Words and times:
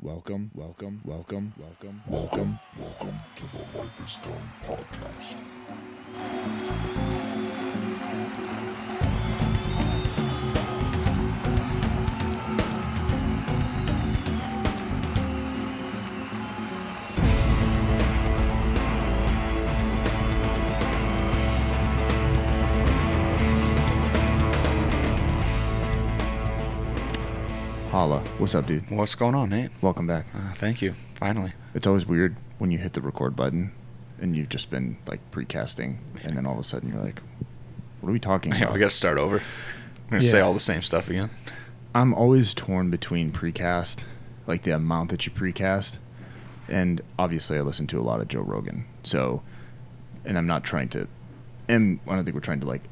welcome, 0.00 0.50
welcome, 0.54 1.00
welcome, 1.04 1.52
welcome, 1.58 2.02
welcome, 2.08 2.58
welcome 2.78 3.20
to 3.36 3.42
the 3.52 3.78
Life 3.78 4.00
is 4.04 4.16
Done 4.22 4.50
podcast. 4.66 5.36
Holla, 28.00 28.20
what's 28.38 28.54
up, 28.54 28.64
dude? 28.64 28.90
What's 28.90 29.14
going 29.14 29.34
on, 29.34 29.50
Nate? 29.50 29.72
Welcome 29.82 30.06
back. 30.06 30.24
Uh, 30.34 30.54
thank 30.54 30.80
you. 30.80 30.94
Finally. 31.16 31.52
It's 31.74 31.86
always 31.86 32.06
weird 32.06 32.34
when 32.56 32.70
you 32.70 32.78
hit 32.78 32.94
the 32.94 33.02
record 33.02 33.36
button 33.36 33.72
and 34.18 34.34
you've 34.34 34.48
just 34.48 34.70
been 34.70 34.96
like 35.06 35.20
precasting, 35.30 35.98
and 36.22 36.34
then 36.34 36.46
all 36.46 36.54
of 36.54 36.58
a 36.60 36.64
sudden 36.64 36.90
you're 36.90 37.02
like, 37.02 37.20
"What 38.00 38.08
are 38.08 38.12
we 38.14 38.18
talking 38.18 38.52
Yeah, 38.54 38.62
about?" 38.62 38.72
we 38.72 38.80
got 38.80 38.88
to 38.88 38.96
start 38.96 39.18
over. 39.18 39.42
We're 40.06 40.12
gonna 40.12 40.22
say 40.22 40.40
all 40.40 40.54
the 40.54 40.60
same 40.60 40.80
stuff 40.80 41.10
again. 41.10 41.28
I'm 41.94 42.14
always 42.14 42.54
torn 42.54 42.88
between 42.88 43.32
precast, 43.32 44.04
like 44.46 44.62
the 44.62 44.70
amount 44.70 45.10
that 45.10 45.26
you 45.26 45.32
precast, 45.32 45.98
and 46.70 47.02
obviously 47.18 47.58
I 47.58 47.60
listen 47.60 47.86
to 47.88 48.00
a 48.00 48.02
lot 48.02 48.22
of 48.22 48.28
Joe 48.28 48.40
Rogan. 48.40 48.86
So, 49.02 49.42
and 50.24 50.38
I'm 50.38 50.46
not 50.46 50.64
trying 50.64 50.88
to, 50.88 51.06
and 51.68 52.00
I 52.08 52.14
don't 52.14 52.24
think 52.24 52.34
we're 52.34 52.40
trying 52.40 52.60
to 52.60 52.66
like. 52.66 52.84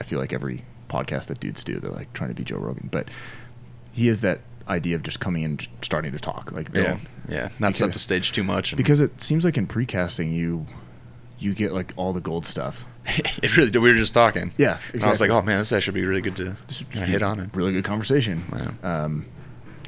I 0.00 0.02
feel 0.02 0.18
like 0.18 0.32
every 0.32 0.64
podcast 0.88 1.26
that 1.26 1.38
dudes 1.38 1.62
do, 1.62 1.78
they're 1.78 1.92
like 1.92 2.12
trying 2.14 2.30
to 2.30 2.34
be 2.34 2.42
Joe 2.42 2.58
Rogan, 2.58 2.88
but 2.90 3.08
he 3.98 4.06
has 4.08 4.20
that 4.22 4.40
idea 4.68 4.96
of 4.96 5.02
just 5.02 5.18
coming 5.20 5.42
in, 5.42 5.50
and 5.52 5.68
starting 5.82 6.12
to 6.12 6.18
talk, 6.18 6.52
like 6.52 6.68
Yeah, 6.74 6.82
don't- 6.82 7.00
yeah. 7.28 7.48
Not 7.58 7.74
set 7.74 7.86
the 7.86 7.90
Because- 7.90 8.02
stage 8.02 8.32
too 8.32 8.44
much. 8.44 8.72
and- 8.72 8.76
because 8.76 9.00
it 9.00 9.22
seems 9.22 9.44
like 9.44 9.56
in 9.58 9.66
precasting 9.66 10.32
you, 10.32 10.66
you 11.38 11.54
get 11.54 11.72
like 11.72 11.92
all 11.96 12.12
the 12.12 12.20
gold 12.20 12.44
stuff. 12.46 12.84
it 13.42 13.56
really. 13.56 13.70
did. 13.70 13.80
We 13.80 13.90
were 13.90 13.96
just 13.98 14.12
talking. 14.14 14.52
Yeah, 14.58 14.78
And 14.92 15.02
I 15.02 15.08
was 15.08 15.20
like, 15.20 15.30
oh 15.30 15.40
man, 15.40 15.58
this 15.58 15.72
actually 15.72 16.00
be 16.00 16.06
really 16.06 16.20
good 16.20 16.36
to 16.36 16.56
kinda 16.90 17.06
hit 17.06 17.22
on 17.22 17.40
it. 17.40 17.50
Really 17.54 17.72
good 17.72 17.84
conversation. 17.84 18.44
Yeah. 18.52 18.72
Um, 19.04 19.24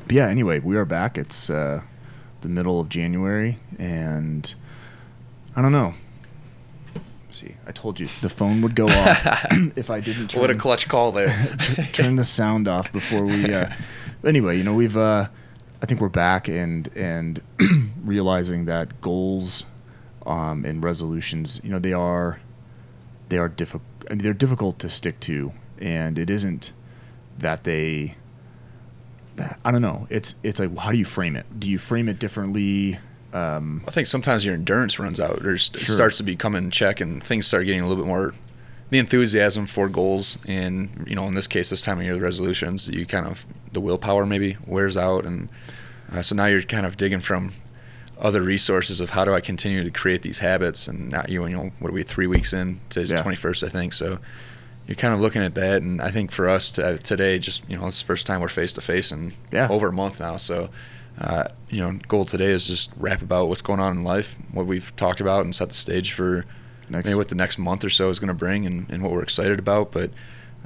but 0.07 0.13
yeah. 0.17 0.29
Anyway, 0.29 0.59
we 0.61 0.77
are 0.77 0.85
back. 0.87 1.19
It's 1.19 1.51
uh, 1.51 1.83
the 2.41 2.49
middle 2.49 2.81
of 2.81 2.89
January, 2.89 3.59
and 3.79 4.55
I 5.55 5.61
don't 5.63 5.73
know. 5.73 5.95
See, 7.33 7.55
I 7.67 7.73
told 7.73 8.01
you 8.01 8.09
the 8.23 8.29
phone 8.29 8.61
would 8.63 8.75
go 8.75 8.87
off 8.89 9.47
if 9.77 9.91
I 9.91 10.01
didn't. 10.01 10.29
Turn, 10.29 10.41
What 10.41 10.51
a 10.51 10.55
clutch 10.55 10.89
call 10.89 11.13
there. 11.13 11.29
turn 11.93 12.17
the 12.17 12.25
sound 12.25 12.67
off 12.69 12.93
before 12.93 13.23
we. 13.25 13.53
Uh, 13.53 13.71
anyway, 14.25 14.59
you 14.59 14.65
know 14.65 14.75
we've. 14.75 14.97
Uh, 14.97 15.29
I 15.83 15.87
think 15.87 16.01
we're 16.01 16.09
back 16.09 16.49
and 16.49 16.91
and 16.97 17.43
realizing 18.05 18.67
that 18.67 19.01
goals 19.01 19.65
um, 20.27 20.65
and 20.65 20.83
resolutions, 20.83 21.61
you 21.65 21.71
know, 21.71 21.79
they 21.79 21.93
are 21.93 22.41
they 23.29 23.39
are 23.39 23.49
difficult. 23.49 23.85
I 24.11 24.15
mean, 24.15 24.19
they're 24.25 24.35
difficult 24.35 24.79
to 24.81 24.91
stick 24.91 25.21
to, 25.21 25.53
and 25.79 26.19
it 26.19 26.31
isn't 26.31 26.73
that 27.39 27.65
they. 27.65 28.17
I 29.65 29.71
don't 29.71 29.81
know. 29.81 30.07
It's 30.11 30.35
it's 30.43 30.59
like 30.61 30.77
how 30.77 30.93
do 30.93 30.99
you 30.99 31.05
frame 31.05 31.37
it? 31.37 31.47
Do 31.59 31.69
you 31.69 31.79
frame 31.79 32.09
it 32.09 32.19
differently? 32.19 32.99
Um, 33.33 33.83
I 33.87 33.91
think 33.91 34.07
sometimes 34.07 34.45
your 34.45 34.55
endurance 34.55 34.99
runs 34.99 35.21
out 35.21 35.45
or 35.47 35.57
Sure. 35.57 35.81
starts 35.95 36.17
to 36.19 36.23
become 36.23 36.55
in 36.57 36.71
check, 36.71 37.01
and 37.01 37.23
things 37.23 37.47
start 37.47 37.65
getting 37.67 37.81
a 37.81 37.87
little 37.87 38.03
bit 38.03 38.09
more. 38.09 38.35
The 38.91 38.99
enthusiasm 38.99 39.67
for 39.67 39.89
goals, 39.89 40.37
and 40.47 41.05
you 41.07 41.15
know, 41.15 41.25
in 41.29 41.35
this 41.35 41.47
case, 41.47 41.71
this 41.71 41.83
time 41.83 41.99
of 41.99 42.05
year, 42.05 42.15
the 42.15 42.21
resolutions, 42.21 42.89
you 42.89 43.07
kind 43.07 43.27
of 43.27 43.47
the 43.73 43.81
willpower 43.81 44.27
maybe 44.27 44.57
wears 44.67 44.97
out, 44.97 45.25
and 45.25 45.49
uh, 46.13 46.23
so 46.23 46.35
now 46.35 46.47
you're 46.47 46.63
kind 46.63 46.85
of 46.85 46.97
digging 46.97 47.21
from 47.21 47.53
other 48.21 48.43
resources 48.43 49.01
of 49.01 49.11
how 49.11 49.25
do 49.25 49.33
I 49.33 49.41
continue 49.41 49.85
to 49.85 49.91
create 49.91 50.23
these 50.23 50.41
habits, 50.41 50.89
and 50.89 51.11
now 51.11 51.25
you 51.29 51.47
you 51.47 51.57
know 51.57 51.71
what 51.79 51.91
are 51.91 51.95
we 51.95 52.03
three 52.03 52.27
weeks 52.27 52.53
in 52.53 52.81
today's 52.91 53.13
Yeah. 53.13 53.23
twenty 53.23 53.37
first, 53.37 53.63
I 53.63 53.69
think, 53.69 53.93
so 53.93 54.19
you're 54.89 54.97
kind 54.97 55.15
of 55.15 55.21
looking 55.21 55.43
at 55.43 55.55
that, 55.55 55.83
and 55.83 56.03
I 56.03 56.11
think 56.11 56.33
for 56.33 56.49
us 56.49 56.73
to, 56.73 56.99
today, 56.99 57.39
just 57.39 57.63
you 57.71 57.77
know, 57.79 57.87
it's 57.87 58.01
the 58.01 58.07
first 58.07 58.27
time 58.27 58.41
we're 58.41 58.49
face 58.49 58.73
to 58.73 58.81
face 58.81 59.13
in 59.13 59.35
Yeah. 59.53 59.69
over 59.71 59.87
a 59.87 59.93
month 59.93 60.19
now, 60.19 60.37
so 60.37 60.69
uh, 61.19 61.45
you 61.69 61.81
know, 61.81 61.99
goal 62.09 62.25
today 62.25 62.51
is 62.51 62.67
just 62.67 62.91
rap 62.97 63.23
about 63.23 63.49
what's 63.49 63.63
going 63.63 63.81
on 63.81 63.99
in 63.99 64.05
life, 64.05 64.37
what 64.53 64.67
we've 64.67 64.95
talked 64.97 65.21
about, 65.21 65.45
and 65.45 65.55
set 65.55 65.69
the 65.69 65.75
stage 65.75 66.13
for 66.13 66.45
Next- 66.89 67.05
maybe 67.07 67.15
what 67.17 67.29
the 67.29 67.35
next 67.35 67.59
month 67.59 67.85
or 67.85 67.91
so 67.91 68.09
is 68.09 68.19
going 68.19 68.29
to 68.29 68.35
bring, 68.35 68.67
and, 68.67 68.91
and 68.91 69.03
what 69.03 69.13
we're 69.13 69.23
excited 69.23 69.59
about. 69.59 69.93
But 69.93 70.11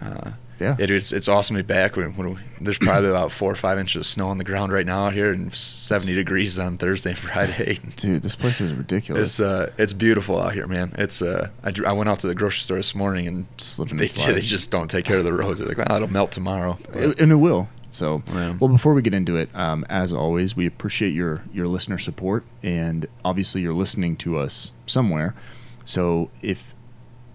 uh, 0.00 0.32
Yeah. 0.60 0.76
it, 0.78 0.90
it's 0.90 1.12
it's 1.12 1.28
awesome 1.28 1.56
to 1.56 1.62
be 1.62 1.66
back. 1.66 1.96
When, 1.96 2.16
when 2.16 2.34
we, 2.34 2.40
there's 2.60 2.78
probably 2.78 3.10
about 3.10 3.30
four 3.32 3.50
or 3.52 3.56
five 3.56 3.78
inches 3.78 3.96
of 4.00 4.06
snow 4.06 4.28
on 4.28 4.38
the 4.38 4.44
ground 4.44 4.72
right 4.72 4.86
now 4.86 5.06
out 5.08 5.12
here, 5.12 5.32
and 5.32 5.52
70 5.54 6.14
degrees 6.14 6.58
on 6.58 6.78
Thursday 6.78 7.10
and 7.10 7.18
Friday. 7.18 7.78
dude, 7.96 8.22
this 8.22 8.34
place 8.36 8.60
is 8.60 8.72
ridiculous. 8.72 9.38
It's 9.38 9.40
uh, 9.40 9.70
it's 9.76 9.92
beautiful 9.92 10.40
out 10.40 10.54
here, 10.54 10.66
man. 10.66 10.92
It's 10.96 11.20
uh, 11.20 11.48
I, 11.62 11.72
I 11.86 11.92
went 11.92 12.08
out 12.08 12.20
to 12.20 12.26
the 12.28 12.34
grocery 12.34 12.60
store 12.60 12.76
this 12.78 12.94
morning 12.94 13.26
and 13.28 13.46
Slipping 13.58 13.98
they, 13.98 14.06
they 14.26 14.40
just 14.40 14.70
don't 14.70 14.88
take 14.88 15.04
care 15.04 15.18
of 15.18 15.24
the 15.24 15.32
roads. 15.32 15.58
They're 15.58 15.68
like, 15.68 15.76
well, 15.78 15.96
it'll 15.96 16.10
melt 16.10 16.32
tomorrow. 16.32 16.78
But- 16.92 17.18
and 17.20 17.32
it 17.32 17.36
will. 17.36 17.68
So, 17.94 18.22
Yeah. 18.34 18.56
well, 18.58 18.68
before 18.68 18.92
we 18.92 19.02
get 19.02 19.14
into 19.14 19.36
it, 19.36 19.54
um, 19.54 19.84
as 19.88 20.12
always, 20.12 20.56
we 20.56 20.66
appreciate 20.66 21.14
your 21.14 21.42
your 21.52 21.68
listener 21.68 21.96
support, 21.98 22.44
and 22.62 23.06
obviously, 23.24 23.60
you're 23.62 23.72
listening 23.72 24.16
to 24.16 24.36
us 24.38 24.72
somewhere. 24.86 25.34
So, 25.84 26.30
if 26.42 26.74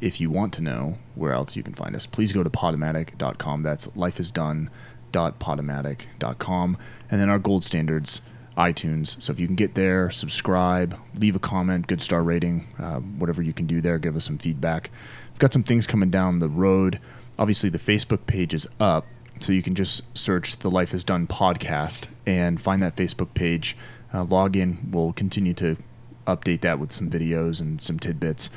if 0.01 0.19
you 0.19 0.29
want 0.29 0.51
to 0.53 0.61
know 0.61 0.97
where 1.15 1.31
else 1.33 1.55
you 1.55 1.63
can 1.63 1.73
find 1.73 1.95
us, 1.95 2.05
please 2.05 2.33
go 2.33 2.43
to 2.43 2.49
podomatic.com. 2.49 3.63
That's 3.63 3.87
lifeisdone.podomatic.com, 3.87 6.77
and 7.11 7.21
then 7.21 7.29
our 7.29 7.39
gold 7.39 7.63
standards. 7.63 8.21
iTunes. 8.57 9.21
So 9.21 9.31
if 9.31 9.39
you 9.39 9.47
can 9.47 9.55
get 9.55 9.75
there, 9.75 10.09
subscribe, 10.09 10.97
leave 11.15 11.33
a 11.33 11.39
comment, 11.39 11.87
good 11.87 12.01
star 12.01 12.21
rating, 12.21 12.67
uh, 12.77 12.99
whatever 12.99 13.41
you 13.41 13.53
can 13.53 13.67
do 13.67 13.79
there, 13.79 13.97
give 13.97 14.17
us 14.17 14.25
some 14.25 14.37
feedback. 14.37 14.89
We've 15.31 15.39
got 15.39 15.53
some 15.53 15.63
things 15.63 15.87
coming 15.87 16.09
down 16.09 16.39
the 16.39 16.49
road. 16.49 16.99
Obviously, 17.37 17.69
the 17.69 17.77
Facebook 17.77 18.25
page 18.27 18.53
is 18.53 18.67
up, 18.77 19.05
so 19.39 19.51
you 19.51 19.61
can 19.61 19.75
just 19.75 20.17
search 20.17 20.57
the 20.57 20.69
Life 20.69 20.93
is 20.93 21.03
Done 21.03 21.27
podcast 21.27 22.07
and 22.25 22.61
find 22.61 22.81
that 22.83 22.95
Facebook 22.95 23.33
page. 23.33 23.77
Uh, 24.13 24.23
log 24.23 24.55
in. 24.55 24.89
We'll 24.91 25.13
continue 25.13 25.53
to 25.55 25.77
update 26.25 26.61
that 26.61 26.79
with 26.79 26.91
some 26.91 27.09
videos 27.09 27.61
and 27.61 27.81
some 27.81 27.99
tidbits. 27.99 28.49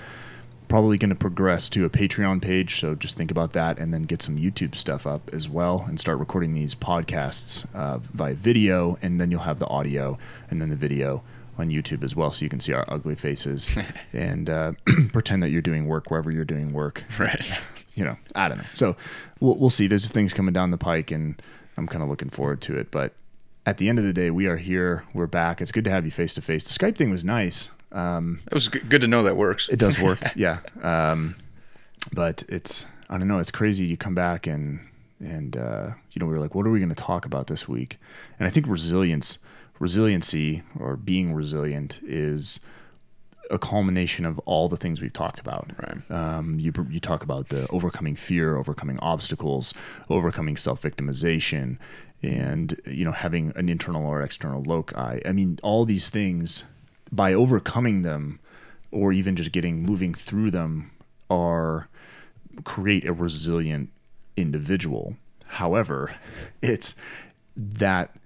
Probably 0.69 0.97
going 0.97 1.11
to 1.11 1.17
progress 1.17 1.69
to 1.71 1.85
a 1.85 1.91
Patreon 1.91 2.41
page, 2.41 2.81
so 2.81 2.95
just 2.95 3.17
think 3.17 3.31
about 3.31 3.53
that, 3.53 3.79
and 3.79 3.93
then 3.93 4.05
get 4.05 4.23
some 4.23 4.39
YouTube 4.39 4.75
stuff 4.75 5.07
up 5.07 5.29
as 5.33 5.49
well, 5.49 5.85
and 5.87 6.01
start 6.01 6.19
recording 6.19 6.55
these 6.55 6.75
podcasts 6.75 7.67
uh, 7.75 7.99
via 7.99 8.35
video, 8.35 8.99
and 9.03 9.21
then 9.21 9.31
you'll 9.31 9.41
have 9.41 9.59
the 9.59 9.69
audio 9.69 10.19
and 10.51 10.63
then 10.63 10.71
the 10.71 10.77
video 10.77 11.23
on 11.59 11.69
YouTube 11.69 12.03
as 12.03 12.17
well, 12.17 12.33
so 12.33 12.45
you 12.45 12.49
can 12.49 12.61
see 12.61 12.73
our 12.73 12.87
ugly 12.89 13.15
faces 13.15 13.71
and 14.15 14.49
uh, 14.49 14.73
pretend 15.13 15.43
that 15.43 15.51
you're 15.51 15.61
doing 15.61 15.87
work 15.87 16.11
wherever 16.11 16.31
you're 16.31 16.45
doing 16.45 16.73
work 16.73 17.05
right. 17.19 17.61
you 17.95 18.05
know, 18.05 18.17
I 18.35 18.49
don't 18.49 18.59
know. 18.59 18.65
So 18.75 18.97
we'll, 19.41 19.57
we'll 19.57 19.71
see. 19.71 19.87
There's 19.87 20.09
things 20.11 20.33
coming 20.35 20.53
down 20.55 20.71
the 20.71 20.79
pike, 20.79 21.11
and 21.11 21.41
I'm 21.77 21.87
kind 21.87 22.03
of 22.03 22.09
looking 22.09 22.31
forward 22.31 22.61
to 22.63 22.77
it. 22.77 22.91
But 22.91 23.15
at 23.67 23.79
the 23.79 23.89
end 23.89 23.99
of 23.99 24.05
the 24.05 24.13
day, 24.13 24.31
we 24.31 24.47
are 24.47 24.57
here. 24.57 25.05
We're 25.15 25.27
back. 25.27 25.61
It's 25.61 25.73
good 25.73 25.85
to 25.85 25.91
have 25.91 26.05
you 26.05 26.11
face 26.11 26.35
to 26.35 26.43
face. 26.43 26.65
The 26.65 26.71
Skype 26.87 26.97
thing 26.97 27.11
was 27.11 27.25
nice. 27.25 27.71
Um, 27.93 28.41
It 28.47 28.55
was 28.55 28.69
good 28.69 29.03
to 29.03 29.07
know 29.09 29.23
that 29.25 29.37
works. 29.37 29.69
it 29.69 29.79
does 29.79 29.99
work, 30.01 30.19
yeah. 30.37 30.61
Um, 30.83 31.37
but 32.13 32.43
it's 32.49 32.87
I 33.11 33.19
don't 33.19 33.29
know. 33.29 33.39
It's 33.39 33.51
crazy. 33.51 33.85
You 33.85 33.97
come 33.97 34.15
back 34.15 34.47
and 34.47 34.81
and 35.21 35.57
uh, 35.57 35.91
you 36.13 36.21
know 36.21 36.27
we 36.27 36.33
were 36.33 36.41
like, 36.41 36.55
what 36.55 36.67
are 36.67 36.71
we 36.71 36.79
going 36.79 36.89
to 36.89 36.95
talk 36.95 37.27
about 37.27 37.47
this 37.49 37.69
week? 37.69 37.99
And 38.39 38.49
I 38.49 38.51
think 38.51 38.67
resilience, 38.67 39.39
resiliency, 39.79 40.63
or 40.81 40.97
being 40.97 41.35
resilient 41.35 42.01
is 42.03 42.61
a 43.53 43.59
culmination 43.59 44.25
of 44.25 44.39
all 44.41 44.69
the 44.69 44.77
things 44.77 45.01
we've 45.01 45.13
talked 45.13 45.39
about. 45.39 45.71
Right. 45.79 46.11
Um, 46.11 46.59
you 46.59 46.73
you 46.91 46.99
talk 46.99 47.23
about 47.23 47.51
the 47.51 47.69
overcoming 47.71 48.17
fear, 48.17 48.57
overcoming 48.57 48.99
obstacles, 49.01 49.75
overcoming 50.09 50.57
self 50.57 50.83
victimization, 50.83 51.79
and 52.23 52.81
you 52.87 53.05
know 53.05 53.13
having 53.13 53.53
an 53.57 53.69
internal 53.69 54.07
or 54.07 54.23
external 54.23 54.63
loci. 54.63 55.21
I 55.25 55.33
mean, 55.33 55.61
all 55.63 55.85
these 55.85 56.09
things 56.09 56.65
by 57.13 57.35
overcoming 57.35 58.03
them, 58.03 58.41
or 58.91 59.13
even 59.13 59.37
just 59.37 59.53
getting 59.53 59.83
moving 59.83 60.15
through 60.15 60.51
them, 60.51 60.91
are 61.31 61.89
create 62.65 63.07
a 63.07 63.13
resilient 63.13 63.91
individual. 64.37 65.17
However, 65.45 66.15
it's 66.63 66.95
that 67.55 68.17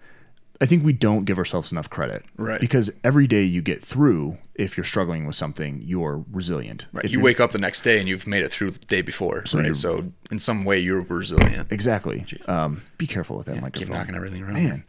I 0.61 0.67
think 0.67 0.85
we 0.85 0.93
don't 0.93 1.25
give 1.25 1.39
ourselves 1.39 1.71
enough 1.73 1.91
credit. 1.91 2.25
Right. 2.37 2.61
Because 2.61 2.91
every 3.05 3.27
day 3.27 3.43
you 3.45 3.61
get 3.61 3.81
through, 3.83 4.39
if 4.55 4.77
you're 4.77 4.85
struggling 4.85 5.27
with 5.27 5.37
something, 5.37 5.81
you're 5.85 6.25
resilient. 6.33 6.87
Right. 6.95 7.05
If 7.05 7.13
You 7.13 7.21
wake 7.21 7.41
up 7.41 7.51
the 7.53 7.59
next 7.59 7.83
day 7.83 7.99
and 7.99 8.09
you've 8.09 8.27
made 8.27 8.43
it 8.43 8.51
through 8.51 8.71
the 8.71 8.79
day 8.87 9.03
before. 9.03 9.45
So 9.45 9.59
right. 9.59 9.77
So 9.77 10.11
in 10.31 10.39
some 10.39 10.65
way 10.65 10.79
you're 10.79 11.03
resilient. 11.03 11.71
Exactly. 11.71 12.25
Um, 12.47 12.83
be 12.97 13.07
careful 13.07 13.37
with 13.37 13.45
that 13.47 13.53
Keep 13.57 13.63
microphone. 13.63 13.89
Keep 13.89 13.97
knocking 13.97 14.15
everything 14.15 14.43
around. 14.45 14.55
Man. 14.55 14.85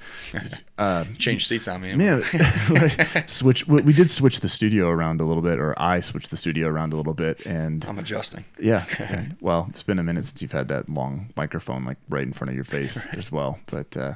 Uh, 0.77 1.03
Change 1.17 1.45
seats 1.45 1.67
on 1.67 1.81
me. 1.81 1.95
man, 1.95 2.23
switch. 3.27 3.67
We 3.67 3.81
we 3.81 3.91
did 3.93 4.09
switch 4.09 4.39
the 4.39 4.47
studio 4.47 4.87
around 4.89 5.19
a 5.19 5.25
little 5.25 5.43
bit, 5.43 5.59
or 5.59 5.73
I 5.77 5.99
switched 5.99 6.29
the 6.31 6.37
studio 6.37 6.67
around 6.69 6.93
a 6.93 6.95
little 6.95 7.13
bit, 7.13 7.45
and 7.45 7.83
I'm 7.85 7.99
adjusting. 7.99 8.45
yeah. 8.59 8.85
and- 8.99 9.35
well, 9.41 9.65
it's 9.69 9.83
been 9.83 9.99
a 9.99 10.03
minute 10.03 10.23
since 10.25 10.41
you've 10.41 10.51
had 10.53 10.69
that 10.69 10.87
long 10.87 11.29
microphone 11.35 11.83
like 11.83 11.97
right 12.07 12.23
in 12.25 12.31
front 12.31 12.49
of 12.49 12.55
your 12.55 12.63
face 12.63 13.05
as 13.07 13.31
well. 13.33 13.59
But 13.67 13.97
uh, 13.97 14.13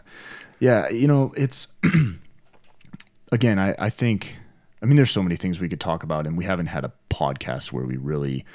yeah, 0.61 0.89
you 0.89 1.07
know, 1.07 1.33
it's 1.35 1.67
again, 3.31 3.59
I, 3.59 3.75
I 3.79 3.89
think, 3.89 4.37
I 4.81 4.85
mean, 4.85 4.95
there's 4.95 5.11
so 5.11 5.23
many 5.23 5.35
things 5.35 5.59
we 5.59 5.67
could 5.67 5.81
talk 5.81 6.03
about, 6.03 6.27
and 6.27 6.37
we 6.37 6.45
haven't 6.45 6.67
had 6.67 6.85
a 6.85 6.93
podcast 7.09 7.71
where 7.71 7.83
we 7.83 7.97
really 7.97 8.45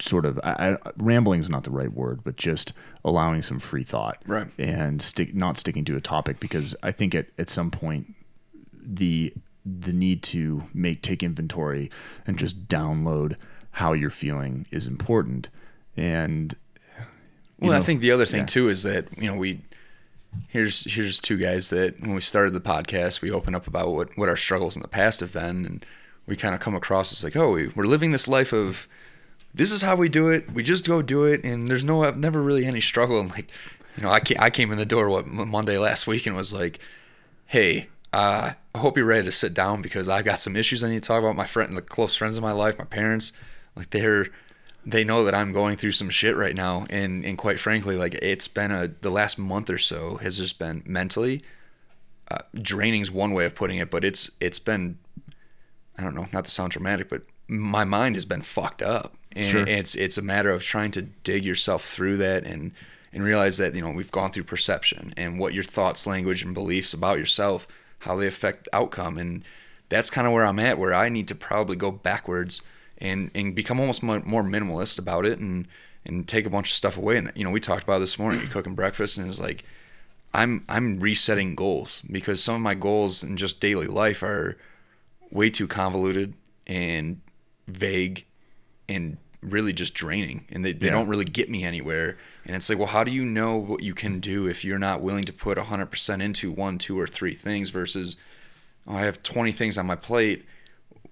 sort 0.00 0.26
of 0.26 0.38
I, 0.44 0.72
I, 0.72 0.90
rambling 0.98 1.40
is 1.40 1.48
not 1.48 1.64
the 1.64 1.70
right 1.70 1.92
word, 1.92 2.22
but 2.24 2.36
just 2.36 2.74
allowing 3.04 3.42
some 3.42 3.58
free 3.58 3.84
thought, 3.84 4.18
Right. 4.26 4.46
And 4.58 5.00
stick 5.00 5.34
not 5.34 5.56
sticking 5.56 5.84
to 5.86 5.96
a 5.96 6.00
topic 6.00 6.40
because 6.40 6.76
I 6.82 6.92
think 6.92 7.14
at 7.14 7.28
at 7.38 7.48
some 7.48 7.70
point 7.70 8.14
the 8.70 9.32
the 9.64 9.92
need 9.92 10.22
to 10.24 10.64
make 10.74 11.00
take 11.00 11.22
inventory 11.22 11.90
and 12.26 12.38
just 12.38 12.68
download 12.68 13.36
how 13.70 13.92
you're 13.92 14.10
feeling 14.10 14.66
is 14.70 14.86
important. 14.86 15.48
And 15.96 16.54
Well, 17.60 17.72
I 17.72 17.80
think 17.80 18.02
the 18.02 18.10
other 18.10 18.26
thing 18.26 18.40
yeah. 18.40 18.46
too 18.46 18.68
is 18.68 18.82
that 18.82 19.06
you 19.16 19.30
know 19.30 19.36
we 19.36 19.62
here's 20.48 20.92
here's 20.92 21.20
two 21.20 21.36
guys 21.36 21.70
that 21.70 22.00
when 22.00 22.14
we 22.14 22.20
started 22.20 22.52
the 22.52 22.60
podcast 22.60 23.20
we 23.20 23.30
open 23.30 23.54
up 23.54 23.66
about 23.66 23.92
what 23.92 24.16
what 24.16 24.28
our 24.28 24.36
struggles 24.36 24.76
in 24.76 24.82
the 24.82 24.88
past 24.88 25.20
have 25.20 25.32
been. 25.32 25.66
And 25.66 25.86
we 26.26 26.36
kind 26.36 26.54
of 26.54 26.60
come 26.60 26.74
across 26.74 27.12
as 27.12 27.24
like 27.24 27.36
oh 27.36 27.52
we, 27.52 27.68
we're 27.68 27.84
living 27.84 28.12
this 28.12 28.28
life 28.28 28.52
of 28.52 28.88
this 29.52 29.70
is 29.70 29.82
how 29.82 29.96
we 29.96 30.08
do 30.08 30.28
it. 30.28 30.52
We 30.52 30.62
just 30.62 30.86
go 30.86 31.02
do 31.02 31.24
it. 31.24 31.44
And 31.44 31.68
there's 31.68 31.84
no 31.84 32.08
never 32.12 32.42
really 32.42 32.64
any 32.64 32.80
struggle. 32.80 33.20
And 33.20 33.30
like 33.30 33.48
you 33.96 34.02
know 34.02 34.10
I 34.10 34.20
came, 34.20 34.38
I 34.40 34.50
came 34.50 34.72
in 34.72 34.78
the 34.78 34.86
door 34.86 35.08
what 35.08 35.26
Monday 35.26 35.78
last 35.78 36.06
week 36.06 36.26
and 36.26 36.36
was 36.36 36.52
like 36.52 36.78
hey 37.46 37.88
uh, 38.12 38.52
I 38.74 38.78
hope 38.78 38.96
you're 38.96 39.06
ready 39.06 39.24
to 39.24 39.32
sit 39.32 39.54
down 39.54 39.82
because 39.82 40.08
I've 40.08 40.24
got 40.24 40.38
some 40.38 40.56
issues 40.56 40.84
I 40.84 40.88
need 40.88 41.02
to 41.02 41.08
talk 41.08 41.18
about. 41.18 41.34
My 41.34 41.46
friend 41.46 41.68
and 41.68 41.76
the 41.76 41.82
close 41.82 42.14
friends 42.14 42.36
of 42.36 42.42
my 42.42 42.52
life 42.52 42.78
my 42.78 42.84
parents 42.84 43.32
like 43.76 43.90
they're 43.90 44.28
they 44.86 45.04
know 45.04 45.24
that 45.24 45.34
I'm 45.34 45.52
going 45.52 45.76
through 45.76 45.92
some 45.92 46.10
shit 46.10 46.36
right 46.36 46.54
now 46.56 46.86
and 46.90 47.24
and 47.24 47.38
quite 47.38 47.58
frankly 47.58 47.96
like 47.96 48.14
it's 48.14 48.48
been 48.48 48.70
a 48.70 48.88
the 49.00 49.10
last 49.10 49.38
month 49.38 49.70
or 49.70 49.78
so 49.78 50.16
has 50.16 50.36
just 50.38 50.58
been 50.58 50.82
mentally 50.84 51.42
uh, 52.30 52.38
draining's 52.54 53.10
one 53.10 53.32
way 53.32 53.44
of 53.44 53.54
putting 53.54 53.78
it 53.78 53.90
but 53.90 54.04
it's 54.04 54.30
it's 54.40 54.58
been 54.58 54.98
I 55.98 56.02
don't 56.02 56.14
know 56.14 56.26
not 56.32 56.44
to 56.46 56.50
sound 56.50 56.72
dramatic 56.72 57.08
but 57.08 57.22
my 57.48 57.84
mind 57.84 58.16
has 58.16 58.24
been 58.24 58.42
fucked 58.42 58.82
up 58.82 59.14
and 59.32 59.46
Sure. 59.46 59.66
it's 59.66 59.94
it's 59.94 60.18
a 60.18 60.22
matter 60.22 60.50
of 60.50 60.62
trying 60.62 60.90
to 60.92 61.02
dig 61.02 61.44
yourself 61.44 61.84
through 61.84 62.16
that 62.18 62.44
and 62.44 62.72
and 63.12 63.22
realize 63.22 63.58
that 63.58 63.74
you 63.74 63.80
know 63.82 63.90
we've 63.90 64.10
gone 64.10 64.30
through 64.32 64.44
perception 64.44 65.14
and 65.16 65.38
what 65.38 65.54
your 65.54 65.64
thoughts 65.64 66.06
language 66.06 66.42
and 66.42 66.52
beliefs 66.54 66.92
about 66.94 67.18
yourself 67.18 67.66
how 68.00 68.16
they 68.16 68.26
affect 68.26 68.68
outcome 68.72 69.16
and 69.18 69.44
that's 69.88 70.10
kind 70.10 70.26
of 70.26 70.32
where 70.32 70.44
I'm 70.44 70.58
at 70.58 70.78
where 70.78 70.92
I 70.94 71.08
need 71.08 71.28
to 71.28 71.34
probably 71.34 71.76
go 71.76 71.90
backwards 71.90 72.60
and 73.04 73.30
and 73.34 73.54
become 73.54 73.78
almost 73.78 74.02
more, 74.02 74.20
more 74.24 74.42
minimalist 74.42 74.98
about 74.98 75.24
it 75.26 75.38
and 75.38 75.68
and 76.06 76.26
take 76.26 76.44
a 76.46 76.50
bunch 76.50 76.70
of 76.70 76.74
stuff 76.74 76.96
away 76.96 77.16
and 77.16 77.30
you 77.36 77.44
know 77.44 77.50
we 77.50 77.60
talked 77.60 77.84
about 77.84 77.98
this 78.00 78.18
morning 78.18 78.40
cooking 78.48 78.74
breakfast 78.74 79.16
and 79.18 79.26
it 79.26 79.28
was 79.28 79.40
like 79.40 79.64
I'm 80.32 80.64
I'm 80.68 80.98
resetting 80.98 81.54
goals 81.54 82.02
because 82.10 82.42
some 82.42 82.56
of 82.56 82.60
my 82.60 82.74
goals 82.74 83.22
in 83.22 83.36
just 83.36 83.60
daily 83.60 83.86
life 83.86 84.22
are 84.22 84.56
way 85.30 85.50
too 85.50 85.68
convoluted 85.68 86.34
and 86.66 87.20
vague 87.68 88.24
and 88.88 89.16
really 89.42 89.72
just 89.72 89.94
draining 89.94 90.46
and 90.50 90.64
they, 90.64 90.72
they 90.72 90.86
Yeah. 90.86 90.92
don't 90.94 91.08
really 91.08 91.24
get 91.26 91.50
me 91.50 91.64
anywhere 91.64 92.16
and 92.46 92.56
it's 92.56 92.68
like 92.68 92.78
well 92.78 92.88
how 92.88 93.04
do 93.04 93.10
you 93.10 93.24
know 93.24 93.56
what 93.58 93.82
you 93.82 93.94
can 93.94 94.18
do 94.20 94.46
if 94.48 94.64
you're 94.64 94.78
not 94.78 95.02
willing 95.02 95.24
to 95.24 95.32
put 95.32 95.58
100% 95.58 96.22
into 96.22 96.50
one 96.50 96.78
two 96.78 96.98
or 96.98 97.06
three 97.06 97.34
things 97.34 97.68
versus 97.70 98.16
oh, 98.86 98.94
i 98.96 99.02
have 99.02 99.22
20 99.22 99.52
things 99.52 99.76
on 99.78 99.86
my 99.86 99.96
plate 99.96 100.44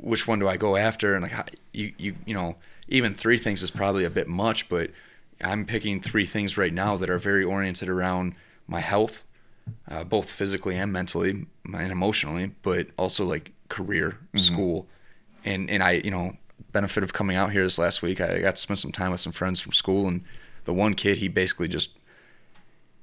which 0.02 0.26
one 0.26 0.38
do 0.38 0.48
i 0.48 0.56
go 0.56 0.76
after 0.76 1.14
and 1.14 1.22
like 1.22 1.56
you 1.72 1.92
you 1.98 2.14
you 2.26 2.34
know 2.34 2.56
even 2.88 3.14
three 3.14 3.38
things 3.38 3.62
is 3.62 3.70
probably 3.70 4.04
a 4.04 4.10
bit 4.10 4.28
much 4.28 4.68
but 4.68 4.90
i'm 5.42 5.64
picking 5.64 6.00
three 6.00 6.26
things 6.26 6.56
right 6.56 6.72
now 6.72 6.96
that 6.96 7.08
are 7.08 7.18
very 7.18 7.44
oriented 7.44 7.88
around 7.88 8.34
my 8.66 8.80
health 8.80 9.24
uh, 9.88 10.04
both 10.04 10.30
physically 10.30 10.76
and 10.76 10.92
mentally 10.92 11.46
and 11.64 11.92
emotionally, 11.92 12.52
but 12.62 12.88
also 12.98 13.24
like 13.24 13.52
career, 13.68 14.18
school, 14.34 14.86
and 15.44 15.70
and 15.70 15.82
I 15.82 15.92
you 15.92 16.10
know 16.10 16.36
benefit 16.72 17.02
of 17.02 17.12
coming 17.12 17.36
out 17.36 17.52
here 17.52 17.62
this 17.62 17.78
last 17.78 18.02
week. 18.02 18.20
I 18.20 18.40
got 18.40 18.56
to 18.56 18.60
spend 18.60 18.78
some 18.78 18.92
time 18.92 19.10
with 19.10 19.20
some 19.20 19.32
friends 19.32 19.60
from 19.60 19.72
school, 19.72 20.06
and 20.08 20.22
the 20.64 20.72
one 20.72 20.94
kid 20.94 21.18
he 21.18 21.28
basically 21.28 21.68
just 21.68 21.96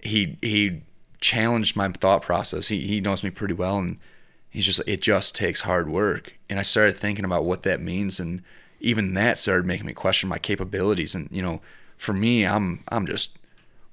he 0.01 0.38
he 0.42 0.81
challenged 1.22 1.75
my 1.75 1.90
thought 1.90 2.22
process. 2.22 2.68
He 2.68 2.81
he 2.81 3.01
knows 3.01 3.24
me 3.24 3.30
pretty 3.30 3.54
well, 3.54 3.78
and 3.78 3.98
he's 4.50 4.66
just 4.66 4.81
it 4.88 5.01
just 5.01 5.36
takes 5.36 5.62
hard 5.62 5.90
work. 5.90 6.34
And 6.50 6.60
I 6.60 6.63
started 6.63 6.98
thinking 6.98 7.25
about 7.25 7.46
what 7.46 7.63
that 7.63 7.80
means, 7.80 8.19
and 8.19 8.42
even 8.80 9.13
that 9.13 9.38
started 9.38 9.66
making 9.66 9.86
me 9.86 9.94
question 9.94 10.30
my 10.30 10.40
capabilities. 10.40 11.16
And 11.16 11.30
you 11.31 11.42
know, 11.42 11.62
for 11.98 12.13
me, 12.13 12.46
I'm 12.46 12.84
I'm 12.90 13.06
just 13.06 13.38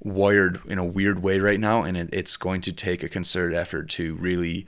wired 0.03 0.61
in 0.67 0.79
a 0.79 0.85
weird 0.85 1.23
way 1.23 1.39
right 1.39 1.61
now, 1.61 1.83
and 1.83 1.97
it, 1.97 2.09
it's 2.13 2.37
going 2.37 2.61
to 2.63 2.73
take 2.73 3.03
a 3.03 3.09
concerted 3.09 3.57
effort 3.57 3.89
to 3.91 4.15
really 4.17 4.67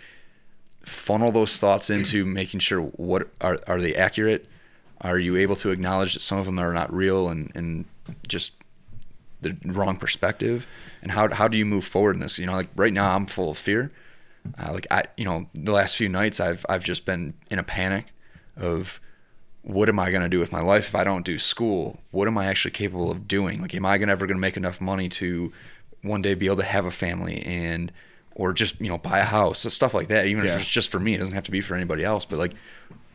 funnel 0.82 1.32
those 1.32 1.58
thoughts 1.58 1.90
into 1.90 2.24
making 2.26 2.60
sure 2.60 2.80
what 2.80 3.28
are 3.40 3.58
are 3.66 3.80
they 3.80 3.94
accurate? 3.94 4.46
Are 5.00 5.18
you 5.18 5.36
able 5.36 5.56
to 5.56 5.70
acknowledge 5.70 6.14
that 6.14 6.20
some 6.20 6.38
of 6.38 6.46
them 6.46 6.58
are 6.58 6.72
not 6.72 6.92
real 6.92 7.28
and 7.28 7.52
and 7.54 7.84
just 8.26 8.54
the 9.40 9.56
wrong 9.64 9.96
perspective? 9.96 10.66
And 11.02 11.12
how 11.12 11.32
how 11.32 11.48
do 11.48 11.56
you 11.56 11.64
move 11.64 11.84
forward 11.84 12.16
in 12.16 12.20
this? 12.20 12.38
You 12.38 12.46
know, 12.46 12.52
like 12.52 12.68
right 12.76 12.92
now 12.92 13.14
I'm 13.14 13.26
full 13.26 13.50
of 13.50 13.58
fear. 13.58 13.90
Uh, 14.56 14.72
like 14.72 14.86
I, 14.90 15.04
you 15.16 15.24
know, 15.24 15.46
the 15.54 15.72
last 15.72 15.96
few 15.96 16.08
nights 16.08 16.40
I've 16.40 16.64
I've 16.68 16.84
just 16.84 17.04
been 17.04 17.34
in 17.50 17.58
a 17.58 17.62
panic 17.62 18.06
of 18.56 19.00
what 19.62 19.88
am 19.88 19.98
I 19.98 20.10
going 20.10 20.22
to 20.22 20.28
do 20.28 20.38
with 20.38 20.52
my 20.52 20.60
life 20.60 20.88
if 20.88 20.94
I 20.94 21.04
don't 21.04 21.24
do 21.26 21.38
school? 21.38 21.98
What 22.10 22.26
am 22.28 22.38
I 22.38 22.46
actually 22.46 22.70
capable 22.70 23.10
of 23.10 23.28
doing? 23.28 23.60
Like, 23.60 23.74
am 23.74 23.84
I 23.84 23.98
gonna, 23.98 24.12
ever 24.12 24.26
going 24.26 24.36
to 24.36 24.40
make 24.40 24.56
enough 24.56 24.80
money 24.80 25.08
to 25.10 25.52
one 26.02 26.22
day 26.22 26.34
be 26.34 26.46
able 26.46 26.56
to 26.56 26.62
have 26.62 26.86
a 26.86 26.90
family 26.90 27.42
and, 27.42 27.92
or 28.34 28.52
just, 28.52 28.80
you 28.80 28.88
know, 28.88 28.96
buy 28.98 29.18
a 29.18 29.24
house, 29.24 29.60
stuff 29.74 29.92
like 29.92 30.08
that. 30.08 30.26
Even 30.26 30.44
Yeah. 30.44 30.54
if 30.54 30.60
it's 30.60 30.70
just 30.70 30.90
for 30.90 31.00
me, 31.00 31.14
it 31.14 31.18
doesn't 31.18 31.34
have 31.34 31.44
to 31.44 31.50
be 31.50 31.60
for 31.60 31.74
anybody 31.74 32.04
else, 32.04 32.24
but 32.24 32.38
like, 32.38 32.54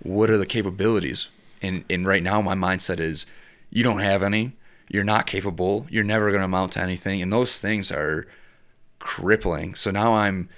what 0.03 0.29
are 0.29 0.37
the 0.37 0.45
capabilities? 0.45 1.29
And, 1.61 1.85
and 1.89 2.05
right 2.05 2.21
now 2.21 2.41
my 2.41 2.55
mindset 2.55 2.99
is 2.99 3.25
you 3.71 3.83
don't 3.83 3.99
have 4.01 4.21
any, 4.21 4.51
you're 4.89 5.05
not 5.05 5.25
capable, 5.25 5.87
you're 5.89 6.03
never 6.03 6.29
going 6.29 6.41
to 6.41 6.45
amount 6.45 6.73
to 6.73 6.81
anything. 6.81 7.21
And 7.21 7.31
those 7.33 7.59
things 7.59 7.89
are 7.91 8.27
crippling. 8.99 9.75
So 9.75 9.91
now 9.91 10.13
I'm, 10.13 10.49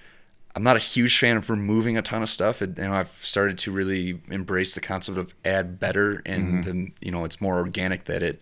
I'm 0.55 0.63
not 0.63 0.75
a 0.77 0.79
huge 0.79 1.19
fan 1.19 1.35
of 1.37 1.49
removing 1.49 1.97
a 1.97 2.01
ton 2.01 2.21
of 2.21 2.29
stuff. 2.29 2.61
And, 2.61 2.77
you 2.77 2.85
know, 2.85 2.93
I've 2.93 3.09
started 3.09 3.57
to 3.59 3.71
really 3.71 4.21
embrace 4.29 4.73
the 4.73 4.81
concept 4.81 5.17
of 5.17 5.35
add 5.43 5.79
better, 5.79 6.21
and 6.25 6.63
then 6.63 6.93
you 7.01 7.11
know, 7.11 7.25
it's 7.25 7.41
more 7.41 7.57
organic 7.57 8.05
that 8.05 8.23
it 8.23 8.41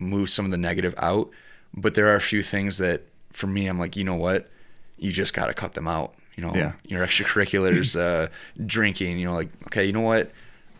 moves 0.00 0.32
some 0.32 0.44
of 0.44 0.50
the 0.50 0.56
negative 0.58 0.94
out. 0.98 1.30
But 1.74 1.94
there 1.94 2.08
are 2.08 2.16
a 2.16 2.20
few 2.20 2.42
things 2.42 2.78
that, 2.78 3.02
for 3.32 3.46
me, 3.46 3.66
I'm 3.68 3.78
like, 3.78 3.96
you 3.96 4.04
know 4.04 4.16
what, 4.16 4.50
you 4.98 5.12
just 5.12 5.34
got 5.34 5.46
to 5.46 5.54
cut 5.54 5.74
them 5.74 5.86
out. 5.88 6.14
You 6.36 6.44
know, 6.44 6.54
Yeah. 6.54 6.72
your 6.86 7.06
extracurriculars, 7.06 7.98
uh, 8.00 8.28
drinking. 8.66 9.18
You 9.18 9.26
know, 9.26 9.32
like, 9.32 9.48
okay, 9.66 9.84
you 9.84 9.92
know 9.92 10.00
what, 10.00 10.30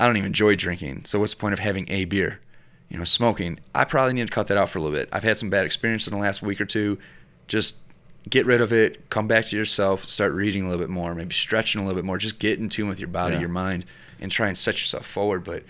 I 0.01 0.07
don't 0.07 0.17
even 0.17 0.27
enjoy 0.29 0.57
drinking. 0.57 1.05
So 1.05 1.21
what's 1.21 1.33
the 1.35 1.41
point 1.41 1.53
of 1.53 1.59
having 1.61 1.89
a 1.91 2.05
beer? 2.07 2.41
You 2.89 2.99
know, 2.99 3.05
smoking. 3.05 3.61
I 3.75 3.85
probably 3.85 4.13
need 4.15 4.27
to 4.27 4.33
cut 4.33 4.49
that 4.49 4.57
out 4.59 4.69
for 4.69 4.79
a 4.79 4.83
little 4.83 4.97
bit. 4.99 5.09
I've 5.13 5.23
had 5.23 5.39
some 5.39 5.49
bad 5.49 5.65
experience 5.65 6.07
in 6.09 6.13
the 6.15 6.21
last 6.21 6.43
week 6.43 6.61
or 6.61 6.67
two. 6.67 6.99
Just 7.49 7.82
get 8.29 8.47
rid 8.47 8.61
of 8.61 8.73
it. 8.73 9.09
Come 9.11 9.27
back 9.29 9.45
to 9.47 9.57
yourself. 9.57 10.09
Start 10.09 10.33
reading 10.33 10.63
a 10.65 10.69
little 10.69 10.81
bit 10.83 10.91
more. 10.91 11.15
Maybe 11.15 11.35
stretching 11.35 11.81
a 11.81 11.85
little 11.85 11.97
bit 11.99 12.05
more. 12.05 12.19
Just 12.19 12.39
get 12.39 12.59
in 12.59 12.69
tune 12.69 12.89
with 12.89 12.99
your 13.01 13.09
body, 13.09 13.35
Yeah. 13.35 13.41
your 13.41 13.49
mind, 13.49 13.85
and 14.21 14.31
try 14.31 14.49
and 14.49 14.57
set 14.57 14.75
yourself 14.75 15.07
forward. 15.07 15.45
But 15.45 15.65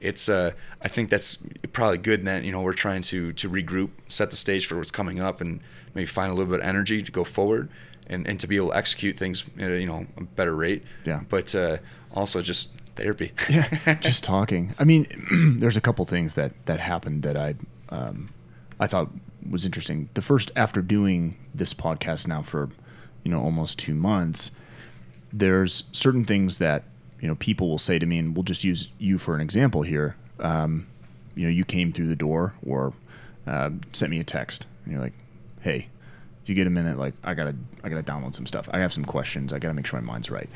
it's 0.00 0.28
uh, 0.28 0.52
I 0.82 0.88
think 0.88 1.10
that's 1.10 1.38
probably 1.72 1.98
good. 1.98 2.24
That 2.24 2.44
you 2.44 2.52
know 2.52 2.60
we're 2.62 2.72
trying 2.72 3.02
to 3.02 3.32
to 3.32 3.50
regroup, 3.50 3.90
set 4.08 4.30
the 4.30 4.36
stage 4.36 4.66
for 4.66 4.76
what's 4.76 4.90
coming 4.90 5.20
up, 5.20 5.40
and 5.40 5.60
maybe 5.94 6.06
find 6.06 6.30
a 6.30 6.34
little 6.34 6.50
bit 6.50 6.60
of 6.60 6.66
energy 6.66 7.02
to 7.02 7.12
go 7.12 7.24
forward. 7.24 7.68
And, 8.10 8.26
and 8.26 8.40
to 8.40 8.46
be 8.46 8.56
able 8.56 8.70
to 8.70 8.76
execute 8.76 9.18
things 9.18 9.44
at 9.58 9.70
a, 9.70 9.78
you 9.78 9.86
know 9.86 10.06
a 10.16 10.22
better 10.22 10.54
rate, 10.56 10.82
Yeah. 11.04 11.20
But 11.28 11.54
uh, 11.54 11.76
also 12.14 12.40
just 12.40 12.70
therapy. 12.96 13.32
yeah, 13.50 13.98
just 14.00 14.24
talking. 14.24 14.74
I 14.78 14.84
mean, 14.84 15.06
there's 15.60 15.76
a 15.76 15.82
couple 15.82 16.06
things 16.06 16.34
that 16.34 16.52
that 16.64 16.80
happened 16.80 17.22
that 17.24 17.36
I 17.36 17.56
um, 17.90 18.30
I 18.80 18.86
thought 18.86 19.10
was 19.48 19.64
interesting. 19.64 20.08
The 20.14 20.22
first, 20.22 20.50
after 20.56 20.82
doing 20.82 21.36
this 21.54 21.74
podcast 21.74 22.26
now 22.26 22.42
for 22.42 22.70
you 23.24 23.30
know 23.30 23.42
almost 23.42 23.78
two 23.78 23.94
months, 23.94 24.50
there's 25.32 25.84
certain 25.92 26.24
things 26.24 26.58
that 26.58 26.84
you 27.20 27.28
know 27.28 27.34
people 27.34 27.68
will 27.68 27.78
say 27.78 27.98
to 27.98 28.06
me, 28.06 28.18
and 28.18 28.36
we'll 28.36 28.44
just 28.44 28.64
use 28.64 28.88
you 28.98 29.18
for 29.18 29.34
an 29.34 29.40
example 29.40 29.82
here. 29.82 30.16
Um, 30.40 30.86
you 31.34 31.44
know, 31.44 31.50
you 31.50 31.64
came 31.64 31.92
through 31.92 32.08
the 32.08 32.16
door 32.16 32.54
or 32.64 32.92
um, 33.46 33.80
sent 33.92 34.10
me 34.10 34.18
a 34.20 34.24
text, 34.24 34.66
and 34.84 34.92
you're 34.92 35.02
like, 35.02 35.14
"Hey, 35.60 35.88
you 36.48 36.54
get 36.54 36.66
a 36.66 36.70
minute, 36.70 36.98
like 36.98 37.14
I 37.22 37.34
gotta 37.34 37.54
I 37.84 37.88
gotta 37.88 38.02
download 38.02 38.34
some 38.34 38.46
stuff. 38.46 38.68
I 38.72 38.78
have 38.78 38.92
some 38.92 39.04
questions. 39.04 39.52
I 39.52 39.58
gotta 39.58 39.74
make 39.74 39.86
sure 39.86 40.00
my 40.00 40.12
mind's 40.12 40.30
right. 40.30 40.48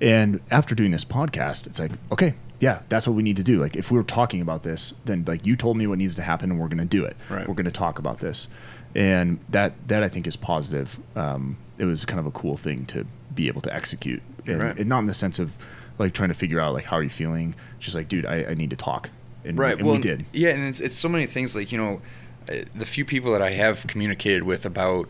And 0.00 0.40
after 0.50 0.74
doing 0.74 0.90
this 0.90 1.04
podcast, 1.04 1.66
it's 1.66 1.78
like, 1.78 1.92
okay, 2.12 2.34
yeah, 2.60 2.82
that's 2.88 3.06
what 3.06 3.14
we 3.14 3.22
need 3.22 3.36
to 3.36 3.42
do. 3.42 3.58
Like 3.60 3.76
if 3.76 3.90
we 3.90 3.98
were 3.98 4.04
talking 4.04 4.40
about 4.40 4.62
this, 4.62 4.94
then 5.04 5.24
like 5.26 5.46
you 5.46 5.54
told 5.56 5.76
me 5.76 5.86
what 5.86 5.98
needs 5.98 6.14
to 6.16 6.22
happen 6.22 6.50
and 6.50 6.58
we're 6.60 6.68
gonna 6.68 6.84
do 6.84 7.04
it. 7.04 7.16
Right. 7.30 7.46
We're 7.48 7.54
gonna 7.54 7.70
talk 7.70 7.98
about 7.98 8.18
this. 8.20 8.48
And 8.94 9.38
that 9.50 9.74
that 9.88 10.02
I 10.02 10.08
think 10.08 10.26
is 10.26 10.36
positive. 10.36 10.98
Um, 11.14 11.58
it 11.78 11.84
was 11.84 12.04
kind 12.04 12.18
of 12.18 12.26
a 12.26 12.30
cool 12.32 12.56
thing 12.56 12.84
to 12.86 13.06
be 13.34 13.46
able 13.48 13.60
to 13.62 13.74
execute. 13.74 14.22
And, 14.46 14.58
Right. 14.60 14.78
and 14.78 14.88
not 14.88 15.00
in 15.00 15.06
the 15.06 15.14
sense 15.14 15.38
of 15.38 15.56
like 15.98 16.14
trying 16.14 16.30
to 16.30 16.34
figure 16.34 16.58
out 16.58 16.74
like 16.74 16.86
how 16.86 16.96
are 16.96 17.02
you 17.02 17.10
feeling. 17.10 17.54
Just 17.78 17.94
like, 17.94 18.08
dude, 18.08 18.26
I, 18.26 18.44
I 18.50 18.54
need 18.54 18.70
to 18.70 18.76
talk. 18.76 19.10
And, 19.44 19.56
right 19.56 19.76
and 19.78 19.86
well 19.86 19.94
we 19.94 20.00
did. 20.02 20.26
yeah 20.32 20.50
and 20.50 20.64
it's, 20.64 20.80
it's 20.80 20.96
so 20.96 21.08
many 21.08 21.24
things 21.26 21.54
like 21.54 21.70
you 21.70 21.78
know 21.78 22.02
uh, 22.50 22.64
the 22.74 22.84
few 22.84 23.04
people 23.04 23.30
that 23.32 23.40
i 23.40 23.50
have 23.50 23.86
communicated 23.86 24.42
with 24.42 24.66
about 24.66 25.08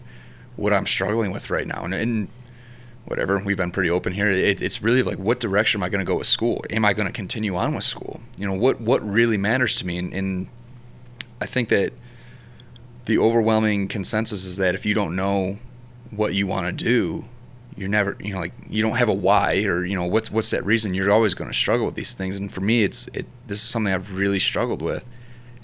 what 0.55 0.73
i'm 0.75 0.87
struggling 0.87 1.33
with 1.33 1.49
right 1.51 1.67
now 1.67 1.83
and, 1.85 1.95
and 1.95 2.29
whatever. 3.09 3.39
We've 3.39 3.57
been 3.57 3.71
pretty 3.71 3.91
open 3.91 4.13
here. 4.13 4.29
It, 4.29 4.63
it's 4.63 4.83
really 4.83 5.03
like, 5.03 5.19
what 5.19 5.41
direction 5.41 5.81
am 5.81 5.85
I 5.85 5.89
going 5.89 6.05
to 6.05 6.11
go 6.11 6.17
with 6.17 6.27
school? 6.27 6.63
Am 6.71 6.85
I 6.85 6.93
going 6.93 7.07
to 7.07 7.13
continue 7.13 7.57
on 7.57 7.75
with 7.75 7.85
school? 7.85 8.21
You 8.39 8.47
know, 8.47 8.55
what 8.55 8.81
what 8.81 9.03
really 9.09 9.37
matters 9.37 9.77
to 9.79 9.87
me? 9.87 9.99
And, 9.99 10.13
and 10.13 10.49
I 11.41 11.47
think 11.47 11.71
that 11.71 11.93
the 13.07 13.19
overwhelming 13.19 13.89
consensus 13.89 14.45
is 14.45 14.59
that 14.59 14.75
if 14.75 14.85
you 14.85 14.95
don't 14.95 15.17
know 15.17 15.59
what 16.11 16.35
you 16.35 16.47
want 16.47 16.67
to 16.67 16.85
do, 16.85 17.25
you're 17.77 17.89
never, 17.89 18.17
you 18.21 18.35
know, 18.35 18.41
like 18.41 18.53
you 18.69 18.83
don't 18.83 18.97
have 18.97 19.09
a 19.09 19.15
why 19.15 19.63
or 19.65 19.85
you 19.85 19.95
know 19.95 20.05
what's 20.05 20.31
what's 20.31 20.51
that 20.51 20.65
reason. 20.65 20.95
You're 20.95 21.11
always 21.11 21.35
going 21.35 21.51
to 21.51 21.57
struggle 21.57 21.87
with 21.87 21.95
these 21.95 22.13
things. 22.13 22.39
And 22.39 22.53
for 22.53 22.61
me, 22.61 22.85
it's 22.85 23.09
it. 23.15 23.27
This 23.47 23.59
is 23.59 23.69
something 23.69 23.93
I've 23.93 24.15
really 24.15 24.41
struggled 24.41 24.83
with, 24.83 25.07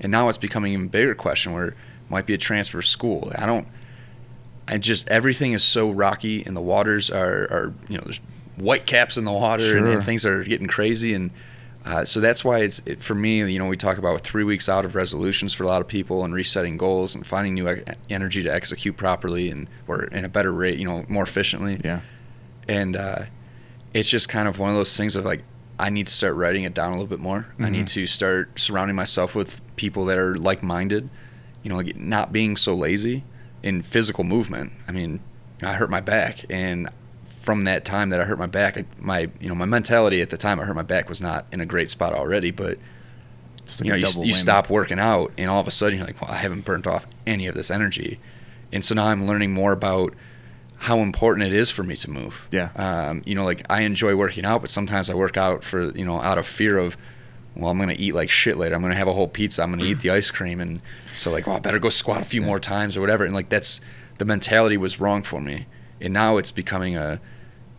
and 0.00 0.10
now 0.10 0.28
it's 0.28 0.38
becoming 0.38 0.74
an 0.74 0.80
even 0.80 0.88
bigger 0.88 1.14
question 1.14 1.52
where 1.52 1.68
it 1.68 1.74
might 2.08 2.26
be 2.26 2.34
a 2.34 2.38
transfer 2.38 2.80
school. 2.82 3.32
I 3.36 3.46
don't 3.46 3.68
and 4.68 4.82
just 4.82 5.08
everything 5.08 5.52
is 5.52 5.62
so 5.62 5.90
rocky 5.90 6.44
and 6.44 6.56
the 6.56 6.60
waters 6.60 7.10
are, 7.10 7.44
are 7.44 7.74
you 7.88 7.96
know 7.96 8.04
there's 8.04 8.20
white 8.56 8.86
caps 8.86 9.16
in 9.16 9.24
the 9.24 9.32
water 9.32 9.64
sure. 9.64 9.78
and, 9.78 9.88
and, 9.88 10.04
things 10.04 10.24
are 10.24 10.44
getting 10.44 10.66
crazy 10.66 11.14
and 11.14 11.30
uh, 11.84 12.04
so 12.04 12.18
that's 12.18 12.44
why 12.44 12.60
it's 12.60 12.80
it, 12.86 13.02
for 13.02 13.14
me 13.14 13.44
you 13.50 13.58
know 13.58 13.66
we 13.66 13.76
talk 13.76 13.98
about 13.98 14.20
three 14.22 14.44
weeks 14.44 14.68
out 14.68 14.84
of 14.84 14.94
resolutions 14.94 15.52
for 15.52 15.64
a 15.64 15.66
lot 15.66 15.80
of 15.80 15.88
people 15.88 16.24
and 16.24 16.32
resetting 16.32 16.76
goals 16.76 17.14
and 17.14 17.26
finding 17.26 17.54
new 17.54 17.82
energy 18.08 18.42
to 18.42 18.52
execute 18.52 18.96
properly 18.96 19.50
and 19.50 19.68
or 19.86 20.04
in 20.04 20.24
a 20.24 20.28
better 20.28 20.52
rate 20.52 20.78
you 20.78 20.84
know 20.84 21.04
more 21.08 21.24
efficiently 21.24 21.80
yeah 21.84 22.00
and 22.68 22.96
uh, 22.96 23.22
it's 23.92 24.08
just 24.08 24.28
kind 24.28 24.48
of 24.48 24.58
one 24.58 24.70
of 24.70 24.76
those 24.76 24.96
things 24.96 25.16
of 25.16 25.24
like 25.24 25.42
I 25.78 25.90
need 25.90 26.06
to 26.06 26.12
start 26.12 26.36
writing 26.36 26.62
it 26.62 26.72
down 26.72 26.90
a 26.90 26.94
little 26.94 27.08
bit 27.08 27.18
more. 27.18 27.40
Mm-hmm. 27.40 27.64
I 27.64 27.68
need 27.68 27.86
mm-hmm. 27.86 28.00
to 28.00 28.06
start 28.06 28.58
surrounding 28.60 28.94
myself 28.94 29.34
with 29.34 29.60
people 29.74 30.04
that 30.04 30.18
are 30.18 30.36
like-minded. 30.36 31.10
You 31.64 31.70
know, 31.70 31.76
like 31.76 31.96
not 31.96 32.32
being 32.32 32.56
so 32.56 32.74
lazy 32.74 33.24
in 33.64 33.80
physical 33.80 34.22
movement. 34.22 34.72
I 34.86 34.92
mean, 34.92 35.20
I 35.62 35.72
hurt 35.72 35.90
my 35.90 36.00
back, 36.00 36.44
and 36.50 36.88
from 37.24 37.62
that 37.62 37.84
time 37.84 38.10
that 38.10 38.20
I 38.20 38.24
hurt 38.24 38.38
my 38.38 38.46
back, 38.46 38.76
I, 38.76 38.84
my 38.98 39.30
you 39.40 39.48
know 39.48 39.54
my 39.54 39.64
mentality 39.64 40.20
at 40.20 40.30
the 40.30 40.36
time 40.36 40.60
I 40.60 40.64
hurt 40.64 40.76
my 40.76 40.82
back 40.82 41.08
was 41.08 41.20
not 41.20 41.46
in 41.50 41.60
a 41.60 41.66
great 41.66 41.90
spot 41.90 42.12
already. 42.12 42.50
But 42.50 42.78
like 43.78 43.84
you 43.84 43.90
know, 43.90 43.96
you, 43.96 44.06
you 44.22 44.34
stop 44.34 44.68
working 44.68 45.00
out, 45.00 45.32
and 45.38 45.48
all 45.50 45.60
of 45.60 45.66
a 45.66 45.72
sudden 45.72 45.98
you're 45.98 46.06
like, 46.06 46.20
well, 46.20 46.30
I 46.30 46.36
haven't 46.36 46.66
burnt 46.66 46.86
off 46.86 47.06
any 47.26 47.46
of 47.46 47.54
this 47.54 47.70
energy, 47.70 48.20
and 48.70 48.84
so 48.84 48.94
now 48.94 49.06
I'm 49.06 49.26
learning 49.26 49.52
more 49.52 49.72
about 49.72 50.14
how 50.76 50.98
important 50.98 51.46
it 51.46 51.54
is 51.54 51.70
for 51.70 51.82
me 51.82 51.96
to 51.96 52.10
move. 52.10 52.46
Yeah. 52.50 52.70
Um, 52.76 53.22
you 53.24 53.34
know, 53.34 53.44
like 53.44 53.64
I 53.70 53.80
enjoy 53.80 54.14
working 54.14 54.44
out, 54.44 54.60
but 54.60 54.68
sometimes 54.68 55.08
I 55.08 55.14
work 55.14 55.38
out 55.38 55.64
for 55.64 55.90
you 55.96 56.04
know 56.04 56.20
out 56.20 56.36
of 56.36 56.46
fear 56.46 56.76
of 56.76 56.98
well, 57.56 57.70
I'm 57.70 57.78
gonna 57.78 57.94
eat 57.96 58.14
like 58.14 58.30
shit 58.30 58.56
later. 58.56 58.74
I'm 58.74 58.82
gonna 58.82 58.94
have 58.94 59.08
a 59.08 59.12
whole 59.12 59.28
pizza. 59.28 59.62
I'm 59.62 59.70
gonna 59.70 59.84
eat 59.84 60.00
the 60.00 60.10
ice 60.10 60.30
cream, 60.30 60.60
and 60.60 60.80
so 61.14 61.30
like, 61.30 61.46
well, 61.46 61.56
I 61.56 61.60
better 61.60 61.78
go 61.78 61.88
squat 61.88 62.22
a 62.22 62.24
few 62.24 62.42
more 62.42 62.58
times 62.58 62.96
or 62.96 63.00
whatever. 63.00 63.24
And 63.24 63.34
like 63.34 63.48
that's 63.48 63.80
the 64.18 64.24
mentality 64.24 64.76
was 64.76 64.98
wrong 64.98 65.22
for 65.22 65.40
me, 65.40 65.66
and 66.00 66.12
now 66.12 66.36
it's 66.36 66.50
becoming 66.50 66.96
a 66.96 67.20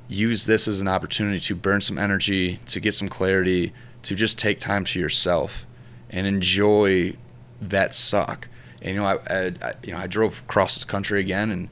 use 0.07 0.45
this 0.45 0.67
as 0.67 0.81
an 0.81 0.87
opportunity 0.87 1.39
to 1.39 1.55
burn 1.55 1.81
some 1.81 1.97
energy, 1.97 2.59
to 2.67 2.79
get 2.79 2.93
some 2.93 3.09
clarity, 3.09 3.73
to 4.03 4.15
just 4.15 4.37
take 4.37 4.59
time 4.59 4.85
to 4.85 4.99
yourself 4.99 5.65
and 6.09 6.27
enjoy 6.27 7.13
that 7.59 7.93
suck. 7.93 8.47
And 8.81 8.95
you 8.95 9.01
know, 9.01 9.05
I, 9.05 9.15
I, 9.29 9.53
I 9.61 9.73
you 9.83 9.93
know 9.93 9.99
I 9.99 10.07
drove 10.07 10.41
across 10.41 10.75
this 10.75 10.85
country 10.85 11.19
again, 11.19 11.51
and 11.51 11.69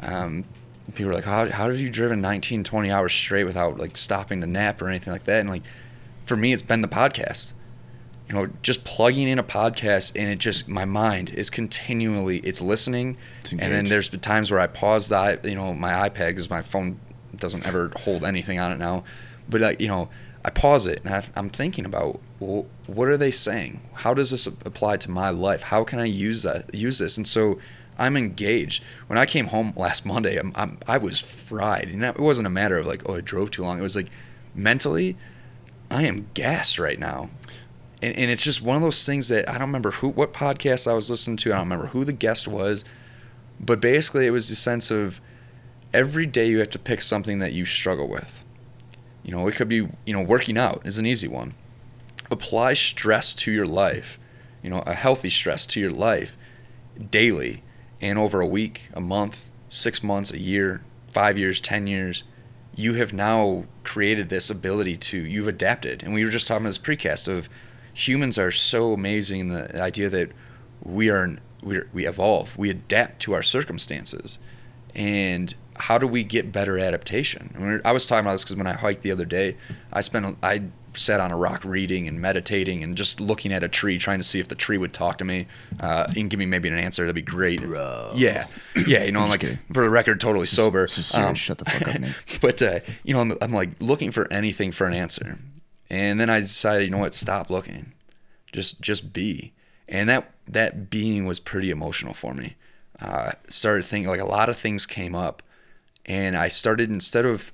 um, 0.00 0.44
people 0.88 1.06
were 1.06 1.14
like, 1.14 1.24
how 1.24 1.48
how 1.50 1.68
have 1.68 1.78
you 1.78 1.88
driven 1.88 2.20
19, 2.20 2.64
20 2.64 2.90
hours 2.90 3.12
straight 3.12 3.44
without 3.44 3.78
like 3.78 3.96
stopping 3.96 4.40
to 4.40 4.46
nap 4.46 4.82
or 4.82 4.88
anything 4.88 5.12
like 5.12 5.24
that? 5.24 5.40
And 5.40 5.50
like 5.50 5.62
for 6.24 6.36
me, 6.36 6.52
it's 6.52 6.62
been 6.62 6.80
the 6.80 6.88
podcast. 6.88 7.52
You 8.28 8.34
know, 8.34 8.48
just 8.62 8.84
plugging 8.84 9.28
in 9.28 9.38
a 9.38 9.44
podcast 9.44 10.18
and 10.18 10.30
it 10.30 10.38
just 10.38 10.66
my 10.66 10.86
mind 10.86 11.30
is 11.30 11.50
continually 11.50 12.38
it's 12.38 12.62
listening, 12.62 13.18
it's 13.40 13.52
and 13.52 13.60
then 13.60 13.84
there's 13.84 14.08
been 14.08 14.20
times 14.20 14.50
where 14.50 14.60
I 14.60 14.66
pause 14.66 15.10
the 15.10 15.40
you 15.44 15.54
know 15.54 15.74
my 15.74 16.08
iPad 16.08 16.28
because 16.28 16.48
my 16.48 16.62
phone 16.62 16.98
doesn't 17.36 17.66
ever 17.66 17.92
hold 17.96 18.24
anything 18.24 18.58
on 18.58 18.72
it 18.72 18.78
now, 18.78 19.04
but 19.48 19.60
like 19.60 19.80
you 19.80 19.88
know 19.88 20.08
I 20.42 20.50
pause 20.50 20.86
it 20.86 21.02
and 21.04 21.14
I, 21.14 21.22
am 21.36 21.50
thinking 21.50 21.84
about 21.84 22.18
well, 22.40 22.64
what 22.86 23.08
are 23.08 23.18
they 23.18 23.30
saying? 23.30 23.82
How 23.92 24.14
does 24.14 24.30
this 24.30 24.46
apply 24.46 24.96
to 24.98 25.10
my 25.10 25.28
life? 25.28 25.60
How 25.62 25.84
can 25.84 25.98
I 25.98 26.06
use 26.06 26.42
that 26.44 26.74
use 26.74 26.98
this? 26.98 27.18
And 27.18 27.28
so 27.28 27.58
I'm 27.98 28.16
engaged. 28.16 28.82
When 29.06 29.18
I 29.18 29.26
came 29.26 29.48
home 29.48 29.74
last 29.76 30.06
Monday, 30.06 30.38
I'm, 30.38 30.52
I'm 30.54 30.78
i 30.88 30.96
was 30.96 31.20
fried, 31.20 31.88
and 31.88 32.02
it 32.02 32.18
wasn't 32.18 32.46
a 32.46 32.50
matter 32.50 32.78
of 32.78 32.86
like 32.86 33.02
oh 33.06 33.16
I 33.16 33.20
drove 33.20 33.50
too 33.50 33.62
long. 33.62 33.78
It 33.78 33.82
was 33.82 33.96
like 33.96 34.08
mentally 34.54 35.18
I 35.94 36.02
am 36.02 36.28
gassed 36.34 36.80
right 36.80 36.98
now. 36.98 37.30
And, 38.02 38.16
and 38.16 38.30
it's 38.30 38.42
just 38.42 38.60
one 38.60 38.74
of 38.76 38.82
those 38.82 39.06
things 39.06 39.28
that 39.28 39.48
I 39.48 39.52
don't 39.52 39.68
remember 39.68 39.92
who, 39.92 40.08
what 40.08 40.32
podcast 40.32 40.90
I 40.90 40.94
was 40.94 41.08
listening 41.08 41.36
to. 41.38 41.52
I 41.52 41.56
don't 41.56 41.66
remember 41.66 41.86
who 41.86 42.04
the 42.04 42.12
guest 42.12 42.48
was, 42.48 42.84
but 43.60 43.80
basically 43.80 44.26
it 44.26 44.30
was 44.30 44.48
the 44.48 44.56
sense 44.56 44.90
of 44.90 45.20
every 45.92 46.26
day 46.26 46.48
you 46.48 46.58
have 46.58 46.70
to 46.70 46.80
pick 46.80 47.00
something 47.00 47.38
that 47.38 47.52
you 47.52 47.64
struggle 47.64 48.08
with. 48.08 48.44
You 49.22 49.30
know, 49.30 49.46
it 49.46 49.54
could 49.54 49.68
be, 49.68 49.88
you 50.04 50.12
know, 50.12 50.20
working 50.20 50.58
out 50.58 50.82
is 50.84 50.98
an 50.98 51.06
easy 51.06 51.28
one. 51.28 51.54
Apply 52.28 52.74
stress 52.74 53.32
to 53.36 53.52
your 53.52 53.66
life, 53.66 54.18
you 54.64 54.70
know, 54.70 54.80
a 54.80 54.94
healthy 54.94 55.30
stress 55.30 55.64
to 55.66 55.80
your 55.80 55.92
life 55.92 56.36
daily 57.10 57.62
and 58.00 58.18
over 58.18 58.40
a 58.40 58.46
week, 58.46 58.88
a 58.92 59.00
month, 59.00 59.48
six 59.68 60.02
months, 60.02 60.32
a 60.32 60.40
year, 60.40 60.82
five 61.12 61.38
years, 61.38 61.60
10 61.60 61.86
years 61.86 62.24
you 62.76 62.94
have 62.94 63.12
now 63.12 63.64
created 63.82 64.28
this 64.28 64.50
ability 64.50 64.96
to 64.96 65.18
you've 65.18 65.48
adapted. 65.48 66.02
And 66.02 66.14
we 66.14 66.24
were 66.24 66.30
just 66.30 66.46
talking 66.46 66.64
about 66.64 66.70
this 66.70 66.78
precast 66.78 67.28
of 67.28 67.48
humans 67.92 68.38
are 68.38 68.50
so 68.50 68.92
amazing 68.92 69.40
in 69.40 69.48
the 69.48 69.80
idea 69.80 70.08
that 70.08 70.30
we 70.82 71.08
are 71.08 71.38
we 71.62 71.80
we 71.92 72.06
evolve 72.06 72.56
we 72.58 72.70
adapt 72.70 73.20
to 73.22 73.34
our 73.34 73.42
circumstances. 73.42 74.38
And 74.94 75.54
how 75.76 75.98
do 75.98 76.06
we 76.06 76.22
get 76.22 76.52
better 76.52 76.78
adaptation? 76.78 77.52
I, 77.56 77.58
mean, 77.58 77.80
I 77.84 77.92
was 77.92 78.06
talking 78.06 78.24
about 78.24 78.32
this 78.32 78.44
because 78.44 78.56
when 78.56 78.66
i 78.66 78.72
hiked 78.72 79.02
the 79.02 79.10
other 79.10 79.24
day 79.24 79.56
i 79.92 80.00
spent 80.00 80.36
i 80.42 80.62
sat 80.96 81.20
on 81.20 81.30
a 81.30 81.36
rock 81.36 81.64
reading 81.64 82.08
and 82.08 82.20
meditating 82.20 82.82
and 82.82 82.96
just 82.96 83.20
looking 83.20 83.52
at 83.52 83.62
a 83.62 83.68
tree, 83.68 83.98
trying 83.98 84.18
to 84.18 84.24
see 84.24 84.40
if 84.40 84.48
the 84.48 84.54
tree 84.54 84.78
would 84.78 84.92
talk 84.92 85.18
to 85.18 85.24
me 85.24 85.46
uh, 85.80 86.12
and 86.16 86.30
give 86.30 86.38
me 86.38 86.46
maybe 86.46 86.68
an 86.68 86.76
answer. 86.76 87.02
That'd 87.02 87.14
be 87.14 87.22
great. 87.22 87.62
Bro. 87.62 88.12
Yeah, 88.14 88.46
yeah. 88.86 89.04
You 89.04 89.12
know, 89.12 89.20
I'm 89.20 89.28
like 89.28 89.40
kidding. 89.40 89.58
for 89.72 89.82
the 89.82 89.90
record, 89.90 90.20
totally 90.20 90.46
sober. 90.46 90.86
um, 91.16 91.34
shut 91.34 91.58
the 91.58 91.64
fuck 91.64 91.88
up, 91.88 92.00
man. 92.00 92.14
but 92.40 92.62
uh, 92.62 92.80
you 93.02 93.14
know, 93.14 93.20
I'm, 93.20 93.32
I'm 93.40 93.52
like 93.52 93.70
looking 93.80 94.10
for 94.10 94.30
anything 94.32 94.72
for 94.72 94.86
an 94.86 94.94
answer, 94.94 95.38
and 95.90 96.20
then 96.20 96.30
I 96.30 96.40
decided, 96.40 96.84
you 96.84 96.90
know 96.90 96.98
what? 96.98 97.14
Stop 97.14 97.50
looking. 97.50 97.92
Just 98.52 98.80
just 98.80 99.12
be. 99.12 99.52
And 99.88 100.08
that 100.08 100.32
that 100.48 100.90
being 100.90 101.26
was 101.26 101.40
pretty 101.40 101.70
emotional 101.70 102.14
for 102.14 102.34
me. 102.34 102.56
Uh, 103.00 103.32
started 103.48 103.84
thinking 103.84 104.08
like 104.08 104.20
a 104.20 104.24
lot 104.24 104.48
of 104.48 104.56
things 104.56 104.86
came 104.86 105.14
up, 105.14 105.42
and 106.06 106.36
I 106.36 106.48
started 106.48 106.90
instead 106.90 107.26
of 107.26 107.52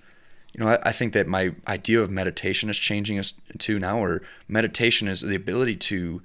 you 0.53 0.65
know, 0.65 0.71
I, 0.71 0.79
I, 0.85 0.93
think 0.93 1.13
that 1.13 1.27
my 1.27 1.55
idea 1.69 2.01
of 2.01 2.11
meditation 2.11 2.69
is 2.69 2.79
changing 2.79 3.19
us 3.19 3.35
too 3.59 3.79
now, 3.79 4.03
or 4.03 4.23
meditation 4.49 5.09
is 5.09 5.21
the 5.21 5.37
ability 5.37 5.77
to 5.77 6.23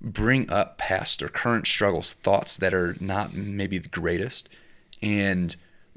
bring 0.00 0.48
up 0.50 0.78
past 0.78 1.22
or 1.22 1.28
current 1.28 1.66
struggles, 1.66 2.14
thoughts 2.14 2.56
that 2.56 2.72
are 2.72 2.96
not 3.00 3.34
maybe 3.34 3.78
the 3.78 3.88
greatest, 3.88 4.48
and 5.02 5.56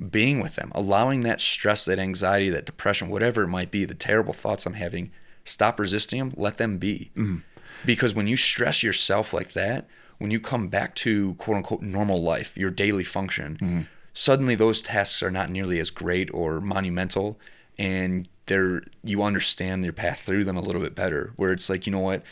being 0.09 0.39
with 0.39 0.55
them, 0.55 0.71
allowing 0.73 1.21
that 1.21 1.39
stress, 1.39 1.85
that 1.85 1.99
anxiety, 1.99 2.49
that 2.49 2.65
depression, 2.65 3.09
whatever 3.09 3.43
it 3.43 3.47
might 3.47 3.71
be, 3.71 3.85
the 3.85 3.93
terrible 3.93 4.33
thoughts 4.33 4.65
I'm 4.65 4.73
having, 4.73 5.11
stop 5.43 5.79
resisting 5.79 6.19
them, 6.19 6.33
let 6.35 6.57
them 6.57 6.77
be. 6.77 7.11
Mm-hmm. 7.15 7.37
Because 7.85 8.13
when 8.13 8.27
you 8.27 8.35
stress 8.35 8.83
yourself 8.83 9.33
like 9.33 9.53
that, 9.53 9.87
when 10.17 10.31
you 10.31 10.39
come 10.39 10.67
back 10.67 10.95
to 10.95 11.35
quote 11.35 11.57
unquote 11.57 11.81
normal 11.81 12.21
life, 12.21 12.57
your 12.57 12.71
daily 12.71 13.03
function, 13.03 13.55
mm-hmm. 13.55 13.81
suddenly 14.13 14.55
those 14.55 14.81
tasks 14.81 15.21
are 15.21 15.31
not 15.31 15.49
nearly 15.49 15.79
as 15.79 15.89
great 15.89 16.31
or 16.33 16.61
monumental 16.61 17.39
and 17.81 18.29
they're 18.45 18.83
you 19.03 19.23
understand 19.23 19.83
your 19.83 19.91
path 19.91 20.21
through 20.21 20.45
them 20.45 20.55
a 20.55 20.61
little 20.61 20.81
bit 20.81 20.93
better 20.93 21.33
where 21.35 21.51
it's 21.51 21.69
like 21.69 21.85
you 21.85 21.91
know 21.91 21.99
what 21.99 22.23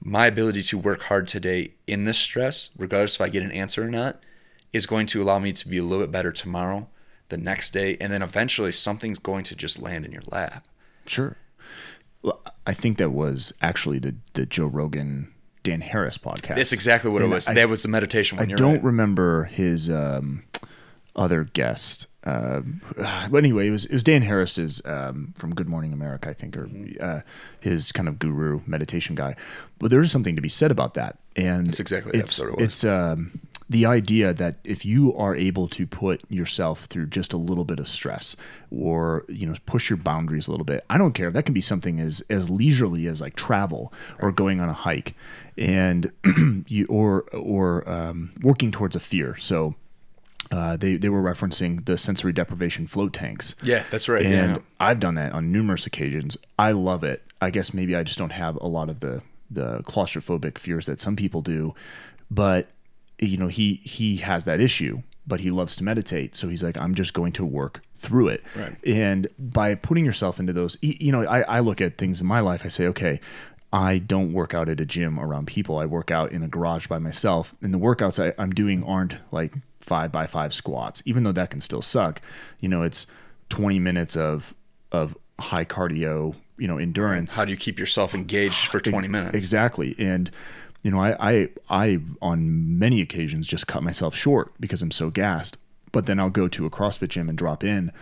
my 0.00 0.26
ability 0.26 0.62
to 0.62 0.78
work 0.78 1.02
hard 1.04 1.28
today 1.28 1.72
in 1.86 2.04
this 2.04 2.18
stress 2.18 2.70
regardless 2.76 3.16
if 3.16 3.20
i 3.20 3.28
get 3.28 3.42
an 3.42 3.52
answer 3.52 3.82
or 3.84 3.90
not 3.90 4.22
is 4.72 4.86
going 4.86 5.06
to 5.06 5.22
allow 5.22 5.38
me 5.38 5.52
to 5.52 5.68
be 5.68 5.78
a 5.78 5.82
little 5.82 6.04
bit 6.04 6.10
better 6.10 6.32
tomorrow 6.32 6.88
the 7.28 7.36
next 7.36 7.70
day 7.70 7.96
and 8.00 8.12
then 8.12 8.22
eventually 8.22 8.72
something's 8.72 9.18
going 9.18 9.44
to 9.44 9.54
just 9.54 9.78
land 9.78 10.06
in 10.06 10.12
your 10.12 10.22
lap 10.30 10.66
sure 11.06 11.36
well, 12.22 12.40
i 12.66 12.72
think 12.72 12.96
that 12.96 13.10
was 13.10 13.52
actually 13.60 13.98
the 13.98 14.14
the 14.32 14.46
joe 14.46 14.66
rogan 14.66 15.32
dan 15.62 15.82
harris 15.82 16.16
podcast 16.16 16.56
that's 16.56 16.72
exactly 16.72 17.10
what 17.10 17.22
and 17.22 17.30
it 17.30 17.34
was 17.34 17.48
I, 17.48 17.54
that 17.54 17.68
was 17.68 17.82
the 17.82 17.88
meditation 17.88 18.38
one. 18.38 18.50
i 18.50 18.54
don't 18.54 18.74
right. 18.74 18.84
remember 18.84 19.44
his 19.44 19.90
um, 19.90 20.44
other 21.14 21.44
guest 21.44 22.06
uh, 22.24 22.62
but 23.30 23.38
anyway, 23.38 23.68
it 23.68 23.70
was 23.70 23.84
it 23.84 23.92
was 23.92 24.02
Dan 24.02 24.22
Harris's 24.22 24.82
um, 24.84 25.32
from 25.36 25.54
Good 25.54 25.68
Morning 25.68 25.92
America, 25.92 26.28
I 26.28 26.32
think, 26.32 26.56
or 26.56 26.68
uh, 27.00 27.20
his 27.60 27.92
kind 27.92 28.08
of 28.08 28.18
guru 28.18 28.60
meditation 28.66 29.14
guy. 29.14 29.36
But 29.78 29.90
there 29.90 30.00
is 30.00 30.10
something 30.10 30.36
to 30.36 30.42
be 30.42 30.48
said 30.48 30.70
about 30.70 30.94
that, 30.94 31.18
and 31.36 31.68
it's 31.68 31.80
exactly 31.80 32.18
it's, 32.18 32.38
it 32.38 32.48
it's 32.58 32.84
um, 32.84 33.40
the 33.68 33.86
idea 33.86 34.32
that 34.32 34.56
if 34.64 34.84
you 34.84 35.14
are 35.16 35.34
able 35.34 35.68
to 35.68 35.86
put 35.86 36.22
yourself 36.30 36.84
through 36.86 37.06
just 37.06 37.32
a 37.32 37.36
little 37.36 37.64
bit 37.64 37.78
of 37.78 37.88
stress, 37.88 38.36
or 38.70 39.24
you 39.28 39.46
know, 39.46 39.54
push 39.66 39.90
your 39.90 39.96
boundaries 39.98 40.48
a 40.48 40.50
little 40.50 40.66
bit, 40.66 40.84
I 40.88 40.98
don't 40.98 41.12
care. 41.12 41.30
That 41.30 41.44
can 41.44 41.54
be 41.54 41.60
something 41.60 42.00
as 42.00 42.22
as 42.30 42.48
leisurely 42.48 43.06
as 43.06 43.20
like 43.20 43.36
travel 43.36 43.92
or 44.18 44.32
going 44.32 44.60
on 44.60 44.68
a 44.70 44.74
hike, 44.74 45.14
and 45.58 46.10
you 46.68 46.86
or 46.88 47.22
or 47.32 47.88
um, 47.88 48.32
working 48.40 48.70
towards 48.70 48.96
a 48.96 49.00
fear. 49.00 49.36
So 49.36 49.74
uh, 50.50 50.76
they 50.76 50.96
they 50.96 51.08
were 51.08 51.22
referencing 51.22 51.84
the 51.84 51.96
sensory 51.98 52.32
deprivation 52.32 52.86
float 52.86 53.12
tanks. 53.12 53.54
Yeah, 53.62 53.82
that's 53.90 54.08
right. 54.08 54.24
And 54.24 54.56
yeah. 54.56 54.62
I've 54.80 55.00
done 55.00 55.14
that 55.14 55.32
on 55.32 55.52
numerous 55.52 55.86
occasions. 55.86 56.36
I 56.58 56.72
love 56.72 57.04
it. 57.04 57.22
I 57.40 57.50
guess 57.50 57.74
maybe 57.74 57.94
I 57.94 58.02
just 58.02 58.18
don't 58.18 58.32
have 58.32 58.56
a 58.56 58.66
lot 58.66 58.88
of 58.88 59.00
the 59.00 59.22
the 59.50 59.82
claustrophobic 59.82 60.58
fears 60.58 60.86
that 60.86 61.00
some 61.00 61.16
people 61.16 61.42
do, 61.42 61.74
but 62.30 62.68
you 63.18 63.36
know 63.36 63.48
he 63.48 63.74
he 63.74 64.16
has 64.16 64.44
that 64.44 64.60
issue, 64.60 65.02
but 65.26 65.40
he 65.40 65.50
loves 65.50 65.76
to 65.76 65.84
meditate. 65.84 66.36
So 66.36 66.48
he's 66.48 66.62
like, 66.62 66.76
I'm 66.76 66.94
just 66.94 67.14
going 67.14 67.32
to 67.32 67.44
work 67.44 67.82
through 67.96 68.28
it. 68.28 68.42
Right. 68.54 68.76
And 68.86 69.28
by 69.38 69.74
putting 69.74 70.04
yourself 70.04 70.38
into 70.38 70.52
those, 70.52 70.76
you 70.80 71.12
know, 71.12 71.24
I, 71.24 71.40
I 71.42 71.60
look 71.60 71.80
at 71.80 71.98
things 71.98 72.20
in 72.20 72.26
my 72.26 72.40
life. 72.40 72.62
I 72.64 72.68
say, 72.68 72.86
okay. 72.88 73.20
I 73.72 73.98
don't 73.98 74.32
work 74.32 74.54
out 74.54 74.68
at 74.68 74.80
a 74.80 74.86
gym 74.86 75.18
around 75.18 75.48
people. 75.48 75.78
I 75.78 75.86
work 75.86 76.12
out 76.12 76.30
in 76.30 76.44
a 76.44 76.48
garage 76.48 76.86
by 76.86 77.00
myself. 77.00 77.56
And 77.60 77.74
the 77.74 77.78
workouts 77.78 78.24
I, 78.24 78.32
I'm 78.40 78.52
doing 78.52 78.84
aren't 78.84 79.18
like 79.32 79.52
five 79.84 80.10
by 80.10 80.26
five 80.26 80.54
squats, 80.54 81.02
even 81.04 81.24
though 81.24 81.32
that 81.32 81.50
can 81.50 81.60
still 81.60 81.82
suck. 81.82 82.20
You 82.60 82.68
know, 82.68 82.82
it's 82.82 83.06
20 83.50 83.78
minutes 83.78 84.16
of 84.16 84.54
of 84.90 85.16
high 85.38 85.64
cardio, 85.64 86.34
you 86.56 86.66
know, 86.66 86.78
endurance. 86.78 87.36
How 87.36 87.44
do 87.44 87.50
you 87.50 87.56
keep 87.56 87.78
yourself 87.78 88.14
engaged 88.14 88.68
for 88.68 88.80
20 88.80 89.08
minutes? 89.08 89.34
Exactly. 89.34 89.94
And 89.98 90.30
you 90.82 90.90
know, 90.90 91.00
I 91.00 91.16
I 91.20 91.48
I 91.68 92.00
on 92.22 92.78
many 92.78 93.00
occasions 93.00 93.46
just 93.46 93.66
cut 93.66 93.82
myself 93.82 94.14
short 94.14 94.52
because 94.58 94.82
I'm 94.82 94.90
so 94.90 95.10
gassed. 95.10 95.58
But 95.92 96.06
then 96.06 96.18
I'll 96.18 96.30
go 96.30 96.48
to 96.48 96.66
a 96.66 96.70
CrossFit 96.70 97.08
gym 97.08 97.28
and 97.28 97.38
drop 97.38 97.62
in 97.62 97.92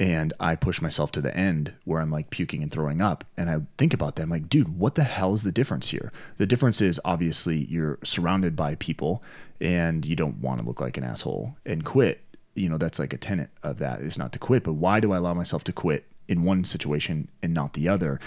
and 0.00 0.32
I 0.40 0.56
push 0.56 0.80
myself 0.80 1.12
to 1.12 1.20
the 1.20 1.36
end 1.36 1.74
where 1.84 2.00
I'm 2.00 2.10
like 2.10 2.30
puking 2.30 2.62
and 2.62 2.72
throwing 2.72 3.02
up. 3.02 3.22
And 3.36 3.50
I 3.50 3.58
think 3.76 3.92
about 3.92 4.16
that. 4.16 4.22
I'm 4.22 4.30
like, 4.30 4.48
dude, 4.48 4.78
what 4.78 4.94
the 4.94 5.04
hell 5.04 5.34
is 5.34 5.42
the 5.42 5.52
difference 5.52 5.90
here? 5.90 6.10
The 6.38 6.46
difference 6.46 6.80
is 6.80 6.98
obviously 7.04 7.66
you're 7.66 7.98
surrounded 8.02 8.56
by 8.56 8.76
people 8.76 9.22
and 9.60 10.06
you 10.06 10.16
don't 10.16 10.38
want 10.38 10.58
to 10.58 10.66
look 10.66 10.80
like 10.80 10.96
an 10.96 11.04
asshole 11.04 11.54
and 11.66 11.84
quit. 11.84 12.22
You 12.54 12.70
know, 12.70 12.78
that's 12.78 12.98
like 12.98 13.12
a 13.12 13.18
tenet 13.18 13.50
of 13.62 13.76
that 13.80 14.00
is 14.00 14.16
not 14.16 14.32
to 14.32 14.38
quit. 14.38 14.64
But 14.64 14.72
why 14.72 15.00
do 15.00 15.12
I 15.12 15.18
allow 15.18 15.34
myself 15.34 15.64
to 15.64 15.72
quit 15.72 16.06
in 16.28 16.44
one 16.44 16.64
situation 16.64 17.28
and 17.42 17.52
not 17.52 17.74
the 17.74 17.86
other? 17.86 18.20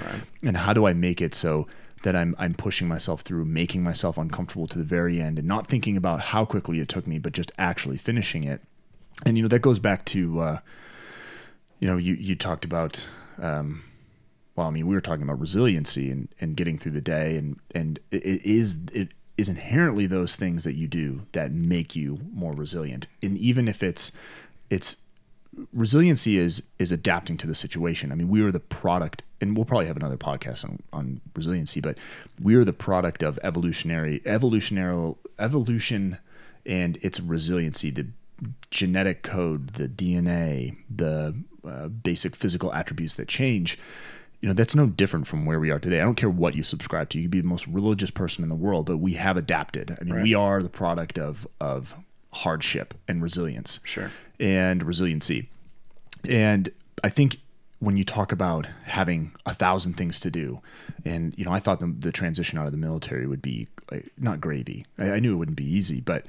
And 0.45 0.57
how 0.57 0.73
do 0.73 0.85
I 0.85 0.93
make 0.93 1.21
it 1.21 1.33
so 1.33 1.65
that 2.03 2.15
I'm 2.15 2.35
I'm 2.37 2.53
pushing 2.53 2.87
myself 2.87 3.21
through, 3.21 3.45
making 3.45 3.81
myself 3.81 4.19
uncomfortable 4.19 4.67
to 4.67 4.77
the 4.77 4.85
very 4.85 5.19
end 5.19 5.39
and 5.39 5.47
not 5.47 5.65
thinking 5.65 5.97
about 5.97 6.21
how 6.21 6.45
quickly 6.45 6.81
it 6.81 6.87
took 6.87 7.07
me, 7.07 7.17
but 7.17 7.33
just 7.33 7.51
actually 7.57 7.97
finishing 7.97 8.43
it. 8.43 8.61
And 9.25 9.37
you 9.37 9.41
know, 9.41 9.49
that 9.49 9.63
goes 9.63 9.79
back 9.79 10.05
to 10.05 10.39
uh 10.39 10.57
you 11.83 11.89
know, 11.89 11.97
you 11.97 12.13
you 12.13 12.33
talked 12.33 12.63
about, 12.63 13.05
um, 13.41 13.83
well, 14.55 14.67
I 14.67 14.69
mean, 14.69 14.87
we 14.87 14.95
were 14.95 15.01
talking 15.01 15.23
about 15.23 15.41
resiliency 15.41 16.09
and, 16.11 16.29
and 16.39 16.55
getting 16.55 16.77
through 16.77 16.93
the 16.93 17.01
day, 17.01 17.35
and 17.35 17.59
and 17.75 17.99
it, 18.09 18.23
is 18.45 18.77
it 18.93 19.09
is 19.37 19.49
inherently 19.49 20.05
those 20.05 20.37
things 20.37 20.63
that 20.63 20.77
you 20.77 20.87
do 20.87 21.23
that 21.33 21.51
make 21.51 21.93
you 21.93 22.21
more 22.31 22.53
resilient, 22.53 23.07
and 23.21 23.37
even 23.37 23.67
if 23.67 23.83
it's 23.83 24.13
it's 24.69 24.95
resiliency 25.73 26.37
is 26.37 26.63
is 26.79 26.93
adapting 26.93 27.35
to 27.35 27.47
the 27.47 27.53
situation. 27.53 28.13
I 28.13 28.15
mean, 28.15 28.29
we 28.29 28.41
are 28.43 28.51
the 28.53 28.61
product, 28.61 29.23
and 29.41 29.53
we'll 29.53 29.65
probably 29.65 29.87
have 29.87 29.97
another 29.97 30.15
podcast 30.15 30.63
on 30.63 30.79
on 30.93 31.19
resiliency, 31.35 31.81
but 31.81 31.97
we 32.41 32.55
are 32.55 32.63
the 32.63 32.71
product 32.71 33.23
of 33.23 33.37
evolutionary 33.43 34.21
evolutionary 34.25 35.15
evolution 35.37 36.19
and 36.65 36.97
its 37.01 37.19
resiliency. 37.19 37.89
The 37.89 38.07
genetic 38.71 39.21
code, 39.21 39.73
the 39.73 39.89
DNA, 39.89 40.77
the 40.89 41.35
uh, 41.67 41.87
basic 41.87 42.35
physical 42.35 42.73
attributes 42.73 43.15
that 43.15 43.27
change, 43.27 43.77
you 44.41 44.47
know, 44.47 44.53
that's 44.53 44.75
no 44.75 44.87
different 44.87 45.25
from 45.25 45.45
where 45.45 45.59
we 45.59 45.71
are 45.71 45.79
today. 45.79 46.01
I 46.01 46.03
don't 46.03 46.15
care 46.15 46.29
what 46.29 46.55
you 46.55 46.63
subscribe 46.63 47.09
to. 47.09 47.17
You 47.17 47.25
could 47.25 47.31
be 47.31 47.41
the 47.41 47.47
most 47.47 47.65
religious 47.67 48.11
person 48.11 48.43
in 48.43 48.49
the 48.49 48.55
world, 48.55 48.87
but 48.87 48.97
we 48.97 49.13
have 49.13 49.37
adapted. 49.37 49.97
I 49.99 50.03
mean, 50.03 50.21
we 50.21 50.33
are 50.33 50.61
the 50.61 50.69
product 50.69 51.17
of 51.17 51.47
of 51.61 51.95
hardship 52.33 52.93
and 53.07 53.21
resilience. 53.21 53.79
Sure. 53.83 54.11
And 54.39 54.83
resiliency. 54.83 55.49
And 56.27 56.71
I 57.03 57.09
think 57.09 57.37
when 57.79 57.97
you 57.97 58.03
talk 58.03 58.31
about 58.31 58.67
having 58.85 59.33
a 59.45 59.53
thousand 59.53 59.93
things 59.93 60.19
to 60.21 60.31
do, 60.31 60.61
and 61.05 61.33
you 61.37 61.45
know, 61.45 61.51
I 61.51 61.59
thought 61.59 61.79
the, 61.79 61.93
the 61.97 62.11
transition 62.11 62.57
out 62.57 62.65
of 62.65 62.71
the 62.71 62.77
military 62.77 63.27
would 63.27 63.41
be 63.41 63.67
like, 63.91 64.11
not 64.17 64.41
gravy. 64.41 64.85
I, 64.97 65.11
I 65.13 65.19
knew 65.19 65.33
it 65.33 65.37
wouldn't 65.37 65.57
be 65.57 65.69
easy, 65.69 66.01
but 66.01 66.25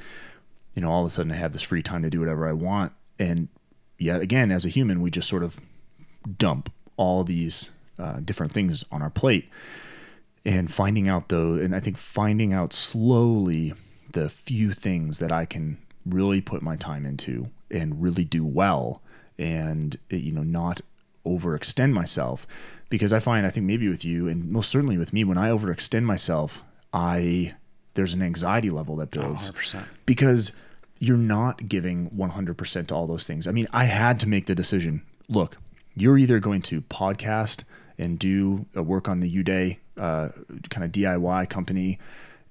you 0.74 0.82
know, 0.82 0.90
all 0.90 1.02
of 1.02 1.06
a 1.06 1.10
sudden 1.10 1.32
I 1.32 1.36
have 1.36 1.52
this 1.52 1.62
free 1.62 1.82
time 1.82 2.02
to 2.02 2.10
do 2.10 2.20
whatever 2.20 2.48
I 2.48 2.52
want. 2.52 2.92
And 3.18 3.48
yet 4.04 4.20
again, 4.20 4.52
as 4.52 4.64
a 4.64 4.68
human, 4.68 5.00
we 5.00 5.10
just 5.10 5.28
sort 5.28 5.42
of 5.42 5.60
dump 6.38 6.70
all 6.96 7.24
these 7.24 7.70
uh, 7.98 8.20
different 8.20 8.52
things 8.52 8.84
on 8.92 9.02
our 9.02 9.10
plate. 9.10 9.48
And 10.44 10.72
finding 10.72 11.08
out 11.08 11.28
though, 11.28 11.54
and 11.54 11.74
I 11.74 11.80
think 11.80 11.96
finding 11.96 12.52
out 12.52 12.72
slowly 12.72 13.72
the 14.12 14.28
few 14.28 14.72
things 14.72 15.18
that 15.18 15.32
I 15.32 15.44
can 15.46 15.78
really 16.06 16.40
put 16.40 16.62
my 16.62 16.76
time 16.76 17.06
into 17.06 17.48
and 17.70 18.02
really 18.02 18.24
do 18.24 18.44
well 18.44 19.00
and, 19.38 19.96
you 20.10 20.32
know, 20.32 20.42
not 20.42 20.80
overextend 21.26 21.92
myself. 21.92 22.46
Because 22.90 23.12
I 23.12 23.18
find, 23.18 23.46
I 23.46 23.50
think 23.50 23.66
maybe 23.66 23.88
with 23.88 24.04
you 24.04 24.28
and 24.28 24.50
most 24.50 24.70
certainly 24.70 24.98
with 24.98 25.12
me, 25.12 25.24
when 25.24 25.38
I 25.38 25.48
overextend 25.48 26.04
myself, 26.04 26.62
I, 26.92 27.54
there's 27.94 28.14
an 28.14 28.22
anxiety 28.22 28.70
level 28.70 28.96
that 28.96 29.10
builds 29.10 29.50
100%. 29.50 29.84
because 30.06 30.52
you're 31.04 31.16
not 31.16 31.68
giving 31.68 32.10
100% 32.10 32.86
to 32.86 32.94
all 32.94 33.06
those 33.06 33.26
things. 33.26 33.46
I 33.46 33.52
mean, 33.52 33.68
I 33.72 33.84
had 33.84 34.18
to 34.20 34.28
make 34.28 34.46
the 34.46 34.54
decision. 34.54 35.02
Look, 35.28 35.58
you're 35.94 36.18
either 36.18 36.40
going 36.40 36.62
to 36.62 36.80
podcast 36.82 37.64
and 37.98 38.18
do 38.18 38.66
a 38.74 38.82
work 38.82 39.08
on 39.08 39.20
the 39.20 39.30
Uday 39.30 39.78
uh, 39.96 40.30
kind 40.70 40.84
of 40.84 40.90
DIY 40.90 41.48
company 41.48 41.98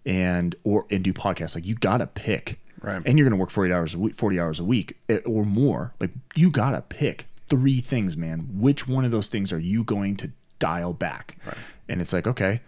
and 0.06 0.56
or 0.64 0.86
and 0.90 1.04
do 1.04 1.14
podcasts. 1.14 1.56
Like 1.56 1.66
you 1.66 1.76
got 1.76 1.98
to 1.98 2.08
pick. 2.08 2.60
Right. 2.82 3.02
And 3.06 3.18
you're 3.18 3.28
going 3.28 3.38
to 3.38 3.42
work 3.42 3.50
40 3.50 3.74
hours 3.74 3.96
a 3.96 4.00
week, 4.00 4.16
40 4.16 4.40
hours 4.40 4.60
a 4.60 4.64
week 4.64 4.98
eh, 5.10 5.20
or 5.26 5.46
more. 5.46 5.94
Like 6.00 6.12
you 6.36 6.52
got 6.52 6.72
to 6.72 6.82
pick 6.82 7.28
three 7.48 7.82
things, 7.82 8.16
man. 8.18 8.50
Which 8.54 8.88
one 8.88 9.06
of 9.06 9.12
those 9.12 9.30
things 9.30 9.52
are 9.52 9.60
you 9.60 9.84
going 9.84 10.18
to 10.18 10.32
dial 10.60 10.94
back? 10.94 11.38
Right. 11.46 11.56
And 11.90 12.02
it's 12.02 12.14
like, 12.14 12.28
okay, 12.28 12.62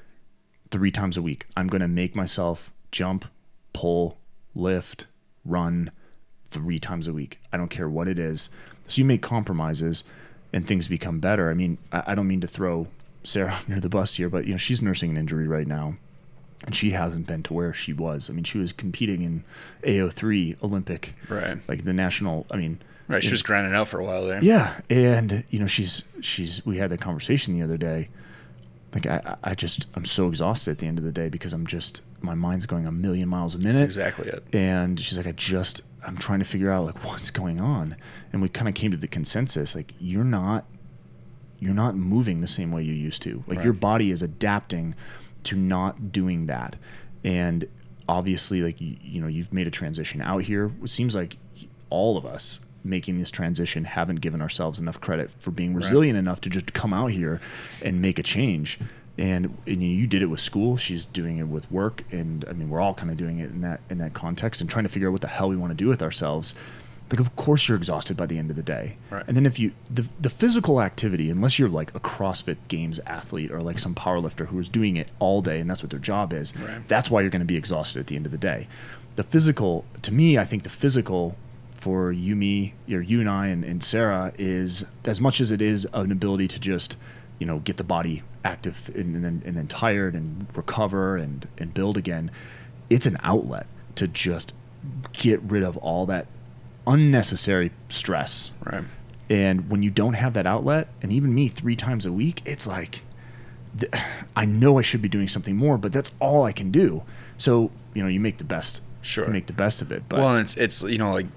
three 0.72 0.92
times 0.92 1.18
a 1.18 1.22
week. 1.22 1.48
I'm 1.56 1.68
going 1.68 1.82
to 1.82 1.88
make 1.88 2.16
myself 2.16 2.72
jump, 2.92 3.26
pull, 3.74 4.18
lift, 4.56 5.08
run 5.46 5.92
three 6.50 6.80
times 6.80 7.08
a 7.08 7.14
week. 7.14 7.40
I 7.54 7.58
don't 7.58 7.70
care 7.70 7.90
what 7.90 8.08
it 8.08 8.20
is. 8.20 8.50
So 8.88 9.00
you 9.00 9.06
make 9.06 9.22
compromises 9.22 10.04
and 10.54 10.68
things 10.68 10.88
become 10.88 11.20
better. 11.20 11.50
I 11.50 11.54
mean, 11.54 11.78
I, 11.92 12.04
I 12.08 12.16
don't 12.16 12.28
mean 12.28 12.42
to 12.42 12.48
throw 12.48 12.88
Sarah 13.24 13.60
under 13.68 13.80
the 13.80 13.90
bus 13.90 14.16
here, 14.16 14.30
but 14.30 14.46
you 14.46 14.52
know, 14.52 14.58
she's 14.58 14.82
nursing 14.82 15.10
an 15.12 15.18
injury 15.18 15.48
right 15.48 15.68
now. 15.68 15.98
And 16.66 16.74
she 16.74 16.92
hasn't 16.92 17.28
been 17.28 17.44
to 17.44 17.54
where 17.54 17.74
she 17.74 17.94
was. 17.94 18.30
I 18.30 18.34
mean, 18.34 18.44
she 18.46 18.58
was 18.58 18.72
competing 18.72 19.22
in 19.22 19.44
AO3 19.84 20.64
Olympic, 20.64 21.14
Right. 21.30 21.58
like 21.68 21.84
the 21.86 21.94
national. 21.94 22.46
I 22.50 22.58
mean, 22.58 22.80
Right. 23.08 23.24
She 23.24 23.30
was 23.32 23.44
grinding 23.44 23.76
out 23.76 23.88
for 23.88 24.00
a 24.00 24.04
while 24.06 24.26
there. 24.26 24.44
yeah, 24.44 24.80
and 24.90 25.44
you 25.52 25.60
know, 25.60 25.68
she's 25.68 26.02
she's. 26.22 26.66
We 26.66 26.78
had 26.78 26.90
that 26.90 27.02
conversation 27.02 27.54
the 27.54 27.62
other 27.62 27.78
day. 27.78 28.10
Like 28.96 29.06
I, 29.08 29.36
I 29.44 29.56
just 29.56 29.88
I'm 29.94 30.06
so 30.06 30.30
exhausted 30.30 30.72
at 30.72 30.78
the 30.80 30.88
end 30.88 30.98
of 30.98 31.04
the 31.04 31.12
day 31.12 31.28
because 31.28 31.52
I'm 31.52 31.68
just 31.68 32.02
my 32.22 32.34
mind's 32.34 32.66
going 32.66 32.88
a 32.88 32.92
million 32.94 33.28
miles 33.28 33.54
a 33.54 33.58
minute. 33.58 33.74
That's 33.74 33.82
exactly 33.82 34.30
it. 34.30 34.44
And 34.54 34.98
she's 34.98 35.18
like, 35.18 35.28
I 35.28 35.34
just 35.34 35.82
I'm 36.08 36.18
trying 36.18 36.40
to 36.40 36.46
figure 36.46 36.72
out 36.72 36.86
like 36.86 37.04
what's 37.04 37.30
going 37.30 37.60
on. 37.60 37.98
And 38.32 38.42
we 38.42 38.48
kind 38.48 38.70
of 38.70 38.74
came 38.74 38.92
to 38.92 38.98
the 38.98 39.10
consensus 39.10 39.76
like 39.76 39.94
you're 40.00 40.24
not 40.24 40.66
you're 41.60 41.74
not 41.74 41.96
moving 41.96 42.40
the 42.40 42.48
same 42.48 42.72
way 42.72 42.84
you 42.84 42.94
used 42.94 43.22
to. 43.24 43.44
Like 43.48 43.64
your 43.66 43.74
body 43.74 44.12
is 44.12 44.22
adapting 44.22 44.96
to 45.44 45.58
not 45.58 46.14
doing 46.14 46.48
that. 46.48 46.78
And 47.26 47.68
obviously 48.08 48.62
like 48.62 48.80
you, 48.80 48.96
you 49.02 49.22
know, 49.22 49.28
you've 49.28 49.52
made 49.52 49.68
a 49.68 49.72
transition 49.72 50.22
out 50.22 50.44
here. 50.44 50.72
It 50.82 50.90
seems 50.90 51.16
like 51.16 51.38
all 51.90 52.18
of 52.18 52.26
us 52.26 52.62
making 52.86 53.18
this 53.18 53.32
transition 53.32 53.84
haven't 53.84 54.22
given 54.22 54.42
ourselves 54.42 54.80
enough 54.80 55.02
credit 55.02 55.32
for 55.40 55.52
being 55.52 55.74
resilient 55.74 56.18
enough 56.18 56.40
to 56.42 56.50
just 56.50 56.74
come 56.74 56.94
out 56.94 57.08
here 57.12 57.42
and 57.84 58.02
make 58.02 58.20
a 58.20 58.24
change. 58.24 58.80
And, 59.18 59.58
and 59.66 59.82
you 59.82 60.08
did 60.08 60.22
it 60.22 60.26
with 60.28 60.42
school. 60.42 60.76
She's 60.78 61.06
doing 61.06 61.38
it 61.38 61.48
with 61.48 61.72
work, 61.72 62.04
and 62.12 62.44
I 62.50 62.54
mean, 62.54 62.70
we're 62.70 62.82
all 62.82 62.94
kind 62.94 63.10
of 63.10 63.16
doing 63.18 63.40
it 63.40 63.50
in 63.50 63.62
that 63.62 63.80
in 63.90 63.98
that 64.00 64.14
context 64.14 64.60
and 64.60 64.70
trying 64.70 64.84
to 64.84 64.90
figure 64.90 65.08
out 65.08 65.14
what 65.14 65.22
the 65.22 65.28
hell 65.30 65.48
we 65.50 65.56
want 65.56 65.72
to 65.72 65.76
do 65.78 65.88
with 65.88 66.04
ourselves. 66.04 66.54
Like, 67.10 67.20
of 67.22 67.34
course, 67.38 67.68
you're 67.68 67.78
exhausted 67.78 68.18
by 68.18 68.26
the 68.26 68.38
end 68.38 68.50
of 68.50 68.58
the 68.58 68.64
day. 68.64 68.98
Right. 69.12 69.24
And 69.26 69.38
then 69.38 69.46
if 69.46 69.58
you 69.58 69.72
the 69.90 70.10
the 70.20 70.30
physical 70.30 70.82
activity, 70.82 71.30
unless 71.30 71.58
you're 71.58 71.70
like 71.70 71.96
a 71.96 72.00
CrossFit 72.02 72.58
Games 72.68 73.00
athlete 73.06 73.52
or 73.52 73.62
like 73.62 73.80
some 73.80 73.96
powerlifter 73.96 74.48
who 74.48 74.60
is 74.60 74.68
doing 74.68 74.98
it 74.98 75.08
all 75.20 75.42
day 75.42 75.62
and 75.62 75.70
that's 75.70 75.82
what 75.82 75.92
their 75.92 76.00
job 76.00 76.34
is, 76.34 76.54
Right. 76.58 76.86
that's 76.90 77.10
why 77.10 77.22
you're 77.22 77.30
going 77.30 77.40
to 77.40 77.46
be 77.46 77.56
exhausted 77.56 78.00
at 78.02 78.08
the 78.08 78.18
end 78.18 78.26
of 78.26 78.34
the 78.34 78.38
day. 78.38 78.68
The 79.16 79.24
physical, 79.24 79.86
to 80.02 80.14
me, 80.14 80.38
I 80.38 80.44
think 80.44 80.64
the 80.64 80.70
physical 80.70 81.38
for 81.86 82.12
you, 82.12 82.36
me, 82.36 82.74
or 82.90 83.00
you 83.00 83.20
and 83.20 83.30
I, 83.30 83.50
and, 83.50 83.64
and 83.64 83.84
Sarah 83.84 84.34
is 84.40 84.84
as 85.04 85.22
much 85.22 85.40
as 85.40 85.52
it 85.52 85.62
is 85.62 85.88
an 85.94 86.12
ability 86.12 86.48
to 86.48 86.60
just, 86.60 86.98
you 87.38 87.46
know, 87.46 87.60
get 87.60 87.78
the 87.78 87.84
body 87.84 88.24
active 88.44 88.90
and, 88.96 89.16
and 89.16 89.24
then 89.24 89.44
and 89.46 89.56
then 89.56 89.68
tired 89.68 90.16
and 90.16 90.48
recover 90.56 91.16
and 91.16 91.48
and 91.60 91.76
build 91.76 91.96
again. 91.96 92.32
It's 92.90 93.06
an 93.06 93.18
outlet 93.22 93.68
to 93.98 94.08
just 94.08 94.56
get 95.14 95.40
rid 95.44 95.62
of 95.62 95.78
all 95.78 96.08
that 96.08 96.26
unnecessary 96.88 97.70
stress. 97.90 98.52
Right. 98.64 98.84
And 99.30 99.70
when 99.70 99.84
you 99.84 99.92
don't 99.92 100.16
have 100.16 100.34
that 100.34 100.48
outlet, 100.48 100.88
and 101.04 101.14
even 101.14 101.36
me 101.36 101.50
three 101.50 101.76
times 101.76 102.04
a 102.08 102.12
week, 102.12 102.42
it's 102.48 102.66
like 102.66 103.04
I 104.36 104.46
know 104.46 104.80
I 104.80 104.82
should 104.82 105.04
be 105.04 105.10
doing 105.10 105.28
something 105.28 105.56
more, 105.56 105.78
but 105.78 105.94
that's 105.94 106.10
all 106.20 106.46
I 106.46 106.52
can 106.52 106.72
do. 106.72 107.04
So 107.38 107.70
you 107.94 108.02
know, 108.02 108.10
you 108.10 108.20
make 108.20 108.40
the 108.40 108.44
best. 108.44 108.82
Sure. 109.04 109.28
You 109.28 109.34
make 109.34 109.46
the 109.46 109.54
best 109.54 109.84
of 109.84 109.92
it. 109.92 110.02
But 110.10 110.18
well, 110.18 110.38
it's 110.38 110.58
it's 110.58 110.82
you 110.82 110.98
know 110.98 111.12
like 111.12 111.28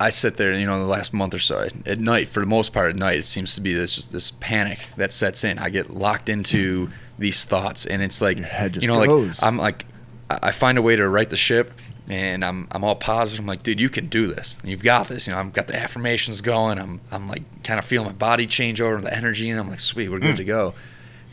I 0.00 0.08
sit 0.08 0.38
there, 0.38 0.54
you 0.54 0.64
know, 0.64 0.78
the 0.78 0.86
last 0.86 1.12
month 1.12 1.34
or 1.34 1.38
so 1.38 1.68
at 1.84 1.98
night, 2.00 2.28
for 2.28 2.40
the 2.40 2.46
most 2.46 2.72
part 2.72 2.88
at 2.88 2.96
night, 2.96 3.18
it 3.18 3.24
seems 3.24 3.54
to 3.56 3.60
be 3.60 3.74
this 3.74 3.94
just 3.94 4.12
this 4.12 4.30
panic 4.40 4.78
that 4.96 5.12
sets 5.12 5.44
in. 5.44 5.58
I 5.58 5.68
get 5.68 5.90
locked 5.90 6.30
into 6.30 6.90
these 7.18 7.44
thoughts, 7.44 7.84
and 7.84 8.02
it's 8.02 8.22
like, 8.22 8.38
Your 8.38 8.46
head 8.46 8.72
just 8.72 8.86
you 8.86 8.92
know, 8.92 9.04
goes. 9.04 9.42
like 9.42 9.46
I'm 9.46 9.58
like, 9.58 9.84
I 10.30 10.52
find 10.52 10.78
a 10.78 10.82
way 10.82 10.96
to 10.96 11.06
right 11.06 11.28
the 11.28 11.36
ship, 11.36 11.72
and 12.08 12.42
I'm 12.42 12.66
I'm 12.72 12.82
all 12.82 12.96
positive. 12.96 13.40
I'm 13.40 13.46
like, 13.46 13.62
dude, 13.62 13.78
you 13.78 13.90
can 13.90 14.06
do 14.06 14.26
this. 14.26 14.56
You've 14.64 14.82
got 14.82 15.08
this. 15.08 15.26
You 15.26 15.34
know, 15.34 15.38
I've 15.40 15.52
got 15.52 15.68
the 15.68 15.76
affirmations 15.76 16.40
going. 16.40 16.78
I'm 16.78 17.02
I'm 17.10 17.28
like 17.28 17.42
kind 17.62 17.78
of 17.78 17.84
feeling 17.84 18.06
my 18.06 18.14
body 18.14 18.46
change 18.46 18.80
over, 18.80 18.98
the 19.02 19.14
energy, 19.14 19.50
and 19.50 19.60
I'm 19.60 19.68
like, 19.68 19.80
sweet, 19.80 20.08
we're 20.08 20.18
good 20.18 20.38
to 20.38 20.44
go. 20.44 20.72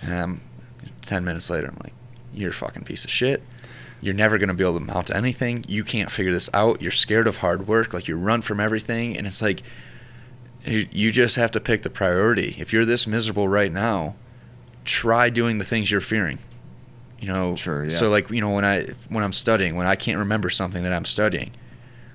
And 0.02 0.14
um, 0.14 0.42
ten 1.02 1.24
minutes 1.24 1.50
later, 1.50 1.68
I'm 1.68 1.80
like, 1.84 1.94
you're 2.34 2.50
a 2.50 2.54
fucking 2.54 2.84
piece 2.84 3.06
of 3.06 3.12
shit. 3.12 3.44
You're 4.00 4.14
never 4.14 4.38
going 4.38 4.50
to 4.50 4.54
be 4.54 4.64
able 4.64 4.80
to 4.80 4.86
mount 4.86 5.10
anything. 5.10 5.66
You 5.68 5.84
can't 5.84 6.12
figure 6.12 6.32
this 6.32 6.50
out. 6.54 6.82
You're 6.82 6.92
scared 6.92 7.28
of 7.28 7.38
hard 7.38 7.68
work. 7.68 7.94
Like 7.94 8.08
you 8.08 8.16
run 8.16 8.42
from 8.42 8.60
everything. 8.60 9.18
And 9.18 9.26
it's 9.26 9.42
like, 9.42 9.64
you 10.66 11.12
just 11.12 11.36
have 11.36 11.52
to 11.52 11.60
pick 11.60 11.82
the 11.82 11.90
priority. 11.90 12.56
If 12.60 12.74
you're 12.74 12.86
this 12.86 13.08
miserable 13.08 13.48
right 13.48 13.72
now, 13.72 14.16
try 14.86 15.30
doing 15.30 15.58
the 15.58 15.66
things 15.66 15.90
you're 15.90 16.02
fearing. 16.02 16.40
You 17.20 17.28
know, 17.30 17.56
Sure, 17.56 17.84
yeah. 17.84 17.90
so 17.90 18.10
like, 18.10 18.30
you 18.30 18.42
know, 18.42 18.52
when 18.52 18.66
I, 18.66 18.84
when 19.10 19.24
I'm 19.24 19.34
studying, 19.34 19.76
when 19.76 19.88
I 19.88 19.96
can't 19.96 20.20
remember 20.20 20.50
something 20.52 20.84
that 20.84 20.94
I'm 20.94 21.06
studying, 21.06 21.52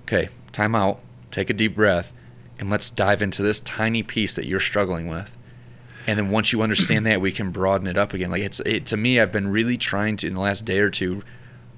okay, 0.03 0.29
time 0.53 0.77
out, 0.77 1.01
take 1.33 1.51
a 1.51 1.55
deep 1.55 1.75
breath, 1.75 2.13
and 2.61 2.71
let's 2.71 2.91
dive 2.91 3.21
into 3.23 3.43
this 3.43 3.59
tiny 3.61 4.05
piece 4.05 4.37
that 4.37 4.47
you're 4.47 4.61
struggling 4.61 5.09
with. 5.09 5.37
And 6.07 6.19
then 6.19 6.31
once 6.31 6.53
you 6.53 6.63
understand 6.63 7.07
that, 7.07 7.21
we 7.21 7.33
can 7.33 7.51
broaden 7.51 7.87
it 7.87 7.97
up 7.97 8.13
again. 8.13 8.31
Like 8.31 8.43
it's 8.43 8.61
it, 8.61 8.87
to 8.87 8.97
me, 8.97 9.19
I've 9.19 9.33
been 9.33 9.49
really 9.49 9.77
trying 9.77 10.17
to 10.19 10.27
in 10.29 10.35
the 10.35 10.41
last 10.41 10.65
day 10.65 10.79
or 10.79 10.91
two, 10.91 11.23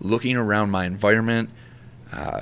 looking 0.00 0.37
around 0.37 0.70
my 0.70 0.85
environment, 0.85 1.50
uh, 2.12 2.40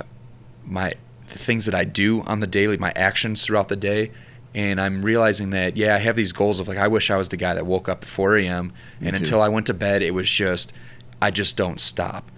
my 0.65 0.93
the 1.29 1.39
things 1.39 1.65
that 1.65 1.73
I 1.73 1.83
do 1.83 2.21
on 2.21 2.39
the 2.39 2.47
daily, 2.47 2.77
my 2.77 2.91
actions 2.95 3.45
throughout 3.45 3.67
the 3.67 3.75
day, 3.75 4.11
and 4.53 4.79
I'm 4.79 5.01
realizing 5.01 5.49
that 5.51 5.77
yeah, 5.77 5.95
I 5.95 5.99
have 5.99 6.15
these 6.15 6.31
goals 6.31 6.59
of 6.59 6.67
like 6.67 6.77
I 6.77 6.87
wish 6.87 7.09
I 7.09 7.17
was 7.17 7.29
the 7.29 7.37
guy 7.37 7.53
that 7.53 7.65
woke 7.65 7.89
up 7.89 8.03
at 8.03 8.09
4 8.09 8.37
a.m. 8.37 8.73
Me 8.99 9.07
and 9.07 9.15
too. 9.15 9.21
until 9.21 9.41
I 9.41 9.49
went 9.49 9.67
to 9.67 9.73
bed, 9.73 10.01
it 10.01 10.11
was 10.11 10.29
just 10.29 10.73
I 11.21 11.31
just 11.31 11.57
don't 11.57 11.79
stop. 11.79 12.31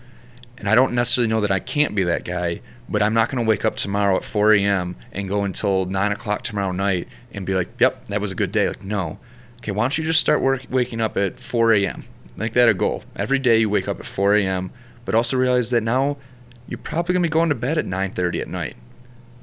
And 0.58 0.70
I 0.70 0.76
don't 0.76 0.94
necessarily 0.94 1.30
know 1.30 1.42
that 1.42 1.52
I 1.52 1.60
can't 1.60 1.96
be 1.96 2.04
that 2.04 2.24
guy, 2.24 2.62
but 2.88 3.02
I'm 3.02 3.14
not 3.14 3.30
going 3.30 3.44
to 3.44 3.50
wake 3.50 3.66
up 3.66 3.76
tomorrow 3.76 4.16
at 4.16 4.24
4 4.24 4.54
a.m. 4.54 4.96
and 5.12 5.28
go 5.28 5.44
until 5.44 5.86
9 5.86 6.12
o'clock 6.12 6.44
tomorrow 6.44 6.72
night 6.72 7.08
and 7.34 7.46
be 7.46 7.54
like, 7.54 7.70
yep, 7.80 8.06
that 8.06 8.22
was 8.22 8.32
a 8.32 8.36
good 8.36 8.52
day. 8.52 8.68
Like, 8.68 8.84
no. 8.84 9.20
Okay, 9.58 9.72
why 9.72 9.84
don't 9.84 9.98
you 9.98 10.04
just 10.04 10.22
start 10.22 10.42
work, 10.42 10.66
waking 10.70 11.02
up 11.02 11.18
at 11.18 11.40
4 11.40 11.74
a.m.? 11.74 12.06
Make 12.38 12.54
that 12.54 12.70
a 12.70 12.74
goal. 12.74 13.04
Every 13.16 13.40
day 13.40 13.58
you 13.58 13.70
wake 13.70 13.88
up 13.88 14.00
at 14.00 14.06
4 14.06 14.36
a.m., 14.36 14.72
but 15.06 15.16
also 15.16 15.38
realize 15.38 15.70
that 15.70 15.84
now 15.84 16.18
you're 16.68 16.78
probably 16.78 17.14
going 17.14 17.24
to 17.24 17.30
be 17.30 17.32
going 17.32 17.50
to 17.50 17.56
bed 17.56 17.78
at 17.78 17.86
9.30 17.86 18.42
at 18.42 18.48
night. 18.48 18.76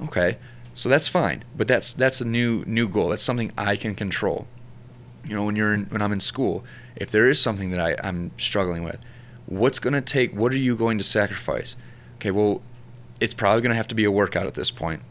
Okay, 0.01 0.37
so 0.73 0.89
that's 0.89 1.07
fine, 1.07 1.43
but 1.55 1.67
that's 1.67 1.93
that's 1.93 2.19
a 2.19 2.25
new 2.25 2.63
new 2.65 2.89
goal. 2.89 3.09
That's 3.09 3.23
something 3.23 3.53
I 3.57 3.75
can 3.75 3.95
control 3.95 4.47
you 5.25 5.35
know 5.35 5.45
when 5.45 5.55
you're 5.55 5.73
in, 5.73 5.85
when 5.85 6.01
I'm 6.01 6.11
in 6.11 6.19
school, 6.19 6.63
if 6.95 7.11
there 7.11 7.27
is 7.27 7.39
something 7.39 7.71
that 7.71 7.79
I, 7.79 8.07
I'm 8.07 8.31
struggling 8.37 8.83
with, 8.83 8.99
what's 9.45 9.79
going 9.79 9.93
to 9.93 10.01
take? 10.01 10.33
What 10.33 10.51
are 10.51 10.57
you 10.57 10.75
going 10.75 10.97
to 10.97 11.03
sacrifice? 11.03 11.75
Okay, 12.15 12.31
well, 12.31 12.61
it's 13.19 13.33
probably 13.33 13.61
going 13.61 13.71
to 13.71 13.77
have 13.77 13.87
to 13.89 13.95
be 13.95 14.03
a 14.03 14.11
workout 14.11 14.45
at 14.45 14.53
this 14.53 14.71
point. 14.71 15.01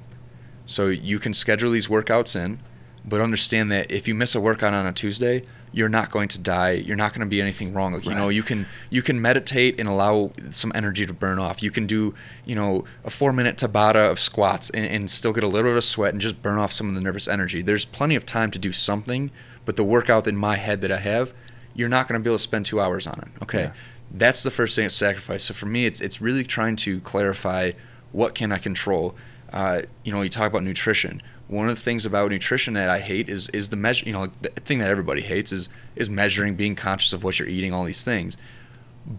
So 0.67 0.89
you 0.89 1.19
can 1.19 1.35
schedule 1.35 1.71
these 1.71 1.89
workouts 1.89 2.37
in, 2.37 2.61
but 3.05 3.21
understand 3.21 3.73
that 3.73 3.91
if 3.91 4.07
you 4.07 4.15
miss 4.15 4.35
a 4.35 4.41
workout 4.41 4.75
on 4.75 4.87
a 4.87 4.93
Tuesday, 4.93 5.45
you're 5.73 5.89
not 5.89 6.11
going 6.11 6.29
to 6.29 6.39
die. 6.39 6.73
You're 6.73 6.97
not 6.97 7.13
going 7.13 7.21
to 7.21 7.31
be 7.31 7.41
anything 7.41 7.73
wrong. 7.73 7.95
Like, 7.95 8.05
you 8.05 8.15
know, 8.15 8.29
you 8.29 8.43
can 8.43 8.67
you 8.91 9.01
can 9.03 9.21
meditate 9.21 9.81
and 9.81 9.89
allow 9.89 10.33
some 10.51 10.71
energy 10.75 11.07
to 11.07 11.13
burn 11.13 11.39
off. 11.39 11.63
You 11.63 11.71
can 11.71 11.87
do 11.87 12.15
you 12.45 12.55
know 12.55 12.85
a 13.05 13.11
four 13.11 13.33
minute 13.33 13.57
Tabata 13.57 14.11
of 14.11 14.19
squats 14.19 14.69
and, 14.71 14.87
and 14.87 15.09
still 15.11 15.33
get 15.33 15.45
a 15.45 15.49
little 15.49 15.71
bit 15.71 15.77
of 15.79 15.85
sweat 15.85 16.13
and 16.13 16.21
just 16.21 16.43
burn 16.43 16.59
off 16.59 16.73
some 16.73 16.89
of 16.89 16.95
the 16.95 17.01
nervous 17.01 17.27
energy. 17.27 17.63
There's 17.63 17.85
plenty 17.85 18.17
of 18.17 18.27
time 18.27 18.51
to 18.51 18.59
do 18.59 18.71
something, 18.73 19.31
but 19.65 19.77
the 19.77 19.85
workout 19.85 20.27
in 20.27 20.37
my 20.37 20.57
head 20.57 20.81
that 20.83 20.93
I 20.93 20.99
have, 20.99 21.33
you're 21.75 21.89
not 21.89 22.07
going 22.07 22.21
to 22.21 22.23
be 22.25 22.29
able 22.31 22.37
to 22.39 22.43
spend 22.43 22.67
two 22.67 22.81
hours 22.81 23.07
on 23.07 23.19
it. 23.21 23.43
Okay, 23.43 23.63
Yeah. 23.63 23.73
that's 24.11 24.43
the 24.43 24.51
first 24.51 24.77
thing 24.77 24.85
it's 24.85 24.95
sacrifice. 24.95 25.45
So 25.45 25.55
for 25.55 25.67
me, 25.67 25.87
it's 25.87 26.01
it's 26.03 26.21
really 26.21 26.45
trying 26.45 26.77
to 26.77 27.01
clarify 27.01 27.73
what 28.13 28.35
can 28.35 28.53
I 28.53 28.59
control. 28.59 29.15
Uh, 29.53 29.83
you 30.05 30.13
know, 30.13 30.21
you 30.23 30.29
talk 30.31 30.51
about 30.51 30.63
nutrition. 30.65 31.23
One 31.53 31.69
of 31.69 31.77
the 31.77 31.83
things 31.83 32.07
about 32.07 32.31
nutrition 32.31 32.73
that 32.75 32.89
I 32.89 33.01
hate 33.01 33.29
is 33.29 33.51
is 33.51 33.69
the 33.69 33.77
measure. 33.77 34.07
You 34.07 34.15
know, 34.15 34.21
like 34.21 34.41
the 34.41 34.49
thing 34.61 34.79
that 34.79 34.89
everybody 34.89 35.21
hates 35.21 35.53
is 35.53 35.69
is 35.95 36.09
measuring, 36.09 36.57
being 36.57 36.75
conscious 36.75 37.13
of 37.13 37.23
what 37.23 37.39
you're 37.39 37.49
eating, 37.49 37.75
all 37.75 37.85
these 37.85 38.05
things. 38.05 38.39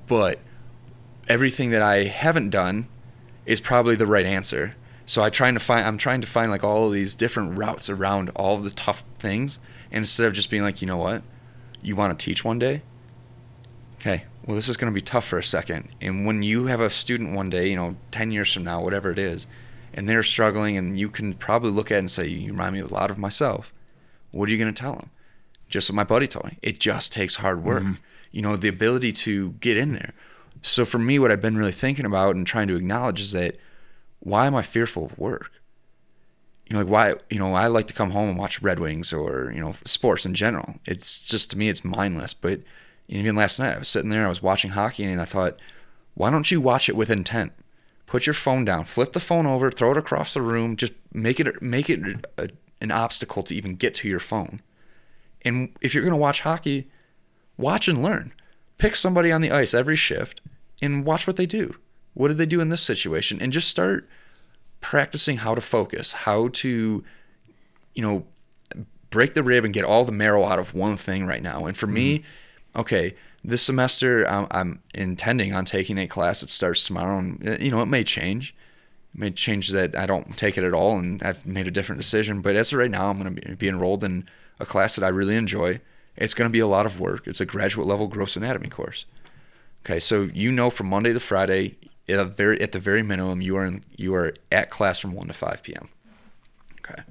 But 0.08 0.40
everything 1.28 1.70
that 1.70 1.84
I 1.84 2.06
haven't 2.06 2.50
done 2.50 2.88
is 3.46 3.62
probably 3.62 3.96
the 3.96 4.08
right 4.08 4.26
answer. 4.26 4.76
So 5.06 5.22
I 5.22 5.30
trying 5.30 5.54
to 5.54 5.60
find 5.60 5.86
I'm 5.86 6.00
trying 6.00 6.22
to 6.22 6.28
find 6.28 6.50
like 6.50 6.64
all 6.64 6.88
of 6.88 6.94
these 6.94 7.14
different 7.14 7.56
routes 7.56 7.88
around 7.88 8.32
all 8.36 8.56
of 8.56 8.64
the 8.64 8.72
tough 8.72 9.04
things 9.20 9.60
and 9.92 10.00
instead 10.00 10.26
of 10.26 10.34
just 10.34 10.50
being 10.50 10.64
like, 10.64 10.82
you 10.82 10.88
know 10.88 10.98
what? 10.98 11.22
You 11.84 11.96
want 11.96 12.18
to 12.18 12.26
teach 12.26 12.44
one 12.44 12.58
day? 12.58 12.82
Okay. 14.00 14.24
Well, 14.46 14.56
this 14.56 14.68
is 14.68 14.76
going 14.76 14.92
to 14.92 14.96
be 14.96 15.06
tough 15.06 15.26
for 15.26 15.38
a 15.38 15.44
second. 15.44 15.96
And 16.02 16.26
when 16.26 16.42
you 16.42 16.66
have 16.66 16.82
a 16.82 16.90
student 16.90 17.36
one 17.36 17.50
day, 17.50 17.70
you 17.70 17.76
know, 17.76 17.96
10 18.12 18.32
years 18.32 18.52
from 18.52 18.64
now, 18.64 18.82
whatever 18.82 19.12
it 19.12 19.20
is, 19.20 19.48
and 19.94 20.08
they're 20.08 20.24
struggling 20.24 20.78
and 20.78 21.00
you 21.00 21.10
can 21.10 21.34
probably 21.34 21.72
look 21.72 21.92
at 21.92 21.96
it 21.96 22.00
and 22.00 22.12
say, 22.12 22.28
you 22.28 22.52
remind 22.52 22.74
me 22.74 22.80
a 22.80 22.88
lot 22.88 23.12
of 23.12 23.18
myself. 23.18 23.74
What 24.32 24.50
are 24.50 24.52
you 24.52 24.58
going 24.58 24.74
to 24.74 24.82
tell 24.82 24.96
them? 24.96 25.10
Just 25.70 25.90
what 25.90 25.96
my 25.96 26.04
buddy 26.04 26.28
told 26.28 26.46
me. 26.46 26.58
It 26.62 26.80
just 26.80 27.12
takes 27.12 27.36
hard 27.36 27.64
work. 27.64 27.84
Mm-hmm. 27.84 27.94
You 28.32 28.42
know, 28.42 28.56
the 28.56 28.68
ability 28.68 29.12
to 29.12 29.52
get 29.54 29.78
in 29.78 29.94
there. 29.94 30.14
So 30.62 30.86
for 30.86 30.98
me, 30.98 31.20
what 31.20 31.32
I've 31.32 31.42
been 31.42 31.58
really 31.58 31.72
thinking 31.72 32.06
about 32.06 32.36
and 32.36 32.48
trying 32.48 32.68
to 32.70 32.76
acknowledge 32.76 33.22
is 33.22 33.32
that 33.34 33.58
why 34.20 34.48
am 34.48 34.56
I 34.56 34.64
fearful 34.64 35.06
of 35.06 35.18
work? 35.18 35.52
You 36.68 36.76
know, 36.76 36.84
like 36.84 36.92
why, 36.92 37.16
you 37.30 37.38
know, 37.38 37.54
I 37.54 37.68
like 37.68 37.88
to 37.88 37.94
come 37.94 38.12
home 38.12 38.30
and 38.30 38.38
watch 38.38 38.62
Red 38.62 38.80
Wings 38.80 39.12
or, 39.12 39.52
you 39.54 39.60
know, 39.60 39.74
sports 39.84 40.26
in 40.26 40.34
general. 40.34 40.76
It's 40.86 41.28
just, 41.28 41.52
to 41.52 41.58
me, 41.58 41.70
it's 41.70 41.84
mindless. 41.84 42.34
But 42.34 42.62
even 43.08 43.36
last 43.36 43.60
night, 43.60 43.76
I 43.76 43.80
was 43.80 43.90
sitting 43.90 44.10
there, 44.10 44.26
I 44.26 44.30
was 44.30 44.42
watching 44.42 44.72
hockey, 44.72 45.04
and 45.04 45.22
I 45.22 45.26
thought, 45.26 45.60
why 46.14 46.30
don't 46.30 46.50
you 46.50 46.62
watch 46.62 46.88
it 46.88 46.96
with 46.96 47.10
intent? 47.10 47.52
Put 48.14 48.28
your 48.28 48.36
phone 48.36 48.64
down, 48.64 48.86
flip 48.86 49.14
the 49.14 49.20
phone 49.20 49.48
over, 49.48 49.72
throw 49.72 49.90
it 49.90 49.98
across 49.98 50.36
the 50.36 50.42
room, 50.44 50.76
just 50.76 50.94
make 51.14 51.40
it, 51.40 51.64
make 51.64 51.90
it 51.90 52.28
a, 52.38 52.50
an 52.80 52.92
obstacle 52.92 53.42
to 53.42 53.56
even 53.56 53.74
get 53.74 53.96
to 53.96 54.08
your 54.08 54.20
phone. 54.20 54.62
And 55.42 55.76
if 55.82 55.96
you're 55.96 56.04
going 56.04 56.12
to 56.12 56.18
watch 56.18 56.42
hockey, 56.42 56.92
watch 57.58 57.88
and 57.88 58.04
learn. 58.04 58.32
Pick 58.78 58.96
somebody 58.96 59.32
on 59.32 59.42
the 59.42 59.50
ice 59.50 59.74
every 59.74 59.96
shift 59.96 60.42
and 60.80 61.04
watch 61.04 61.26
what 61.26 61.38
they 61.38 61.48
do. 61.48 61.76
What 62.14 62.28
did 62.28 62.38
they 62.38 62.46
do 62.46 62.62
in 62.62 62.70
this 62.70 62.84
situation? 62.84 63.42
And 63.42 63.52
just 63.52 63.68
start 63.68 64.08
practicing 64.80 65.38
how 65.38 65.56
to 65.56 65.62
focus, 65.62 66.12
how 66.12 66.50
to, 66.50 67.04
you 67.96 68.02
know, 68.04 68.28
break 69.10 69.34
the 69.34 69.42
rib 69.42 69.66
and 69.66 69.74
get 69.74 69.86
all 69.86 70.06
the 70.06 70.12
marrow 70.12 70.46
out 70.46 70.60
of 70.60 70.76
one 70.76 70.98
thing 70.98 71.26
right 71.26 71.42
now. 71.42 71.66
And 71.66 71.76
for 71.76 71.88
me, 71.88 72.20
mm-hmm. 72.20 72.80
okay, 72.82 73.16
this 73.44 73.62
semester 73.62 74.26
I'm, 74.26 74.48
I'm 74.52 74.84
intending 74.94 75.54
on 75.54 75.66
taking 75.66 75.98
a 75.98 76.08
class 76.08 76.42
that 76.42 76.50
starts 76.50 76.86
tomorrow, 76.86 77.18
and 77.18 77.48
uh, 77.48 77.58
you 77.60 77.72
know 77.72 77.82
it 77.82 77.88
may 77.88 78.04
change. 78.04 78.56
It 79.14 79.20
may 79.20 79.32
change 79.32 79.70
that 79.70 79.96
I 79.96 80.06
don't 80.06 80.38
take 80.38 80.58
it 80.58 80.64
at 80.64 80.74
all, 80.74 80.98
and 80.98 81.22
I've 81.22 81.46
made 81.46 81.68
a 81.68 81.72
different 81.72 82.02
decision. 82.02 82.42
But 82.42 82.56
as 82.56 82.72
of 82.72 82.80
right 82.80 82.92
now, 82.92 83.10
I'm 83.10 83.22
going 83.22 83.36
to 83.36 83.56
be, 83.56 83.68
enrolled 83.68 84.04
in 84.04 84.28
a 84.60 84.66
class 84.66 84.96
that 84.96 85.06
I 85.06 85.10
really 85.10 85.36
enjoy. 85.36 85.82
It's 86.16 86.34
going 86.34 86.50
to 86.50 86.54
be 86.54 86.60
a 86.60 86.68
lot 86.68 86.86
of 86.86 87.00
work. 87.00 87.28
It's 87.28 87.42
a 87.42 87.46
graduate 87.46 87.88
level 87.88 88.08
gross 88.08 88.36
anatomy 88.36 88.70
course. 88.70 89.06
Okay, 89.86 90.00
so 90.00 90.30
you 90.34 90.52
know 90.52 90.70
from 90.70 90.88
Monday 90.88 91.12
to 91.12 91.20
Friday, 91.20 91.78
at 92.08 92.26
very 92.28 92.62
at 92.62 92.72
the 92.72 92.80
very 92.80 93.04
minimum, 93.04 93.42
you 93.42 93.58
are 93.58 93.66
in, 93.66 93.82
you 93.98 94.16
are 94.16 94.34
at 94.52 94.70
class 94.70 95.00
from 95.00 95.14
one 95.14 95.28
to 95.28 95.34
five 95.34 95.62
p.m. 95.64 95.90
Okay, 96.80 97.04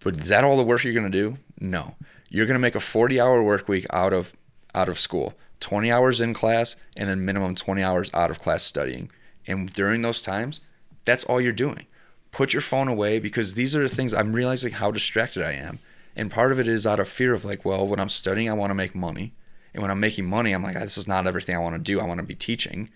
but 0.00 0.16
is 0.20 0.28
that 0.28 0.44
all 0.44 0.56
the 0.56 0.64
work 0.64 0.84
you're 0.84 0.94
going 0.94 1.10
to 1.10 1.18
do? 1.18 1.36
No, 1.60 1.96
you're 2.30 2.46
going 2.46 2.54
to 2.54 2.60
make 2.60 2.74
a 2.74 2.80
forty-hour 2.80 3.42
work 3.42 3.68
week 3.68 3.86
out 3.90 4.12
of 4.12 4.34
out 4.74 4.88
of 4.88 4.98
school, 4.98 5.34
twenty 5.60 5.90
hours 5.90 6.20
in 6.20 6.34
class, 6.34 6.76
and 6.96 7.08
then 7.08 7.24
minimum 7.24 7.54
twenty 7.54 7.82
hours 7.82 8.10
out 8.14 8.30
of 8.30 8.38
class 8.38 8.62
studying. 8.62 9.10
And 9.46 9.72
during 9.72 10.02
those 10.02 10.22
times, 10.22 10.60
that's 11.04 11.24
all 11.24 11.40
you're 11.40 11.52
doing. 11.52 11.86
Put 12.30 12.52
your 12.52 12.62
phone 12.62 12.88
away 12.88 13.18
because 13.18 13.54
these 13.54 13.76
are 13.76 13.86
the 13.86 13.94
things 13.94 14.12
I'm 14.12 14.32
realizing 14.32 14.72
how 14.72 14.90
distracted 14.90 15.44
I 15.44 15.52
am. 15.52 15.78
And 16.16 16.30
part 16.30 16.52
of 16.52 16.58
it 16.58 16.68
is 16.68 16.86
out 16.86 17.00
of 17.00 17.08
fear 17.08 17.34
of 17.34 17.44
like, 17.44 17.64
well, 17.64 17.86
when 17.86 18.00
I'm 18.00 18.08
studying, 18.08 18.48
I 18.48 18.54
want 18.54 18.70
to 18.70 18.74
make 18.74 18.94
money. 18.94 19.34
And 19.72 19.82
when 19.82 19.90
I'm 19.90 20.00
making 20.00 20.26
money, 20.26 20.52
I'm 20.52 20.62
like, 20.62 20.74
this 20.74 20.96
is 20.96 21.08
not 21.08 21.26
everything 21.26 21.56
I 21.56 21.60
want 21.60 21.74
to 21.74 21.80
do. 21.80 22.00
I 22.00 22.06
want 22.06 22.18
to 22.18 22.26
be 22.26 22.34
teaching. 22.34 22.88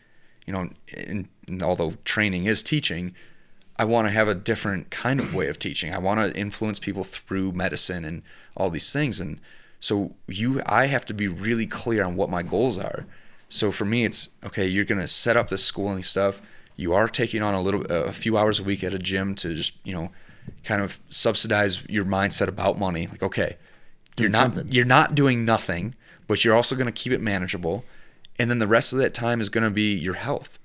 You 0.46 0.52
know, 0.52 0.70
and, 0.96 1.28
and 1.46 1.62
although 1.62 1.94
training 2.04 2.46
is 2.46 2.62
teaching, 2.62 3.14
I 3.76 3.84
want 3.84 4.06
to 4.06 4.12
have 4.12 4.28
a 4.28 4.34
different 4.34 4.90
kind 4.90 5.20
of 5.20 5.34
way 5.34 5.48
of 5.48 5.58
teaching. 5.58 5.92
I 5.92 5.98
want 5.98 6.20
to 6.20 6.40
influence 6.40 6.78
people 6.78 7.04
through 7.04 7.52
medicine 7.52 8.04
and 8.04 8.22
all 8.56 8.70
these 8.70 8.92
things. 8.92 9.20
And 9.20 9.40
so 9.80 10.14
you, 10.26 10.62
I 10.66 10.86
have 10.86 11.06
to 11.06 11.14
be 11.14 11.28
really 11.28 11.66
clear 11.66 12.04
on 12.04 12.16
what 12.16 12.30
my 12.30 12.42
goals 12.42 12.78
are. 12.78 13.06
So 13.48 13.72
for 13.72 13.84
me, 13.84 14.04
it's 14.04 14.30
okay. 14.44 14.66
You're 14.66 14.84
gonna 14.84 15.06
set 15.06 15.36
up 15.36 15.48
the 15.48 15.58
schooling 15.58 16.02
stuff. 16.02 16.40
You 16.76 16.92
are 16.94 17.08
taking 17.08 17.42
on 17.42 17.54
a 17.54 17.60
little, 17.62 17.84
a 17.86 18.12
few 18.12 18.36
hours 18.36 18.60
a 18.60 18.64
week 18.64 18.84
at 18.84 18.94
a 18.94 18.98
gym 18.98 19.34
to 19.36 19.54
just, 19.54 19.74
you 19.84 19.92
know, 19.94 20.10
kind 20.64 20.82
of 20.82 21.00
subsidize 21.08 21.84
your 21.88 22.04
mindset 22.04 22.48
about 22.48 22.78
money. 22.78 23.06
Like, 23.06 23.22
okay, 23.22 23.56
you're 24.18 24.28
Doing 24.28 24.32
not, 24.32 24.42
something. 24.54 24.72
you're 24.72 24.84
not 24.84 25.14
doing 25.14 25.44
nothing, 25.44 25.94
but 26.26 26.44
you're 26.44 26.54
also 26.54 26.76
gonna 26.76 26.92
keep 26.92 27.12
it 27.12 27.20
manageable. 27.20 27.84
And 28.38 28.50
then 28.50 28.58
the 28.58 28.66
rest 28.66 28.92
of 28.92 28.98
that 29.00 29.14
time 29.14 29.40
is 29.40 29.48
gonna 29.48 29.70
be 29.70 29.94
your 29.94 30.14
health 30.14 30.58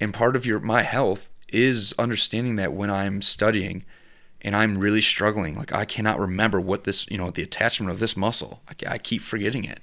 and 0.00 0.12
part 0.12 0.36
of 0.36 0.44
your 0.46 0.60
my 0.60 0.82
health 0.82 1.30
is 1.52 1.94
understanding 1.98 2.56
that 2.56 2.72
when 2.72 2.90
I'm 2.90 3.22
studying 3.22 3.84
and 4.44 4.54
I'm 4.54 4.78
really 4.78 5.00
struggling, 5.00 5.56
like 5.56 5.72
I 5.72 5.86
cannot 5.86 6.20
remember 6.20 6.60
what 6.60 6.84
this, 6.84 7.10
you 7.10 7.16
know, 7.16 7.30
the 7.30 7.42
attachment 7.42 7.90
of 7.90 7.98
this 7.98 8.16
muscle, 8.16 8.60
I, 8.68 8.94
I 8.94 8.98
keep 8.98 9.22
forgetting 9.22 9.64
it. 9.64 9.80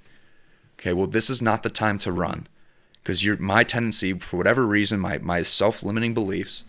Okay, 0.80 0.94
well, 0.94 1.08
this 1.08 1.30
is 1.30 1.42
not 1.42 1.64
the 1.64 1.70
time 1.70 1.98
to 2.00 2.12
run 2.12 2.48
because 3.02 3.26
you're 3.26 3.38
my 3.38 3.64
tendency 3.64 4.14
for 4.14 4.38
whatever 4.38 4.66
reason, 4.66 5.00
my 5.00 5.18
my 5.18 5.42
self-limiting 5.42 6.14
beliefs 6.14 6.64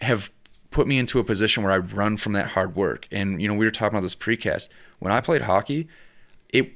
have 0.00 0.30
put 0.70 0.86
me 0.86 0.98
into 0.98 1.18
a 1.18 1.24
position 1.24 1.62
where 1.62 1.72
I 1.72 1.78
run 1.78 2.16
from 2.16 2.34
that 2.34 2.48
hard 2.48 2.76
work. 2.76 3.08
And 3.10 3.40
you 3.40 3.48
know, 3.48 3.54
we 3.54 3.64
were 3.64 3.70
talking 3.70 3.96
about 3.96 4.02
this 4.02 4.14
precast. 4.14 4.68
When 4.98 5.12
I 5.12 5.20
played 5.20 5.42
hockey, 5.42 5.88
it 6.50 6.72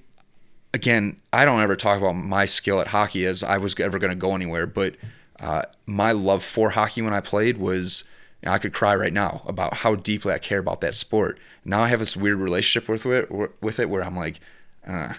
again, 0.72 1.20
I 1.32 1.44
don't 1.44 1.60
ever 1.60 1.76
talk 1.76 1.98
about 1.98 2.12
my 2.12 2.46
skill 2.46 2.80
at 2.80 2.88
hockey 2.88 3.26
as 3.26 3.42
I 3.42 3.58
was 3.58 3.78
ever 3.78 3.98
going 3.98 4.10
to 4.10 4.16
go 4.16 4.34
anywhere, 4.34 4.66
but 4.66 4.96
uh, 5.40 5.62
my 5.86 6.12
love 6.12 6.42
for 6.42 6.70
hockey 6.70 7.02
when 7.02 7.14
I 7.14 7.20
played 7.20 7.58
was 7.58 8.04
know, 8.46 8.52
I 8.52 8.58
could 8.58 8.72
cry 8.72 8.94
right 8.94 9.12
now 9.12 9.42
about 9.46 9.74
how 9.74 9.94
deeply 9.94 10.32
I 10.32 10.38
care 10.38 10.58
about 10.58 10.80
that 10.80 10.94
sport. 10.94 11.38
Now 11.64 11.82
I 11.82 11.88
have 11.88 11.98
this 11.98 12.16
weird 12.16 12.38
relationship 12.38 12.88
with 12.88 13.04
it, 13.06 13.30
with 13.60 13.78
it 13.78 13.90
where 13.90 14.02
I'm 14.02 14.16
like, 14.16 14.40
uh, 14.86 15.14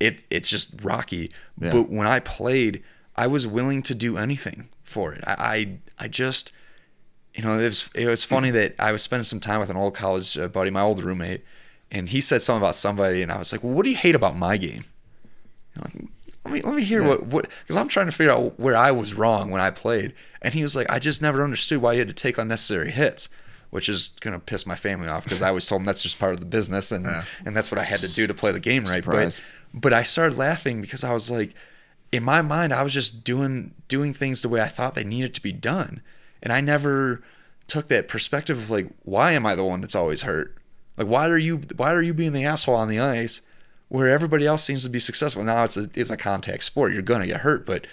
it 0.00 0.24
it's 0.30 0.48
just 0.48 0.82
rocky. 0.82 1.30
Yeah. 1.60 1.70
But 1.70 1.88
when 1.88 2.06
I 2.06 2.20
played, 2.20 2.82
I 3.16 3.26
was 3.26 3.46
willing 3.46 3.82
to 3.84 3.94
do 3.94 4.16
anything 4.16 4.68
for 4.82 5.12
it. 5.12 5.24
I 5.26 5.78
I, 5.98 6.04
I 6.04 6.08
just 6.08 6.52
you 7.38 7.44
know, 7.44 7.56
it 7.56 7.64
was 7.64 7.90
it 7.94 8.06
was 8.06 8.24
funny 8.24 8.50
that 8.50 8.74
I 8.80 8.90
was 8.90 9.02
spending 9.02 9.24
some 9.24 9.38
time 9.38 9.60
with 9.60 9.70
an 9.70 9.76
old 9.76 9.94
college 9.94 10.36
uh, 10.36 10.48
buddy, 10.48 10.70
my 10.70 10.80
old 10.80 11.02
roommate, 11.02 11.44
and 11.88 12.08
he 12.08 12.20
said 12.20 12.42
something 12.42 12.62
about 12.62 12.74
somebody, 12.74 13.22
and 13.22 13.30
I 13.30 13.38
was 13.38 13.52
like, 13.52 13.62
"Well, 13.62 13.72
what 13.74 13.84
do 13.84 13.90
you 13.90 13.96
hate 13.96 14.16
about 14.16 14.36
my 14.36 14.56
game?" 14.56 14.84
Like, 15.80 15.94
let 16.44 16.52
me 16.52 16.60
let 16.62 16.74
me 16.74 16.82
hear 16.82 17.00
yeah. 17.00 17.08
what 17.08 17.26
what 17.26 17.48
because 17.62 17.76
I'm 17.76 17.86
trying 17.86 18.06
to 18.06 18.12
figure 18.12 18.32
out 18.32 18.58
where 18.58 18.76
I 18.76 18.90
was 18.90 19.14
wrong 19.14 19.52
when 19.52 19.60
I 19.60 19.70
played, 19.70 20.14
and 20.42 20.54
he 20.54 20.62
was 20.62 20.76
like, 20.76 20.90
"I 20.90 20.98
just 20.98 21.22
never 21.22 21.42
understood 21.42 21.80
why 21.80 21.94
you 21.94 22.00
had 22.00 22.08
to 22.08 22.14
take 22.14 22.38
unnecessary 22.38 22.90
hits." 22.90 23.28
Which 23.70 23.90
is 23.90 24.12
gonna 24.20 24.38
piss 24.38 24.64
my 24.66 24.76
family 24.76 25.08
off 25.08 25.24
because 25.24 25.42
I 25.42 25.50
was 25.50 25.66
told 25.66 25.80
them 25.80 25.84
that's 25.84 26.02
just 26.02 26.18
part 26.18 26.32
of 26.32 26.40
the 26.40 26.46
business 26.46 26.90
and 26.90 27.04
yeah. 27.04 27.24
and 27.44 27.54
that's 27.54 27.70
what 27.70 27.78
I 27.78 27.84
had 27.84 28.00
to 28.00 28.14
do 28.14 28.26
to 28.26 28.32
play 28.32 28.50
the 28.50 28.60
game 28.60 28.86
right. 28.86 29.04
Surprise. 29.04 29.42
But 29.74 29.80
but 29.80 29.92
I 29.92 30.04
started 30.04 30.38
laughing 30.38 30.80
because 30.80 31.04
I 31.04 31.12
was 31.12 31.30
like, 31.30 31.52
in 32.10 32.22
my 32.22 32.40
mind, 32.40 32.72
I 32.72 32.82
was 32.82 32.94
just 32.94 33.24
doing 33.24 33.74
doing 33.86 34.14
things 34.14 34.40
the 34.40 34.48
way 34.48 34.62
I 34.62 34.68
thought 34.68 34.94
they 34.94 35.04
needed 35.04 35.34
to 35.34 35.42
be 35.42 35.52
done 35.52 36.00
and 36.42 36.52
I 36.52 36.60
never 36.60 37.22
took 37.66 37.88
that 37.88 38.08
perspective 38.08 38.58
of 38.58 38.70
like, 38.70 38.88
why 39.02 39.32
am 39.32 39.46
I 39.46 39.54
the 39.54 39.64
one 39.64 39.80
that's 39.80 39.94
always 39.94 40.22
hurt? 40.22 40.56
Like, 40.96 41.06
why 41.06 41.28
are 41.28 41.38
you 41.38 41.60
why 41.76 41.92
are 41.92 42.02
you 42.02 42.14
being 42.14 42.32
the 42.32 42.44
asshole 42.44 42.74
on 42.74 42.88
the 42.88 43.00
ice 43.00 43.42
where 43.88 44.08
everybody 44.08 44.46
else 44.46 44.64
seems 44.64 44.82
to 44.84 44.88
be 44.88 44.98
successful? 44.98 45.44
Now 45.44 45.64
it's 45.64 45.76
a 45.76 45.88
it's 45.94 46.10
a 46.10 46.16
contact 46.16 46.64
sport. 46.64 46.92
You're 46.92 47.02
gonna 47.02 47.26
get 47.26 47.40
hurt, 47.40 47.66
but 47.66 47.86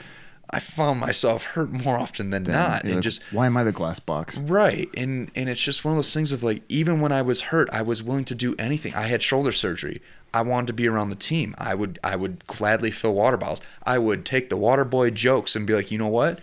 I 0.49 0.59
found 0.59 0.99
myself 0.99 1.43
hurt 1.45 1.71
more 1.71 1.97
often 1.97 2.29
than 2.29 2.43
not. 2.43 2.83
And 2.83 2.95
like, 2.95 3.01
just 3.01 3.21
why 3.31 3.47
am 3.47 3.57
I 3.57 3.63
the 3.63 3.71
glass 3.71 3.99
box? 3.99 4.39
Right. 4.39 4.89
And 4.95 5.31
and 5.35 5.49
it's 5.49 5.61
just 5.61 5.83
one 5.83 5.93
of 5.93 5.97
those 5.97 6.13
things 6.13 6.31
of 6.31 6.43
like 6.43 6.63
even 6.69 7.01
when 7.01 7.11
I 7.11 7.21
was 7.21 7.41
hurt, 7.41 7.69
I 7.71 7.81
was 7.81 8.03
willing 8.03 8.25
to 8.25 8.35
do 8.35 8.55
anything. 8.59 8.93
I 8.93 9.03
had 9.03 9.23
shoulder 9.23 9.51
surgery. 9.51 10.01
I 10.33 10.41
wanted 10.41 10.67
to 10.67 10.73
be 10.73 10.87
around 10.87 11.09
the 11.09 11.15
team. 11.15 11.55
I 11.57 11.75
would 11.75 11.99
I 12.03 12.15
would 12.15 12.45
gladly 12.47 12.91
fill 12.91 13.13
water 13.13 13.37
bottles. 13.37 13.61
I 13.83 13.97
would 13.97 14.25
take 14.25 14.49
the 14.49 14.57
water 14.57 14.85
boy 14.85 15.09
jokes 15.09 15.55
and 15.55 15.65
be 15.65 15.73
like, 15.73 15.91
you 15.91 15.97
know 15.97 16.07
what? 16.07 16.39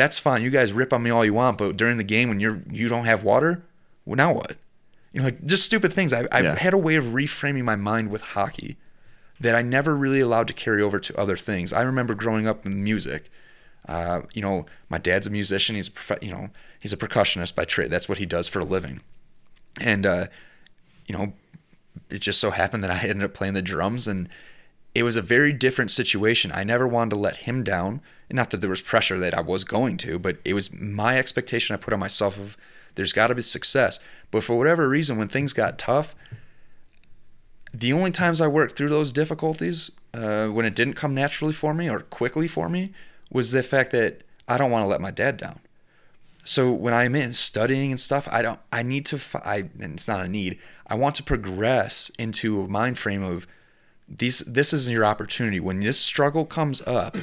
that's 0.00 0.18
fine. 0.18 0.42
You 0.42 0.48
guys 0.48 0.72
rip 0.72 0.94
on 0.94 1.02
me 1.02 1.10
all 1.10 1.24
you 1.24 1.34
want, 1.34 1.58
but 1.58 1.76
during 1.76 1.98
the 1.98 2.04
game 2.04 2.30
when 2.30 2.40
you're 2.40 2.62
you 2.70 2.88
don't 2.88 3.04
have 3.04 3.22
water, 3.22 3.62
well 4.06 4.16
now 4.16 4.32
what? 4.32 4.56
You 5.12 5.20
know, 5.20 5.26
like 5.26 5.44
just 5.44 5.66
stupid 5.66 5.92
things. 5.92 6.12
I 6.12 6.26
I 6.32 6.40
yeah. 6.40 6.54
had 6.54 6.72
a 6.72 6.78
way 6.78 6.96
of 6.96 7.06
reframing 7.06 7.64
my 7.64 7.76
mind 7.76 8.10
with 8.10 8.22
hockey 8.22 8.78
that 9.40 9.54
I 9.54 9.62
never 9.62 9.96
really 9.96 10.20
allowed 10.20 10.48
to 10.48 10.54
carry 10.54 10.82
over 10.82 11.00
to 11.00 11.18
other 11.18 11.36
things. 11.36 11.72
I 11.72 11.82
remember 11.82 12.14
growing 12.14 12.46
up 12.46 12.66
in 12.66 12.84
music. 12.84 13.30
Uh, 13.88 14.22
you 14.34 14.42
know, 14.42 14.66
my 14.88 14.98
dad's 14.98 15.26
a 15.26 15.30
musician. 15.30 15.76
He's 15.76 15.88
a 15.88 15.92
prof- 15.92 16.22
you 16.22 16.30
know 16.30 16.50
he's 16.78 16.92
a 16.92 16.98
percussionist 16.98 17.54
by 17.54 17.64
trade. 17.64 17.90
That's 17.90 18.08
what 18.08 18.18
he 18.18 18.26
does 18.26 18.48
for 18.48 18.60
a 18.60 18.64
living. 18.64 19.00
And 19.80 20.06
uh, 20.06 20.26
you 21.06 21.16
know, 21.16 21.32
it 22.10 22.20
just 22.20 22.40
so 22.40 22.50
happened 22.50 22.84
that 22.84 22.90
I 22.90 22.98
ended 23.08 23.24
up 23.24 23.34
playing 23.34 23.54
the 23.54 23.62
drums, 23.62 24.06
and 24.06 24.28
it 24.94 25.02
was 25.02 25.16
a 25.16 25.22
very 25.22 25.52
different 25.52 25.90
situation. 25.90 26.52
I 26.52 26.64
never 26.64 26.86
wanted 26.86 27.10
to 27.10 27.16
let 27.16 27.36
him 27.36 27.64
down 27.64 28.02
not 28.32 28.50
that 28.50 28.60
there 28.60 28.70
was 28.70 28.80
pressure 28.80 29.18
that 29.18 29.34
I 29.34 29.40
was 29.40 29.64
going 29.64 29.96
to, 29.98 30.18
but 30.18 30.38
it 30.44 30.54
was 30.54 30.72
my 30.72 31.18
expectation 31.18 31.74
I 31.74 31.78
put 31.78 31.92
on 31.92 32.00
myself 32.00 32.38
of 32.38 32.56
there's 32.94 33.12
got 33.12 33.28
to 33.28 33.34
be 33.34 33.42
success. 33.42 33.98
But 34.30 34.44
for 34.44 34.56
whatever 34.56 34.88
reason, 34.88 35.18
when 35.18 35.28
things 35.28 35.52
got 35.52 35.78
tough, 35.78 36.14
the 37.72 37.92
only 37.92 38.10
times 38.10 38.40
I 38.40 38.46
worked 38.46 38.76
through 38.76 38.88
those 38.88 39.12
difficulties, 39.12 39.90
uh, 40.12 40.48
when 40.48 40.66
it 40.66 40.74
didn't 40.74 40.94
come 40.94 41.14
naturally 41.14 41.52
for 41.52 41.72
me 41.72 41.88
or 41.88 42.00
quickly 42.00 42.48
for 42.48 42.68
me, 42.68 42.92
was 43.30 43.52
the 43.52 43.62
fact 43.62 43.92
that 43.92 44.22
I 44.48 44.58
don't 44.58 44.70
want 44.70 44.82
to 44.82 44.88
let 44.88 45.00
my 45.00 45.10
dad 45.10 45.36
down. 45.36 45.60
So 46.44 46.72
when 46.72 46.94
I'm 46.94 47.14
in 47.14 47.32
studying 47.32 47.90
and 47.90 48.00
stuff, 48.00 48.26
I 48.30 48.42
don't. 48.42 48.58
I 48.72 48.82
need 48.82 49.06
to. 49.06 49.20
I 49.44 49.68
and 49.78 49.94
it's 49.94 50.08
not 50.08 50.24
a 50.24 50.28
need. 50.28 50.58
I 50.86 50.94
want 50.94 51.14
to 51.16 51.22
progress 51.22 52.10
into 52.18 52.62
a 52.62 52.68
mind 52.68 52.98
frame 52.98 53.22
of 53.22 53.46
these. 54.08 54.40
This 54.40 54.72
is 54.72 54.90
your 54.90 55.04
opportunity. 55.04 55.60
When 55.60 55.80
this 55.80 56.00
struggle 56.00 56.46
comes 56.46 56.80
up, 56.86 57.16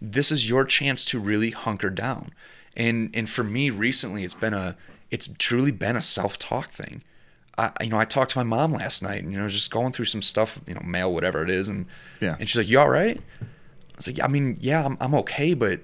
this 0.00 0.32
is 0.32 0.48
your 0.48 0.64
chance 0.64 1.04
to 1.06 1.18
really 1.18 1.50
hunker 1.50 1.90
down. 1.90 2.30
And 2.76 3.10
and 3.12 3.28
for 3.28 3.44
me 3.44 3.70
recently 3.70 4.24
it's 4.24 4.34
been 4.34 4.54
a 4.54 4.76
it's 5.10 5.28
truly 5.38 5.72
been 5.72 5.96
a 5.96 6.00
self-talk 6.00 6.70
thing. 6.70 7.02
I 7.60 7.84
you 7.84 7.90
know, 7.90 7.98
I 7.98 8.04
talked 8.04 8.32
to 8.32 8.38
my 8.38 8.44
mom 8.44 8.72
last 8.72 9.02
night 9.02 9.22
and 9.22 9.32
you 9.32 9.38
know, 9.38 9.48
just 9.48 9.70
going 9.70 9.92
through 9.92 10.06
some 10.06 10.22
stuff, 10.22 10.60
you 10.66 10.74
know, 10.74 10.80
mail 10.84 11.12
whatever 11.12 11.42
it 11.42 11.50
is 11.50 11.68
and 11.68 11.86
yeah. 12.20 12.36
and 12.38 12.48
she's 12.48 12.56
like, 12.56 12.68
"You 12.68 12.80
all 12.80 12.88
right?" 12.88 13.20
I 13.40 13.96
was 13.96 14.06
like, 14.06 14.20
"I 14.22 14.28
mean, 14.28 14.56
yeah, 14.60 14.84
I'm 14.84 14.96
I'm 15.00 15.14
okay, 15.16 15.54
but 15.54 15.80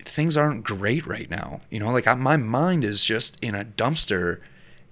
things 0.00 0.36
aren't 0.36 0.64
great 0.64 1.06
right 1.06 1.28
now." 1.28 1.60
You 1.70 1.80
know, 1.80 1.90
like 1.90 2.06
I, 2.06 2.14
my 2.14 2.36
mind 2.36 2.84
is 2.84 3.04
just 3.04 3.42
in 3.44 3.54
a 3.54 3.64
dumpster, 3.64 4.40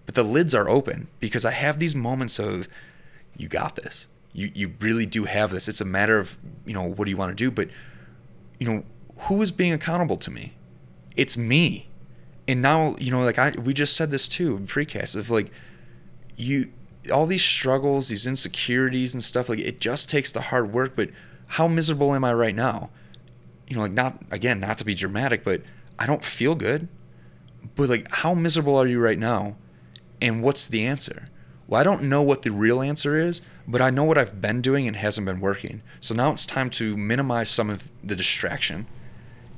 but 0.07 0.15
the 0.15 0.23
lids 0.23 0.55
are 0.55 0.69
open 0.69 1.09
because 1.21 1.45
I 1.45 1.53
have 1.53 1.79
these 1.79 1.95
moments 1.95 2.39
of 2.39 2.69
you 3.37 3.49
got 3.49 3.77
this. 3.77 4.07
You 4.33 4.51
you 4.55 4.75
really 4.81 5.07
do 5.07 5.25
have 5.25 5.51
this. 5.51 5.69
It's 5.69 5.81
a 5.81 5.87
matter 5.87 6.19
of, 6.19 6.37
you 6.67 6.75
know, 6.75 6.83
what 6.83 7.07
do 7.07 7.11
you 7.11 7.17
want 7.17 7.31
to 7.31 7.45
do, 7.45 7.51
but 7.51 7.69
you 8.59 8.71
know, 8.71 8.85
who 9.21 9.41
is 9.41 9.51
being 9.51 9.73
accountable 9.73 10.19
to 10.19 10.31
me? 10.31 10.55
It's 11.17 11.37
me. 11.37 11.89
And 12.47 12.61
now, 12.61 12.95
you 12.99 13.11
know, 13.11 13.23
like 13.23 13.39
I 13.39 13.51
we 13.53 13.73
just 13.73 13.97
said 13.97 14.11
this 14.11 14.29
too 14.29 14.57
in 14.57 14.67
precast 14.67 15.17
of 15.17 15.31
like 15.31 15.51
you 16.41 16.73
all 17.13 17.27
these 17.27 17.45
struggles, 17.45 18.09
these 18.09 18.27
insecurities 18.27 19.15
and 19.15 19.23
stuff, 19.23 19.49
like 19.49 19.59
it 19.59 19.81
just 19.81 20.09
takes 20.11 20.31
the 20.31 20.43
hard 20.43 20.73
work, 20.73 20.95
but 20.97 21.11
how 21.49 21.67
miserable 21.67 22.15
am 22.15 22.25
I 22.25 22.33
right 22.33 22.55
now? 22.55 22.91
You 23.67 23.77
know, 23.77 23.83
like 23.83 23.93
not 23.93 24.23
again, 24.31 24.61
not 24.61 24.79
to 24.79 24.85
be 24.85 24.95
dramatic, 24.95 25.45
but 25.45 25.63
I 25.99 26.07
don't 26.07 26.25
feel 26.25 26.55
good. 26.55 26.89
But 27.75 27.89
like 27.89 28.11
how 28.11 28.35
miserable 28.35 28.77
are 28.77 28.87
you 28.87 29.01
right 29.01 29.19
now? 29.19 29.57
And 30.21 30.43
what's 30.43 30.67
the 30.67 30.85
answer? 30.85 31.27
Well, 31.67 31.81
I 31.81 31.85
don't 31.85 32.03
know 32.03 32.23
what 32.23 32.43
the 32.43 32.51
real 32.51 32.83
answer 32.83 33.17
is, 33.17 33.41
but 33.67 33.81
I 33.81 33.91
know 33.91 34.05
what 34.05 34.19
I've 34.19 34.41
been 34.41 34.61
doing 34.61 34.89
and 34.89 34.97
hasn't 34.97 35.25
been 35.25 35.41
working. 35.41 35.83
So 36.01 36.15
now 36.15 36.33
it's 36.33 36.47
time 36.47 36.69
to 36.71 36.97
minimize 36.97 37.49
some 37.49 37.71
of 37.71 37.91
the 38.03 38.17
distraction. 38.17 38.87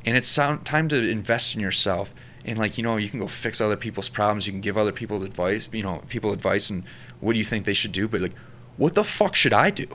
And 0.05 0.17
it's 0.17 0.35
time 0.35 0.89
to 0.89 1.11
invest 1.11 1.55
in 1.55 1.61
yourself. 1.61 2.13
And 2.45 2.59
like, 2.59 2.77
you 2.77 2.83
know, 2.83 2.97
you 2.97 3.09
can 3.09 3.21
go 3.21 3.29
fix 3.29 3.61
other 3.61 3.77
people's 3.77 4.09
problems, 4.09 4.47
you 4.47 4.53
can 4.53 4.61
give 4.61 4.77
other 4.77 4.93
people's 4.93 5.23
advice, 5.23 5.69
you 5.73 5.83
know, 5.83 6.03
people 6.09 6.33
advice 6.33 6.71
and 6.71 6.85
what 7.21 7.35
do 7.35 7.39
you 7.39 7.45
think 7.45 7.65
they 7.65 7.75
should 7.75 7.93
do? 7.93 8.09
But 8.09 8.21
like, 8.21 8.35
what 8.77 8.95
the 8.95 9.05
fuck 9.05 9.37
should 9.37 9.53
I 9.53 9.71
do? 9.71 9.87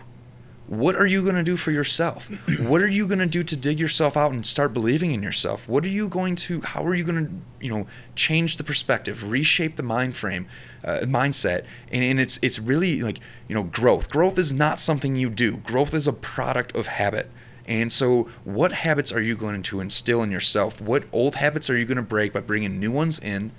what 0.67 0.95
are 0.97 1.05
you 1.05 1.23
going 1.23 1.35
to 1.35 1.43
do 1.43 1.57
for 1.57 1.71
yourself? 1.71 2.29
What 2.59 2.81
are 2.81 2.87
you 2.87 3.07
going 3.07 3.19
to 3.19 3.25
do 3.25 3.43
to 3.43 3.55
dig 3.55 3.79
yourself 3.79 4.17
out 4.17 4.31
and 4.33 4.45
start 4.45 4.73
believing 4.73 5.11
in 5.11 5.23
yourself? 5.23 5.67
What 5.69 5.85
are 5.85 5.89
you 5.89 6.09
going 6.09 6.35
to 6.35 6.61
how 6.61 6.85
are 6.85 6.93
you 6.93 7.03
going 7.03 7.25
to 7.25 7.65
you 7.65 7.71
know 7.71 7.87
change 8.15 8.57
the 8.57 8.63
perspective 8.63 9.29
reshape 9.29 9.77
the 9.77 9.83
mind 9.83 10.15
frame 10.15 10.47
uh, 10.83 10.99
mindset? 11.03 11.65
And, 11.91 12.03
and 12.03 12.19
it's 12.19 12.37
it's 12.41 12.59
really 12.59 13.01
like 13.01 13.19
you 13.47 13.55
know 13.55 13.63
growth. 13.63 14.09
Growth 14.09 14.37
is 14.37 14.51
not 14.51 14.79
something 14.79 15.15
you 15.15 15.29
do. 15.29 15.57
Growth 15.57 15.93
is 15.93 16.07
a 16.07 16.13
product 16.13 16.75
of 16.75 16.87
habit 16.87 17.29
and 17.67 17.91
so 17.91 18.29
what 18.45 18.71
habits 18.71 19.11
are 19.11 19.21
you 19.21 19.35
going 19.35 19.61
to 19.63 19.81
instill 19.81 20.23
in 20.23 20.31
yourself? 20.31 20.79
What 20.79 21.03
old 21.11 21.35
habits 21.35 21.69
are 21.69 21.77
you 21.77 21.85
going 21.85 21.97
to 21.97 22.01
break 22.01 22.33
by 22.33 22.39
bringing 22.39 22.79
new 22.79 22.91
ones 22.91 23.19
in? 23.19 23.51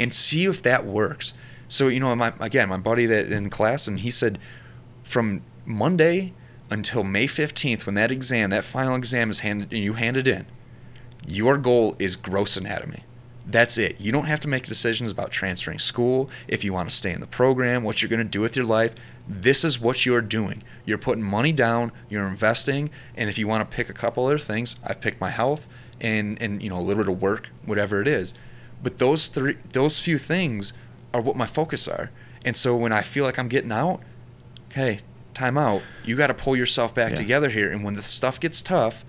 And 0.00 0.14
see 0.14 0.46
if 0.46 0.62
that 0.62 0.86
works. 0.86 1.34
So 1.66 1.88
you 1.88 2.00
know 2.00 2.14
my, 2.16 2.32
again 2.40 2.68
my 2.68 2.78
buddy 2.78 3.04
that 3.06 3.30
in 3.30 3.50
class 3.50 3.86
and 3.86 4.00
he 4.00 4.10
said 4.10 4.38
from 5.02 5.42
Monday 5.66 6.32
until 6.70 7.04
May 7.04 7.26
15th, 7.26 7.84
when 7.86 7.94
that 7.96 8.10
exam, 8.10 8.50
that 8.50 8.64
final 8.64 8.94
exam 8.94 9.30
is 9.30 9.40
handed 9.40 9.72
and 9.72 9.82
you 9.82 9.94
hand 9.94 10.16
it 10.16 10.28
in, 10.28 10.46
your 11.26 11.58
goal 11.58 11.96
is 11.98 12.16
gross 12.16 12.56
anatomy. 12.56 13.04
That's 13.50 13.78
it. 13.78 13.98
You 13.98 14.12
don't 14.12 14.26
have 14.26 14.40
to 14.40 14.48
make 14.48 14.66
decisions 14.66 15.10
about 15.10 15.30
transferring 15.30 15.78
school, 15.78 16.28
if 16.46 16.64
you 16.64 16.74
want 16.74 16.90
to 16.90 16.94
stay 16.94 17.12
in 17.12 17.20
the 17.20 17.26
program, 17.26 17.82
what 17.82 18.02
you're 18.02 18.10
going 18.10 18.18
to 18.18 18.24
do 18.24 18.42
with 18.42 18.54
your 18.54 18.66
life. 18.66 18.94
This 19.26 19.64
is 19.64 19.80
what 19.80 20.04
you're 20.04 20.20
doing. 20.20 20.62
You're 20.84 20.98
putting 20.98 21.24
money 21.24 21.52
down, 21.52 21.92
you're 22.10 22.26
investing, 22.26 22.90
and 23.16 23.28
if 23.30 23.38
you 23.38 23.48
want 23.48 23.68
to 23.68 23.76
pick 23.76 23.88
a 23.88 23.94
couple 23.94 24.26
other 24.26 24.38
things, 24.38 24.76
I've 24.84 25.00
picked 25.00 25.20
my 25.20 25.30
health 25.30 25.66
and 26.00 26.40
and 26.40 26.62
you 26.62 26.68
know 26.68 26.78
a 26.78 26.82
little 26.82 27.02
bit 27.02 27.12
of 27.12 27.20
work, 27.20 27.48
whatever 27.64 28.00
it 28.00 28.08
is. 28.08 28.34
But 28.82 28.98
those 28.98 29.28
three 29.28 29.56
those 29.72 29.98
few 29.98 30.18
things 30.18 30.72
are 31.12 31.20
what 31.20 31.36
my 31.36 31.46
focus 31.46 31.88
are. 31.88 32.10
And 32.44 32.54
so 32.54 32.76
when 32.76 32.92
I 32.92 33.02
feel 33.02 33.24
like 33.24 33.38
I'm 33.38 33.48
getting 33.48 33.72
out, 33.72 34.00
okay, 34.70 35.00
time 35.34 35.56
out. 35.56 35.82
You 36.04 36.16
got 36.16 36.28
to 36.28 36.34
pull 36.34 36.56
yourself 36.56 36.94
back 36.94 37.10
yeah. 37.10 37.16
together 37.16 37.48
here. 37.48 37.70
And 37.70 37.84
when 37.84 37.94
the 37.94 38.02
stuff 38.02 38.38
gets 38.38 38.60
tough, 38.62 39.04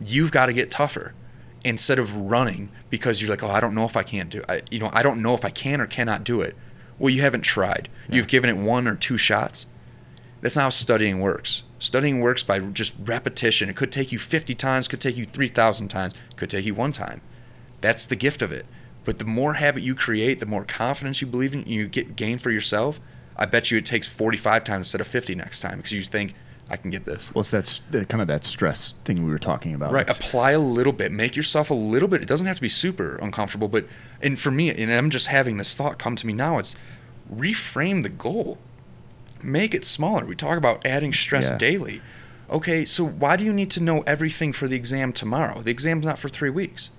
you've 0.00 0.32
got 0.32 0.46
to 0.46 0.52
get 0.52 0.70
tougher. 0.70 1.14
Instead 1.64 1.98
of 1.98 2.14
running 2.14 2.70
because 2.90 3.20
you're 3.20 3.30
like, 3.30 3.42
oh, 3.42 3.48
I 3.48 3.60
don't 3.60 3.74
know 3.74 3.84
if 3.84 3.96
I 3.96 4.02
can't 4.02 4.30
do 4.30 4.40
it. 4.40 4.44
I, 4.48 4.62
you 4.70 4.78
know, 4.78 4.90
I 4.92 5.02
don't 5.02 5.22
know 5.22 5.34
if 5.34 5.44
I 5.44 5.50
can 5.50 5.80
or 5.80 5.86
cannot 5.86 6.22
do 6.22 6.40
it. 6.40 6.56
Well, 6.98 7.10
you 7.10 7.22
haven't 7.22 7.40
tried. 7.42 7.88
You've 8.08 8.28
given 8.28 8.50
it 8.50 8.56
one 8.56 8.86
or 8.86 8.94
two 8.94 9.16
shots. 9.16 9.66
That's 10.40 10.56
not 10.56 10.62
how 10.62 10.68
studying 10.68 11.20
works. 11.20 11.62
Studying 11.78 12.20
works 12.20 12.42
by 12.42 12.60
just 12.60 12.94
repetition. 13.02 13.68
It 13.68 13.76
could 13.76 13.90
take 13.90 14.12
you 14.12 14.18
50 14.18 14.54
times, 14.54 14.86
could 14.86 15.00
take 15.00 15.16
you 15.16 15.24
3,000 15.24 15.88
times, 15.88 16.14
could 16.36 16.50
take 16.50 16.66
you 16.66 16.74
one 16.74 16.92
time. 16.92 17.22
That's 17.80 18.06
the 18.06 18.16
gift 18.16 18.42
of 18.42 18.52
it. 18.52 18.66
But 19.04 19.18
the 19.18 19.24
more 19.24 19.54
habit 19.54 19.82
you 19.82 19.94
create, 19.94 20.40
the 20.40 20.46
more 20.46 20.64
confidence 20.64 21.20
you 21.20 21.26
believe 21.26 21.54
in, 21.54 21.64
you 21.66 21.88
get 21.88 22.16
gain 22.16 22.38
for 22.38 22.50
yourself. 22.50 23.00
I 23.36 23.46
bet 23.46 23.70
you 23.70 23.78
it 23.78 23.86
takes 23.86 24.06
45 24.06 24.64
times 24.64 24.86
instead 24.86 25.00
of 25.00 25.06
50 25.06 25.34
next 25.34 25.60
time 25.60 25.78
because 25.78 25.92
you 25.92 26.02
think 26.02 26.34
I 26.70 26.76
can 26.78 26.90
get 26.90 27.04
this. 27.04 27.32
Well, 27.34 27.42
it's 27.42 27.50
that 27.90 28.08
kind 28.08 28.22
of 28.22 28.28
that 28.28 28.44
stress 28.44 28.94
thing 29.04 29.22
we 29.24 29.30
were 29.30 29.38
talking 29.38 29.74
about. 29.74 29.92
Right. 29.92 30.02
It's- 30.08 30.18
Apply 30.18 30.52
a 30.52 30.58
little 30.58 30.92
bit. 30.94 31.12
Make 31.12 31.36
yourself 31.36 31.70
a 31.70 31.74
little 31.74 32.08
bit. 32.08 32.22
It 32.22 32.28
doesn't 32.28 32.46
have 32.46 32.56
to 32.56 32.62
be 32.62 32.68
super 32.70 33.16
uncomfortable, 33.16 33.68
but 33.68 33.86
and 34.22 34.38
for 34.38 34.50
me, 34.50 34.70
and 34.70 34.90
I'm 34.90 35.10
just 35.10 35.26
having 35.26 35.58
this 35.58 35.76
thought 35.76 35.98
come 35.98 36.16
to 36.16 36.26
me 36.26 36.32
now. 36.32 36.58
It's 36.58 36.74
reframe 37.32 38.02
the 38.02 38.08
goal. 38.08 38.58
Make 39.42 39.74
it 39.74 39.84
smaller. 39.84 40.24
We 40.24 40.34
talk 40.34 40.56
about 40.56 40.86
adding 40.86 41.12
stress 41.12 41.50
Yeah. 41.50 41.58
daily. 41.58 42.02
Okay, 42.50 42.84
so 42.84 43.04
why 43.04 43.36
do 43.36 43.44
you 43.44 43.52
need 43.52 43.70
to 43.72 43.82
know 43.82 44.00
everything 44.02 44.52
for 44.52 44.66
the 44.68 44.76
exam 44.76 45.12
tomorrow? 45.12 45.60
The 45.62 45.70
exam's 45.70 46.06
not 46.06 46.18
for 46.18 46.28
three 46.28 46.50
weeks. 46.50 46.90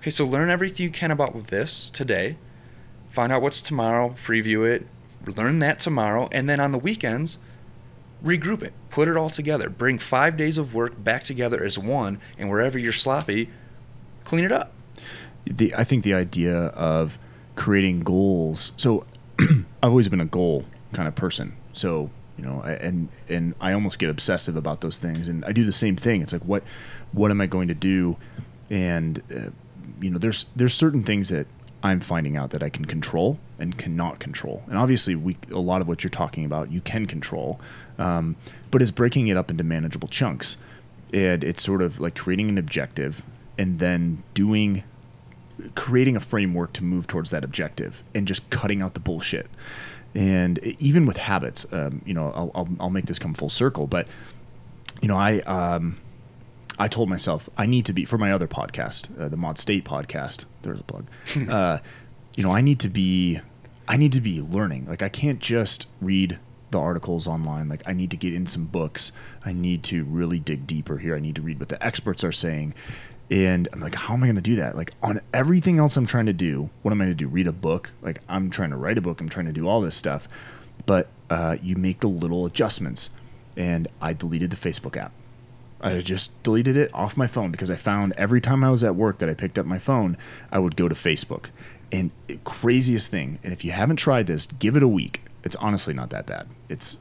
Okay, 0.00 0.10
so 0.10 0.24
learn 0.24 0.50
everything 0.50 0.84
you 0.84 0.90
can 0.92 1.10
about 1.10 1.44
this 1.48 1.90
today. 1.90 2.36
Find 3.10 3.32
out 3.32 3.42
what's 3.42 3.62
tomorrow, 3.62 4.14
preview 4.24 4.66
it, 4.68 4.86
learn 5.36 5.58
that 5.60 5.78
tomorrow, 5.80 6.28
and 6.32 6.48
then 6.48 6.60
on 6.60 6.72
the 6.72 6.78
weekends, 6.78 7.38
regroup 8.26 8.62
it, 8.62 8.74
put 8.90 9.08
it 9.08 9.16
all 9.16 9.30
together, 9.30 9.70
bring 9.70 9.98
five 9.98 10.36
days 10.36 10.58
of 10.58 10.74
work 10.74 11.02
back 11.02 11.22
together 11.22 11.62
as 11.62 11.78
one, 11.78 12.20
and 12.36 12.50
wherever 12.50 12.78
you're 12.78 12.92
sloppy, 12.92 13.48
clean 14.24 14.44
it 14.44 14.52
up. 14.52 14.72
the 15.44 15.74
I 15.74 15.84
think 15.84 16.02
the 16.02 16.14
idea 16.14 16.56
of 16.56 17.18
creating 17.54 18.00
goals. 18.00 18.72
So 18.76 19.06
I've 19.38 19.90
always 19.90 20.08
been 20.08 20.20
a 20.20 20.26
goal 20.26 20.64
kind 20.92 21.08
of 21.08 21.14
person. 21.14 21.56
So 21.72 22.10
you 22.36 22.44
know, 22.44 22.60
I, 22.64 22.72
and 22.72 23.08
and 23.28 23.54
I 23.60 23.72
almost 23.72 23.98
get 23.98 24.10
obsessive 24.10 24.56
about 24.56 24.80
those 24.80 24.98
things, 24.98 25.28
and 25.28 25.44
I 25.44 25.52
do 25.52 25.64
the 25.64 25.72
same 25.72 25.96
thing. 25.96 26.22
It's 26.22 26.32
like 26.32 26.44
what 26.44 26.62
what 27.12 27.30
am 27.30 27.40
I 27.40 27.46
going 27.46 27.68
to 27.68 27.74
do? 27.74 28.16
And 28.68 29.22
uh, 29.34 29.50
you 30.00 30.10
know, 30.10 30.18
there's 30.18 30.46
there's 30.56 30.74
certain 30.74 31.02
things 31.02 31.28
that 31.30 31.46
I'm 31.82 32.00
finding 32.00 32.36
out 32.36 32.50
that 32.50 32.62
I 32.62 32.68
can 32.68 32.84
control 32.84 33.38
and 33.58 33.76
cannot 33.76 34.18
control. 34.18 34.62
And 34.66 34.78
obviously, 34.78 35.14
we 35.14 35.36
a 35.50 35.58
lot 35.58 35.80
of 35.80 35.88
what 35.88 36.02
you're 36.02 36.10
talking 36.10 36.44
about 36.44 36.72
you 36.72 36.80
can 36.80 37.06
control, 37.06 37.60
um, 37.98 38.36
but 38.70 38.82
it's 38.82 38.90
breaking 38.90 39.28
it 39.28 39.36
up 39.36 39.50
into 39.50 39.64
manageable 39.64 40.08
chunks. 40.08 40.56
And 41.12 41.44
it's 41.44 41.62
sort 41.62 41.82
of 41.82 42.00
like 42.00 42.16
creating 42.16 42.48
an 42.48 42.58
objective 42.58 43.22
and 43.58 43.78
then 43.78 44.22
doing 44.34 44.82
creating 45.74 46.16
a 46.16 46.20
framework 46.20 46.72
to 46.74 46.84
move 46.84 47.06
towards 47.06 47.30
that 47.30 47.42
objective 47.44 48.02
and 48.14 48.28
just 48.28 48.48
cutting 48.50 48.82
out 48.82 48.94
the 48.94 49.00
bullshit. 49.00 49.48
And 50.14 50.58
even 50.78 51.06
with 51.06 51.16
habits, 51.16 51.70
um, 51.72 52.02
you 52.04 52.14
know, 52.14 52.32
I'll, 52.34 52.50
I'll, 52.54 52.68
I'll 52.80 52.90
make 52.90 53.06
this 53.06 53.18
come 53.18 53.34
full 53.34 53.50
circle, 53.50 53.86
but 53.86 54.06
you 55.00 55.08
know, 55.08 55.16
I, 55.16 55.40
um, 55.40 55.98
I 56.78 56.88
told 56.88 57.08
myself 57.08 57.48
I 57.56 57.66
need 57.66 57.86
to 57.86 57.92
be 57.92 58.04
for 58.04 58.18
my 58.18 58.32
other 58.32 58.46
podcast, 58.46 59.18
uh, 59.18 59.28
the 59.28 59.36
Mod 59.36 59.58
State 59.58 59.84
podcast. 59.84 60.44
There's 60.62 60.80
a 60.80 60.84
plug. 60.84 61.06
uh, 61.48 61.78
you 62.36 62.42
know, 62.42 62.52
I 62.52 62.60
need 62.60 62.80
to 62.80 62.88
be, 62.88 63.40
I 63.88 63.96
need 63.96 64.12
to 64.12 64.20
be 64.20 64.40
learning. 64.40 64.86
Like 64.86 65.02
I 65.02 65.08
can't 65.08 65.38
just 65.38 65.86
read 66.00 66.38
the 66.70 66.80
articles 66.80 67.26
online. 67.26 67.68
Like 67.68 67.82
I 67.86 67.92
need 67.92 68.10
to 68.10 68.16
get 68.16 68.34
in 68.34 68.46
some 68.46 68.66
books. 68.66 69.12
I 69.44 69.52
need 69.52 69.82
to 69.84 70.04
really 70.04 70.38
dig 70.38 70.66
deeper 70.66 70.98
here. 70.98 71.16
I 71.16 71.20
need 71.20 71.36
to 71.36 71.42
read 71.42 71.58
what 71.58 71.68
the 71.68 71.84
experts 71.84 72.24
are 72.24 72.32
saying. 72.32 72.74
And 73.30 73.68
I'm 73.72 73.80
like, 73.80 73.94
how 73.94 74.14
am 74.14 74.22
I 74.22 74.26
going 74.26 74.36
to 74.36 74.42
do 74.42 74.56
that? 74.56 74.76
Like 74.76 74.92
on 75.02 75.20
everything 75.34 75.78
else 75.78 75.96
I'm 75.96 76.06
trying 76.06 76.26
to 76.26 76.32
do, 76.32 76.70
what 76.82 76.92
am 76.92 77.00
I 77.00 77.06
going 77.06 77.16
to 77.16 77.24
do? 77.24 77.28
Read 77.28 77.46
a 77.46 77.52
book? 77.52 77.92
Like 78.02 78.20
I'm 78.28 78.50
trying 78.50 78.70
to 78.70 78.76
write 78.76 78.98
a 78.98 79.00
book. 79.00 79.20
I'm 79.20 79.28
trying 79.28 79.46
to 79.46 79.52
do 79.52 79.66
all 79.66 79.80
this 79.80 79.96
stuff. 79.96 80.28
But 80.84 81.08
uh, 81.30 81.56
you 81.62 81.76
make 81.76 82.00
the 82.00 82.08
little 82.08 82.46
adjustments. 82.46 83.10
And 83.56 83.88
I 84.02 84.12
deleted 84.12 84.50
the 84.50 84.56
Facebook 84.56 84.96
app. 84.96 85.12
I 85.86 86.00
just 86.00 86.42
deleted 86.42 86.76
it 86.76 86.92
off 86.92 87.16
my 87.16 87.26
phone 87.26 87.50
because 87.50 87.70
I 87.70 87.76
found 87.76 88.12
every 88.16 88.40
time 88.40 88.64
I 88.64 88.70
was 88.70 88.82
at 88.82 88.96
work 88.96 89.18
that 89.18 89.28
I 89.28 89.34
picked 89.34 89.58
up 89.58 89.66
my 89.66 89.78
phone, 89.78 90.16
I 90.50 90.58
would 90.58 90.76
go 90.76 90.88
to 90.88 90.94
Facebook. 90.94 91.46
And 91.92 92.10
craziest 92.44 93.08
thing, 93.08 93.38
and 93.44 93.52
if 93.52 93.64
you 93.64 93.70
haven't 93.70 93.96
tried 93.96 94.26
this, 94.26 94.46
give 94.46 94.74
it 94.74 94.82
a 94.82 94.88
week. 94.88 95.22
It's 95.44 95.54
honestly 95.56 95.94
not 95.94 96.10
that 96.10 96.26
bad. 96.26 96.48
It's, 96.68 96.96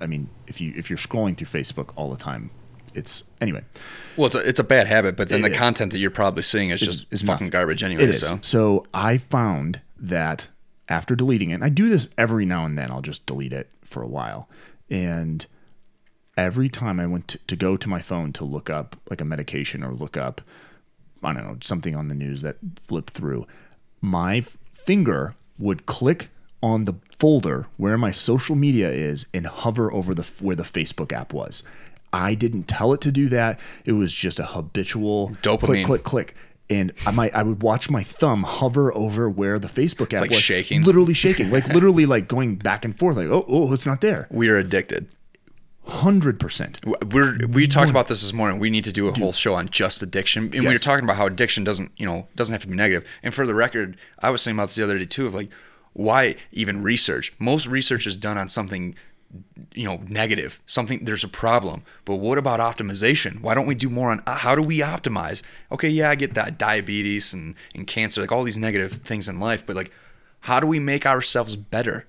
I 0.00 0.06
mean, 0.06 0.28
if 0.48 0.60
you 0.60 0.72
if 0.76 0.90
you're 0.90 0.96
scrolling 0.98 1.36
through 1.36 1.46
Facebook 1.46 1.92
all 1.94 2.10
the 2.10 2.16
time, 2.16 2.50
it's 2.94 3.22
anyway. 3.40 3.62
Well, 4.16 4.26
it's 4.26 4.34
a, 4.34 4.40
it's 4.40 4.58
a 4.58 4.64
bad 4.64 4.88
habit, 4.88 5.16
but 5.16 5.28
then 5.28 5.42
the 5.42 5.50
is. 5.50 5.56
content 5.56 5.92
that 5.92 5.98
you're 6.00 6.10
probably 6.10 6.42
seeing 6.42 6.70
is 6.70 6.80
just 6.80 7.06
is 7.12 7.20
fucking 7.22 7.32
nothing. 7.32 7.50
garbage 7.50 7.84
anyway. 7.84 8.02
It 8.02 8.10
is. 8.10 8.26
So 8.26 8.38
So 8.42 8.86
I 8.92 9.18
found 9.18 9.82
that 9.96 10.48
after 10.88 11.14
deleting 11.14 11.50
it, 11.50 11.54
and 11.54 11.64
I 11.64 11.68
do 11.68 11.88
this 11.88 12.08
every 12.18 12.44
now 12.44 12.64
and 12.64 12.76
then, 12.76 12.90
I'll 12.90 13.02
just 13.02 13.24
delete 13.26 13.52
it 13.52 13.70
for 13.84 14.02
a 14.02 14.08
while. 14.08 14.48
And 14.90 15.46
every 16.36 16.68
time 16.68 16.98
I 17.00 17.06
went 17.06 17.28
to, 17.28 17.38
to 17.38 17.56
go 17.56 17.76
to 17.76 17.88
my 17.88 18.00
phone 18.00 18.32
to 18.34 18.44
look 18.44 18.68
up 18.70 18.96
like 19.10 19.20
a 19.20 19.24
medication 19.24 19.82
or 19.84 19.92
look 19.92 20.16
up, 20.16 20.40
I 21.22 21.32
don't 21.32 21.46
know, 21.46 21.56
something 21.62 21.94
on 21.94 22.08
the 22.08 22.14
news 22.14 22.42
that 22.42 22.56
flipped 22.86 23.14
through, 23.14 23.46
my 24.00 24.38
f- 24.38 24.58
finger 24.72 25.34
would 25.58 25.86
click 25.86 26.28
on 26.62 26.84
the 26.84 26.94
folder 27.18 27.66
where 27.76 27.96
my 27.98 28.10
social 28.10 28.56
media 28.56 28.90
is 28.90 29.26
and 29.34 29.46
hover 29.46 29.92
over 29.92 30.14
the 30.14 30.22
where 30.40 30.56
the 30.56 30.62
Facebook 30.62 31.12
app 31.12 31.32
was. 31.32 31.62
I 32.12 32.34
didn't 32.34 32.64
tell 32.64 32.92
it 32.92 33.00
to 33.02 33.10
do 33.12 33.28
that. 33.28 33.58
It 33.84 33.92
was 33.92 34.12
just 34.12 34.38
a 34.38 34.44
habitual 34.44 35.30
Dopamine. 35.42 35.84
click, 35.84 35.86
click, 35.86 36.04
click. 36.04 36.36
And 36.70 36.92
I 37.06 37.10
might, 37.10 37.34
I 37.34 37.42
would 37.42 37.62
watch 37.62 37.90
my 37.90 38.02
thumb 38.02 38.42
hover 38.44 38.94
over 38.94 39.28
where 39.28 39.58
the 39.58 39.68
Facebook 39.68 40.14
app 40.14 40.22
like 40.22 40.30
was, 40.30 40.40
shaking. 40.40 40.82
literally 40.82 41.12
shaking, 41.12 41.50
like 41.50 41.68
literally 41.68 42.06
like 42.06 42.26
going 42.26 42.56
back 42.56 42.84
and 42.84 42.98
forth, 42.98 43.16
like 43.16 43.26
oh, 43.26 43.44
oh, 43.46 43.72
it's 43.72 43.84
not 43.84 44.00
there. 44.00 44.26
we 44.30 44.48
are 44.48 44.56
addicted. 44.56 45.08
Hundred 45.86 46.40
percent. 46.40 46.80
We're 47.12 47.46
we 47.46 47.66
talked 47.66 47.90
about 47.90 48.08
this 48.08 48.22
this 48.22 48.32
morning. 48.32 48.58
We 48.58 48.70
need 48.70 48.84
to 48.84 48.92
do 48.92 49.08
a 49.08 49.12
whole 49.12 49.32
show 49.32 49.54
on 49.54 49.68
just 49.68 50.02
addiction, 50.02 50.44
and 50.54 50.64
we 50.64 50.68
were 50.68 50.78
talking 50.78 51.04
about 51.04 51.16
how 51.16 51.26
addiction 51.26 51.62
doesn't 51.62 51.92
you 51.98 52.06
know 52.06 52.26
doesn't 52.36 52.52
have 52.54 52.62
to 52.62 52.68
be 52.68 52.74
negative. 52.74 53.06
And 53.22 53.34
for 53.34 53.46
the 53.46 53.54
record, 53.54 53.98
I 54.20 54.30
was 54.30 54.40
saying 54.40 54.56
about 54.56 54.64
this 54.64 54.76
the 54.76 54.84
other 54.84 54.96
day 54.98 55.04
too 55.04 55.26
of 55.26 55.34
like 55.34 55.50
why 55.92 56.36
even 56.52 56.82
research. 56.82 57.34
Most 57.38 57.66
research 57.66 58.06
is 58.06 58.16
done 58.16 58.38
on 58.38 58.48
something 58.48 58.94
you 59.74 59.84
know 59.84 60.00
negative 60.08 60.60
something 60.64 61.04
there's 61.04 61.24
a 61.24 61.28
problem 61.28 61.82
but 62.04 62.16
what 62.16 62.38
about 62.38 62.60
optimization 62.60 63.40
why 63.40 63.52
don't 63.52 63.66
we 63.66 63.74
do 63.74 63.90
more 63.90 64.12
on 64.12 64.22
uh, 64.28 64.36
how 64.36 64.54
do 64.54 64.62
we 64.62 64.78
optimize 64.78 65.42
okay 65.72 65.88
yeah 65.88 66.08
i 66.08 66.14
get 66.14 66.34
that 66.34 66.56
diabetes 66.56 67.32
and, 67.34 67.56
and 67.74 67.88
cancer 67.88 68.20
like 68.20 68.30
all 68.30 68.44
these 68.44 68.58
negative 68.58 68.92
things 68.92 69.28
in 69.28 69.40
life 69.40 69.66
but 69.66 69.74
like 69.74 69.90
how 70.40 70.60
do 70.60 70.68
we 70.68 70.78
make 70.78 71.04
ourselves 71.04 71.56
better 71.56 72.06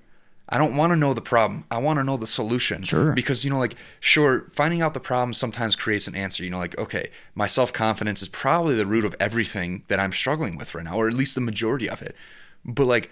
i 0.50 0.58
don't 0.58 0.76
want 0.76 0.92
to 0.92 0.96
know 0.96 1.14
the 1.14 1.22
problem 1.22 1.64
i 1.72 1.78
want 1.78 1.98
to 1.98 2.04
know 2.04 2.18
the 2.18 2.28
solution 2.28 2.84
Sure. 2.84 3.14
because 3.14 3.44
you 3.44 3.50
know 3.52 3.58
like 3.60 3.76
sure 4.00 4.46
finding 4.52 4.82
out 4.82 4.94
the 4.94 5.00
problem 5.00 5.34
sometimes 5.34 5.76
creates 5.76 6.08
an 6.08 6.16
answer 6.16 6.44
you 6.44 6.50
know 6.50 6.58
like 6.60 6.78
okay 6.78 7.10
my 7.34 7.48
self-confidence 7.48 8.22
is 8.22 8.28
probably 8.28 8.76
the 8.76 8.86
root 8.86 9.06
of 9.06 9.16
everything 9.20 9.84
that 9.88 10.00
i'm 10.00 10.14
struggling 10.14 10.58
with 10.58 10.76
right 10.76 10.86
now 10.86 10.98
or 10.98 11.08
at 11.08 11.14
least 11.14 11.36
the 11.36 11.42
majority 11.42 11.90
of 11.90 12.02
it 12.02 12.16
but 12.64 12.86
like 12.86 13.10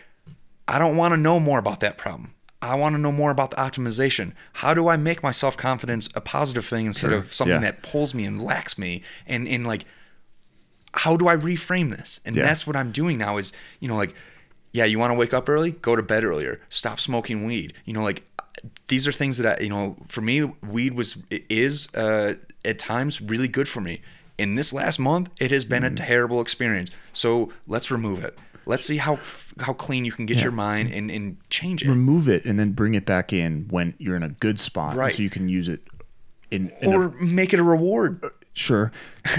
I 0.65 0.79
don't 0.79 0.95
want 0.95 1.11
to 1.13 1.17
know 1.17 1.41
more 1.41 1.59
about 1.59 1.81
that 1.81 1.97
problem. 1.97 2.35
I 2.61 2.75
want 2.75 2.95
to 2.95 3.01
know 3.01 3.11
more 3.11 3.31
about 3.31 3.49
the 3.51 3.57
optimization. 3.57 4.31
How 4.53 4.73
do 4.73 4.87
I 4.87 4.95
make 4.95 5.21
my 5.21 5.31
self 5.31 5.57
confidence 5.57 6.07
a 6.15 6.21
positive 6.21 6.65
thing 6.65 6.85
instead 6.85 7.09
Sure. 7.09 7.17
of 7.17 7.33
something 7.33 7.55
Yeah. 7.55 7.59
that 7.71 7.83
pulls 7.83 8.13
me 8.15 8.23
and 8.23 8.41
lacks 8.41 8.77
me? 8.77 9.03
And 9.27 9.45
and 9.45 9.67
like, 9.67 9.83
how 10.93 11.17
do 11.17 11.27
I 11.27 11.35
reframe 11.35 11.89
this? 11.95 12.21
And 12.25 12.33
Yeah. 12.35 12.43
that's 12.43 12.65
what 12.65 12.77
I'm 12.77 12.91
doing 12.91 13.17
now. 13.17 13.35
Is 13.37 13.51
you 13.81 13.89
know 13.89 13.97
like, 13.97 14.15
yeah, 14.73 14.85
you 14.85 14.99
want 14.99 15.11
to 15.11 15.15
wake 15.15 15.33
up 15.33 15.47
early, 15.47 15.71
go 15.71 15.95
to 15.95 16.03
bed 16.03 16.23
earlier. 16.25 16.59
Stop 16.69 16.99
smoking 16.99 17.45
weed. 17.45 17.73
You 17.85 17.93
know 17.93 18.03
like, 18.03 18.23
these 18.87 19.07
are 19.07 19.11
things 19.11 19.37
that 19.37 19.59
I 19.59 19.63
you 19.63 19.69
know 19.69 19.95
for 20.09 20.21
me 20.21 20.43
weed 20.43 20.93
was 20.95 21.17
is 21.49 21.87
uh, 21.95 22.33
at 22.65 22.79
times 22.79 23.21
really 23.21 23.47
good 23.47 23.67
for 23.69 23.81
me. 23.81 24.01
In 24.37 24.55
this 24.55 24.73
last 24.73 24.97
month, 24.99 25.29
it 25.39 25.51
has 25.51 25.63
been 25.63 25.83
Mm. 25.83 25.93
a 25.93 25.95
terrible 25.95 26.41
experience. 26.41 26.89
So 27.13 27.51
let's 27.67 27.91
remove 27.91 28.23
it. 28.23 28.37
Let's 28.65 28.83
see 28.85 28.97
how 28.97 29.13
f- 29.15 29.53
how 29.59 29.73
clean 29.73 30.05
you 30.05 30.11
can 30.11 30.25
get 30.25 30.41
your 30.41 30.51
mind 30.53 30.91
and, 30.93 31.11
and 31.11 31.37
change 31.49 31.83
it. 31.83 31.89
Remove 31.89 32.27
it 32.27 32.43
and 32.45 32.57
then 32.59 32.71
bring 32.71 32.95
it 32.95 33.05
back 33.05 33.31
in 33.33 33.67
when 33.69 33.93
you're 33.99 34.15
in 34.15 34.23
a 34.23 34.29
good 34.29 34.59
spot, 34.59 34.95
Right. 34.95 35.11
so 35.13 35.21
you 35.21 35.29
can 35.29 35.49
use 35.49 35.67
it. 35.67 35.81
In, 36.49 36.71
in 36.81 36.93
or 36.93 37.03
a, 37.05 37.11
make 37.23 37.53
it 37.53 37.59
a 37.59 37.63
reward. 37.63 38.23
sure, 38.53 38.91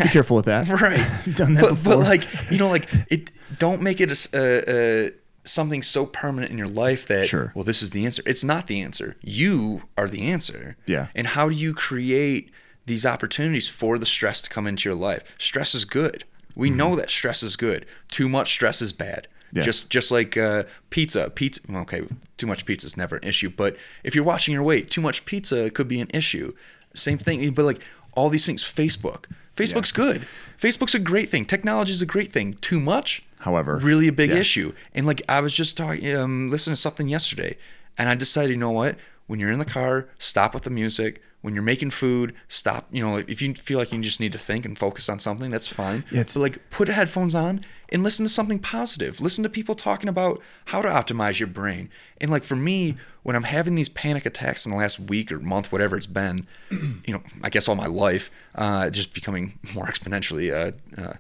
be 0.03 0.09
careful 0.11 0.37
with 0.37 0.45
that. 0.47 0.69
right. 0.81 1.01
Done 1.35 1.55
that 1.55 1.63
but, 1.63 1.71
before. 1.71 1.95
But 1.95 1.99
like 2.01 2.29
you 2.53 2.59
know, 2.59 2.69
like 2.69 2.89
it. 3.11 3.31
Don't 3.59 3.81
make 3.83 4.01
it 4.01 4.11
a, 4.13 4.29
a- 4.35 5.07
a- 5.07 5.11
something 5.45 5.83
so 5.83 6.07
permanent 6.07 6.51
in 6.51 6.59
your 6.59 6.69
life 6.69 7.07
that 7.07 7.27
Sure. 7.27 7.53
well, 7.55 7.65
this 7.65 7.83
is 7.83 7.91
the 7.91 8.05
answer. 8.07 8.23
It's 8.27 8.45
not 8.45 8.67
the 8.67 8.81
answer. 8.81 9.17
You 9.23 9.83
are 9.99 10.09
the 10.09 10.23
answer. 10.23 10.77
Yeah. 10.87 11.09
And 11.15 11.29
how 11.29 11.49
do 11.49 11.55
you 11.55 11.75
create 11.75 12.51
these 12.87 13.05
opportunities 13.07 13.69
for 13.69 13.99
the 13.99 14.07
stress 14.07 14.41
to 14.43 14.51
come 14.51 14.67
into 14.67 14.89
your 14.89 14.97
life? 14.97 15.23
Stress 15.39 15.75
is 15.75 15.85
good. 15.85 16.25
We 16.57 16.71
know 16.71 16.95
that 16.97 17.11
stress 17.11 17.43
is 17.43 17.57
good. 17.57 17.85
Too 18.11 18.29
much 18.29 18.53
stress 18.53 18.81
is 18.81 18.93
bad. 18.93 19.27
Mm-hmm. 19.49 19.57
Yes. 19.59 19.65
Just 19.67 19.91
just 19.91 20.11
like 20.11 20.37
uh, 20.37 20.65
pizza. 20.91 21.31
Pizza. 21.31 21.61
Okay, 21.71 22.03
too 22.37 22.47
much 22.47 22.65
pizza 22.65 22.87
is 22.87 22.97
never 22.97 23.17
an 23.17 23.25
issue. 23.29 23.51
But 23.51 23.77
if 24.03 24.15
you're 24.15 24.25
watching 24.25 24.53
your 24.55 24.63
weight, 24.63 24.91
too 24.91 25.01
much 25.01 25.25
pizza 25.27 25.71
could 25.71 25.89
be 25.89 26.01
an 26.01 26.09
issue. 26.15 26.55
Same 26.95 27.19
thing. 27.19 27.53
But 27.53 27.65
like 27.65 27.81
all 28.13 28.31
these 28.31 28.47
things, 28.47 28.63
Facebook. 28.63 29.25
Facebook's 29.57 29.93
good. 29.93 30.27
Facebook's 30.61 30.95
a 30.95 30.99
great 30.99 31.29
thing. 31.29 31.45
Technology 31.45 31.93
is 31.93 32.03
a 32.03 32.07
great 32.07 32.33
thing. 32.33 32.55
Too 32.55 32.81
much, 32.81 33.23
However, 33.41 33.77
really 33.77 34.09
a 34.09 34.13
big 34.13 34.31
yeah. 34.31 34.37
issue. 34.37 34.73
And 34.95 35.07
like 35.07 35.23
I 35.29 35.41
was 35.41 35.55
just 35.55 35.77
talking, 35.77 36.15
um, 36.17 36.49
listening 36.49 36.75
to 36.75 36.81
something 36.81 37.09
yesterday, 37.09 37.57
and 37.97 38.09
I 38.09 38.15
decided, 38.15 38.51
you 38.51 38.57
know 38.57 38.71
what? 38.71 38.97
When 39.27 39.41
you're 39.41 39.53
in 39.53 39.59
the 39.59 39.65
car, 39.65 40.09
stop 40.19 40.55
with 40.55 40.65
the 40.65 40.71
music. 40.71 41.23
When 41.45 41.53
you're 41.53 41.63
making 41.63 41.91
food, 41.91 42.35
stop. 42.49 42.89
You 42.91 43.07
know, 43.07 43.17
if 43.19 43.43
you 43.43 43.53
feel 43.53 43.79
like 43.79 43.93
you 43.93 44.01
just 44.01 44.19
need 44.19 44.33
to 44.33 44.39
think 44.39 44.65
and 44.65 44.79
focus 44.79 45.11
on 45.11 45.19
something, 45.19 45.51
that's 45.51 45.69
fine. 45.69 46.03
Yeah, 46.11 46.25
so 46.25 46.41
like, 46.41 46.71
put 46.71 46.89
headphones 46.89 47.35
on 47.35 47.61
and 47.91 48.03
listen 48.03 48.25
to 48.25 48.31
something 48.31 48.59
positive. 48.59 49.21
Listen 49.21 49.43
to 49.45 49.51
people 49.51 49.75
talking 49.75 50.09
about 50.09 50.41
how 50.65 50.81
to 50.81 50.89
optimize 50.89 51.39
your 51.39 51.47
brain. 51.47 51.91
And 52.19 52.31
like 52.31 52.45
for 52.45 52.57
me, 52.57 52.95
when 53.25 53.37
I'm 53.37 53.43
having 53.43 53.75
these 53.75 53.91
panic 53.91 54.25
attacks 54.25 54.65
in 54.65 54.73
the 54.73 54.79
last 54.79 54.99
week 54.99 55.31
or 55.31 55.39
month, 55.39 55.71
whatever 55.71 55.99
it's 55.99 56.07
been, 56.07 56.47
you 56.71 57.13
know, 57.13 57.23
I 57.43 57.51
guess 57.51 57.69
all 57.69 57.75
my 57.75 57.89
life, 57.89 58.31
uh, 58.55 58.89
just 58.89 59.13
becoming 59.13 59.59
more 59.75 59.85
exponentially 59.85 60.51
uh, 60.51 60.73
uh, 60.99 61.13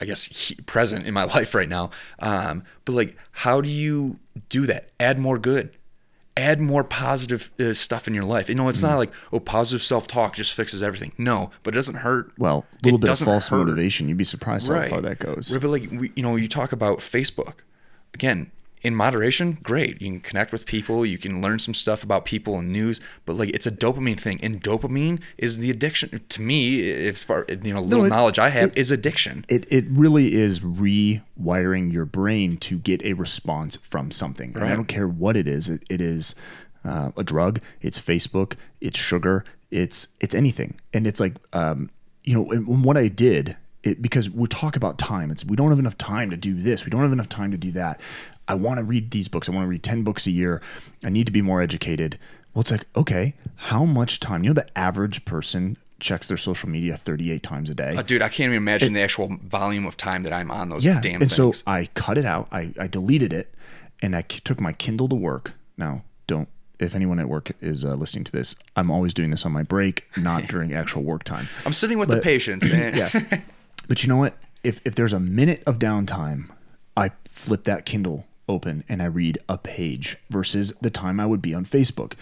I 0.00 0.04
guess 0.04 0.52
present 0.66 1.06
in 1.06 1.14
my 1.14 1.24
life 1.34 1.54
right 1.54 1.68
now. 1.68 1.90
Um, 2.18 2.64
but 2.84 2.92
like, 2.92 3.16
how 3.32 3.60
do 3.60 3.68
you 3.68 4.18
do 4.48 4.66
that? 4.66 4.90
Add 5.00 5.18
more 5.18 5.38
good. 5.38 5.70
Add 6.38 6.60
more 6.60 6.84
positive 6.84 7.50
uh, 7.58 7.72
stuff 7.74 8.06
in 8.06 8.14
your 8.14 8.24
life. 8.24 8.48
You 8.48 8.54
know, 8.54 8.68
it's 8.68 8.78
Mm. 8.78 8.88
not 8.90 8.96
like 8.98 9.12
oh, 9.32 9.40
positive 9.40 9.82
self-talk 9.82 10.34
just 10.34 10.54
fixes 10.54 10.82
everything. 10.82 11.12
No, 11.18 11.50
but 11.64 11.74
it 11.74 11.76
doesn't 11.76 11.96
hurt. 11.96 12.30
well, 12.38 12.64
a 12.72 12.86
little 12.86 12.98
It 12.98 13.02
bit 13.02 13.10
of 13.10 13.18
false 13.18 13.48
hurt. 13.48 13.58
motivation. 13.58 14.08
You'd 14.08 14.18
be 14.18 14.24
surprised 14.24 14.68
how 14.68 14.86
far 14.88 15.00
that 15.02 15.18
goes. 15.18 15.50
Right, 15.52 15.60
but 15.60 15.68
like 15.70 15.90
we, 15.90 16.12
you 16.14 16.22
know, 16.22 16.36
you 16.36 16.46
talk 16.48 16.70
about 16.72 16.98
Facebook 17.00 17.54
again 18.14 18.50
in 18.82 18.94
moderation. 18.94 19.58
Great, 19.62 20.00
you 20.00 20.08
can 20.10 20.20
connect 20.20 20.52
with 20.52 20.66
people. 20.66 21.04
You 21.04 21.18
can 21.18 21.42
learn 21.42 21.58
some 21.58 21.74
stuff 21.74 22.02
about 22.02 22.24
people 22.24 22.58
and 22.58 22.72
news. 22.72 23.00
But 23.26 23.36
like, 23.36 23.50
it's 23.50 23.66
a 23.66 23.70
dopamine 23.72 24.18
thing, 24.20 24.38
and 24.42 24.62
dopamine 24.62 25.20
is 25.36 25.58
the 25.58 25.70
addiction 25.70 26.20
to 26.28 26.40
me. 26.42 26.80
If 26.80 27.18
far 27.18 27.46
you 27.48 27.74
know, 27.74 27.80
little 27.80 28.04
it- 28.06 28.08
knowledge 28.10 28.38
I 28.38 28.48
have 28.50 28.70
it- 28.70 28.78
is 28.78 28.90
addiction. 28.90 29.44
it, 29.48 29.70
it 29.72 29.84
really 29.88 30.34
is 30.34 30.60
rewiring 30.60 31.92
your 31.92 32.04
brain 32.04 32.56
to 32.58 32.78
get 32.78 33.02
a 33.04 33.12
response 33.14 33.76
from 33.76 34.10
something. 34.10 34.52
And 34.54 34.64
I 34.64 34.74
don't 34.74 34.86
care 34.86 35.08
what 35.08 35.36
it 35.36 35.46
is. 35.48 35.68
It, 35.68 35.84
it 35.88 36.00
is 36.00 36.34
uh, 36.84 37.10
a 37.16 37.24
drug. 37.24 37.60
It's 37.80 37.98
Facebook. 37.98 38.54
It's 38.80 38.98
sugar. 38.98 39.44
It's 39.70 40.08
it's 40.20 40.34
anything. 40.34 40.78
And 40.94 41.06
it's 41.06 41.20
like 41.20 41.34
um, 41.52 41.90
you 42.24 42.34
know, 42.34 42.50
and 42.52 42.66
when 42.66 42.82
what 42.82 42.96
I 42.96 43.08
did 43.08 43.56
it 43.84 44.02
because 44.02 44.28
we 44.28 44.46
talk 44.48 44.74
about 44.76 44.98
time. 44.98 45.30
It's 45.30 45.44
we 45.44 45.56
don't 45.56 45.70
have 45.70 45.78
enough 45.78 45.96
time 45.98 46.30
to 46.30 46.36
do 46.36 46.54
this. 46.60 46.84
We 46.84 46.90
don't 46.90 47.02
have 47.02 47.12
enough 47.12 47.28
time 47.28 47.50
to 47.52 47.56
do 47.56 47.70
that. 47.72 48.00
I 48.48 48.54
want 48.54 48.78
to 48.78 48.84
read 48.84 49.10
these 49.10 49.28
books. 49.28 49.48
I 49.48 49.52
want 49.52 49.64
to 49.64 49.68
read 49.68 49.82
ten 49.82 50.02
books 50.02 50.26
a 50.26 50.30
year. 50.30 50.60
I 51.04 51.10
need 51.10 51.26
to 51.26 51.32
be 51.32 51.42
more 51.42 51.60
educated. 51.62 52.18
Well, 52.54 52.62
it's 52.62 52.70
like 52.70 52.86
okay, 52.96 53.34
how 53.56 53.84
much 53.84 54.18
time? 54.20 54.42
You 54.44 54.50
know, 54.50 54.54
the 54.54 54.78
average 54.78 55.24
person 55.24 55.76
checks 56.00 56.28
their 56.28 56.36
social 56.36 56.68
media 56.68 56.96
38 56.96 57.42
times 57.42 57.68
a 57.70 57.74
day. 57.74 57.96
Uh, 57.96 58.02
dude, 58.02 58.22
I 58.22 58.28
can't 58.28 58.46
even 58.50 58.56
imagine 58.56 58.92
the 58.92 59.00
actual 59.00 59.36
volume 59.42 59.84
of 59.84 59.96
time 59.96 60.22
that 60.22 60.32
I'm 60.32 60.48
on 60.52 60.68
those 60.68 60.84
Yeah, 60.84 61.00
damn 61.00 61.20
and 61.20 61.30
things. 61.30 61.34
so 61.34 61.52
I 61.66 61.86
cut 61.94 62.16
it 62.16 62.24
out. 62.24 62.46
I, 62.52 62.72
I 62.78 62.86
deleted 62.86 63.32
it, 63.32 63.52
and 64.00 64.14
I 64.14 64.22
took 64.22 64.60
my 64.60 64.72
Kindle 64.72 65.08
to 65.08 65.16
work. 65.16 65.54
Now, 65.76 66.04
don't 66.28 66.48
if 66.78 66.94
anyone 66.94 67.18
at 67.18 67.28
work 67.28 67.50
is 67.60 67.84
uh, 67.84 67.94
listening 67.96 68.22
to 68.22 68.30
this, 68.30 68.54
I'm 68.76 68.92
always 68.92 69.12
doing 69.12 69.30
this 69.30 69.44
on 69.44 69.50
my 69.50 69.64
break, 69.64 70.06
not 70.16 70.44
during 70.48 70.72
actual 70.72 71.02
work 71.02 71.24
time. 71.24 71.48
I'm 71.66 71.72
sitting 71.72 71.98
with 71.98 72.08
the 72.08 72.20
patients, 72.20 72.70
and 72.72 72.94
Yeah, 72.96 73.08
but 73.88 74.04
you 74.04 74.08
know 74.08 74.16
what? 74.18 74.36
If 74.62 74.80
if 74.84 74.94
there's 74.94 75.12
a 75.12 75.18
minute 75.20 75.64
of 75.66 75.80
downtime, 75.80 76.48
I 76.96 77.10
flip 77.24 77.64
that 77.64 77.84
Kindle 77.86 78.24
open 78.48 78.84
and 78.88 79.02
I 79.02 79.06
read 79.06 79.38
a 79.48 79.58
page 79.58 80.16
versus 80.30 80.72
the 80.80 80.90
time 80.90 81.20
I 81.20 81.26
would 81.26 81.42
be 81.42 81.54
on 81.54 81.64
Facebook, 81.64 82.14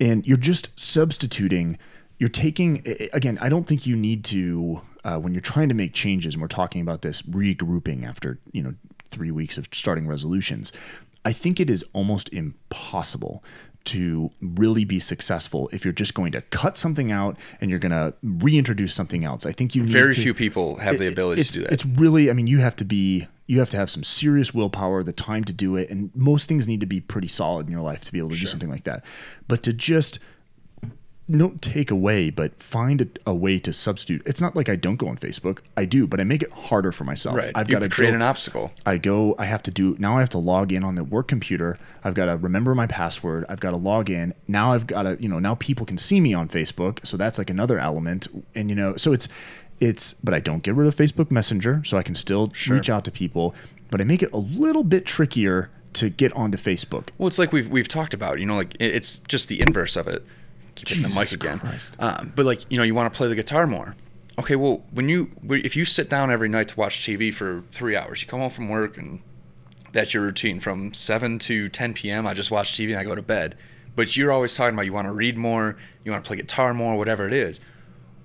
and 0.00 0.26
you're 0.26 0.36
just 0.36 0.78
substituting. 0.78 1.78
You're 2.18 2.28
taking 2.28 2.82
again. 3.12 3.38
I 3.40 3.48
don't 3.48 3.66
think 3.66 3.86
you 3.86 3.96
need 3.96 4.24
to 4.26 4.80
uh, 5.04 5.18
when 5.18 5.34
you're 5.34 5.40
trying 5.40 5.68
to 5.68 5.74
make 5.74 5.94
changes. 5.94 6.34
And 6.34 6.42
we're 6.42 6.48
talking 6.48 6.82
about 6.82 7.02
this 7.02 7.22
regrouping 7.22 8.04
after 8.04 8.38
you 8.52 8.62
know 8.62 8.74
three 9.10 9.30
weeks 9.30 9.56
of 9.56 9.68
starting 9.72 10.06
resolutions. 10.06 10.72
I 11.24 11.32
think 11.32 11.60
it 11.60 11.68
is 11.68 11.84
almost 11.92 12.32
impossible 12.32 13.42
to 13.84 14.30
really 14.42 14.84
be 14.84 15.00
successful 15.00 15.70
if 15.72 15.84
you're 15.84 15.92
just 15.92 16.14
going 16.14 16.32
to 16.32 16.42
cut 16.42 16.76
something 16.76 17.10
out 17.10 17.38
and 17.60 17.70
you're 17.70 17.78
going 17.78 17.92
to 17.92 18.12
reintroduce 18.22 18.94
something 18.94 19.24
else. 19.24 19.46
I 19.46 19.52
think 19.52 19.74
you 19.74 19.82
need 19.82 19.92
very 19.92 20.14
to- 20.14 20.20
few 20.20 20.34
people 20.34 20.76
have 20.76 20.98
the 20.98 21.06
ability 21.06 21.42
to 21.42 21.52
do 21.52 21.62
that. 21.62 21.72
It's 21.72 21.86
really, 21.86 22.30
I 22.30 22.34
mean, 22.34 22.46
you 22.46 22.58
have 22.58 22.76
to 22.76 22.84
be, 22.84 23.26
you 23.48 23.58
have 23.58 23.70
to 23.70 23.76
have 23.76 23.90
some 23.90 24.04
serious 24.04 24.54
willpower, 24.54 25.02
the 25.02 25.12
time 25.12 25.42
to 25.42 25.52
do 25.52 25.74
it, 25.74 25.90
and 25.90 26.14
most 26.14 26.48
things 26.48 26.68
need 26.68 26.80
to 26.80 26.86
be 26.86 27.00
pretty 27.00 27.28
solid 27.28 27.66
in 27.66 27.72
your 27.72 27.82
life 27.82 28.04
to 28.04 28.12
be 28.12 28.18
able 28.18 28.30
to 28.30 28.36
do 28.36 28.46
something 28.46 28.70
like 28.70 28.84
that. 28.84 29.02
But 29.48 29.62
to 29.64 29.72
just 29.72 30.18
don't 31.30 31.60
take 31.60 31.90
away, 31.90 32.30
but 32.30 32.62
find 32.62 33.02
a, 33.02 33.08
a 33.26 33.34
way 33.34 33.58
to 33.58 33.72
substitute. 33.72 34.22
It's 34.24 34.40
not 34.40 34.54
like 34.54 34.68
I 34.68 34.76
don't 34.76 34.96
go 34.96 35.08
on 35.08 35.16
Facebook. 35.16 35.58
I 35.76 35.84
do, 35.84 36.06
but 36.06 36.20
I 36.20 36.24
make 36.24 36.42
it 36.42 36.50
harder 36.52 36.92
for 36.92 37.04
myself. 37.04 37.36
right. 37.36 37.52
I've 37.54 37.68
got 37.68 37.80
to 37.80 37.88
create 37.88 38.10
go, 38.10 38.16
an 38.16 38.22
obstacle. 38.22 38.72
I 38.86 38.98
go, 38.98 39.34
I 39.38 39.44
have 39.44 39.62
to 39.64 39.70
do, 39.70 39.96
now 39.98 40.16
I 40.16 40.20
have 40.20 40.30
to 40.30 40.38
log 40.38 40.72
in 40.72 40.84
on 40.84 40.94
the 40.94 41.04
work 41.04 41.28
computer. 41.28 41.78
I've 42.02 42.14
got 42.14 42.26
to 42.26 42.36
remember 42.36 42.74
my 42.74 42.86
password. 42.86 43.44
I've 43.48 43.60
got 43.60 43.70
to 43.70 43.76
log 43.76 44.08
in. 44.08 44.32
Now 44.46 44.72
I've 44.72 44.86
got 44.86 45.02
to, 45.02 45.16
you 45.20 45.28
know, 45.28 45.38
now 45.38 45.54
people 45.56 45.84
can 45.84 45.98
see 45.98 46.20
me 46.20 46.32
on 46.32 46.48
Facebook. 46.48 47.06
So 47.06 47.16
that's 47.16 47.38
like 47.38 47.50
another 47.50 47.78
element. 47.78 48.28
And, 48.54 48.70
you 48.70 48.76
know, 48.76 48.96
so 48.96 49.12
it's, 49.12 49.28
it's, 49.80 50.14
but 50.14 50.34
I 50.34 50.40
don't 50.40 50.62
get 50.62 50.74
rid 50.74 50.88
of 50.88 50.94
Facebook 50.94 51.30
Messenger. 51.30 51.82
So 51.84 51.96
I 51.96 52.02
can 52.02 52.14
still 52.14 52.52
reach 52.68 52.90
out 52.90 53.04
to 53.04 53.10
people, 53.10 53.54
but 53.90 54.00
I 54.00 54.04
make 54.04 54.22
it 54.22 54.32
a 54.32 54.38
little 54.38 54.84
bit 54.84 55.06
trickier 55.06 55.70
to 55.94 56.10
get 56.10 56.32
onto 56.34 56.58
Facebook. 56.58 57.08
Well, 57.18 57.26
it's 57.26 57.38
like 57.38 57.52
we've 57.52 57.68
we've 57.68 57.88
talked 57.88 58.14
about. 58.14 58.38
You 58.40 58.46
know, 58.46 58.56
like 58.56 58.76
it's 58.80 59.18
just 59.20 59.48
the 59.48 59.60
inverse 59.60 59.96
of 59.96 60.08
it. 60.08 60.24
Keep 60.74 60.88
hitting 60.88 61.02
the 61.02 61.08
mic 61.08 61.28
Jesus 61.28 61.34
again. 61.34 61.60
Um, 61.98 62.32
but 62.36 62.46
like 62.46 62.70
you 62.70 62.78
know, 62.78 62.84
you 62.84 62.94
want 62.94 63.12
to 63.12 63.16
play 63.16 63.28
the 63.28 63.34
guitar 63.34 63.66
more. 63.66 63.96
Okay, 64.38 64.54
well, 64.54 64.84
when 64.92 65.08
you 65.08 65.30
if 65.50 65.74
you 65.76 65.84
sit 65.84 66.08
down 66.08 66.30
every 66.30 66.48
night 66.48 66.68
to 66.68 66.76
watch 66.76 67.00
TV 67.00 67.32
for 67.34 67.64
three 67.72 67.96
hours, 67.96 68.22
you 68.22 68.28
come 68.28 68.40
home 68.40 68.50
from 68.50 68.68
work 68.68 68.96
and 68.96 69.20
that's 69.92 70.14
your 70.14 70.22
routine 70.22 70.60
from 70.60 70.92
7 70.92 71.38
to 71.40 71.68
10 71.68 71.94
p.m. 71.94 72.26
I 72.26 72.34
just 72.34 72.50
watch 72.50 72.72
TV 72.72 72.90
and 72.90 72.98
I 72.98 73.04
go 73.04 73.14
to 73.14 73.22
bed. 73.22 73.56
But 73.96 74.16
you're 74.16 74.30
always 74.30 74.54
talking 74.54 74.74
about 74.74 74.86
you 74.86 74.92
want 74.92 75.08
to 75.08 75.12
read 75.12 75.36
more, 75.36 75.76
you 76.04 76.12
want 76.12 76.22
to 76.22 76.28
play 76.28 76.36
guitar 76.36 76.72
more, 76.72 76.96
whatever 76.96 77.26
it 77.26 77.32
is. 77.32 77.58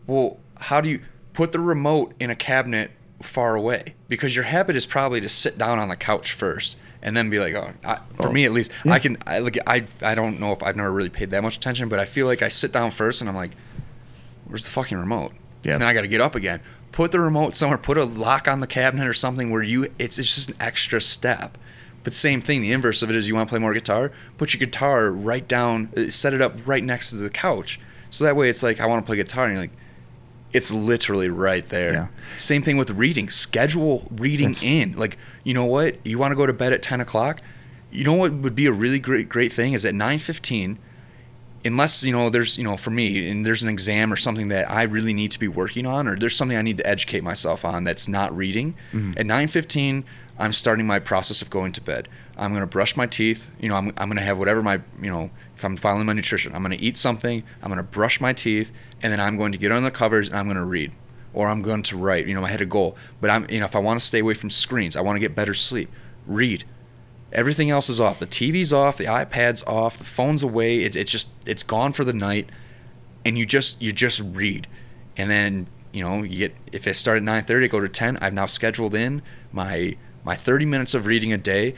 Well, 0.06 0.38
how 0.60 0.82
do 0.82 0.90
you 0.90 1.02
put 1.34 1.52
the 1.52 1.60
remote 1.60 2.14
in 2.20 2.30
a 2.30 2.36
cabinet 2.36 2.92
far 3.22 3.56
away? 3.56 3.96
Because 4.08 4.36
your 4.36 4.46
habit 4.46 4.76
is 4.76 4.86
probably 4.86 5.22
to 5.22 5.30
sit 5.30 5.58
down 5.58 5.80
on 5.80 5.90
the 5.90 5.96
couch 5.96 6.32
first 6.34 6.78
and 7.02 7.18
then 7.18 7.30
be 7.30 7.40
like, 7.40 7.54
oh, 7.54 7.72
I, 7.84 8.00
for 8.14 8.32
me 8.32 8.46
at 8.46 8.52
least, 8.52 8.72
I 8.86 9.00
can, 9.00 9.18
I 9.28 9.40
like, 9.40 9.58
I, 9.68 9.84
I 10.02 10.16
don't 10.16 10.40
know 10.40 10.52
if 10.54 10.64
I've 10.64 10.76
never 10.76 10.92
really 10.92 11.10
paid 11.10 11.32
that 11.32 11.44
much 11.44 11.58
attention, 11.58 11.90
but 11.90 12.00
I 12.00 12.06
feel 12.06 12.28
like 12.28 12.42
I 12.42 12.48
sit 12.48 12.72
down 12.72 12.92
first 12.92 13.22
and 13.22 13.30
I'm 13.30 13.36
like, 13.36 13.52
where's 14.46 14.64
the 14.64 14.70
fucking 14.70 14.98
remote? 14.98 15.34
Yeah. 15.64 15.74
And 15.74 15.82
then 15.82 15.90
I 15.90 15.94
got 15.94 16.02
to 16.02 16.08
get 16.08 16.22
up 16.22 16.36
again. 16.36 16.62
Put 16.92 17.12
the 17.12 17.20
remote 17.20 17.56
somewhere. 17.56 17.78
Put 17.78 17.98
a 17.98 18.06
lock 18.06 18.48
on 18.48 18.60
the 18.60 18.68
cabinet 18.68 19.08
or 19.08 19.14
something 19.14 19.50
where 19.50 19.64
you. 19.64 19.92
It's 19.98 20.20
it's 20.20 20.36
just 20.36 20.50
an 20.52 20.56
extra 20.60 21.02
step. 21.02 21.58
But 22.04 22.14
same 22.14 22.40
thing. 22.40 22.62
The 22.62 22.72
inverse 22.72 23.02
of 23.02 23.10
it 23.10 23.16
is 23.16 23.28
you 23.28 23.34
want 23.34 23.48
to 23.48 23.52
play 23.52 23.60
more 23.60 23.74
guitar. 23.74 24.12
Put 24.38 24.54
your 24.54 24.60
guitar 24.60 25.10
right 25.10 25.48
down. 25.48 25.90
uh, 25.98 26.10
Set 26.10 26.34
it 26.34 26.42
up 26.42 26.54
right 26.66 26.84
next 26.84 27.10
to 27.10 27.16
the 27.16 27.30
couch. 27.30 27.80
So 28.12 28.26
that 28.26 28.36
way 28.36 28.48
it's 28.50 28.62
like 28.62 28.80
I 28.80 28.86
want 28.86 29.04
to 29.04 29.08
play 29.08 29.16
guitar 29.16 29.46
and 29.46 29.54
you're 29.54 29.64
like, 29.64 29.72
it's 30.54 30.72
literally 30.72 31.30
right 31.30 31.68
there. 31.70 31.94
Yeah. 31.94 32.08
Same 32.38 32.62
thing 32.62 32.78
with 32.78 32.92
reading. 32.92 33.30
Schedule 33.30 34.08
reading 34.12 34.50
That's- 34.50 34.64
in. 34.64 34.94
Like 34.94 35.18
you 35.44 35.54
know 35.54 35.66
what? 35.66 35.98
You 36.06 36.18
want 36.20 36.32
to 36.32 36.36
go 36.36 36.46
to 36.46 36.54
bed 36.54 36.72
at 36.72 36.82
ten 36.82 37.02
o'clock. 37.02 37.42
You 37.92 38.04
know 38.04 38.14
what 38.14 38.34
would 38.34 38.56
be 38.56 38.66
a 38.66 38.72
really 38.72 39.00
great 39.00 39.30
great 39.30 39.52
thing 39.52 39.74
is 39.74 39.86
at 39.86 39.94
nine 39.94 40.20
fifteen 40.20 40.80
unless 41.66 42.04
you 42.04 42.12
know 42.12 42.30
there's 42.30 42.58
you 42.58 42.64
know 42.64 42.78
for 42.78 42.92
me 42.92 43.30
and 43.30 43.46
there's 43.46 43.64
an 43.64 43.70
exam 43.70 44.12
or 44.12 44.16
something 44.16 44.50
that 44.50 44.70
I 44.70 44.84
really 44.84 45.14
need 45.14 45.32
to 45.32 45.40
be 45.40 45.48
working 45.48 45.86
on 45.86 46.08
or 46.08 46.18
there's 46.18 46.36
something 46.36 46.58
I 46.58 46.62
need 46.62 46.78
to 46.78 46.88
educate 46.88 47.24
myself 47.24 47.64
on 47.64 47.84
that's 47.84 48.08
not 48.08 48.36
reading 48.36 48.76
mm-hmm. 48.92 49.12
at 49.18 49.26
9:15 49.26 50.04
I'm 50.38 50.54
starting 50.54 50.86
my 50.86 51.00
process 51.00 51.42
of 51.42 51.50
going 51.50 51.72
to 51.74 51.82
bed 51.82 52.10
I'm 52.38 52.52
going 52.52 52.62
to 52.62 52.68
brush 52.68 52.98
my 52.98 53.06
teeth 53.06 53.50
you 53.60 53.70
know 53.70 53.76
I'm 53.76 53.88
I'm 53.98 54.10
going 54.10 54.18
to 54.18 54.24
have 54.24 54.38
whatever 54.38 54.62
my 54.62 54.82
you 55.02 55.10
know 55.10 55.30
I'm 55.64 55.78
following 55.78 56.06
my 56.06 56.14
nutrition 56.14 56.56
I'm 56.56 56.64
going 56.64 56.78
to 56.78 56.84
eat 56.84 56.98
something 56.98 57.44
I'm 57.62 57.70
going 57.70 57.78
to 57.78 57.84
brush 57.84 58.20
my 58.22 58.34
teeth 58.34 58.72
and 59.02 59.12
then 59.12 59.20
I'm 59.20 59.38
going 59.38 59.52
to 59.52 59.58
get 59.58 59.72
on 59.72 59.84
the 59.84 59.92
covers 59.92 60.28
and 60.28 60.38
I'm 60.38 60.46
going 60.46 60.58
to 60.58 60.66
read 60.66 60.92
or 61.34 61.48
I'm 61.48 61.62
going 61.62 61.84
to 61.84 61.98
write 61.98 62.28
you 62.28 62.34
know 62.34 62.44
I 62.44 62.50
had 62.50 62.62
a 62.62 62.66
goal 62.66 62.96
but 63.22 63.30
I'm 63.30 63.46
you 63.50 63.60
know 63.60 63.66
if 63.66 63.76
I 63.76 63.80
want 63.80 64.00
to 64.00 64.06
stay 64.06 64.20
away 64.20 64.34
from 64.34 64.50
screens 64.50 64.96
I 64.96 65.02
want 65.02 65.16
to 65.16 65.20
get 65.20 65.36
better 65.36 65.54
sleep 65.54 65.90
read 66.26 66.64
Everything 67.34 67.72
else 67.72 67.90
is 67.90 68.00
off. 68.00 68.20
The 68.20 68.28
TV's 68.28 68.72
off. 68.72 68.98
The 68.98 69.06
iPad's 69.06 69.64
off. 69.64 69.98
The 69.98 70.04
phone's 70.04 70.44
away. 70.44 70.82
It's 70.82 70.96
it's 70.96 71.12
just 71.12 71.30
it's 71.48 71.64
gone 71.64 71.92
for 71.92 72.04
the 72.04 72.14
night, 72.14 72.48
and 73.26 73.38
you 73.38 73.46
just 73.46 73.82
you 73.82 73.92
just 73.92 74.20
read, 74.20 74.68
and 75.18 75.32
then 75.32 75.68
you 75.92 76.04
know 76.04 76.22
you 76.22 76.38
get 76.38 76.56
if 76.72 76.88
I 76.88 76.92
start 76.92 77.18
at 77.18 77.24
nine 77.24 77.44
thirty, 77.44 77.68
go 77.68 77.80
to 77.80 77.90
ten. 77.90 78.18
I've 78.18 78.34
now 78.34 78.46
scheduled 78.46 78.94
in 78.94 79.24
my 79.52 79.98
my 80.24 80.36
thirty 80.36 80.66
minutes 80.66 80.94
of 80.94 81.08
reading 81.08 81.34
a 81.34 81.40
day, 81.40 81.74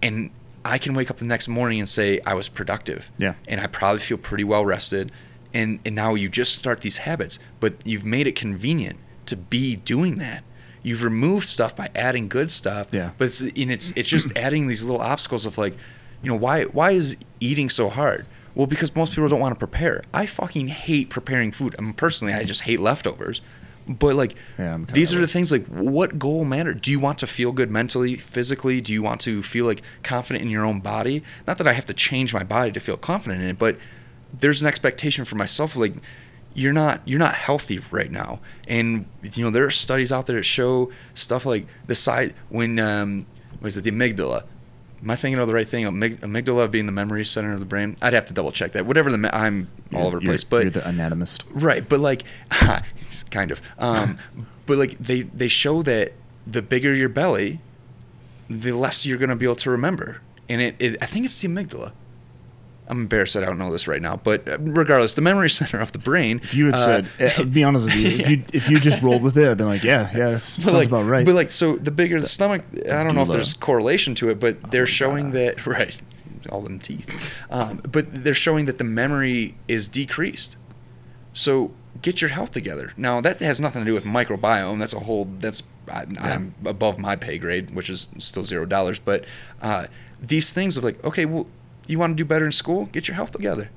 and 0.00 0.30
I 0.64 0.78
can 0.78 0.94
wake 0.94 1.10
up 1.10 1.18
the 1.18 1.26
next 1.26 1.48
morning 1.48 1.78
and 1.78 1.88
say 1.88 2.20
I 2.26 2.34
was 2.34 2.48
productive. 2.48 3.10
Yeah. 3.18 3.34
and 3.46 3.60
I 3.60 3.66
probably 3.66 4.00
feel 4.00 4.16
pretty 4.18 4.44
well 4.44 4.64
rested, 4.64 5.12
and 5.52 5.80
and 5.84 5.94
now 5.94 6.14
you 6.14 6.28
just 6.28 6.54
start 6.56 6.80
these 6.80 6.98
habits, 6.98 7.38
but 7.60 7.74
you've 7.84 8.04
made 8.06 8.26
it 8.26 8.34
convenient 8.34 8.98
to 9.26 9.36
be 9.36 9.76
doing 9.76 10.16
that. 10.18 10.44
You've 10.82 11.02
removed 11.02 11.48
stuff 11.48 11.74
by 11.74 11.88
adding 11.94 12.28
good 12.28 12.50
stuff. 12.50 12.88
Yeah. 12.92 13.12
But 13.18 13.26
it's 13.26 13.40
and 13.40 13.72
it's 13.72 13.90
it's 13.92 14.08
just 14.08 14.30
adding 14.36 14.66
these 14.66 14.84
little 14.84 15.00
obstacles 15.00 15.46
of 15.46 15.56
like, 15.58 15.74
you 16.22 16.30
know, 16.30 16.36
why 16.36 16.64
why 16.64 16.92
is 16.92 17.16
eating 17.40 17.68
so 17.70 17.88
hard? 17.88 18.26
Well, 18.54 18.66
because 18.66 18.94
most 18.94 19.14
people 19.14 19.28
don't 19.28 19.40
want 19.40 19.54
to 19.54 19.58
prepare. 19.58 20.02
I 20.12 20.26
fucking 20.26 20.68
hate 20.68 21.10
preparing 21.10 21.50
food. 21.52 21.74
I 21.78 21.82
mean, 21.82 21.92
personally, 21.94 22.34
I 22.34 22.44
just 22.44 22.62
hate 22.62 22.78
leftovers. 22.80 23.40
But 23.86 24.14
like, 24.14 24.34
Yeah, 24.58 24.78
these 24.92 25.14
are 25.14 25.20
the 25.20 25.26
things 25.26 25.52
like, 25.52 25.66
what 25.66 26.18
goal 26.18 26.44
matter? 26.44 26.72
Do 26.72 26.90
you 26.90 26.98
want 26.98 27.18
to 27.18 27.26
feel 27.26 27.52
good 27.52 27.70
mentally, 27.70 28.16
physically? 28.16 28.80
Do 28.80 28.92
you 28.92 29.02
want 29.02 29.20
to 29.22 29.42
feel 29.42 29.66
like 29.66 29.82
confident 30.02 30.42
in 30.42 30.50
your 30.50 30.64
own 30.64 30.80
body? 30.80 31.22
Not 31.46 31.58
that 31.58 31.66
I 31.66 31.72
have 31.72 31.86
to 31.86 31.94
change 31.94 32.32
my 32.32 32.44
body 32.44 32.72
to 32.72 32.80
feel 32.80 32.96
confident 32.96 33.42
in 33.42 33.48
it, 33.48 33.58
but 33.58 33.76
there's 34.32 34.62
an 34.62 34.68
expectation 34.68 35.24
for 35.24 35.36
myself. 35.36 35.76
Like, 35.76 35.94
you're 36.54 36.72
not 36.72 37.00
you're 37.04 37.18
not 37.18 37.34
healthy 37.34 37.80
right 37.90 38.10
now, 38.10 38.40
and 38.68 39.06
you 39.34 39.44
know 39.44 39.50
there 39.50 39.66
are 39.66 39.70
studies 39.70 40.12
out 40.12 40.26
there 40.26 40.36
that 40.36 40.44
show 40.44 40.90
stuff 41.12 41.44
like 41.44 41.66
the 41.86 41.94
side 41.94 42.32
when 42.48 42.78
um, 42.78 43.26
what 43.58 43.66
is 43.66 43.76
it 43.76 43.82
the 43.82 43.90
amygdala. 43.90 44.44
Am 45.04 45.10
I 45.10 45.16
thinking 45.16 45.38
of 45.38 45.46
the 45.46 45.52
right 45.52 45.68
thing? 45.68 45.84
Amyg- 45.84 46.20
Amygdala 46.20 46.70
being 46.70 46.86
the 46.86 46.92
memory 46.92 47.26
center 47.26 47.52
of 47.52 47.60
the 47.60 47.66
brain. 47.66 47.94
I'd 48.00 48.14
have 48.14 48.24
to 48.24 48.32
double 48.32 48.50
check 48.52 48.72
that. 48.72 48.86
Whatever 48.86 49.10
the 49.10 49.18
me- 49.18 49.28
I'm 49.30 49.68
all 49.94 50.06
over 50.06 50.18
the 50.18 50.24
place, 50.24 50.44
but 50.44 50.62
you're 50.62 50.70
the 50.70 50.88
anatomist. 50.88 51.44
Right, 51.50 51.86
but 51.86 52.00
like, 52.00 52.22
kind 53.30 53.50
of. 53.50 53.60
Um, 53.78 54.18
but 54.66 54.78
like 54.78 54.96
they 54.98 55.22
they 55.22 55.48
show 55.48 55.82
that 55.82 56.14
the 56.46 56.62
bigger 56.62 56.94
your 56.94 57.10
belly, 57.10 57.60
the 58.48 58.72
less 58.72 59.04
you're 59.04 59.18
gonna 59.18 59.36
be 59.36 59.44
able 59.44 59.56
to 59.56 59.70
remember, 59.70 60.22
and 60.48 60.62
it, 60.62 60.76
it 60.78 60.96
I 61.02 61.06
think 61.06 61.26
it's 61.26 61.38
the 61.38 61.48
amygdala. 61.48 61.92
I'm 62.86 63.00
embarrassed 63.00 63.34
that 63.34 63.42
I 63.42 63.46
don't 63.46 63.58
know 63.58 63.72
this 63.72 63.88
right 63.88 64.02
now, 64.02 64.16
but 64.16 64.46
uh, 64.46 64.58
regardless, 64.58 65.14
the 65.14 65.22
memory 65.22 65.48
center 65.60 65.78
of 65.78 65.92
the 65.92 65.98
brain. 65.98 66.40
If 66.42 66.54
you 66.54 66.66
had 66.66 66.74
uh, 66.74 66.84
said, 66.84 67.08
eh, 67.18 67.32
I'll 67.38 67.44
be 67.44 67.64
honest 67.64 67.86
with 67.86 67.94
you, 67.94 68.08
if 68.08 68.28
you 68.28 68.42
if 68.52 68.68
you 68.68 68.78
just 68.78 69.02
rolled 69.02 69.22
with 69.22 69.38
it, 69.38 69.48
I'd 69.48 69.56
been 69.56 69.68
like, 69.68 69.84
yeah, 69.84 70.10
yeah, 70.12 70.30
that 70.30 70.32
but 70.32 70.40
sounds 70.40 70.72
like, 70.72 70.86
about 70.88 71.06
right. 71.06 71.24
But 71.24 71.34
like, 71.34 71.50
so 71.50 71.76
the 71.76 71.90
bigger 71.90 72.20
the 72.20 72.26
stomach, 72.26 72.62
I 72.90 73.02
don't 73.02 73.14
know 73.14 73.22
if 73.22 73.28
there's 73.28 73.54
correlation 73.54 74.14
to 74.16 74.28
it, 74.28 74.38
but 74.38 74.70
they're 74.70 74.86
showing 74.86 75.26
God. 75.26 75.34
that 75.34 75.66
right, 75.66 76.00
all 76.50 76.60
them 76.60 76.78
teeth. 76.78 77.30
Um, 77.50 77.78
but 77.78 78.06
they're 78.24 78.34
showing 78.34 78.66
that 78.66 78.78
the 78.78 78.84
memory 78.84 79.56
is 79.66 79.88
decreased. 79.88 80.56
So 81.32 81.72
get 82.02 82.20
your 82.20 82.30
health 82.30 82.50
together. 82.50 82.92
Now 82.96 83.20
that 83.22 83.40
has 83.40 83.60
nothing 83.60 83.82
to 83.82 83.86
do 83.86 83.94
with 83.94 84.04
microbiome. 84.04 84.78
That's 84.78 84.92
a 84.92 85.00
whole. 85.00 85.24
That's 85.38 85.62
I, 85.90 86.04
I'm 86.20 86.54
above 86.64 86.98
my 86.98 87.16
pay 87.16 87.38
grade, 87.38 87.74
which 87.74 87.88
is 87.88 88.10
still 88.18 88.44
zero 88.44 88.66
dollars. 88.66 88.98
But 88.98 89.24
uh, 89.62 89.86
these 90.20 90.52
things 90.52 90.76
of 90.76 90.84
like, 90.84 91.02
okay, 91.02 91.24
well, 91.24 91.46
you 91.86 91.98
want 91.98 92.12
to 92.12 92.14
do 92.22 92.24
better 92.26 92.44
in 92.46 92.52
school? 92.52 92.86
Get 92.86 93.08
your 93.08 93.14
health 93.14 93.32
together. 93.32 93.70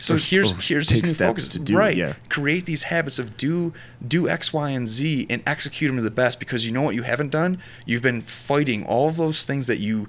So 0.00 0.14
Or- 0.14 0.18
here's 0.18 0.52
or 0.52 0.56
here's 0.60 0.86
take 0.88 1.00
this 1.02 1.18
new 1.18 1.26
focus. 1.26 1.48
to 1.48 1.58
do 1.58 1.76
right. 1.76 1.96
yeah. 1.96 2.14
Create 2.28 2.66
these 2.66 2.84
habits 2.84 3.18
of 3.18 3.36
do 3.36 3.72
do 4.06 4.28
X, 4.28 4.52
Y, 4.52 4.70
and 4.70 4.86
Z 4.86 5.26
and 5.28 5.42
execute 5.46 5.88
them 5.88 5.96
to 5.96 6.02
the 6.02 6.10
best 6.10 6.38
because 6.38 6.64
you 6.64 6.70
know 6.72 6.82
what 6.82 6.94
you 6.94 7.02
haven't 7.02 7.30
done? 7.30 7.58
You've 7.84 8.02
been 8.02 8.20
fighting 8.20 8.86
all 8.86 9.08
of 9.08 9.16
those 9.16 9.44
things 9.44 9.66
that 9.66 9.78
you 9.80 10.06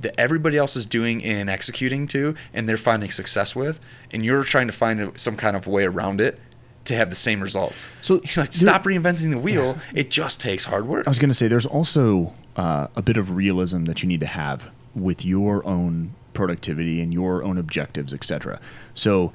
that 0.00 0.18
everybody 0.18 0.56
else 0.56 0.76
is 0.76 0.86
doing 0.86 1.22
and 1.24 1.48
executing 1.50 2.06
to 2.08 2.34
and 2.54 2.68
they're 2.68 2.76
finding 2.76 3.10
success 3.10 3.54
with 3.56 3.78
and 4.10 4.24
you're 4.24 4.44
trying 4.44 4.66
to 4.66 4.72
find 4.72 5.18
some 5.18 5.36
kind 5.36 5.56
of 5.56 5.66
way 5.66 5.84
around 5.84 6.20
it 6.20 6.38
to 6.84 6.94
have 6.94 7.10
the 7.10 7.16
same 7.16 7.42
results. 7.42 7.88
So, 8.00 8.14
You're 8.24 8.44
like 8.44 8.52
stop 8.52 8.84
reinventing 8.84 9.30
the 9.32 9.38
wheel. 9.38 9.76
It 9.94 10.08
just 10.10 10.40
takes 10.40 10.64
hard 10.64 10.86
work. 10.86 11.06
I 11.06 11.10
was 11.10 11.18
going 11.18 11.30
to 11.30 11.34
say 11.34 11.48
there's 11.48 11.66
also 11.66 12.32
uh, 12.56 12.86
a 12.94 13.02
bit 13.02 13.16
of 13.16 13.34
realism 13.36 13.84
that 13.84 14.02
you 14.02 14.08
need 14.08 14.20
to 14.20 14.26
have 14.26 14.70
with 14.94 15.24
your 15.24 15.66
own 15.66 16.14
productivity 16.36 17.00
and 17.00 17.12
your 17.12 17.42
own 17.42 17.58
objectives, 17.58 18.14
etc. 18.14 18.60
So, 18.94 19.32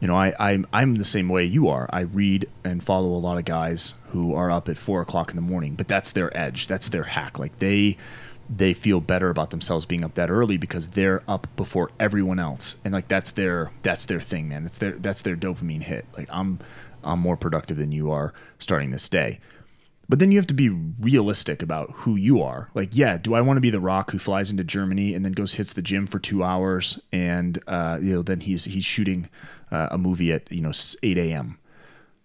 you 0.00 0.08
know, 0.08 0.16
I, 0.16 0.32
I'm 0.40 0.66
I'm 0.72 0.96
the 0.96 1.04
same 1.04 1.28
way 1.28 1.44
you 1.44 1.68
are. 1.68 1.88
I 1.92 2.00
read 2.00 2.48
and 2.64 2.82
follow 2.82 3.10
a 3.10 3.20
lot 3.20 3.38
of 3.38 3.44
guys 3.44 3.94
who 4.08 4.34
are 4.34 4.50
up 4.50 4.68
at 4.68 4.78
four 4.78 5.02
o'clock 5.02 5.30
in 5.30 5.36
the 5.36 5.42
morning, 5.42 5.74
but 5.74 5.86
that's 5.86 6.10
their 6.12 6.36
edge. 6.36 6.66
That's 6.66 6.88
their 6.88 7.04
hack. 7.04 7.38
Like 7.38 7.58
they 7.60 7.98
they 8.48 8.74
feel 8.74 9.00
better 9.00 9.30
about 9.30 9.50
themselves 9.50 9.86
being 9.86 10.02
up 10.02 10.14
that 10.14 10.30
early 10.30 10.56
because 10.56 10.88
they're 10.88 11.22
up 11.28 11.46
before 11.54 11.90
everyone 12.00 12.40
else, 12.40 12.76
and 12.84 12.92
like 12.94 13.06
that's 13.06 13.30
their 13.32 13.70
that's 13.82 14.06
their 14.06 14.20
thing, 14.20 14.48
man. 14.48 14.64
It's 14.64 14.78
their 14.78 14.92
that's 14.92 15.22
their 15.22 15.36
dopamine 15.36 15.82
hit. 15.82 16.06
Like 16.16 16.28
I'm 16.32 16.58
I'm 17.04 17.20
more 17.20 17.36
productive 17.36 17.76
than 17.76 17.92
you 17.92 18.10
are 18.10 18.32
starting 18.58 18.90
this 18.90 19.08
day. 19.08 19.38
But 20.10 20.18
then 20.18 20.32
you 20.32 20.38
have 20.38 20.48
to 20.48 20.54
be 20.54 20.68
realistic 20.68 21.62
about 21.62 21.92
who 21.92 22.16
you 22.16 22.42
are. 22.42 22.68
Like, 22.74 22.96
yeah, 22.96 23.16
do 23.16 23.34
I 23.34 23.42
want 23.42 23.58
to 23.58 23.60
be 23.60 23.70
the 23.70 23.78
Rock 23.78 24.10
who 24.10 24.18
flies 24.18 24.50
into 24.50 24.64
Germany 24.64 25.14
and 25.14 25.24
then 25.24 25.30
goes 25.30 25.54
hits 25.54 25.72
the 25.72 25.82
gym 25.82 26.08
for 26.08 26.18
two 26.18 26.42
hours 26.42 26.98
and 27.12 27.62
uh, 27.68 28.00
you 28.02 28.14
know 28.14 28.22
then 28.22 28.40
he's 28.40 28.64
he's 28.64 28.84
shooting 28.84 29.30
uh, 29.70 29.86
a 29.92 29.98
movie 29.98 30.32
at 30.32 30.50
you 30.50 30.62
know 30.62 30.72
eight 31.04 31.16
a.m. 31.16 31.60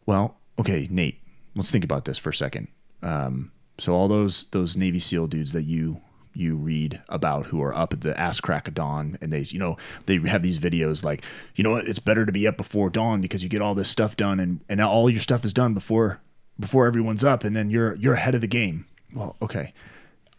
Well, 0.08 0.36
okay, 0.58 0.88
Nate, 0.90 1.22
let's 1.56 1.70
think 1.70 1.84
about 1.84 2.06
this 2.06 2.18
for 2.18 2.32
a 2.32 2.34
second. 2.34 2.70
Um, 3.04 3.52
so 3.78 3.94
all 3.94 4.08
those 4.08 4.46
those 4.46 4.76
Navy 4.76 5.00
SEAL 5.00 5.28
dudes 5.28 5.54
that 5.54 5.64
you 5.64 6.02
you 6.34 6.56
read 6.56 7.04
about 7.08 7.46
who 7.46 7.62
are 7.62 7.74
up 7.76 7.94
at 7.94 8.02
the 8.02 8.20
ass 8.20 8.40
crack 8.40 8.68
of 8.68 8.74
dawn 8.74 9.16
and 9.22 9.32
they 9.32 9.42
you 9.42 9.60
know 9.60 9.78
they 10.08 10.18
have 10.18 10.42
these 10.42 10.58
videos 10.58 11.04
like 11.04 11.24
you 11.54 11.64
know 11.64 11.72
what 11.72 11.88
it's 11.88 12.00
better 12.00 12.26
to 12.26 12.32
be 12.32 12.48
up 12.48 12.58
before 12.58 12.90
dawn 12.90 13.22
because 13.22 13.44
you 13.44 13.48
get 13.48 13.62
all 13.62 13.76
this 13.76 13.90
stuff 13.90 14.18
done 14.18 14.40
and 14.40 14.60
and 14.68 14.82
all 14.82 15.08
your 15.08 15.22
stuff 15.22 15.46
is 15.46 15.54
done 15.54 15.76
before 15.76 16.20
before 16.60 16.88
everyone's 16.88 17.24
up 17.24 17.44
and 17.44 17.56
then 17.56 17.70
you're 17.70 17.96
you're 17.96 18.14
ahead 18.14 18.36
of 18.36 18.42
the 18.42 18.48
game 18.48 18.86
well 19.14 19.36
okay 19.42 19.74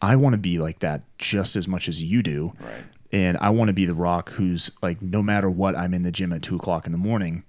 i 0.02 0.16
want 0.16 0.32
to 0.34 0.38
be 0.38 0.58
like 0.58 0.78
that 0.80 1.02
just 1.18 1.56
as 1.56 1.66
much 1.68 1.88
as 1.88 2.02
you 2.02 2.22
do 2.22 2.52
Right. 2.60 2.84
and 3.12 3.36
i 3.38 3.50
want 3.50 3.68
to 3.68 3.74
be 3.74 3.84
the 3.84 3.94
rock 3.94 4.30
who's 4.30 4.70
like 4.82 5.00
no 5.02 5.22
matter 5.22 5.50
what 5.50 5.76
i'm 5.76 5.92
in 5.94 6.02
the 6.04 6.12
gym 6.12 6.32
at 6.32 6.42
two 6.42 6.56
o'clock 6.56 6.86
in 6.86 6.92
the 6.92 6.98
morning 6.98 7.44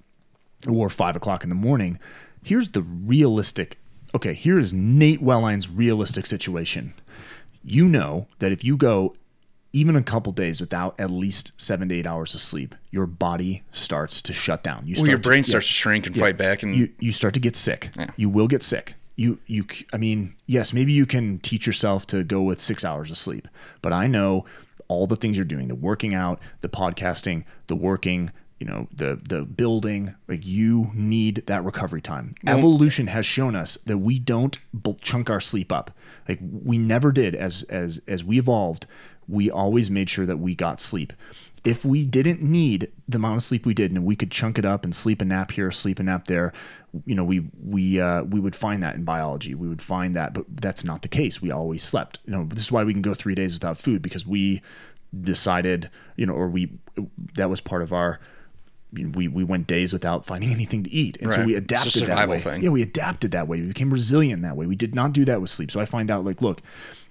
or 0.68 0.90
five 0.90 1.16
o'clock 1.16 1.44
in 1.44 1.50
the 1.50 1.56
morning. 1.56 2.00
Here's 2.44 2.70
the 2.70 2.82
realistic. 2.82 3.78
Okay, 4.16 4.34
here 4.34 4.58
is 4.58 4.74
Nate 4.74 5.22
Welline's 5.22 5.70
realistic 5.70 6.26
situation. 6.26 6.96
You 7.64 7.88
know 7.88 8.28
that 8.40 8.52
if 8.52 8.64
you 8.64 8.76
go 8.76 9.16
even 9.74 9.96
a 9.96 10.04
couple 10.04 10.32
days 10.32 10.62
without 10.62 11.00
at 11.00 11.12
least 11.12 11.52
seven 11.60 11.90
to 11.90 11.96
eight 11.96 12.08
hours 12.08 12.34
of 12.34 12.40
sleep, 12.40 12.74
your 12.92 13.06
body 13.06 13.64
starts 13.72 14.22
to 14.24 14.34
shut 14.34 14.64
down. 14.64 14.84
You 14.86 14.96
well, 14.98 15.06
your 15.06 15.18
start 15.18 15.24
to- 15.24 15.30
brain 15.30 15.40
yeah, 15.40 15.44
starts 15.44 15.68
to 15.68 15.74
shrink 15.74 16.08
and 16.08 16.16
fight 16.16 16.38
back 16.38 16.64
and 16.64 16.76
you 16.76 16.90
you 17.00 17.12
start 17.12 17.34
to 17.36 17.40
get 17.40 17.56
sick. 17.56 17.90
Yeah. 17.98 18.10
You 18.16 18.30
will 18.30 18.48
get 18.48 18.64
sick. 18.64 18.96
You 19.16 19.40
you 19.48 19.66
I 19.94 19.98
mean, 19.98 20.36
yes, 20.46 20.74
maybe 20.74 20.94
you 20.94 21.06
can 21.06 21.40
teach 21.40 21.66
yourself 21.68 22.08
to 22.08 22.24
go 22.24 22.42
with 22.42 22.62
6 22.62 22.86
hours 22.86 23.12
of 23.12 23.18
sleep. 23.18 23.48
But 23.82 23.94
I 23.94 24.08
know 24.08 24.46
all 24.88 25.06
the 25.08 25.16
things 25.16 25.36
you're 25.36 25.46
doing, 25.46 25.68
the 25.68 25.76
working 25.76 26.14
out, 26.14 26.40
the 26.62 26.70
podcasting, 26.70 27.44
the 27.68 27.76
working, 27.76 28.32
you 28.60 28.66
know, 28.66 28.88
the 28.92 29.20
the 29.28 29.44
building, 29.44 30.16
like 30.28 30.46
you 30.46 30.92
need 30.94 31.44
that 31.48 31.64
recovery 31.64 32.02
time. 32.02 32.34
Evolution 32.48 33.08
has 33.08 33.26
shown 33.26 33.56
us 33.56 33.78
that 33.86 33.98
we 34.00 34.18
don't 34.18 34.60
chunk 35.02 35.30
our 35.30 35.40
sleep 35.42 35.72
up. 35.72 35.92
Like 36.28 36.40
we 36.42 36.78
never 36.78 37.12
did 37.12 37.36
as 37.36 37.64
as 37.64 38.02
as 38.08 38.24
we 38.24 38.40
evolved, 38.40 38.88
we 39.28 39.50
always 39.52 39.90
made 39.92 40.10
sure 40.10 40.26
that 40.26 40.38
we 40.38 40.56
got 40.56 40.80
sleep 40.82 41.14
if 41.66 41.84
we 41.84 42.06
didn't 42.06 42.42
need 42.42 42.90
the 43.10 43.18
amount 43.18 43.36
of 43.36 43.44
sleep 43.44 43.66
we 43.66 43.74
did 43.74 43.92
and 43.92 44.06
we 44.06 44.16
could 44.16 44.32
chunk 44.32 44.58
it 44.58 44.64
up 44.64 44.86
and 44.86 44.96
sleep 44.96 45.22
a 45.22 45.26
nap 45.26 45.52
here 45.52 45.70
sleep 45.72 46.00
a 46.00 46.04
nap 46.04 46.26
there 46.28 46.54
you 47.06 47.14
know 47.14 47.24
we 47.26 47.46
we 47.64 48.00
uh, 48.00 48.24
we 48.24 48.40
would 48.40 48.56
find 48.56 48.82
that 48.82 48.96
in 48.96 49.04
biology 49.04 49.54
we 49.54 49.68
would 49.68 49.82
find 49.82 50.16
that 50.16 50.34
but 50.34 50.46
that's 50.62 50.84
not 50.86 51.02
the 51.02 51.08
case 51.10 51.42
we 51.42 51.52
always 51.52 51.84
slept 51.84 52.20
you 52.26 52.32
know 52.32 52.46
this 52.46 52.64
is 52.64 52.72
why 52.72 52.84
we 52.84 52.94
can 52.94 53.02
go 53.02 53.14
three 53.14 53.36
days 53.36 53.54
without 53.54 53.78
food 53.78 54.02
because 54.02 54.26
we 54.26 54.62
decided 55.22 55.90
you 56.16 56.26
know 56.26 56.34
or 56.34 56.48
we 56.48 56.70
that 57.36 57.50
was 57.50 57.62
part 57.62 57.82
of 57.82 57.92
our 57.94 58.20
you 58.94 59.04
know, 59.04 59.12
we 59.18 59.28
we 59.28 59.44
went 59.44 59.68
days 59.68 59.92
without 59.92 60.26
finding 60.26 60.50
anything 60.52 60.82
to 60.86 60.90
eat, 60.90 61.18
and 61.22 61.32
so 61.34 61.40
Right. 61.40 61.46
we 61.48 61.56
It's 61.56 61.60
a 61.60 61.64
adapted 61.76 61.92
that 61.94 62.00
survival 62.08 62.36
way. 62.36 62.40
thing. 62.40 62.64
Yeah, 62.64 62.70
we 62.70 62.82
adapted 62.82 63.32
that 63.32 63.46
way. 63.50 63.60
We 63.60 63.68
became 63.68 63.92
resilient 63.92 64.44
that 64.44 64.56
way. 64.56 64.66
We 64.66 64.78
did 64.78 64.96
not 64.96 65.12
do 65.12 65.26
that 65.26 65.42
with 65.42 65.50
sleep. 65.50 65.72
So 65.72 65.82
I 65.82 65.86
find 65.86 66.10
out 66.10 66.24
like, 66.24 66.42
look, 66.42 66.62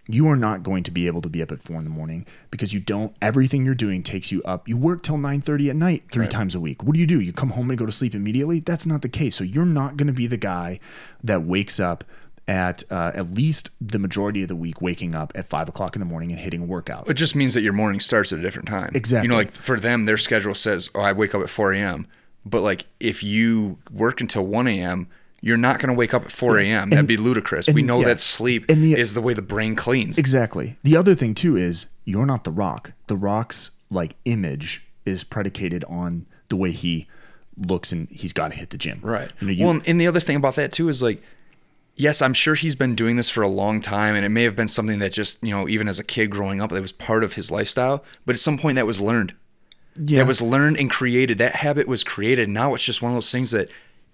you 0.09 0.29
are 0.29 0.37
not 0.37 0.63
going 0.63 0.83
to 0.85 0.91
be 0.91 1.07
able 1.07 1.21
to 1.23 1.29
be 1.29 1.43
up 1.43 1.51
at 1.51 1.61
four 1.63 1.77
in 1.79 1.85
the 1.85 1.91
morning 1.91 2.27
because 2.51 2.73
you 2.73 2.81
don't. 2.81 3.15
Everything 3.21 3.65
you're 3.67 3.75
doing 3.75 4.03
takes 4.03 4.31
you 4.31 4.43
up. 4.45 4.69
You 4.69 4.77
work 4.77 5.03
till 5.03 5.19
nine 5.19 5.41
thirty 5.41 5.69
at 5.71 5.77
night 5.77 6.05
three 6.13 6.23
Right. 6.23 6.31
times 6.31 6.55
a 6.55 6.61
week. 6.61 6.83
What 6.83 6.95
do 6.95 7.01
you 7.01 7.07
do? 7.07 7.21
You 7.21 7.33
come 7.33 7.51
home 7.51 7.71
and 7.71 7.79
go 7.79 7.87
to 7.87 7.93
sleep 7.93 8.15
immediately? 8.15 8.61
That's 8.61 8.87
not 8.87 9.03
the 9.03 9.09
case. 9.09 9.35
So 9.37 9.45
you're 9.45 9.65
not 9.65 9.97
going 9.97 10.07
to 10.07 10.13
be 10.13 10.27
the 10.27 10.37
guy 10.37 10.79
that 11.25 11.43
wakes 11.43 11.81
up 11.81 12.05
at 12.49 12.85
uh, 12.93 13.11
at 13.17 13.33
least 13.33 13.71
the 13.81 13.99
majority 13.99 14.43
of 14.43 14.49
the 14.49 14.55
week 14.55 14.81
waking 14.81 15.17
up 15.17 15.33
at 15.35 15.47
five 15.47 15.69
o'clock 15.69 15.97
in 15.97 16.01
the 16.01 16.07
morning 16.07 16.31
and 16.31 16.39
hitting 16.39 16.63
a 16.63 16.67
workout. 16.67 17.09
It 17.11 17.15
just 17.15 17.35
means 17.35 17.55
that 17.55 17.63
your 17.63 17.73
morning 17.73 17.99
starts 17.99 18.33
at 18.33 18.39
a 18.39 18.43
different 18.43 18.69
time. 18.69 18.91
Exactly. 18.95 19.25
You 19.27 19.31
know, 19.31 19.37
like 19.37 19.51
for 19.51 19.81
them, 19.81 20.05
their 20.05 20.17
schedule 20.19 20.55
says, 20.55 20.89
"Oh, 20.95 21.01
I 21.01 21.13
wake 21.13 21.35
up 21.35 21.43
at 21.43 21.51
4 21.51 21.73
a.m." 21.73 22.07
But 22.45 22.63
like, 22.63 22.87
if 23.01 23.25
you 23.25 23.79
work 23.91 24.21
until 24.21 24.47
1 24.47 24.69
a.m., 24.69 25.09
you're 25.47 25.57
not 25.57 25.79
going 25.79 25.89
to 25.95 25.97
wake 25.97 26.13
up 26.13 26.25
at 26.25 26.33
4 26.33 26.59
a.m. 26.59 26.91
That'd 26.91 27.07
be 27.07 27.17
ludicrous. 27.17 27.69
we 27.69 27.83
know 27.83 28.01
yeah. 28.01 28.09
that 28.09 28.21
sleep 28.21 28.65
And 28.69 28.83
the- 28.83 28.95
is 28.95 29.15
the 29.15 29.21
way 29.21 29.33
the 29.33 29.43
brain 29.43 29.77
cleans. 29.77 30.19
Exactly. 30.19 30.77
The 30.83 30.97
other 30.97 31.15
thing 31.15 31.35
too 31.35 31.57
is 31.57 31.87
you're 32.05 32.27
not 32.27 32.45
the 32.45 32.51
rock. 32.51 32.93
The 33.07 33.17
rock's 33.17 33.71
like 33.91 34.17
image 34.25 34.85
is 35.05 35.23
predicated 35.23 35.85
on 35.89 36.27
the 36.49 36.57
way 36.57 36.73
he 36.73 37.07
looks 37.57 37.93
and 37.93 38.09
he's 38.11 38.33
got 38.33 38.51
to 38.51 38.57
hit 38.59 38.71
the 38.71 38.77
gym. 38.77 38.99
Right. 39.03 39.31
You 39.41 39.47
know, 39.47 39.53
you, 39.53 39.67
well, 39.67 39.81
and 39.87 40.01
the 40.01 40.07
other 40.09 40.21
thing 40.21 40.37
about 40.37 40.57
that 40.57 40.73
too 40.73 40.89
is 40.89 41.03
like, 41.03 41.23
yes, 41.95 42.21
I'm 42.21 42.35
sure 42.35 42.55
he's 42.57 42.75
been 42.75 42.95
doing 42.97 43.17
this 43.17 43.31
for 43.31 43.43
a 43.43 43.49
long 43.49 43.81
time, 43.81 44.15
and 44.17 44.25
it 44.25 44.29
may 44.29 44.43
have 44.43 44.55
been 44.57 44.69
something 44.69 44.99
that 44.99 45.13
just 45.13 45.43
you 45.43 45.51
know, 45.51 45.69
even 45.69 45.89
as 45.89 45.99
a 45.99 46.05
kid 46.05 46.27
growing 46.31 46.61
up, 46.61 46.71
that 46.71 46.83
was 46.83 46.93
part 46.93 47.23
of 47.25 47.35
his 47.35 47.51
lifestyle. 47.51 48.05
But 48.27 48.35
at 48.35 48.41
some 48.41 48.59
point, 48.59 48.75
that 48.77 48.87
was 48.87 49.01
learned. 49.01 49.35
yeah. 49.97 50.19
That 50.19 50.27
was 50.27 50.43
learned 50.43 50.77
and 50.79 50.91
created. 50.91 51.39
That 51.39 51.55
habit 51.57 51.87
was 51.89 52.05
created. 52.05 52.49
Now 52.51 52.75
it's 52.75 52.85
just 52.85 53.01
one 53.01 53.13
of 53.13 53.17
those 53.17 53.31
things 53.33 53.53
that 53.53 53.71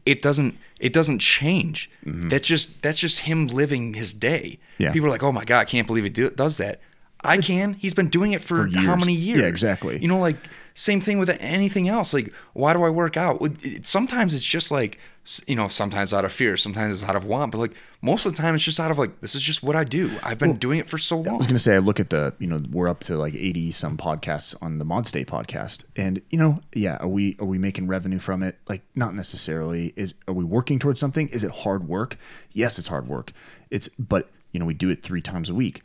it 0.06 0.22
doesn't 0.22 0.58
it 0.80 0.92
doesn't 0.92 1.20
change. 1.20 1.90
That's 2.04 2.46
just 2.48 2.82
that's 2.82 2.98
just 2.98 3.20
him 3.20 3.46
living 3.46 3.94
his 3.94 4.12
day. 4.12 4.58
Mm-hmm. 4.74 4.82
Yeah. 4.82 4.92
People 4.92 5.08
are 5.08 5.10
like, 5.12 5.22
oh 5.22 5.32
my 5.32 5.44
god, 5.44 5.60
I 5.60 5.64
can't 5.64 5.86
believe 5.86 6.04
he 6.04 6.10
do, 6.10 6.30
does 6.30 6.56
that. 6.58 6.80
I 7.24 7.36
can. 7.38 7.74
He's 7.74 7.94
been 7.94 8.08
doing 8.08 8.32
it 8.32 8.42
for, 8.42 8.68
For 8.68 8.76
how 8.76 8.82
years. 8.94 8.98
many 9.00 9.14
Yeah, 9.14 9.36
years? 9.36 9.46
exactly. 9.46 9.98
You 10.00 10.08
know, 10.08 10.18
like 10.18 10.36
same 10.74 11.00
thing 11.00 11.18
with 11.18 11.28
anything 11.40 11.88
else. 11.88 12.12
Like, 12.12 12.32
why 12.52 12.72
do 12.72 12.82
I 12.82 12.88
work 12.90 13.16
out? 13.16 13.40
Sometimes 13.82 14.34
it's 14.34 14.42
just 14.42 14.72
like, 14.72 14.98
you 15.46 15.54
know, 15.54 15.68
sometimes 15.68 16.12
out 16.12 16.24
of 16.24 16.32
fear, 16.32 16.56
sometimes 16.56 17.00
it's 17.00 17.08
out 17.08 17.14
of 17.14 17.24
want, 17.24 17.52
but 17.52 17.58
like 17.58 17.74
most 18.00 18.26
of 18.26 18.32
the 18.32 18.38
time 18.38 18.56
it's 18.56 18.64
just 18.64 18.80
out 18.80 18.90
of 18.90 18.98
like, 18.98 19.20
this 19.20 19.36
is 19.36 19.42
just 19.42 19.62
what 19.62 19.76
I 19.76 19.84
do. 19.84 20.10
I've 20.24 20.38
been 20.38 20.56
doing 20.56 20.80
it 20.80 20.88
for 20.88 20.98
so 20.98 21.16
long. 21.16 21.28
I 21.28 21.36
was 21.36 21.46
going 21.46 21.54
to 21.54 21.62
say, 21.62 21.76
I 21.76 21.78
look 21.78 22.00
at 22.00 22.10
the, 22.10 22.34
you 22.40 22.48
know, 22.48 22.60
we're 22.72 22.88
up 22.88 23.04
to 23.04 23.16
like 23.16 23.34
80 23.34 23.70
some 23.70 23.96
podcasts 23.96 24.56
on 24.60 24.78
the 24.78 24.84
Mod 24.84 25.06
State 25.06 25.28
podcast. 25.28 25.84
And, 25.94 26.22
you 26.30 26.38
know, 26.38 26.60
yeah, 26.74 26.96
are 26.96 27.06
we, 27.06 27.36
are 27.38 27.44
we 27.44 27.56
making 27.56 27.86
revenue 27.86 28.18
from 28.18 28.42
it? 28.42 28.58
Like, 28.68 28.82
not 28.96 29.14
necessarily. 29.14 29.92
Is, 29.94 30.14
are 30.26 30.34
we 30.34 30.42
working 30.44 30.80
towards 30.80 30.98
something? 30.98 31.28
Is 31.28 31.44
it 31.44 31.52
hard 31.52 31.86
work? 31.86 32.16
Yes, 32.50 32.78
it's 32.78 32.88
hard 32.88 33.06
work. 33.06 33.32
It's, 33.70 33.88
but, 34.00 34.28
you 34.50 34.58
know, 34.58 34.66
we 34.66 34.74
do 34.74 34.90
it 34.90 35.04
three 35.04 35.22
times 35.22 35.48
a 35.48 35.54
week. 35.54 35.82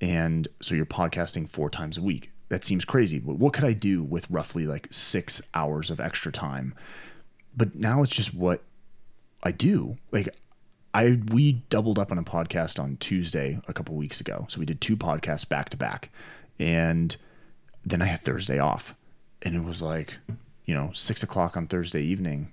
And 0.00 0.48
so 0.62 0.74
you're 0.74 0.86
podcasting 0.86 1.46
four 1.46 1.68
times 1.68 1.98
a 1.98 2.02
week. 2.02 2.30
That 2.48 2.64
seems 2.64 2.86
crazy. 2.86 3.18
But 3.18 3.36
what 3.36 3.52
could 3.52 3.64
I 3.64 3.74
do 3.74 4.02
with 4.02 4.30
roughly 4.30 4.66
like 4.66 4.88
six 4.90 5.42
hours 5.52 5.90
of 5.90 6.00
extra 6.00 6.32
time? 6.32 6.74
But 7.54 7.74
now 7.74 8.02
it's 8.02 8.14
just 8.14 8.32
what 8.32 8.62
I 9.42 9.52
do. 9.52 9.96
Like 10.10 10.28
I 10.94 11.18
we 11.30 11.64
doubled 11.70 11.98
up 11.98 12.10
on 12.10 12.18
a 12.18 12.22
podcast 12.22 12.82
on 12.82 12.96
Tuesday 12.96 13.60
a 13.68 13.72
couple 13.72 13.94
weeks 13.94 14.20
ago. 14.20 14.46
So 14.48 14.58
we 14.58 14.66
did 14.66 14.80
two 14.80 14.96
podcasts 14.96 15.48
back 15.48 15.68
to 15.70 15.76
back. 15.76 16.10
And 16.58 17.16
then 17.84 18.02
I 18.02 18.06
had 18.06 18.20
Thursday 18.20 18.58
off. 18.58 18.94
And 19.42 19.54
it 19.54 19.62
was 19.62 19.80
like, 19.80 20.16
you 20.64 20.74
know, 20.74 20.90
six 20.92 21.22
o'clock 21.22 21.56
on 21.56 21.66
Thursday 21.66 22.02
evening. 22.02 22.50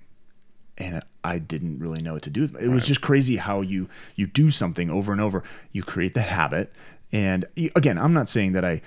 And 0.78 1.02
I 1.24 1.38
didn't 1.38 1.78
really 1.78 2.02
know 2.02 2.14
what 2.14 2.22
to 2.22 2.30
do. 2.30 2.42
with 2.42 2.56
It 2.56 2.64
It 2.64 2.68
was 2.68 2.86
just 2.86 3.00
crazy 3.00 3.36
how 3.36 3.62
you 3.62 3.88
you 4.14 4.26
do 4.26 4.50
something 4.50 4.90
over 4.90 5.10
and 5.10 5.20
over. 5.20 5.42
You 5.72 5.82
create 5.82 6.14
the 6.14 6.22
habit. 6.22 6.72
And 7.12 7.46
again, 7.74 7.98
I'm 7.98 8.12
not 8.12 8.28
saying 8.28 8.52
that 8.52 8.64
I 8.64 8.82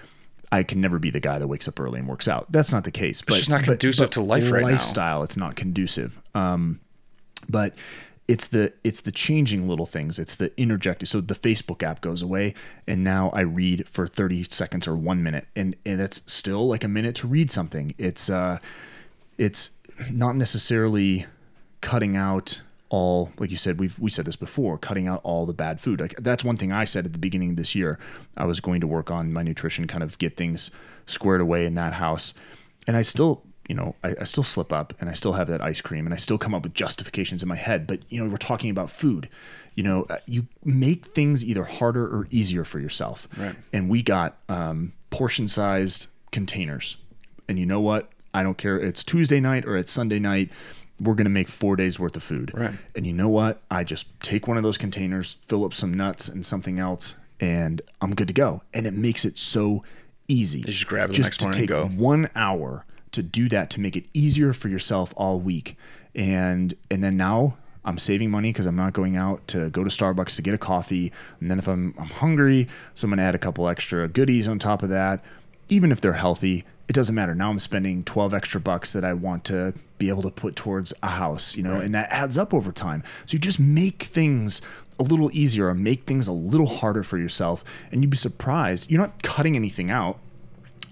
I 0.52 0.64
can 0.64 0.82
never 0.82 1.00
be 1.00 1.10
the 1.10 1.20
guy 1.20 1.38
that 1.38 1.48
wakes 1.48 1.68
up 1.68 1.80
early 1.80 2.00
and 2.00 2.08
works 2.08 2.28
out. 2.28 2.52
That's 2.52 2.72
not 2.72 2.84
the 2.84 2.92
case. 2.92 3.22
But 3.22 3.34
it's 3.34 3.48
just 3.48 3.52
not 3.52 3.64
conducive 3.64 4.12
to 4.12 4.22
life 4.22 4.50
right 4.52 4.62
now. 4.62 4.70
lifestyle, 4.70 5.24
it's 5.24 5.38
not 5.38 5.56
conducive. 5.56 6.20
Um, 6.34 6.80
but 7.50 7.76
it's 8.30 8.46
the 8.46 8.72
it's 8.84 9.02
the 9.02 9.12
changing 9.12 9.68
little 9.68 9.88
things. 9.88 10.20
It's 10.20 10.36
the 10.36 10.52
interjecting. 10.56 11.08
So 11.08 11.20
the 11.20 11.34
facebook 11.34 11.82
app 11.82 12.00
goes 12.00 12.22
away 12.22 12.54
and 12.88 13.04
now 13.04 13.32
i 13.32 13.42
read 13.42 13.90
for 13.90 14.06
30 14.06 14.44
seconds 14.44 14.88
or 14.88 14.96
one 14.96 15.24
minute 15.24 15.48
and, 15.56 15.76
and 15.84 16.00
that's 16.00 16.32
still 16.32 16.68
like 16.68 16.84
a 16.84 16.88
minute 16.88 17.16
to 17.18 17.28
read 17.28 17.50
something. 17.50 17.96
It's 17.98 18.30
uh 18.30 18.60
it's 19.40 19.72
not 20.12 20.36
necessarily 20.36 21.26
cutting 21.82 22.16
out 22.16 22.62
all 22.90 23.32
like 23.40 23.50
you 23.50 23.58
said 23.58 23.80
we've 23.80 23.98
we 23.98 24.12
said 24.12 24.26
this 24.26 24.36
before 24.36 24.78
cutting 24.78 25.08
out 25.08 25.22
all 25.24 25.48
the 25.48 25.54
bad 25.54 25.82
food. 25.82 26.00
Like 26.00 26.14
that's 26.18 26.44
one 26.44 26.56
thing 26.56 26.72
i 26.72 26.86
said 26.86 27.08
at 27.08 27.14
the 27.14 27.20
beginning 27.20 27.52
of 27.52 27.56
this 27.56 27.74
year. 27.74 27.98
I 28.38 28.46
was 28.46 28.60
going 28.60 28.82
to 28.82 28.88
work 28.88 29.10
on 29.10 29.34
my 29.34 29.42
nutrition 29.42 29.88
kind 29.88 30.04
of 30.04 30.20
get 30.20 30.38
things 30.38 30.70
squared 31.08 31.42
away 31.42 31.66
in 31.66 31.74
that 31.74 31.94
house 31.94 32.36
and 32.86 32.96
i 32.96 33.02
still 33.02 33.44
you 33.70 33.76
know 33.76 33.96
I, 34.04 34.16
I 34.20 34.24
still 34.26 34.44
slip 34.44 34.74
up 34.74 34.94
and 35.00 35.10
i 35.10 35.14
still 35.14 35.34
have 35.34 35.48
that 35.48 35.62
ice 35.62 35.80
cream 35.80 36.06
and 36.06 36.14
i 36.14 36.18
still 36.18 36.38
come 36.38 36.54
up 36.54 36.64
with 36.64 36.74
justifications 36.74 37.42
in 37.42 37.48
my 37.48 37.56
head. 37.56 37.88
But 37.88 38.00
you 38.10 38.22
know 38.22 38.30
we're 38.30 38.38
talking 38.38 38.70
about 38.72 38.90
food. 38.90 39.30
You 39.76 39.84
know 39.84 40.06
uh, 40.10 40.18
you 40.26 40.48
make 40.66 41.06
things 41.06 41.46
either 41.46 41.64
harder 41.64 42.04
or 42.06 42.28
easier 42.32 42.66
for 42.66 42.80
yourself. 42.80 43.28
Right. 43.38 43.56
and 43.72 43.90
we 43.90 44.02
got 44.02 44.38
um, 44.50 44.92
portion 45.12 45.48
sized 45.48 46.08
containers. 46.32 46.98
And 47.48 47.58
you 47.58 47.66
know 47.66 47.80
what? 47.80 48.10
I 48.34 48.44
don't 48.44 48.58
care. 48.58 48.78
It's 48.78 49.04
tuesday 49.04 49.40
night 49.40 49.66
or 49.66 49.78
it's 49.78 49.92
sunday 49.92 50.20
night. 50.20 50.50
We're 51.00 51.16
going 51.16 51.26
to 51.26 51.32
make 51.32 51.48
four 51.48 51.76
days 51.78 51.98
worth 51.98 52.16
of 52.18 52.24
food. 52.24 52.52
Right. 52.54 52.76
and 52.96 53.06
you 53.06 53.14
know 53.14 53.30
what? 53.30 53.62
I 53.72 53.84
just 53.86 54.08
take 54.20 54.48
one 54.48 54.58
of 54.58 54.64
those 54.64 54.78
containers 54.78 55.38
fill 55.48 55.64
up 55.64 55.74
some 55.74 55.94
nuts 55.94 56.28
and 56.28 56.46
something 56.46 56.78
else 56.80 57.16
and 57.40 57.82
i'm 58.02 58.14
good 58.16 58.28
to 58.28 58.34
go. 58.34 58.62
And 58.74 58.86
it 58.86 58.94
makes 58.94 59.24
it 59.26 59.40
so 59.40 59.84
easy 60.28 60.62
just 60.62 60.86
grab 60.88 61.06
it 61.06 61.08
the 61.10 61.14
just 61.16 61.28
next 61.28 61.38
to 61.38 61.46
morning 61.46 61.60
and 61.62 61.68
take 61.70 61.98
go. 61.98 62.04
one 62.04 62.30
hour 62.36 62.86
to 63.12 63.24
do 63.24 63.50
that 63.50 63.70
to 63.72 63.82
make 63.82 63.96
it 63.96 64.06
easier 64.14 64.54
for 64.54 64.70
yourself 64.70 65.14
all 65.18 65.40
week. 65.40 65.76
And 66.16 66.76
and 66.90 67.04
then 67.04 67.18
now 67.18 67.58
i'm 67.86 67.98
saving 67.98 68.30
money 68.30 68.52
because 68.52 68.66
i'm 68.66 68.76
not 68.76 68.94
going 68.94 69.16
out 69.16 69.48
to 69.48 69.70
go 69.70 69.84
to 69.84 69.90
starbucks 69.90 70.36
to 70.36 70.42
get 70.42 70.54
a 70.54 70.58
coffee. 70.58 71.12
And 71.40 71.50
then 71.50 71.60
if 71.60 71.68
i'm, 71.68 71.94
I'm 71.98 72.08
hungry 72.08 72.68
so 72.94 73.06
i'm 73.06 73.12
going 73.12 73.18
to 73.18 73.24
add 73.24 73.36
a 73.36 73.40
couple 73.40 73.68
extra 73.68 74.08
goodies 74.08 74.48
on 74.48 74.60
top 74.60 74.84
of 74.84 74.90
that. 74.90 75.24
Even 75.70 75.92
if 75.92 76.02
they're 76.02 76.14
healthy 76.14 76.66
it 76.88 76.94
doesn't 76.94 77.14
matter. 77.16 77.36
Now 77.36 77.50
i'm 77.50 77.60
spending 77.60 78.04
12 78.04 78.34
extra 78.34 78.60
bucks 78.60 78.94
that 78.94 79.06
i 79.06 79.14
want 79.14 79.46
to 79.46 79.74
be 79.98 80.10
able 80.10 80.24
to 80.24 80.32
put 80.32 80.56
towards 80.56 80.94
a 81.04 81.08
house 81.08 81.56
you 81.56 81.64
know 81.64 81.80
and 81.80 81.94
that 81.94 82.10
adds 82.12 82.38
up 82.38 82.54
over 82.54 82.72
time. 82.72 83.04
So 83.26 83.34
you 83.34 83.40
just 83.40 83.60
make 83.60 84.04
things 84.04 84.62
a 85.00 85.04
little 85.04 85.30
easier 85.32 85.68
or 85.68 85.74
make 85.74 86.04
things 86.04 86.28
a 86.28 86.34
little 86.34 86.68
harder 86.68 87.04
for 87.04 87.18
yourself. 87.18 87.64
And 87.92 88.04
you'd 88.04 88.10
be 88.10 88.18
surprised 88.18 88.92
you're 88.92 89.00
not 89.00 89.24
cutting 89.24 89.56
anything 89.56 89.90
out 89.90 90.20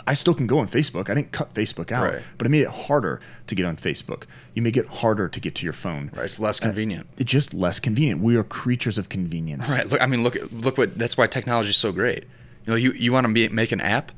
I 0.07 0.13
still 0.13 0.33
can 0.33 0.47
go 0.47 0.59
on 0.59 0.67
Facebook. 0.67 1.09
I 1.09 1.13
didn't 1.15 1.31
cut 1.33 1.53
Facebook 1.53 1.91
out, 1.91 2.03
Right. 2.05 2.21
but 2.37 2.47
I 2.47 2.49
made 2.49 2.61
it 2.61 2.69
harder 2.69 3.19
to 3.47 3.55
get 3.55 3.65
on 3.65 3.75
Facebook. 3.75 4.23
You 4.55 4.61
make 4.61 4.77
it 4.77 4.87
harder 4.87 5.27
to 5.27 5.39
get 5.39 5.53
to 5.55 5.63
your 5.65 5.73
phone. 5.73 6.09
Right, 6.15 6.23
it's 6.25 6.39
less 6.39 6.61
uh, 6.61 6.65
convenient. 6.65 7.07
It's 7.17 7.29
just 7.31 7.53
less 7.53 7.79
convenient. 7.79 8.21
We 8.21 8.35
are 8.37 8.43
creatures 8.43 8.97
of 8.97 9.09
convenience. 9.09 9.69
Right. 9.69 9.85
Look, 9.85 10.01
I 10.01 10.05
mean, 10.05 10.23
look, 10.23 10.37
look 10.51 10.77
what. 10.77 10.97
That's 10.97 11.17
why 11.17 11.27
technology 11.27 11.69
is 11.71 11.77
so 11.77 11.91
great. 11.91 12.23
You 12.65 12.71
know, 12.71 12.75
you 12.75 12.91
you 12.93 13.11
want 13.11 13.27
to 13.27 13.33
be, 13.33 13.47
make 13.49 13.71
an 13.71 13.81
app, 13.81 14.11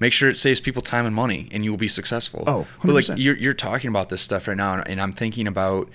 make 0.00 0.12
sure 0.12 0.28
it 0.28 0.36
saves 0.36 0.60
people 0.60 0.82
time 0.82 1.06
and 1.06 1.14
money, 1.14 1.48
and 1.52 1.64
you 1.64 1.70
will 1.70 1.78
be 1.78 1.88
successful. 1.88 2.44
Oh, 2.46 2.66
100%. 2.80 2.86
but 2.86 2.92
like 2.94 3.18
you're 3.18 3.36
you're 3.36 3.54
talking 3.54 3.88
about 3.88 4.08
this 4.08 4.20
stuff 4.20 4.48
right 4.48 4.56
now, 4.56 4.74
and, 4.74 4.88
and 4.88 5.00
I'm 5.00 5.12
thinking 5.12 5.46
about, 5.46 5.88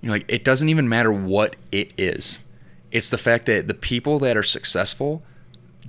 you 0.00 0.08
know, 0.08 0.12
like 0.14 0.24
it 0.28 0.44
doesn't 0.44 0.68
even 0.70 0.88
matter 0.88 1.12
what 1.12 1.56
it 1.72 1.92
is. 1.98 2.38
It's 2.90 3.10
the 3.10 3.18
fact 3.18 3.44
that 3.46 3.68
the 3.68 3.74
people 3.74 4.18
that 4.20 4.34
are 4.36 4.42
successful, 4.42 5.22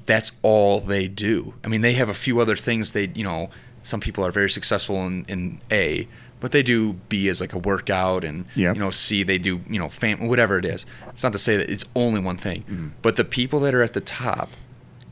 that's 0.05 0.31
all 0.41 0.79
they 0.79 1.07
do. 1.07 1.53
I 1.63 1.67
mean, 1.67 1.81
they 1.81 1.93
have 1.93 2.09
a 2.09 2.13
few 2.13 2.39
other 2.39 2.55
things 2.55 2.91
they, 2.93 3.09
you 3.15 3.23
know, 3.23 3.49
some 3.83 3.99
people 3.99 4.25
are 4.25 4.31
very 4.31 4.49
successful 4.49 4.97
in, 5.05 5.25
in 5.27 5.59
A, 5.71 6.07
but 6.39 6.51
they 6.51 6.63
do 6.63 6.93
B 7.09 7.27
as 7.27 7.41
like 7.41 7.53
a 7.53 7.57
workout 7.57 8.23
and, 8.23 8.45
Yep. 8.55 8.75
you 8.75 8.79
know, 8.79 8.91
C, 8.91 9.23
they 9.23 9.37
do, 9.37 9.61
you 9.69 9.79
know, 9.79 9.89
fam- 9.89 10.27
whatever 10.27 10.57
it 10.57 10.65
is. 10.65 10.85
It's 11.09 11.23
not 11.23 11.33
to 11.33 11.39
say 11.39 11.57
that 11.57 11.69
it's 11.69 11.85
only 11.95 12.19
one 12.21 12.37
thing, 12.37 12.61
Mm-hmm. 12.63 12.87
but 13.01 13.15
the 13.15 13.25
people 13.25 13.59
that 13.61 13.73
are 13.75 13.81
at 13.81 13.93
the 13.93 14.01
top, 14.01 14.49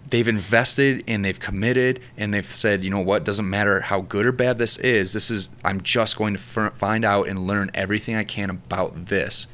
they've 0.10 0.28
invested 0.28 1.04
and 1.08 1.26
they've 1.26 1.40
committed 1.40 2.00
and 2.18 2.34
they've 2.34 2.50
said, 2.52 2.84
you 2.84 2.90
know 2.90 3.00
what, 3.00 3.24
doesn't 3.26 3.50
matter 3.50 3.82
how 3.82 4.02
good 4.02 4.26
or 4.26 4.32
bad 4.32 4.58
this 4.60 4.78
is, 4.78 5.14
this 5.14 5.30
is, 5.30 5.50
I'm 5.66 5.82
just 5.82 6.18
going 6.18 6.36
to 6.36 6.40
f- 6.40 6.76
find 6.78 7.04
out 7.04 7.28
and 7.28 7.46
learn 7.46 7.72
everything 7.74 8.16
I 8.16 8.24
can 8.24 8.50
about 8.50 9.08
this. 9.08 9.48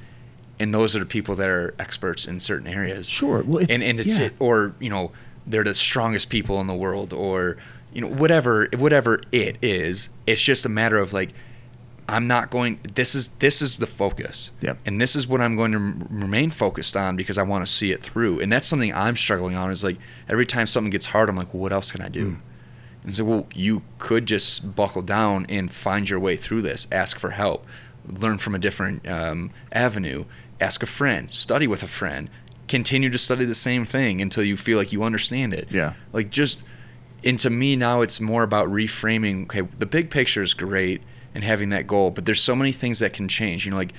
And 0.59 0.71
those 0.73 0.95
are 0.95 0.99
the 0.99 1.05
people 1.07 1.35
that 1.35 1.49
are 1.49 1.73
experts 1.79 2.25
in 2.27 2.39
certain 2.39 2.67
areas 2.67 3.09
Sure. 3.09 3.43
Well, 3.45 3.57
it's, 3.63 3.73
and 3.73 3.81
and 3.83 3.99
it's 3.99 4.17
yeah. 4.19 4.25
it, 4.27 4.33
or 4.39 4.73
you 4.79 4.89
know 4.89 5.11
they're 5.45 5.63
the 5.63 5.73
strongest 5.73 6.29
people 6.29 6.59
in 6.61 6.67
the 6.67 6.75
world 6.75 7.13
or 7.13 7.57
you 7.93 8.01
know 8.01 8.07
whatever 8.07 8.67
whatever 8.77 9.21
it 9.31 9.57
is 9.61 10.09
it's 10.25 10.41
just 10.41 10.65
a 10.65 10.69
matter 10.69 10.97
of 10.97 11.13
like 11.13 11.33
i'm 12.09 12.27
not 12.27 12.49
going 12.49 12.79
this 12.95 13.15
is 13.15 13.29
this 13.39 13.61
is 13.61 13.77
the 13.77 13.87
focus. 13.87 14.51
Yep. 14.61 14.79
and 14.85 14.99
this 14.99 15.15
is 15.15 15.27
what 15.27 15.41
i'm 15.41 15.55
going 15.55 15.71
to 15.71 15.79
rem- 15.79 16.07
remain 16.09 16.49
focused 16.49 16.97
on 16.97 17.15
because 17.15 17.37
i 17.37 17.43
want 17.43 17.65
to 17.65 17.71
see 17.71 17.91
it 17.91 18.01
through. 18.03 18.39
And 18.39 18.51
that's 18.51 18.67
something 18.67 18.93
i'm 18.93 19.15
struggling 19.15 19.55
on 19.55 19.71
is 19.71 19.83
like 19.83 19.97
every 20.29 20.45
time 20.45 20.65
something 20.67 20.89
gets 20.89 21.07
hard 21.07 21.29
i'm 21.29 21.35
like 21.37 21.53
well, 21.53 21.61
what 21.61 21.73
else 21.73 21.91
can 21.91 22.01
i 22.01 22.09
do? 22.09 22.31
Mm. 22.31 22.39
and 23.03 23.15
so 23.15 23.23
well 23.23 23.47
you 23.53 23.83
could 23.99 24.25
just 24.25 24.75
buckle 24.75 25.01
down 25.01 25.45
and 25.47 25.71
find 25.71 26.09
your 26.09 26.19
way 26.19 26.35
through 26.35 26.61
this. 26.61 26.87
Ask 26.91 27.19
for 27.19 27.31
help. 27.31 27.65
Learn 28.05 28.37
from 28.37 28.53
a 28.53 28.59
different 28.59 29.07
um, 29.07 29.51
avenue. 29.71 30.25
Ask 30.59 30.83
a 30.83 30.85
friend. 30.85 31.31
Study 31.31 31.67
with 31.67 31.83
a 31.83 31.87
friend 31.87 32.29
continue 32.67 33.09
to 33.09 33.17
study 33.17 33.45
the 33.45 33.55
same 33.55 33.85
thing 33.85 34.21
until 34.21 34.43
you 34.43 34.55
feel 34.57 34.77
like 34.77 34.91
you 34.91 35.03
understand 35.03 35.53
it 35.53 35.67
Yeah. 35.71 35.93
like 36.13 36.29
just 36.29 36.61
and 37.23 37.37
to 37.39 37.49
me 37.49 37.75
now 37.75 38.01
it's 38.01 38.19
more 38.21 38.43
about 38.43 38.67
reframing 38.69 39.43
okay 39.43 39.61
the 39.77 39.85
big 39.85 40.09
picture 40.09 40.41
is 40.41 40.53
great 40.53 41.01
and 41.35 41.43
having 41.43 41.69
that 41.69 41.87
goal 41.87 42.09
but 42.11 42.25
there's 42.25 42.41
so 42.41 42.55
many 42.55 42.71
things 42.71 42.99
that 42.99 43.11
can 43.13 43.27
change 43.27 43.65
you 43.65 43.71
know 43.71 43.77
like 43.77 43.93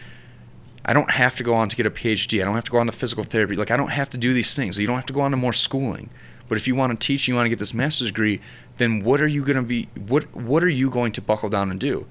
I 0.86 0.92
don't 0.92 1.10
have 1.10 1.34
to 1.36 1.42
go 1.42 1.54
on 1.54 1.70
to 1.70 1.76
get 1.76 1.86
a 1.86 1.90
PhD. 1.90 2.42
I 2.42 2.44
don't 2.44 2.56
have 2.56 2.64
to 2.64 2.70
go 2.70 2.76
on 2.76 2.84
to 2.84 2.92
physical 2.92 3.24
therapy. 3.24 3.56
Like 3.56 3.70
I 3.70 3.76
don't 3.78 3.88
have 3.88 4.10
to 4.10 4.18
do 4.18 4.34
these 4.34 4.54
things. 4.54 4.78
You 4.78 4.86
don't 4.86 4.96
have 4.96 5.06
to 5.06 5.14
go 5.14 5.22
on 5.22 5.30
to 5.30 5.36
more 5.38 5.54
schooling. 5.54 6.10
But 6.46 6.58
if 6.58 6.68
you 6.68 6.74
want 6.74 7.00
to 7.00 7.06
teach, 7.06 7.26
you 7.26 7.34
want 7.34 7.46
to 7.46 7.48
get 7.48 7.58
this 7.58 7.72
master's 7.72 8.08
degree, 8.08 8.42
then 8.76 9.00
what 9.02 9.22
are 9.22 9.26
you 9.26 9.42
going 9.46 9.56
to 9.56 9.62
be 9.62 9.88
what 10.06 10.24
what 10.36 10.62
are 10.62 10.68
you 10.68 10.90
going 10.90 11.12
to 11.12 11.22
buckle 11.22 11.48
down 11.48 11.70
and 11.70 11.80
do? 11.80 12.06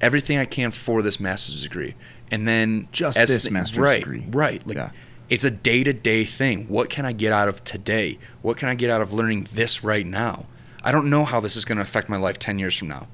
Everything 0.00 0.36
I 0.36 0.46
can 0.46 0.72
for 0.72 1.00
this 1.00 1.20
master's 1.20 1.62
degree. 1.62 1.94
And 2.32 2.48
then 2.48 2.88
Just 2.90 3.16
as 3.18 3.28
this 3.28 3.44
thi- 3.44 3.50
master's 3.52 3.78
right, 3.78 4.00
degree. 4.00 4.26
Right. 4.32 4.66
Like 4.66 4.76
Yeah. 4.78 4.90
It's 5.28 5.44
a 5.44 5.50
day-to-day 5.50 6.24
thing. 6.24 6.66
What 6.68 6.88
can 6.90 7.04
I 7.04 7.12
get 7.12 7.32
out 7.32 7.48
of 7.48 7.62
today? 7.64 8.18
What 8.42 8.56
can 8.56 8.68
I 8.68 8.74
get 8.74 8.90
out 8.90 9.00
of 9.02 9.12
learning 9.12 9.48
this 9.52 9.84
right 9.84 10.06
now? 10.06 10.46
I 10.82 10.92
don't 10.92 11.10
know 11.10 11.24
how 11.24 11.40
this 11.40 11.56
is 11.56 11.64
going 11.64 11.76
to 11.76 11.82
affect 11.82 12.08
my 12.08 12.16
life 12.16 12.38
10 12.38 12.58
years 12.58 12.76
from 12.76 12.88
now 12.88 13.08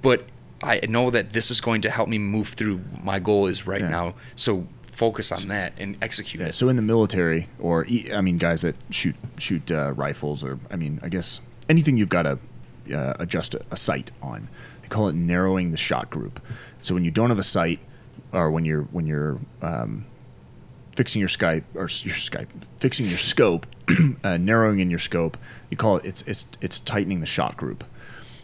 but 0.00 0.24
I 0.62 0.80
know 0.88 1.10
that 1.10 1.32
this 1.32 1.50
is 1.50 1.60
going 1.60 1.80
to 1.82 1.90
help 1.90 2.08
me 2.08 2.16
move 2.18 2.48
through 2.50 2.80
my 3.02 3.18
goal 3.18 3.46
is 3.48 3.66
right 3.66 3.80
Yeah. 3.80 3.88
now. 3.88 4.14
So 4.36 4.68
focus 4.92 5.32
on 5.32 5.48
that 5.48 5.72
and 5.76 5.96
execute 6.00 6.40
Yeah, 6.40 6.48
it. 6.50 6.54
so 6.54 6.68
in 6.68 6.76
the 6.76 6.82
military, 6.82 7.48
or 7.58 7.84
I 8.14 8.20
mean, 8.20 8.38
guys 8.38 8.60
that 8.62 8.76
shoot 8.90 9.16
shoot 9.38 9.72
uh, 9.72 9.92
rifles, 9.96 10.44
or 10.44 10.60
I 10.70 10.76
mean, 10.76 11.00
I 11.02 11.08
guess 11.08 11.40
anything 11.68 11.96
you've 11.96 12.10
got 12.10 12.22
to 12.22 12.38
uh, 12.96 13.14
adjust 13.18 13.56
a, 13.56 13.60
a 13.72 13.76
sight 13.76 14.12
on. 14.22 14.48
They 14.82 14.88
call 14.88 15.08
it 15.08 15.16
narrowing 15.16 15.72
the 15.72 15.76
shot 15.78 16.10
group. 16.10 16.40
So 16.80 16.94
when 16.94 17.04
you 17.04 17.10
don't 17.10 17.30
have 17.30 17.40
a 17.40 17.42
sight, 17.42 17.80
or 18.32 18.52
when 18.52 18.64
you're 18.64 18.82
when 18.92 19.06
you're 19.08 19.40
um, 19.62 20.04
fixing 20.94 21.20
your 21.20 21.28
Skype 21.28 21.64
or 21.74 21.82
your 21.82 22.16
Skype, 22.16 22.48
fixing 22.78 23.06
your 23.06 23.18
scope, 23.18 23.66
uh, 24.24 24.36
narrowing 24.36 24.78
in 24.78 24.90
your 24.90 24.98
scope, 24.98 25.36
you 25.70 25.76
call 25.76 25.96
it 25.96 26.04
it's 26.04 26.22
it's 26.22 26.46
it's 26.60 26.78
tightening 26.80 27.20
the 27.20 27.26
shot 27.26 27.56
group. 27.56 27.84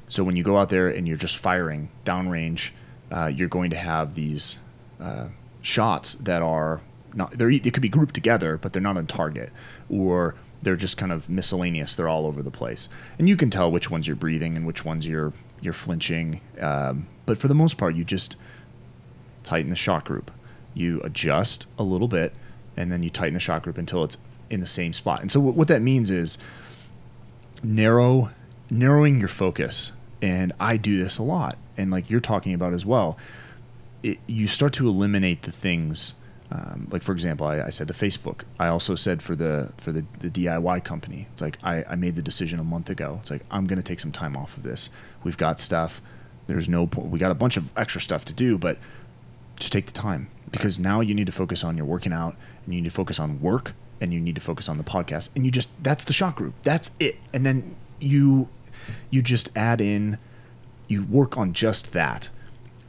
So 0.09 0.25
when 0.25 0.37
you 0.37 0.43
go 0.43 0.57
out 0.57 0.71
there 0.71 0.89
and 0.89 1.07
you're 1.07 1.19
just 1.19 1.37
firing 1.37 1.91
downrange, 2.05 2.71
uh, 3.13 3.31
you're 3.35 3.49
going 3.49 3.71
to 3.71 3.77
have 3.77 4.15
these 4.15 4.59
uh, 5.01 5.29
shots 5.61 6.15
that 6.15 6.43
are 6.43 6.81
not. 7.15 7.33
They 7.33 7.59
could 7.59 7.83
be 7.83 7.89
grouped 7.89 8.15
together, 8.15 8.57
but 8.57 8.73
they're 8.73 8.83
not 8.83 8.97
on 8.97 9.07
target, 9.07 9.51
or 9.91 10.35
they're 10.63 10.77
just 10.77 10.97
kind 10.97 11.13
of 11.13 11.29
miscellaneous. 11.29 11.95
They're 11.95 12.09
all 12.09 12.27
over 12.27 12.43
the 12.43 12.51
place, 12.51 12.89
and 13.19 13.29
you 13.29 13.37
can 13.37 13.51
tell 13.51 13.71
which 13.71 13.91
ones 13.91 14.07
you're 14.07 14.17
breathing 14.17 14.57
and 14.57 14.67
which 14.67 14.85
ones 14.85 15.07
you're 15.07 15.33
you're 15.61 15.75
flinching. 15.75 16.41
Um, 16.61 17.07
but 17.27 17.39
for 17.39 17.49
the 17.49 17.55
most 17.55 17.77
part, 17.77 17.95
you 17.95 18.05
just 18.05 18.37
tighten 19.43 19.71
the 19.71 19.77
shot 19.77 20.05
group. 20.05 20.31
You 20.75 21.01
adjust 21.03 21.67
a 21.79 21.83
little 21.83 22.09
bit, 22.09 22.33
and 22.77 22.93
then 22.93 23.03
you 23.03 23.11
tighten 23.11 23.35
the 23.35 23.41
shot 23.41 23.63
group 23.63 23.79
until 23.79 24.05
it's 24.05 24.17
in 24.51 24.61
the 24.61 24.67
same 24.67 24.93
spot. 24.93 25.21
And 25.21 25.31
so 25.31 25.41
what, 25.41 25.55
what 25.55 25.69
that 25.69 25.83
means 25.83 26.11
is 26.11 26.39
narrow 27.63 28.31
narrowing 28.71 29.19
your 29.19 29.29
focus. 29.29 29.93
And 30.21 30.53
I 30.59 30.77
do 30.77 31.03
this 31.03 31.19
a 31.19 31.23
lot, 31.23 31.57
and 31.77 31.91
like 31.91 32.11
you're 32.11 32.21
talking 32.21 32.55
about 32.55 32.73
as 32.73 32.85
well. 32.85 33.17
It, 34.03 34.19
you 34.29 34.47
start 34.47 34.73
to 34.75 34.89
eliminate 34.89 35.43
the 35.43 35.51
things 35.51 36.15
um, 36.51 36.89
like 36.91 37.03
for 37.03 37.13
example 37.13 37.47
I, 37.47 37.63
I, 37.63 37.71
said 37.71 37.89
the 37.89 37.95
facebook 37.95 38.43
i 38.59 38.69
also 38.69 38.95
said 38.95 39.23
for 39.23 39.37
the 39.37 39.73
for 39.77 39.93
the, 39.93 40.05
the 40.21 40.31
diy 40.31 40.83
company 40.83 41.27
it's 41.33 41.43
like 41.43 41.59
I, 41.63 41.85
I 41.85 41.95
made 41.95 42.17
the 42.17 42.23
decision 42.23 42.59
a 42.59 42.65
month 42.65 42.89
ago 42.89 43.19
it's 43.21 43.31
like 43.31 43.43
i'm 43.51 43.67
going 43.67 43.77
to 43.77 43.83
take 43.83 44.01
some 44.01 44.13
time 44.13 44.37
off 44.37 44.57
of 44.57 44.63
this 44.63 44.89
we've 45.25 45.37
got 45.37 45.61
stuff 45.61 46.01
there's 46.47 46.69
no 46.69 46.87
point 46.87 47.09
we 47.09 47.19
got 47.19 47.31
a 47.31 47.35
bunch 47.35 47.57
of 47.57 47.71
extra 47.77 48.01
stuff 48.01 48.25
to 48.27 48.33
do 48.33 48.57
but 48.57 48.79
just 49.59 49.73
take 49.73 49.87
the 49.87 49.93
time 49.93 50.29
because 50.51 50.79
now 50.79 51.01
you 51.01 51.15
need 51.15 51.27
to 51.27 51.33
focus 51.33 51.65
on 51.65 51.77
your 51.77 51.87
working 51.87 52.13
out 52.13 52.37
and 52.65 52.75
you 52.75 52.81
need 52.81 52.89
to 52.89 52.95
focus 52.95 53.19
on 53.19 53.41
work 53.41 53.73
and 54.01 54.13
you 54.13 54.21
need 54.21 54.35
to 54.35 54.41
focus 54.41 54.69
on 54.69 54.79
the 54.79 54.85
podcast 54.85 55.29
and 55.35 55.45
you 55.45 55.51
just 55.51 55.69
that's 55.83 56.05
the 56.05 56.13
shot 56.13 56.37
group. 56.37 56.55
That's 56.63 56.93
it. 56.99 57.17
And 57.33 57.45
then 57.45 57.77
you 58.01 58.49
you 59.11 59.23
just 59.23 59.51
add 59.57 59.81
in 59.81 60.19
you 60.87 61.05
work 61.05 61.37
on 61.37 61.53
just 61.53 61.93
that. 61.93 62.31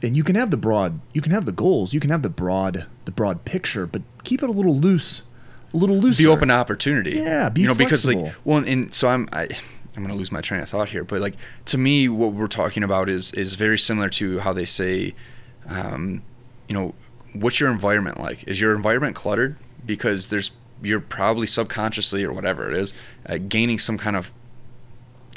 And 0.02 0.16
you 0.16 0.24
can 0.24 0.34
have 0.36 0.50
the 0.50 0.56
broad 0.56 1.00
you 1.12 1.20
can 1.20 1.32
have 1.32 1.44
the 1.44 1.52
goals 1.52 1.92
you 1.92 2.00
can 2.00 2.10
have 2.10 2.22
the 2.22 2.30
broad 2.30 2.86
the 3.04 3.12
broad 3.12 3.44
picture 3.44 3.86
but 3.86 4.02
keep 4.24 4.42
it 4.42 4.48
a 4.48 4.52
little 4.52 4.76
loose 4.76 5.22
a 5.74 5.76
little 5.76 5.96
loose 5.96 6.18
be 6.18 6.26
open 6.26 6.48
to 6.48 6.54
opportunity. 6.54 7.12
Yeah 7.12 7.48
be 7.50 7.62
you 7.62 7.66
know 7.66 7.74
flexible. 7.74 8.14
because 8.14 8.26
like 8.26 8.34
well 8.44 8.64
and 8.64 8.94
so 8.94 9.08
i'm 9.08 9.28
I, 9.32 9.46
i'm 9.94 10.02
gonna 10.02 10.14
lose 10.14 10.32
my 10.32 10.40
train 10.40 10.62
of 10.62 10.68
thought 10.70 10.88
here 10.88 11.04
but 11.04 11.20
like 11.20 11.34
to 11.66 11.76
me 11.76 12.08
what 12.08 12.32
we're 12.32 12.46
talking 12.46 12.82
about 12.82 13.08
is 13.10 13.32
is 13.32 13.54
very 13.54 13.76
similar 13.76 14.08
to 14.10 14.38
how 14.38 14.52
they 14.54 14.64
say 14.64 15.14
um, 15.68 16.22
you 16.70 16.74
know 16.74 16.94
what's 17.34 17.58
your 17.58 17.68
environment 17.68 18.18
like? 18.18 18.44
Is 18.46 18.60
your 18.60 18.76
environment 18.76 19.16
cluttered? 19.16 19.56
Because 19.84 20.28
there's 20.28 20.52
you're 20.82 21.00
probably 21.00 21.46
subconsciously 21.46 22.24
or 22.24 22.32
whatever 22.32 22.70
it 22.70 22.76
is 22.76 22.94
uh, 23.26 23.38
gaining 23.48 23.78
some 23.78 23.98
kind 23.98 24.16
of 24.16 24.32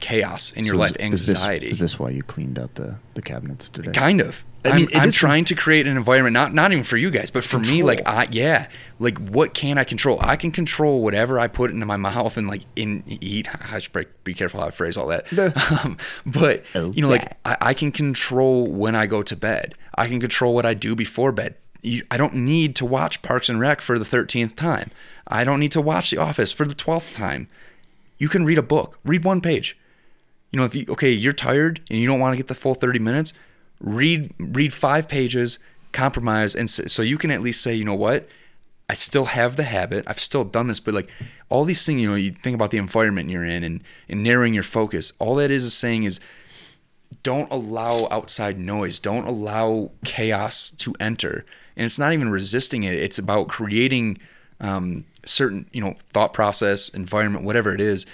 chaos 0.04 0.52
in 0.52 0.66
your 0.66 0.76
So 0.76 0.80
life, 0.80 0.98
is, 1.00 1.22
is 1.22 1.30
anxiety. 1.30 1.68
this, 1.68 1.74
is 1.76 1.80
this 1.80 1.98
why 2.00 2.10
you 2.10 2.24
cleaned 2.24 2.60
out 2.60 2.76
the 2.76 2.98
the 3.14 3.22
cabinets 3.22 3.70
today 3.70 3.92
Kind 3.94 4.20
of. 4.20 4.44
I 4.66 4.78
mean, 4.78 4.90
am 4.94 5.02
I'm 5.02 5.12
trying 5.12 5.46
to 5.46 5.56
create 5.56 5.88
an 5.88 5.98
environment, 5.98 6.34
not 6.34 6.54
not 6.54 6.72
even 6.72 6.84
for 6.84 6.98
you 6.98 7.10
guys, 7.10 7.32
but 7.32 7.44
for 7.44 7.60
me. 7.60 7.84
Like, 7.84 8.00
Control. 8.00 8.18
I 8.18 8.28
yeah, 8.32 8.68
like 9.00 9.18
what 9.18 9.54
can 9.54 9.78
I 9.78 9.84
control? 9.84 10.18
I 10.22 10.36
can 10.36 10.52
control 10.52 11.02
whatever 11.02 11.40
I 11.40 11.48
put 11.48 11.72
into 11.72 11.86
my 11.86 11.98
mouth 11.98 12.38
and 12.38 12.48
like 12.48 12.64
in 12.76 13.04
eat. 13.08 13.48
I 13.74 13.80
should 13.80 13.94
be- 13.94 14.06
be 14.24 14.34
careful 14.34 14.60
how 14.62 14.68
I 14.68 14.72
phrase 14.72 14.96
all 14.98 15.08
that. 15.08 15.24
um, 15.86 15.98
but 16.26 16.64
you 16.76 17.02
know, 17.02 17.10
like 17.10 17.38
I, 17.46 17.58
I 17.62 17.74
can 17.74 17.92
control 17.92 18.68
when 18.68 18.96
I 18.96 19.06
go 19.06 19.24
to 19.24 19.36
bed. 19.36 19.76
I 19.96 20.08
can 20.08 20.20
control 20.20 20.54
what 20.54 20.66
I 20.66 20.74
do 20.74 20.96
before 20.96 21.32
bed. 21.32 21.56
You, 21.82 22.04
I 22.10 22.16
don't 22.18 22.36
need 22.36 22.76
to 22.78 22.86
watch 22.86 23.22
Parks 23.22 23.50
and 23.50 23.60
Rec 23.60 23.82
for 23.82 23.98
the 24.00 24.06
thirteenth 24.06 24.56
time. 24.56 24.92
I 25.28 25.44
don't 25.44 25.60
need 25.60 25.72
to 25.74 25.82
watch 25.82 26.12
The 26.12 26.18
Office 26.18 26.52
for 26.52 26.66
the 26.66 26.76
twelfth 26.76 27.14
time. 27.14 27.50
You 28.18 28.30
can 28.30 28.46
read 28.46 28.58
a 28.58 28.64
book. 28.64 28.98
Read 29.04 29.24
one 29.26 29.42
page 29.42 29.78
you 30.54 30.60
know 30.60 30.66
if 30.66 30.76
you 30.76 30.86
okay 30.88 31.12
you're 31.12 31.34
tired 31.34 31.82
and 31.90 32.00
you 32.00 32.08
don't 32.08 32.20
want 32.20 32.32
to 32.34 32.38
get 32.38 32.48
the 32.48 32.56
full 32.56 32.76
30 32.76 33.00
minutes 33.00 33.34
read 33.82 34.34
read 34.40 34.72
five 34.72 35.10
pages 35.10 35.60
compromise 35.94 36.56
and 36.56 36.70
so 36.70 37.02
you 37.02 37.18
can 37.18 37.32
at 37.32 37.42
least 37.42 37.62
say 37.62 37.74
you 37.74 37.86
know 37.86 37.96
what? 37.96 38.28
I 38.90 38.96
still 38.96 39.26
have 39.26 39.56
the 39.56 39.64
habit. 39.64 40.04
I've 40.08 40.20
still 40.20 40.44
done 40.44 40.68
this. 40.68 40.82
But 40.82 40.94
like 40.94 41.10
all 41.50 41.64
these 41.64 41.86
things 41.86 42.02
you 42.02 42.10
know 42.10 42.16
you 42.16 42.32
think 42.32 42.56
about 42.56 42.72
the 42.72 42.78
environment 42.78 43.30
you're 43.30 43.46
in 43.46 43.64
and, 43.64 43.84
and 44.10 44.24
narrowing 44.24 44.54
your 44.54 44.64
focus. 44.64 45.14
All 45.20 45.36
that 45.36 45.52
is 45.52 45.64
is 45.64 45.74
saying 45.74 46.04
is 46.04 46.20
don't 47.22 47.50
allow 47.52 48.08
outside 48.12 48.60
noise. 48.60 49.00
Don't 49.00 49.26
allow 49.26 49.92
chaos 50.04 50.72
to 50.72 50.94
enter. 51.00 51.46
And 51.78 51.86
it's 51.86 52.00
not 52.00 52.12
even 52.12 52.30
resisting 52.30 52.84
it. 52.84 52.94
It's 52.96 53.18
about 53.18 53.48
creating 53.48 54.18
um, 54.60 55.06
certain 55.26 55.70
you 55.72 55.82
know 55.82 55.96
thought 56.12 56.34
process 56.34 56.90
environment 56.90 57.46
whatever 57.46 57.74
it 57.74 57.82
is 57.82 58.06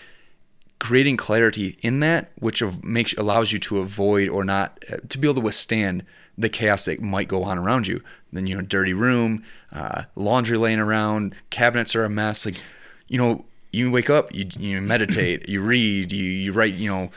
creating 0.80 1.18
clarity 1.18 1.78
in 1.82 2.00
that, 2.00 2.32
which 2.40 2.64
makes 2.84 3.14
allows 3.14 3.52
you 3.52 3.60
to 3.60 3.80
avoid 3.80 4.30
or 4.30 4.44
not 4.44 4.84
uh, 4.92 4.98
to 5.10 5.18
be 5.18 5.28
able 5.28 5.36
to 5.36 5.42
withstand 5.42 6.06
the 6.38 6.50
chaos 6.50 6.86
that 6.86 7.02
might 7.02 7.28
go 7.28 7.44
on 7.44 7.58
around 7.58 7.86
you. 7.88 8.02
Then 8.32 8.48
you 8.48 8.56
know, 8.56 8.62
dirty 8.62 8.94
room, 8.94 9.44
uh, 9.74 10.04
laundry 10.16 10.58
laying 10.58 10.80
around, 10.80 11.36
cabinets 11.50 11.96
are 11.96 12.06
a 12.06 12.10
mess. 12.10 12.46
Like, 12.46 12.62
you 13.08 13.18
know, 13.18 13.46
you 13.72 13.92
wake 13.92 14.10
up, 14.10 14.34
you 14.34 14.48
you 14.58 14.82
meditate, 14.82 15.48
you 15.50 15.62
read, 15.62 16.12
you 16.12 16.24
you 16.24 16.52
write, 16.52 16.74
you 16.74 16.90
know, 16.90 17.10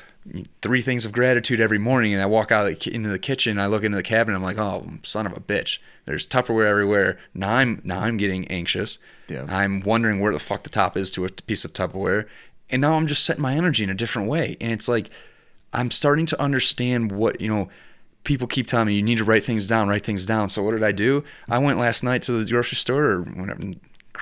three 0.61 0.83
things 0.83 1.05
of 1.05 1.13
gratitude 1.13 1.61
every 1.61 1.79
morning. 1.79 2.13
And 2.13 2.23
I 2.23 2.27
walk 2.27 2.51
out 2.53 2.67
of 2.67 2.71
the 2.71 2.77
ki- 2.77 2.95
into 2.95 3.09
the 3.09 3.19
kitchen, 3.19 3.59
I 3.59 3.67
look 3.67 3.85
into 3.85 3.97
the 3.97 4.03
cabinet, 4.03 4.37
I'm 4.37 4.43
like, 4.43 4.59
oh, 4.59 4.87
son 5.03 5.27
of 5.27 5.33
a 5.37 5.41
bitch. 5.41 5.79
There's 6.05 6.27
Tupperware 6.27 6.67
everywhere. 6.67 7.19
Now 7.33 7.55
I'm 7.55 7.81
now 7.85 8.01
I'm 8.01 8.17
getting 8.17 8.49
anxious. 8.49 8.99
Yeah. 9.29 9.47
I'm 9.49 9.81
wondering 9.81 10.21
where 10.21 10.33
the 10.33 10.39
fuck 10.39 10.65
the 10.65 10.69
top 10.69 10.97
is 10.97 11.11
to 11.13 11.25
a 11.25 11.31
piece 11.31 11.65
of 11.65 11.73
Tupperware. 11.73 12.27
And 12.73 12.81
now 12.81 12.95
I'm 12.95 13.07
just 13.07 13.25
setting 13.25 13.43
my 13.43 13.55
energy 13.55 13.85
in 13.85 13.91
a 13.91 13.95
different 13.95 14.29
way. 14.29 14.57
And 14.61 14.73
it's 14.73 14.89
like 14.89 15.11
I'm 15.73 15.91
starting 15.91 16.27
to 16.27 16.41
understand 16.41 17.13
what, 17.13 17.41
you 17.41 17.49
know, 17.49 17.69
people 18.25 18.47
keep 18.47 18.67
telling 18.67 18.87
me 18.89 18.95
you 18.95 19.03
need 19.03 19.19
to 19.19 19.25
write 19.25 19.45
things 19.45 19.67
down, 19.67 19.89
write 19.89 20.05
things 20.05 20.27
down. 20.27 20.49
So 20.49 20.63
what 20.63 20.73
did 20.73 20.83
I 20.83 20.93
do? 20.93 21.23
I 21.49 21.59
went 21.59 21.79
last 21.79 22.03
night 22.03 22.23
to 22.23 22.33
the 22.33 22.51
grocery 22.51 22.77
store 22.77 23.05
or 23.05 23.21
whatever 23.23 23.61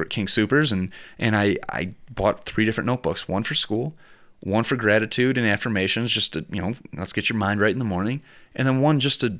King 0.09 0.29
Supers 0.29 0.73
and 0.73 0.91
and 1.19 1.37
I 1.37 1.57
I 1.69 1.91
bought 2.15 2.45
three 2.45 2.65
different 2.65 2.87
notebooks, 2.87 3.29
one 3.29 3.43
for 3.43 3.55
school, 3.55 3.95
one 4.41 4.65
for 4.65 4.77
gratitude 4.77 5.37
and 5.39 5.47
affirmations 5.47 6.11
just 6.13 6.33
to, 6.33 6.45
you 6.51 6.61
know, 6.63 6.75
let's 6.97 7.13
get 7.13 7.29
your 7.29 7.39
mind 7.39 7.61
right 7.61 7.73
in 7.73 7.79
the 7.79 7.85
morning, 7.85 8.23
and 8.55 8.67
then 8.67 8.81
one 8.81 9.01
just 9.01 9.21
to 9.21 9.39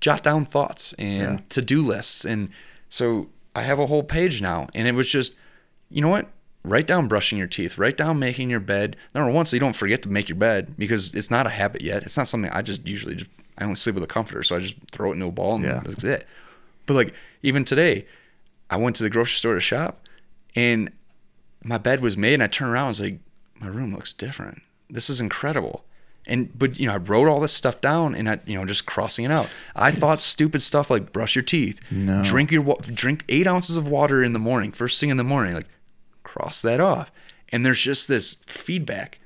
jot 0.00 0.22
down 0.22 0.44
thoughts 0.44 0.92
and 0.98 1.38
Yeah. 1.38 1.44
to-do 1.48 1.80
lists. 1.80 2.24
And 2.26 2.50
so 2.90 3.28
I 3.56 3.62
have 3.62 3.78
a 3.78 3.86
whole 3.86 4.02
page 4.02 4.42
now 4.42 4.68
and 4.74 4.86
it 4.86 4.94
was 4.94 5.08
just 5.08 5.34
you 5.90 6.02
know 6.02 6.08
what? 6.08 6.28
Write 6.64 6.86
down 6.86 7.08
brushing 7.08 7.36
your 7.38 7.46
teeth. 7.46 7.76
Write 7.76 7.96
down 7.98 8.18
making 8.18 8.48
your 8.48 8.60
bed. 8.60 8.96
Number 9.14 9.30
one, 9.30 9.44
so 9.44 9.54
you 9.54 9.60
don't 9.60 9.76
forget 9.76 10.02
to 10.02 10.08
make 10.08 10.28
your 10.30 10.36
bed 10.36 10.74
because 10.78 11.14
it's 11.14 11.30
not 11.30 11.46
a 11.46 11.50
habit 11.50 11.82
yet. 11.82 12.02
It's 12.04 12.16
not 12.16 12.26
something 12.26 12.50
I 12.52 12.62
just 12.62 12.86
usually 12.86 13.14
just 13.16 13.30
I 13.58 13.64
only 13.64 13.76
sleep 13.76 13.94
with 13.94 14.04
a 14.04 14.08
comforter, 14.08 14.42
so 14.42 14.56
I 14.56 14.60
just 14.60 14.76
throw 14.90 15.10
it 15.10 15.14
into 15.14 15.26
a 15.26 15.30
ball 15.32 15.56
and 15.56 15.64
Yeah. 15.64 15.82
that's 15.84 16.02
it. 16.04 16.26
But 16.86 16.94
like 16.94 17.14
even 17.42 17.64
today, 17.64 18.06
I 18.70 18.76
went 18.78 18.96
to 18.96 19.02
the 19.02 19.10
grocery 19.10 19.36
store 19.36 19.54
to 19.54 19.60
shop, 19.60 20.08
and 20.56 20.90
my 21.62 21.78
bed 21.78 22.00
was 22.00 22.16
made, 22.16 22.34
and 22.34 22.42
I 22.42 22.46
turned 22.46 22.72
around, 22.72 22.84
and 22.86 22.88
was 22.88 23.00
like, 23.00 23.18
my 23.60 23.68
room 23.68 23.94
looks 23.94 24.12
different. 24.12 24.60
This 24.90 25.08
is 25.10 25.20
incredible. 25.20 25.84
And 26.26 26.58
but 26.58 26.78
you 26.80 26.86
know, 26.86 26.94
I 26.94 26.96
wrote 26.96 27.28
all 27.28 27.40
this 27.40 27.52
stuff 27.52 27.82
down, 27.82 28.14
and 28.14 28.26
I 28.28 28.40
you 28.46 28.56
know 28.56 28.64
just 28.64 28.86
crossing 28.86 29.26
it 29.26 29.30
out. 29.30 29.48
I 29.76 29.90
thought 29.90 30.18
stupid 30.20 30.62
stuff 30.62 30.88
like 30.90 31.12
brush 31.12 31.36
your 31.36 31.42
teeth, 31.44 31.78
No. 31.90 32.24
drink 32.24 32.50
your 32.50 32.76
drink 32.80 33.24
eight 33.28 33.46
ounces 33.46 33.76
of 33.76 33.86
water 33.86 34.22
in 34.22 34.32
the 34.32 34.38
morning, 34.38 34.72
first 34.72 34.98
thing 34.98 35.10
in 35.10 35.18
the 35.18 35.24
morning, 35.24 35.54
like 35.54 35.66
cross 36.34 36.62
that 36.62 36.80
off. 36.80 37.12
And 37.50 37.64
there's 37.64 37.80
just 37.80 38.08
this 38.08 38.34
feedback. 38.46 39.20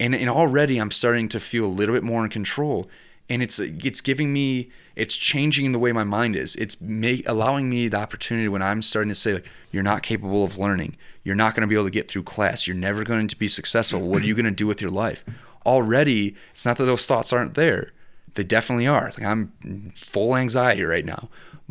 And 0.00 0.14
and 0.14 0.30
already 0.30 0.78
I'm 0.78 0.90
starting 0.90 1.28
to 1.28 1.40
feel 1.40 1.64
a 1.64 1.66
little 1.66 1.94
bit 1.94 2.02
more 2.02 2.24
in 2.24 2.30
control. 2.30 2.88
And 3.28 3.42
it's 3.42 3.58
it's 3.58 4.00
giving 4.00 4.32
me 4.32 4.70
it's 4.96 5.16
changing 5.16 5.72
the 5.72 5.78
way 5.78 5.92
my 5.92 6.04
mind 6.04 6.36
is. 6.36 6.56
It's 6.56 6.80
make, 6.80 7.26
allowing 7.28 7.68
me 7.68 7.88
the 7.88 7.98
opportunity 7.98 8.48
when 8.48 8.62
I'm 8.62 8.82
starting 8.82 9.08
to 9.08 9.14
say 9.14 9.34
like 9.34 9.48
you're 9.70 9.82
not 9.82 10.02
capable 10.02 10.44
of 10.44 10.58
learning. 10.58 10.96
You're 11.24 11.34
not 11.34 11.54
going 11.54 11.62
to 11.62 11.66
be 11.66 11.74
able 11.74 11.84
to 11.84 11.90
get 11.90 12.10
through 12.10 12.24
class. 12.24 12.66
You're 12.66 12.76
never 12.76 13.04
going 13.04 13.28
to 13.28 13.36
be 13.36 13.48
successful. 13.48 14.00
What 14.00 14.22
are 14.22 14.26
you 14.26 14.34
going 14.34 14.44
to 14.46 14.50
do 14.50 14.66
with 14.66 14.80
your 14.80 14.90
life? 14.90 15.24
Already 15.64 16.34
it's 16.52 16.66
not 16.66 16.78
that 16.78 16.84
those 16.84 17.06
thoughts 17.06 17.32
aren't 17.32 17.54
there. 17.54 17.92
They 18.34 18.44
definitely 18.44 18.86
are. 18.86 19.12
Like 19.18 19.24
I'm 19.24 19.92
full 19.94 20.34
anxiety 20.36 20.84
right 20.84 21.04
now 21.04 21.28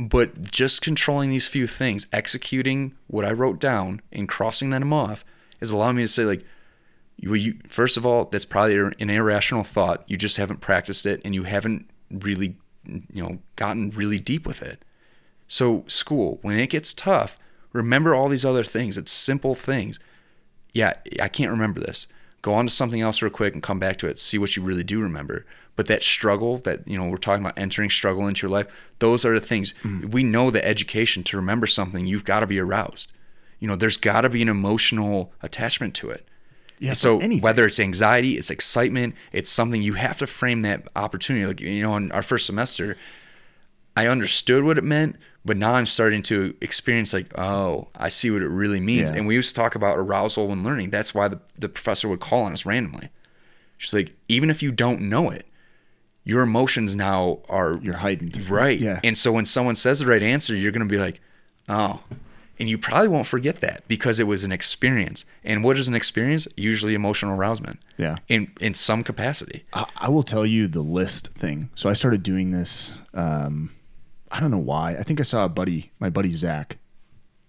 but 0.08 0.52
just 0.52 0.82
controlling 0.82 1.30
these 1.30 1.48
few 1.48 1.68
things 1.68 2.08
executing 2.12 2.96
what 3.08 3.26
I 3.26 3.32
wrote 3.32 3.60
down 3.60 4.02
and 4.12 4.28
crossing 4.28 4.72
them 4.72 4.92
off 4.92 5.24
is 5.60 5.72
allowing 5.72 5.98
me 5.98 6.04
to 6.04 6.08
say 6.08 6.26
like 6.26 6.44
well, 7.24 7.36
you 7.36 7.60
first 7.68 7.98
of 7.98 8.06
all 8.06 8.26
that's 8.26 8.46
probably 8.46 8.78
an 8.78 9.10
irrational 9.10 9.64
thought. 9.64 10.04
You 10.08 10.18
just 10.18 10.38
haven't 10.38 10.60
practiced 10.60 11.06
it 11.06 11.22
and 11.24 11.36
you 11.36 11.44
haven't 11.44 11.88
really 12.10 12.56
you 12.84 13.22
know 13.22 13.40
gotten 13.56 13.92
really 13.92 14.18
deep 14.18 14.48
with 14.48 14.64
it. 14.64 14.84
So 15.48 15.84
school 15.88 16.40
when 16.42 16.58
it 16.58 16.72
gets 16.72 16.94
tough 16.94 17.38
remember 17.74 18.16
all 18.16 18.28
these 18.28 18.46
other 18.46 18.64
things. 18.64 18.98
It's 18.98 19.12
simple 19.12 19.56
things. 19.56 20.00
Yeah 20.74 20.94
i 21.22 21.28
can't 21.28 21.52
remember 21.52 21.80
this. 21.80 22.08
Go 22.42 22.56
on 22.56 22.66
to 22.66 22.74
something 22.74 23.02
else 23.02 23.22
real 23.22 23.30
quick 23.30 23.54
and 23.54 23.62
come 23.62 23.78
back 23.78 23.98
to 23.98 24.08
it. 24.08 24.18
See 24.18 24.40
what 24.40 24.56
you 24.56 24.64
really 24.64 24.84
do 24.84 25.00
remember 25.00 25.46
but 25.82 25.88
that 25.88 26.04
struggle 26.04 26.58
that 26.58 26.88
you 26.88 26.96
know 26.96 27.06
we're 27.06 27.18
talking 27.18 27.44
about 27.44 27.58
entering 27.58 27.90
struggle 27.90 28.28
into 28.28 28.46
your 28.46 28.52
life 28.52 28.68
those 29.00 29.26
are 29.26 29.34
the 29.34 29.44
things 29.44 29.74
mm. 29.82 30.06
we 30.12 30.22
know 30.22 30.52
that 30.52 30.64
education 30.64 31.24
to 31.24 31.36
remember 31.36 31.66
something 31.66 32.06
you've 32.06 32.24
got 32.24 32.42
to 32.42 32.46
be 32.46 32.60
aroused 32.60 33.12
you 33.60 33.68
know 33.68 33.76
there's 33.76 33.98
got 33.98 34.22
to 34.22 34.30
be 34.30 34.44
an 34.44 34.48
emotional 34.50 35.34
attachment 35.42 35.96
to 35.96 36.12
it 36.12 36.24
Yeah, 36.78 36.94
so 36.94 37.20
anything. 37.20 37.42
whether 37.42 37.66
it's 37.66 37.80
anxiety, 37.80 38.38
it's 38.38 38.52
excitement, 38.52 39.16
it's 39.32 39.50
something 39.50 39.82
you 39.82 39.96
have 39.96 40.20
to 40.20 40.28
frame 40.28 40.62
that 40.62 40.88
opportunity. 40.96 41.48
Like 41.48 41.62
you 41.62 41.82
know, 41.82 41.96
in 41.96 42.12
our 42.12 42.22
first 42.24 42.46
semester, 42.46 42.96
I 43.98 44.06
understood 44.08 44.64
what 44.64 44.78
it 44.78 44.84
meant, 44.84 45.16
but 45.44 45.58
now 45.58 45.74
I'm 45.74 45.86
starting 45.88 46.22
to 46.24 46.56
experience 46.62 47.12
like, 47.14 47.38
oh, 47.38 47.88
I 47.96 48.10
see 48.10 48.30
what 48.32 48.42
it 48.42 48.50
really 48.50 48.80
means. 48.80 49.10
Yeah. 49.10 49.18
And 49.18 49.28
we 49.28 49.36
used 49.36 49.50
to 49.50 49.56
talk 49.56 49.76
about 49.76 49.98
arousal 49.98 50.48
when 50.48 50.64
learning. 50.64 50.92
That's 50.92 51.14
why 51.14 51.28
the, 51.28 51.40
the 51.58 51.70
professor 51.70 52.08
would 52.08 52.20
call 52.20 52.44
on 52.44 52.54
us 52.54 52.66
randomly. 52.66 53.10
She's 53.78 53.94
like, 53.94 54.14
even 54.28 54.50
if 54.50 54.62
you 54.62 54.72
don't 54.72 55.02
know 55.02 55.30
it, 55.32 55.46
your 56.24 56.42
emotions 56.42 56.96
now 56.96 57.40
are 57.50 57.80
You're 57.82 57.96
heightened. 57.98 58.50
right. 58.50 58.80
Yeah. 58.80 59.00
And 59.04 59.18
so 59.18 59.32
when 59.32 59.46
someone 59.46 59.76
says 59.76 60.00
the 60.00 60.08
right 60.08 60.22
answer, 60.24 60.56
you're 60.56 60.72
going 60.72 60.88
to 60.88 60.92
be 60.94 61.00
like, 61.00 61.20
oh. 61.70 62.02
And 62.60 62.70
you 62.70 62.78
probably 62.78 63.08
won't 63.08 63.26
forget 63.26 63.62
that 63.62 63.88
because 63.88 64.20
it 64.20 64.26
was 64.28 64.44
an 64.44 64.52
experience. 64.52 65.26
And 65.44 65.64
what 65.64 65.80
is 65.80 65.88
an 65.88 65.96
experience? 65.96 66.48
Usually 66.56 66.94
emotional 66.94 67.36
arousement. 67.36 67.80
Yeah. 67.98 68.18
In 68.28 68.52
in 68.62 68.76
some 68.76 69.04
capacity. 69.04 69.66
I, 69.74 69.86
I 69.98 70.10
will 70.10 70.22
tell 70.22 70.46
you 70.46 70.68
the 70.68 70.82
list 70.84 71.30
thing. 71.30 71.70
So 71.74 71.90
I 71.90 71.94
started 71.94 72.22
doing 72.22 72.52
this. 72.52 72.94
Um, 73.16 73.72
I 74.32 74.40
don't 74.40 74.52
know 74.52 74.60
why. 74.60 74.92
I 74.92 75.02
think 75.02 75.20
I 75.20 75.24
saw 75.24 75.44
a 75.46 75.50
buddy, 75.50 75.92
my 76.00 76.12
buddy 76.12 76.32
Zach. 76.34 76.78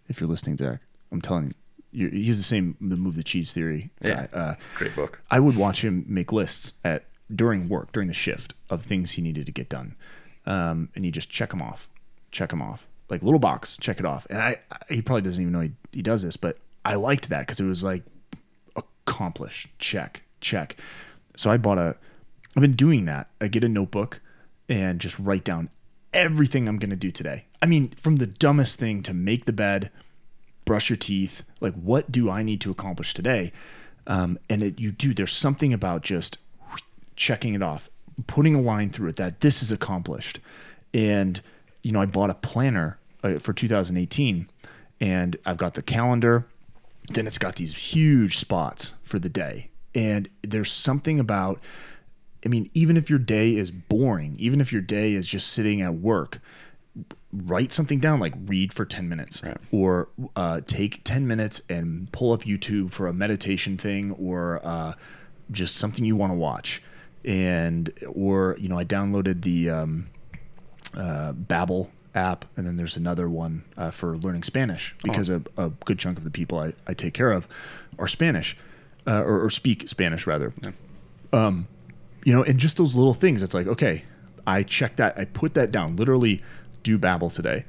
If 0.09 0.19
you're 0.19 0.31
listening, 0.31 0.57
Zach, 0.57 0.81
I'm 1.11 1.21
telling 1.21 1.53
you, 1.91 2.09
he's 2.09 2.39
the 2.39 2.43
same. 2.45 2.79
The 2.81 2.97
move 2.97 3.17
the 3.17 3.23
cheese 3.23 3.53
theory. 3.53 3.91
Yeah. 4.03 4.29
Uh, 4.33 4.55
Great 4.77 4.97
book. 4.97 5.21
I 5.31 5.41
would 5.41 5.57
watch 5.57 5.85
him 5.85 6.07
make 6.09 6.33
lists 6.33 6.73
at 6.85 7.05
during 7.35 7.69
work 7.69 7.93
during 7.93 8.09
the 8.09 8.15
shift 8.15 8.55
of 8.71 8.83
things 8.83 9.13
he 9.13 9.23
needed 9.23 9.47
to 9.47 9.53
get 9.53 9.69
done, 9.69 9.97
um, 10.47 10.89
and 10.95 11.05
you 11.05 11.13
just 11.13 11.31
check 11.31 11.51
them 11.51 11.63
off, 11.63 11.89
check 12.31 12.51
them 12.51 12.63
off, 12.63 12.87
like 13.09 13.23
little 13.23 13.39
box, 13.39 13.77
check 13.79 13.99
it 13.99 14.07
off. 14.07 14.27
And 14.31 14.41
I, 14.41 14.57
I 14.71 14.95
he 14.95 15.03
probably 15.03 15.23
doesn't 15.23 15.41
even 15.41 15.53
know 15.53 15.61
he, 15.61 15.73
he 15.93 16.03
does 16.03 16.23
this, 16.23 16.37
but 16.37 16.59
I 16.85 16.97
liked 16.97 17.29
that 17.29 17.41
because 17.41 17.61
it 17.61 17.65
was 17.65 17.85
like 17.85 18.03
accomplished, 18.77 19.69
check, 19.79 20.23
check. 20.41 20.77
So 21.37 21.51
I 21.51 21.57
bought 21.57 21.79
a. 21.79 21.97
I've 22.57 22.61
been 22.61 22.75
doing 22.75 23.07
that. 23.07 23.29
I 23.41 23.49
get 23.49 23.65
a 23.65 23.69
notebook 23.69 24.21
and 24.69 25.01
just 25.01 25.19
write 25.19 25.45
down 25.45 25.71
everything 26.13 26.69
I'm 26.69 26.79
going 26.79 26.91
to 26.91 26.97
do 26.97 27.11
today. 27.11 27.47
I 27.63 27.67
mean, 27.67 27.91
from 27.91 28.17
the 28.17 28.27
dumbest 28.27 28.79
thing 28.79 29.03
to 29.05 29.15
make 29.15 29.45
the 29.47 29.53
bed, 29.53 29.91
brush 30.65 30.91
your 30.91 30.97
teeth. 30.97 31.43
Like, 31.61 31.75
what 31.75 32.13
do 32.13 32.31
I 32.31 32.43
need 32.43 32.61
to 32.63 32.71
accomplish 32.71 33.15
today? 33.15 33.53
Um, 34.07 34.39
and 34.51 34.63
it, 34.63 34.81
you 34.81 34.93
do. 34.93 35.15
There's 35.15 35.33
something 35.33 35.73
about 35.73 36.03
just 36.03 36.39
checking 37.17 37.55
it 37.55 37.63
off, 37.63 37.89
putting 38.27 38.55
a 38.55 38.61
line 38.61 38.91
through 38.91 39.09
it 39.09 39.17
that 39.17 39.41
this 39.41 39.63
is 39.63 39.71
accomplished. 39.73 40.41
And 40.95 41.41
you 41.83 41.93
know, 41.93 42.01
I 42.01 42.07
bought 42.07 42.31
a 42.31 42.35
planner 42.35 42.99
uh, 43.23 43.39
for 43.39 43.53
2018, 43.53 44.49
and 45.01 45.37
I've 45.45 45.57
got 45.57 45.75
the 45.75 45.83
calendar. 45.83 46.47
Then 47.13 47.27
it's 47.27 47.39
got 47.39 47.57
these 47.57 47.75
huge 47.75 48.39
spots 48.39 48.95
for 49.03 49.19
the 49.19 49.29
day, 49.29 49.71
and 49.95 50.29
there's 50.43 50.71
something 50.73 51.19
about. 51.19 51.61
I 52.45 52.49
mean, 52.49 52.71
even 52.75 52.97
if 52.97 53.09
your 53.09 53.21
day 53.21 53.55
is 53.57 53.71
boring, 53.71 54.35
even 54.39 54.61
if 54.61 54.73
your 54.73 54.83
day 54.83 55.13
is 55.13 55.29
just 55.29 55.53
sitting 55.53 55.81
at 55.81 55.95
work, 55.95 56.41
write 57.33 57.73
something 57.73 58.01
down 58.01 58.19
like 58.21 58.35
read 58.47 58.73
for 58.73 58.85
10 58.85 59.09
minutes 59.09 59.43
Right. 59.45 59.57
or 59.71 60.09
uh, 60.37 60.61
take 60.67 61.03
10 61.05 61.27
minutes 61.27 61.63
and 61.71 62.11
pull 62.13 62.33
up 62.33 62.43
youtube 62.43 62.91
for 62.91 63.07
a 63.07 63.13
meditation 63.15 63.79
thing 63.79 64.11
or 64.13 64.61
uh, 64.63 64.93
just 65.51 65.77
something 65.77 66.05
you 66.05 66.17
want 66.17 66.33
to 66.33 66.37
watch 66.37 66.83
and 67.25 67.93
or 68.07 68.57
you 68.59 68.69
know 68.69 68.79
i 68.79 68.85
downloaded 68.85 69.43
the 69.43 69.71
um, 69.71 70.07
uh, 70.97 71.33
babbel 71.33 71.89
app 72.15 72.45
and 72.57 72.67
then 72.67 72.77
there's 72.77 72.97
another 72.97 73.29
one 73.29 73.65
uh, 73.77 73.91
for 73.91 74.17
learning 74.19 74.43
spanish 74.43 74.95
because 75.03 75.29
a, 75.29 75.43
a 75.57 75.71
good 75.85 75.99
chunk 75.99 76.19
of 76.19 76.25
the 76.25 76.31
people 76.31 76.59
i, 76.59 76.73
I 76.87 76.95
take 76.95 77.15
care 77.15 77.31
of 77.33 77.47
are 77.99 78.09
spanish 78.09 78.57
uh, 79.07 79.23
or, 79.23 79.45
or 79.45 79.51
speak 79.51 79.89
spanish 79.89 80.27
rather 80.27 80.53
you 82.25 82.33
know, 82.33 82.43
and 82.43 82.59
just 82.59 82.77
those 82.77 82.95
little 82.95 83.15
things. 83.15 83.43
It's 83.43 83.55
like, 83.55 83.67
okay, 83.67 84.05
I 84.47 84.63
check 84.63 84.97
that, 84.97 85.19
I 85.19 85.25
put 85.25 85.55
that 85.55 85.71
down. 85.71 85.97
Literally, 85.97 86.43
do 86.83 86.99
Babbel 86.99 87.33
today, 87.33 87.65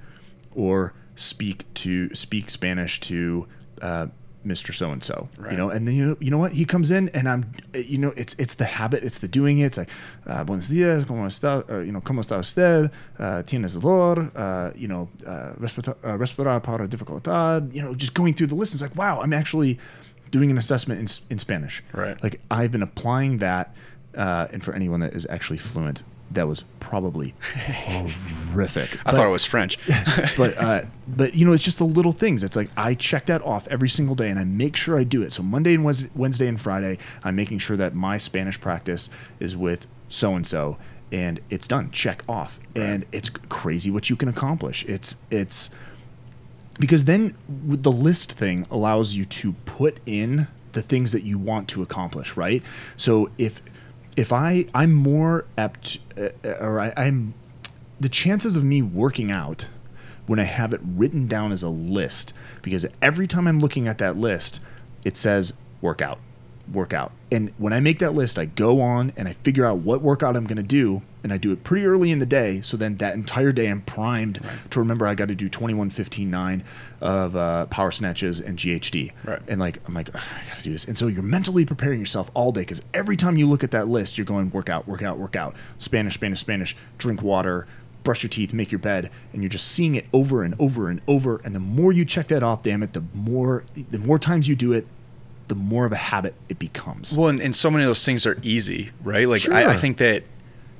or 0.53 0.93
speak 1.15 1.71
to 1.75 2.13
speak 2.15 2.49
Spanish 2.49 2.99
to 3.01 3.47
uh, 3.81 4.07
Mr. 4.45 4.73
So 4.73 4.91
and 4.91 5.03
So. 5.03 5.27
You 5.51 5.57
know, 5.57 5.69
and 5.69 5.87
then 5.87 5.95
you 5.95 6.05
know, 6.05 6.17
you 6.19 6.31
know 6.31 6.37
what? 6.37 6.51
He 6.53 6.65
comes 6.65 6.91
in, 6.91 7.09
and 7.09 7.27
I'm, 7.29 7.51
you 7.73 7.97
know, 7.97 8.13
it's 8.15 8.35
it's 8.39 8.55
the 8.55 8.65
habit, 8.65 9.03
it's 9.03 9.19
the 9.19 9.27
doing 9.27 9.59
it. 9.59 9.65
It's 9.65 9.77
like, 9.77 9.89
uh, 10.27 10.43
buenos 10.43 10.69
días, 10.69 11.05
cómo 11.05 11.25
está, 11.25 11.69
or, 11.69 11.83
you 11.83 11.91
know, 11.91 12.01
cómo 12.01 12.19
está 12.19 12.39
usted? 12.39 12.91
Uh, 13.19 13.43
tienes 13.43 13.73
dolor? 13.73 14.31
Uh, 14.35 14.71
you 14.75 14.87
know, 14.87 15.09
uh, 15.25 15.53
respira- 15.59 15.95
uh, 16.03 16.17
respirar 16.17 16.61
para 16.61 16.87
dificultad. 16.87 17.73
You 17.73 17.81
know, 17.81 17.95
just 17.95 18.13
going 18.13 18.33
through 18.33 18.47
the 18.47 18.55
list. 18.55 18.73
It's 18.73 18.81
like, 18.81 18.95
wow, 18.95 19.21
I'm 19.21 19.33
actually 19.33 19.79
doing 20.31 20.49
an 20.49 20.57
assessment 20.57 20.99
in, 20.99 21.07
in 21.31 21.39
Spanish. 21.39 21.83
Right. 21.93 22.21
Like 22.23 22.41
I've 22.49 22.71
been 22.71 22.81
applying 22.83 23.37
that, 23.37 23.75
uh, 24.17 24.47
and 24.51 24.63
for 24.63 24.73
anyone 24.73 24.99
that 25.01 25.13
is 25.13 25.25
actually 25.29 25.59
fluent, 25.59 26.03
that 26.31 26.47
was 26.47 26.63
probably 26.79 27.33
horrific. 27.41 28.99
I 29.05 29.11
thought 29.11 29.27
it 29.27 29.31
was 29.31 29.45
French. 29.45 29.77
but 30.37 30.57
uh, 30.57 30.81
but 31.07 31.33
you 31.35 31.45
know, 31.45 31.53
it's 31.53 31.63
just 31.63 31.77
the 31.77 31.85
little 31.85 32.11
things. 32.11 32.43
It's 32.43 32.55
like 32.55 32.69
I 32.75 32.95
check 32.95 33.27
that 33.27 33.41
off 33.43 33.67
every 33.67 33.89
single 33.89 34.15
day, 34.15 34.29
and 34.29 34.39
I 34.39 34.43
make 34.43 34.75
sure 34.75 34.97
I 34.97 35.03
do 35.03 35.21
it. 35.23 35.33
So 35.33 35.43
Monday 35.43 35.73
and 35.73 35.83
Wednesday, 35.83 36.09
Wednesday 36.15 36.47
and 36.47 36.59
Friday, 36.59 36.97
I'm 37.23 37.35
making 37.35 37.59
sure 37.59 37.77
that 37.77 37.93
my 37.93 38.17
Spanish 38.17 38.59
practice 38.59 39.09
is 39.39 39.55
with 39.55 39.87
so 40.09 40.35
and 40.35 40.45
so, 40.45 40.77
and 41.11 41.39
it's 41.49 41.67
done. 41.67 41.91
Check 41.91 42.23
off, 42.27 42.59
and 42.75 43.05
it's 43.11 43.29
crazy 43.29 43.91
what 43.91 44.09
you 44.09 44.15
can 44.15 44.29
accomplish. 44.29 44.85
It's 44.85 45.15
it's 45.29 45.69
because 46.79 47.05
then 47.05 47.35
the 47.49 47.91
list 47.91 48.31
thing 48.31 48.65
allows 48.71 49.13
you 49.13 49.25
to 49.25 49.53
put 49.65 49.99
in 50.05 50.47
the 50.71 50.81
things 50.81 51.11
that 51.11 51.21
you 51.21 51.37
want 51.37 51.67
to 51.69 51.83
accomplish 51.83 52.35
right 52.35 52.63
so 52.95 53.29
if 53.37 53.61
if 54.15 54.31
i 54.31 54.65
i'm 54.73 54.93
more 54.93 55.45
apt 55.57 55.99
uh, 56.17 56.29
or 56.59 56.79
I, 56.79 56.93
i'm 56.97 57.33
the 57.99 58.09
chances 58.09 58.55
of 58.55 58.63
me 58.63 58.81
working 58.81 59.31
out 59.31 59.69
when 60.27 60.39
i 60.39 60.43
have 60.43 60.73
it 60.73 60.81
written 60.83 61.27
down 61.27 61.51
as 61.51 61.63
a 61.63 61.69
list 61.69 62.33
because 62.61 62.85
every 63.01 63.27
time 63.27 63.47
i'm 63.47 63.59
looking 63.59 63.87
at 63.87 63.97
that 63.97 64.17
list 64.17 64.59
it 65.03 65.17
says 65.17 65.53
workout 65.81 66.19
workout. 66.71 67.11
And 67.31 67.51
when 67.57 67.73
i 67.73 67.79
make 67.79 67.99
that 67.99 68.13
list 68.13 68.37
i 68.39 68.45
go 68.45 68.79
on 68.79 69.11
and 69.17 69.27
i 69.27 69.33
figure 69.33 69.65
out 69.65 69.79
what 69.79 70.01
workout 70.01 70.37
i'm 70.37 70.45
going 70.45 70.57
to 70.57 70.63
do 70.63 71.01
and 71.23 71.33
i 71.33 71.37
do 71.37 71.51
it 71.51 71.63
pretty 71.63 71.85
early 71.85 72.11
in 72.11 72.19
the 72.19 72.25
day 72.25 72.61
so 72.61 72.77
then 72.77 72.95
that 72.97 73.15
entire 73.15 73.51
day 73.51 73.67
i'm 73.67 73.81
primed 73.81 74.39
to 74.69 74.79
remember 74.79 75.07
i 75.07 75.15
got 75.15 75.27
to 75.29 75.35
do 75.35 75.49
21 75.49 75.89
15 75.89 76.29
9 76.29 76.63
of 77.01 77.35
uh, 77.35 77.65
power 77.65 77.91
snatches 77.91 78.39
and 78.39 78.57
ghd 78.59 79.11
Right. 79.25 79.41
and 79.47 79.59
like 79.59 79.79
i'm 79.87 79.93
like 79.95 80.15
i 80.15 80.21
gotta 80.49 80.63
do 80.63 80.71
this. 80.71 80.85
And 80.85 80.97
so 80.97 81.07
you're 81.07 81.23
mentally 81.23 81.65
preparing 81.65 81.99
yourself 81.99 82.29
all 82.33 82.51
day 82.51 82.61
because 82.61 82.81
every 82.93 83.15
time 83.17 83.35
you 83.35 83.47
look 83.49 83.63
at 83.63 83.71
that 83.71 83.87
list 83.87 84.17
you're 84.17 84.25
going 84.25 84.51
workout 84.51 84.87
workout 84.87 85.17
workout. 85.17 85.55
Spanish 85.79 86.13
spanish 86.13 86.39
spanish. 86.39 86.75
Drink 86.97 87.21
water 87.21 87.67
brush 88.03 88.21
your 88.21 88.29
teeth 88.29 88.51
make 88.53 88.69
your 88.69 88.79
bed 88.79 89.09
and 89.31 89.41
you're 89.41 89.49
just 89.49 89.65
seeing 89.69 89.95
it 89.95 90.05
over 90.13 90.43
and 90.43 90.53
over 90.59 90.89
and 90.89 90.99
over. 91.07 91.39
And 91.45 91.55
the 91.55 91.59
more 91.61 91.93
you 91.93 92.03
check 92.05 92.27
that 92.27 92.43
off 92.43 92.61
damn 92.61 92.83
it 92.83 92.93
the 92.93 93.03
more 93.13 93.63
the 93.91 93.99
more 93.99 94.19
times 94.19 94.47
you 94.47 94.55
do 94.55 94.71
it 94.73 94.85
the 95.47 95.55
more 95.55 95.85
of 95.85 95.91
a 95.91 95.97
habit 95.97 96.35
it 96.49 96.59
becomes 96.59 97.17
Well, 97.17 97.27
and, 97.27 97.41
and 97.41 97.55
so 97.55 97.69
many 97.69 97.83
of 97.83 97.89
those 97.89 98.05
things 98.05 98.25
are 98.25 98.39
easy, 98.43 98.91
right? 99.03 99.27
Like 99.27 99.49
I, 99.49 99.73
I 99.73 99.77
think 99.77 99.97
that, 99.97 100.23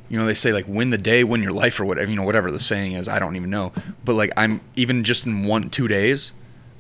you 0.10 0.18
know, 0.18 0.26
they 0.26 0.34
say 0.34 0.54
like 0.54 0.66
win 0.68 0.90
the 0.90 0.98
day, 0.98 1.24
win 1.24 1.42
your 1.42 1.52
life, 1.52 1.80
or 1.80 1.86
whatever. 1.86 2.10
You 2.10 2.16
know, 2.16 2.24
whatever 2.24 2.52
the 2.52 2.60
saying 2.60 2.94
is, 2.94 3.08
I 3.08 3.20
don't 3.20 3.36
even 3.36 3.50
know. 3.50 3.72
But 4.06 4.14
like 4.14 4.32
I'm 4.38 4.62
even 4.76 5.04
just 5.04 5.26
in 5.26 5.46
one 5.46 5.70
two 5.70 5.88
days, 5.88 6.32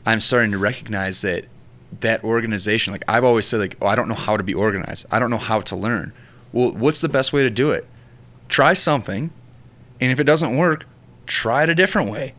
I'm 0.06 0.20
starting 0.20 0.52
to 0.52 0.58
recognize 0.58 1.22
that 1.22 1.46
that 2.00 2.24
organization. 2.24 2.94
Like 2.94 3.04
I've 3.08 3.24
always 3.24 3.46
said, 3.46 3.60
like 3.60 3.78
oh, 3.82 3.88
I 3.88 3.96
don't 3.96 4.08
know 4.08 4.16
how 4.16 4.38
to 4.38 4.44
be 4.44 4.54
organized. 4.54 5.06
I 5.12 5.20
don't 5.20 5.30
know 5.30 5.38
how 5.38 5.62
to 5.62 5.76
learn. 5.76 6.14
Well, 6.52 6.72
what's 6.72 7.02
the 7.02 7.10
best 7.10 7.34
way 7.34 7.44
to 7.44 7.50
do 7.50 7.72
it? 7.72 7.86
Try 8.48 8.74
something, 8.74 9.32
and 10.00 10.12
if 10.12 10.20
it 10.20 10.26
doesn't 10.26 10.56
work, 10.56 10.86
try 11.26 11.64
it 11.64 11.70
a 11.70 11.76
different 11.76 12.12
way. 12.12 12.34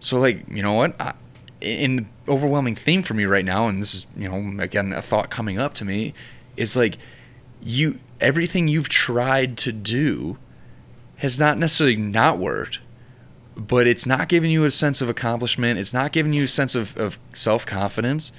So 0.00 0.18
like, 0.18 0.44
you 0.48 0.62
know 0.62 0.74
what? 0.74 1.00
I, 1.00 1.14
in 1.60 1.96
the 1.96 2.06
overwhelming 2.28 2.74
theme 2.74 3.02
for 3.02 3.14
me 3.14 3.24
right 3.24 3.44
now, 3.44 3.66
and 3.66 3.80
this 3.80 3.94
is, 3.94 4.06
you 4.16 4.28
know, 4.28 4.62
again, 4.62 4.92
a 4.92 5.02
thought 5.02 5.30
coming 5.30 5.58
up 5.58 5.74
to 5.74 5.84
me, 5.84 6.14
is 6.56 6.76
like 6.76 6.96
you 7.60 7.98
everything 8.20 8.68
you've 8.68 8.88
tried 8.88 9.56
to 9.58 9.72
do 9.72 10.38
has 11.16 11.38
not 11.38 11.58
necessarily 11.58 11.96
not 11.96 12.38
worked, 12.38 12.80
but 13.56 13.86
it's 13.86 14.06
not 14.06 14.28
giving 14.28 14.50
you 14.50 14.64
a 14.64 14.70
sense 14.70 15.00
of 15.00 15.08
accomplishment. 15.08 15.78
It's 15.78 15.94
not 15.94 16.12
giving 16.12 16.32
you 16.32 16.44
a 16.44 16.48
sense 16.48 16.74
of, 16.74 16.96
of 16.96 17.18
self 17.32 17.64
confidence. 17.66 18.32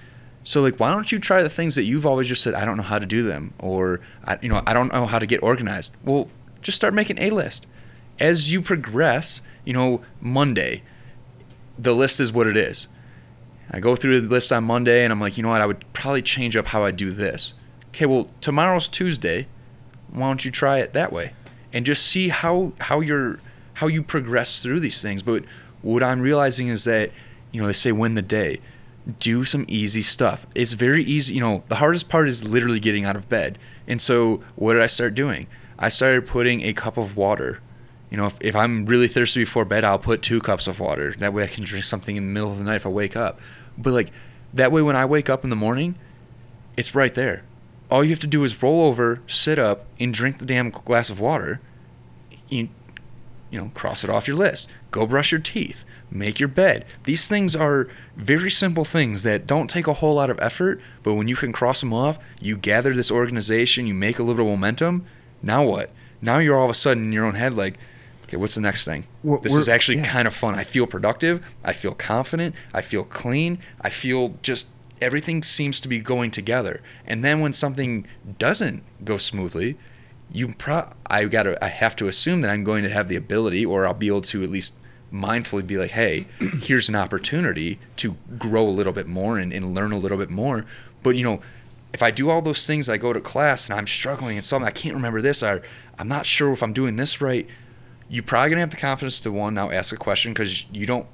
So 0.44 0.62
like, 0.62 0.80
why 0.80 0.92
don't 0.92 1.12
you 1.12 1.18
try 1.18 1.42
the 1.42 1.50
things 1.50 1.76
that 1.76 1.84
you've 1.84 2.06
always 2.06 2.28
just 2.28 2.44
said, 2.44 2.54
I 2.54 2.66
don't 2.66 2.78
know 2.78 2.84
how 2.84 3.00
to 3.00 3.06
do 3.06 3.24
them, 3.24 3.54
or 3.60 4.02
I, 4.26 4.38
you 4.42 4.50
know, 4.50 4.62
I 4.68 4.74
don't 4.74 4.94
know 4.94 5.08
how 5.08 5.18
to 5.18 5.26
get 5.26 5.42
organized. 5.42 5.96
Well, 6.04 6.30
just 6.62 6.76
start 6.76 6.94
making 6.94 7.18
a 7.20 7.32
list. 7.32 7.66
As 8.20 8.52
you 8.52 8.62
progress, 8.62 9.42
you 9.66 9.74
know, 9.74 10.02
Monday, 10.22 10.84
the 11.80 11.94
list 11.94 12.20
is 12.20 12.32
what 12.32 12.48
it 12.48 12.56
is. 12.56 12.88
I 13.72 13.80
go 13.80 13.96
through 13.96 14.22
the 14.22 14.28
list 14.28 14.54
on 14.54 14.64
Monday 14.64 15.04
and 15.04 15.12
I'm 15.12 15.20
like, 15.20 15.38
you 15.38 15.44
know 15.44 15.50
what, 15.50 15.62
I 15.62 15.66
would 15.66 15.84
probably 15.94 16.22
change 16.22 16.56
up 16.56 16.68
how 16.68 16.84
I 16.84 16.92
do 16.92 17.12
this. 17.12 17.54
Okay, 17.90 18.06
well, 18.06 18.30
tomorrow's 18.42 18.88
Tuesday. 18.88 19.48
Why 20.12 20.28
don't 20.28 20.46
you 20.46 20.52
try 20.52 20.80
it 20.80 20.94
that 20.94 21.12
way? 21.12 21.34
And 21.74 21.86
just 21.86 22.06
see 22.06 22.30
how 22.30 22.74
how 22.80 23.02
you're 23.02 23.40
how 23.76 23.88
you 23.88 24.02
progress 24.04 24.64
through 24.64 24.80
these 24.80 25.02
things. 25.02 25.24
But 25.24 25.44
what 25.82 26.04
I'm 26.04 26.22
realizing 26.22 26.70
is 26.70 26.86
that, 26.86 27.12
you 27.52 27.60
know, 27.62 27.68
they 27.68 27.74
say 27.74 27.92
win 27.92 28.16
the 28.16 28.22
day. 28.22 28.60
do 29.20 29.44
some 29.44 29.66
easy 29.68 30.02
stuff. 30.02 30.48
It's 30.56 30.74
very 30.74 31.04
easy. 31.04 31.36
You 31.36 31.42
know, 31.42 31.64
the 31.68 31.76
hardest 31.76 32.10
part 32.10 32.28
is 32.28 32.44
literally 32.44 32.80
getting 32.80 33.06
out 33.06 33.16
of 33.16 33.30
bed. 33.30 33.60
And 33.88 34.02
so, 34.02 34.44
what 34.56 34.74
did 34.74 34.82
I 34.82 34.88
start 34.88 35.14
doing? 35.14 35.48
I 35.78 35.90
started 35.90 36.26
putting 36.26 36.62
a 36.62 36.74
cup 36.74 36.98
of 36.98 37.16
water. 37.16 37.60
You 38.10 38.18
know, 38.18 38.28
if, 38.28 38.38
if 38.40 38.56
I'm 38.56 38.86
really 38.86 39.08
thirsty 39.08 39.42
before 39.42 39.66
bed, 39.66 39.84
I'll 39.84 40.00
put 40.00 40.22
two 40.22 40.40
cups 40.40 40.68
of 40.68 40.80
water. 40.80 41.14
That 41.18 41.34
way 41.34 41.44
I 41.44 41.48
can 41.48 41.64
drink 41.64 41.86
something 41.86 42.16
in 42.16 42.28
the 42.28 42.34
middle 42.34 42.52
of 42.52 42.58
the 42.58 42.64
night 42.64 42.76
if 42.76 42.86
I 42.86 42.90
wake 42.90 43.16
up. 43.16 43.40
But 43.78 43.94
like 43.94 44.12
that 44.54 44.72
way, 44.72 44.82
when 44.82 44.96
I 44.96 45.06
wake 45.06 45.30
up 45.30 45.44
in 45.44 45.50
the 45.50 45.56
morning, 45.56 45.96
it's 46.78 46.96
right 46.96 47.14
there. 47.14 47.44
All 47.90 48.04
you 48.04 48.10
have 48.12 48.20
to 48.22 48.28
do 48.28 48.44
is 48.44 48.64
roll 48.64 48.84
over, 48.84 49.22
sit 49.28 49.60
up, 49.60 49.86
and 50.00 50.14
drink 50.14 50.38
the 50.38 50.46
damn 50.46 50.70
glass 50.70 51.10
of 51.10 51.20
water. 51.20 51.60
You, 52.48 52.70
you 53.52 53.60
know, 53.60 53.72
cross 53.74 54.04
it 54.04 54.10
off 54.10 54.28
your 54.28 54.38
list. 54.38 54.70
Go 54.92 55.06
brush 55.06 55.32
your 55.32 55.42
teeth. 55.42 55.84
Make 56.10 56.40
your 56.40 56.50
bed. 56.50 56.86
These 57.04 57.28
things 57.28 57.56
are 57.56 57.88
very 58.16 58.50
simple 58.50 58.86
things 58.86 59.24
that 59.24 59.48
don't 59.48 59.70
take 59.70 59.88
a 59.88 59.94
whole 59.94 60.16
lot 60.16 60.30
of 60.30 60.40
effort, 60.40 60.80
but 61.04 61.16
when 61.16 61.28
you 61.28 61.36
can 61.36 61.52
cross 61.52 61.82
them 61.82 61.94
off, 61.94 62.20
you 62.40 62.58
gather 62.58 62.94
this 62.94 63.12
organization, 63.12 63.88
you 63.88 63.94
make 63.94 64.20
a 64.20 64.24
little 64.24 64.46
momentum. 64.46 65.06
Now 65.42 65.64
what? 65.64 65.90
Now 66.22 66.38
you're 66.38 66.58
all 66.58 66.66
of 66.66 66.72
a 66.72 66.76
sudden 66.76 67.06
in 67.06 67.12
your 67.12 67.26
own 67.26 67.36
head 67.36 67.54
like, 67.54 67.78
okay, 68.26 68.38
what's 68.38 68.56
the 68.56 68.62
next 68.62 68.86
thing? 68.86 69.06
We're- 69.24 69.42
this 69.42 69.56
is 69.56 69.70
actually 69.70 69.98
yeah. 69.98 70.08
kind 70.08 70.28
of 70.28 70.34
fun. 70.34 70.56
I 70.56 70.64
feel 70.64 70.88
productive. 70.88 71.46
I 71.64 71.74
feel 71.74 71.94
confident. 71.94 72.56
I 72.74 72.82
feel 72.82 73.04
clean. 73.04 73.60
I 73.82 73.90
feel 73.90 74.36
just 74.42 74.70
everything 75.02 75.42
seems 75.42 75.80
to 75.82 75.88
be 75.88 76.00
going 76.00 76.32
together. 76.32 76.82
And 77.06 77.24
then 77.24 77.40
when 77.40 77.54
something 77.54 78.08
doesn't 78.40 78.84
go 79.04 79.18
smoothly, 79.18 79.78
you 80.32 80.48
pro 80.48 80.90
I 81.08 81.26
got 81.26 81.44
to 81.44 81.64
I 81.64 81.68
have 81.68 81.96
to 81.98 82.08
assume 82.08 82.42
that 82.42 82.50
I'm 82.50 82.64
going 82.64 82.84
to 82.84 82.90
have 82.90 83.08
the 83.08 83.16
ability 83.16 83.66
or 83.66 83.86
I'll 83.86 83.94
be 83.94 84.08
able 84.08 84.22
to 84.22 84.44
at 84.44 84.50
least 84.50 84.74
mindfully 85.14 85.66
be 85.66 85.78
like, 85.78 85.92
"Hey, 85.92 86.28
here's 86.62 86.90
an 86.90 86.96
opportunity 86.96 87.80
to 87.98 88.18
grow 88.38 88.68
a 88.68 88.70
little 88.70 88.94
bit 88.94 89.08
more 89.08 89.38
and, 89.38 89.54
and 89.54 89.76
learn 89.76 89.92
a 89.92 89.98
little 89.98 90.18
bit 90.18 90.30
more." 90.30 90.66
But, 91.04 91.16
you 91.16 91.24
know, 91.24 91.42
if 91.94 92.02
I 92.02 92.12
do 92.12 92.30
all 92.30 92.42
those 92.42 92.66
things, 92.66 92.90
I 92.90 92.98
go 92.98 93.14
to 93.14 93.22
class 93.22 93.70
and 93.70 93.78
I'm 93.78 93.88
struggling 93.88 94.36
and 94.38 94.44
something 94.44 94.68
I 94.68 94.72
can't 94.72 94.96
remember 94.96 95.22
this 95.22 95.42
or 95.44 95.62
I'm 95.98 96.08
not 96.08 96.26
sure 96.26 96.52
if 96.52 96.62
I'm 96.62 96.74
doing 96.74 96.96
this 96.96 97.22
right, 97.22 97.48
you're 98.10 98.24
probably 98.24 98.50
gonna 98.52 98.62
have 98.62 98.70
the 98.72 98.78
confidence 98.78 99.20
to 99.22 99.32
one 99.32 99.54
now 99.54 99.72
ask 99.72 99.94
a 99.94 99.98
question 99.98 100.34
because 100.34 100.66
you 100.72 100.86
don't 100.86 101.08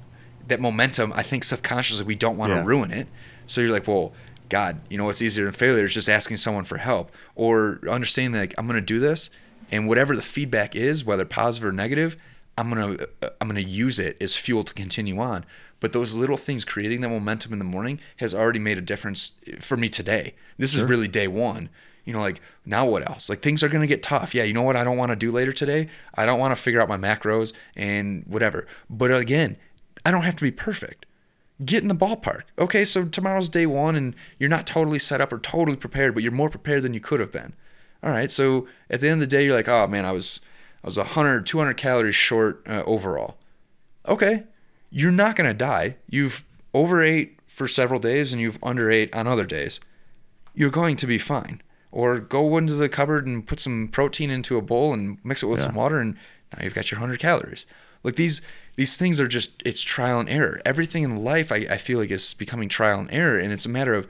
that 0.48 0.60
momentum. 0.60 1.12
I 1.14 1.22
think 1.22 1.44
subconsciously 1.44 2.04
we 2.04 2.14
don't 2.16 2.36
want 2.36 2.50
to 2.50 2.56
Yeah. 2.56 2.64
ruin 2.64 2.90
it. 2.90 3.06
So 3.46 3.60
you're 3.60 3.70
like, 3.70 3.86
well, 3.86 4.12
God, 4.48 4.80
you 4.90 4.98
know 4.98 5.04
what's 5.04 5.22
easier 5.22 5.44
than 5.44 5.52
failure 5.54 5.84
is 5.84 5.94
just 5.94 6.08
asking 6.08 6.36
someone 6.38 6.64
for 6.64 6.78
help 6.78 7.10
or 7.34 7.80
understanding 7.88 8.32
that 8.32 8.40
like, 8.40 8.54
I'm 8.58 8.66
gonna 8.66 8.80
do 8.80 8.98
this 8.98 9.30
and 9.70 9.88
whatever 9.88 10.14
the 10.16 10.22
feedback 10.22 10.74
is, 10.76 11.04
whether 11.04 11.24
positive 11.24 11.68
or 11.68 11.72
negative, 11.72 12.16
I'm 12.58 12.68
gonna 12.68 13.06
uh, 13.22 13.28
I'm 13.40 13.48
gonna 13.48 13.60
use 13.60 13.98
it 13.98 14.16
as 14.20 14.36
fuel 14.36 14.62
to 14.64 14.74
continue 14.74 15.18
on. 15.20 15.44
But 15.80 15.92
those 15.92 16.16
little 16.16 16.36
things 16.36 16.64
creating 16.64 17.00
that 17.00 17.08
momentum 17.08 17.52
in 17.52 17.58
the 17.58 17.64
morning 17.64 17.98
has 18.18 18.34
already 18.34 18.58
made 18.60 18.78
a 18.78 18.82
difference 18.82 19.32
for 19.60 19.76
me 19.76 19.88
today. 19.88 20.34
This 20.58 20.74
is 20.74 20.82
really 20.82 21.08
day 21.08 21.26
one 21.28 21.70
you 22.04 22.12
know, 22.12 22.20
like 22.20 22.40
now 22.64 22.86
what 22.86 23.08
else? 23.08 23.28
Like 23.28 23.40
things 23.40 23.62
are 23.62 23.68
gonna 23.68 23.86
get 23.86 24.02
tough. 24.02 24.34
Yeah, 24.34 24.44
you 24.44 24.52
know 24.52 24.62
what 24.62 24.76
I 24.76 24.84
don't 24.84 24.96
want 24.96 25.10
to 25.10 25.16
do 25.16 25.30
later 25.30 25.52
today? 25.52 25.88
I 26.14 26.26
don't 26.26 26.40
want 26.40 26.54
to 26.54 26.60
figure 26.60 26.80
out 26.80 26.88
my 26.88 26.96
macros 26.96 27.52
and 27.76 28.24
whatever. 28.26 28.66
But 28.90 29.14
again, 29.14 29.56
I 30.04 30.10
don't 30.10 30.22
have 30.22 30.36
to 30.36 30.42
be 30.42 30.50
perfect. 30.50 31.06
Get 31.64 31.82
in 31.82 31.88
the 31.88 31.94
ballpark. 31.94 32.42
Okay, 32.58 32.84
so 32.84 33.04
tomorrow's 33.04 33.48
day 33.48 33.66
one 33.66 33.94
and 33.94 34.16
you're 34.38 34.50
not 34.50 34.66
totally 34.66 34.98
set 34.98 35.20
up 35.20 35.32
or 35.32 35.38
totally 35.38 35.76
prepared, 35.76 36.14
but 36.14 36.22
you're 36.22 36.32
more 36.32 36.50
prepared 36.50 36.82
than 36.82 36.94
you 36.94 37.00
could 37.00 37.20
have 37.20 37.30
been. 37.30 37.54
All 38.02 38.10
right, 38.10 38.30
so 38.30 38.66
at 38.90 39.00
the 39.00 39.08
end 39.08 39.22
of 39.22 39.28
the 39.28 39.36
day, 39.36 39.44
you're 39.44 39.54
like, 39.54 39.68
oh 39.68 39.86
man, 39.86 40.04
I 40.04 40.12
was 40.12 40.40
I 40.82 40.88
was 40.88 40.98
100, 40.98 41.46
200 41.46 41.74
calories 41.74 42.16
short 42.16 42.62
uh, 42.66 42.82
overall. 42.84 43.36
Okay, 44.08 44.44
you're 44.90 45.12
not 45.12 45.36
gonna 45.36 45.54
die. 45.54 45.96
You've 46.08 46.44
overate 46.74 47.38
for 47.46 47.68
several 47.68 48.00
days 48.00 48.32
and 48.32 48.40
you've 48.40 48.58
underate 48.62 49.14
on 49.14 49.28
other 49.28 49.44
days 49.44 49.78
you're 50.54 50.70
going 50.70 50.96
to 50.96 51.06
be 51.06 51.18
fine. 51.18 51.60
Or 51.92 52.18
go 52.18 52.56
into 52.56 52.74
the 52.74 52.88
cupboard 52.88 53.26
and 53.26 53.46
put 53.46 53.60
some 53.60 53.86
protein 53.88 54.30
into 54.30 54.56
a 54.56 54.62
bowl 54.62 54.92
and 54.94 55.18
mix 55.22 55.42
it 55.42 55.46
with 55.46 55.60
Yeah. 55.60 55.66
some 55.66 55.74
water, 55.74 55.98
and 56.00 56.14
now 56.56 56.64
you've 56.64 56.74
got 56.74 56.90
your 56.90 56.98
100 56.98 57.20
calories. 57.20 57.66
Like 58.02 58.16
these 58.16 58.40
these 58.76 58.96
things 58.96 59.20
are 59.20 59.28
just 59.28 59.62
it's 59.64 59.82
trial 59.82 60.18
and 60.18 60.28
error. 60.28 60.60
Everything 60.64 61.04
in 61.04 61.16
life, 61.16 61.52
I, 61.52 61.56
I 61.70 61.76
feel 61.76 61.98
like 61.98 62.10
is 62.10 62.32
becoming 62.34 62.68
trial 62.70 62.98
and 62.98 63.12
error, 63.12 63.38
and 63.38 63.52
it's 63.52 63.66
a 63.66 63.68
matter 63.68 63.92
of 63.94 64.08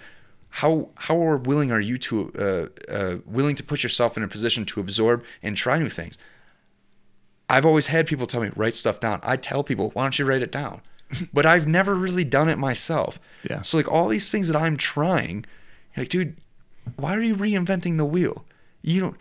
how 0.50 0.90
how 0.94 1.16
willing 1.36 1.72
are 1.72 1.80
you 1.80 1.96
to 1.96 2.32
uh, 2.38 2.92
uh, 2.92 3.16
willing 3.26 3.56
to 3.56 3.64
put 3.64 3.82
yourself 3.82 4.16
in 4.16 4.22
a 4.22 4.28
position 4.28 4.64
to 4.66 4.80
absorb 4.80 5.24
and 5.42 5.56
try 5.56 5.78
new 5.78 5.88
things. 5.90 6.16
I've 7.48 7.66
always 7.66 7.88
had 7.88 8.06
people 8.06 8.26
tell 8.26 8.40
me 8.40 8.50
write 8.56 8.74
stuff 8.74 9.00
down. 9.00 9.20
I 9.22 9.36
tell 9.36 9.62
people, 9.64 9.90
why 9.90 10.04
don't 10.04 10.18
you 10.18 10.24
write 10.24 10.42
it 10.42 10.52
down? 10.52 10.80
but 11.34 11.44
I've 11.44 11.66
never 11.68 11.94
really 11.94 12.24
done 12.24 12.48
it 12.48 12.56
myself. 12.58 13.18
Yeah. 13.48 13.62
So 13.62 13.76
like 13.76 13.88
all 13.90 14.08
these 14.08 14.30
things 14.30 14.48
that 14.48 14.56
I'm 14.56 14.76
trying, 14.76 15.44
like, 15.96 16.08
dude, 16.08 16.36
why 16.96 17.16
are 17.16 17.22
you 17.22 17.34
reinventing 17.34 17.98
the 17.98 18.04
wheel? 18.04 18.44
You 18.82 19.00
don't. 19.00 19.16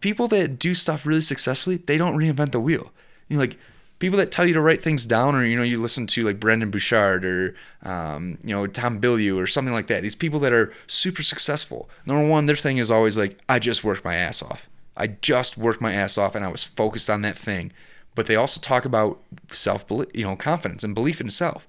People 0.00 0.28
that 0.28 0.58
do 0.58 0.72
stuff 0.72 1.04
really 1.04 1.20
successfully, 1.20 1.76
they 1.76 1.98
don't 1.98 2.16
reinvent 2.16 2.52
the 2.52 2.60
wheel. 2.60 2.92
You 3.28 3.36
know, 3.36 3.40
like 3.40 3.58
people 3.98 4.18
that 4.18 4.30
tell 4.30 4.46
you 4.46 4.54
to 4.54 4.60
write 4.60 4.82
things 4.82 5.06
down, 5.06 5.34
or 5.34 5.44
you 5.44 5.56
know, 5.56 5.62
you 5.62 5.80
listen 5.80 6.06
to 6.08 6.24
like 6.24 6.40
Brendon 6.40 6.70
Burchard 6.70 7.24
or 7.24 7.54
um, 7.82 8.38
you 8.44 8.54
know 8.54 8.66
Tom 8.66 9.00
Bilyeu 9.00 9.36
or 9.36 9.46
something 9.46 9.74
like 9.74 9.88
that. 9.88 10.02
These 10.02 10.14
people 10.14 10.40
that 10.40 10.52
are 10.52 10.72
super 10.86 11.22
successful. 11.22 11.88
Number 12.06 12.26
one, 12.26 12.46
their 12.46 12.56
thing 12.56 12.78
is 12.78 12.90
always 12.90 13.18
like, 13.18 13.38
I 13.48 13.58
just 13.58 13.84
worked 13.84 14.04
my 14.04 14.16
ass 14.16 14.42
off. 14.42 14.68
I 14.96 15.08
just 15.08 15.56
worked 15.56 15.80
my 15.80 15.92
ass 15.92 16.18
off, 16.18 16.34
and 16.34 16.44
I 16.44 16.48
was 16.48 16.64
focused 16.64 17.10
on 17.10 17.22
that 17.22 17.36
thing. 17.36 17.72
But 18.14 18.26
they 18.26 18.36
also 18.36 18.60
talk 18.60 18.84
about 18.84 19.20
self, 19.52 19.84
you 19.90 20.24
know, 20.24 20.36
confidence 20.36 20.82
and 20.82 20.94
belief 20.94 21.20
in 21.20 21.30
self. 21.30 21.68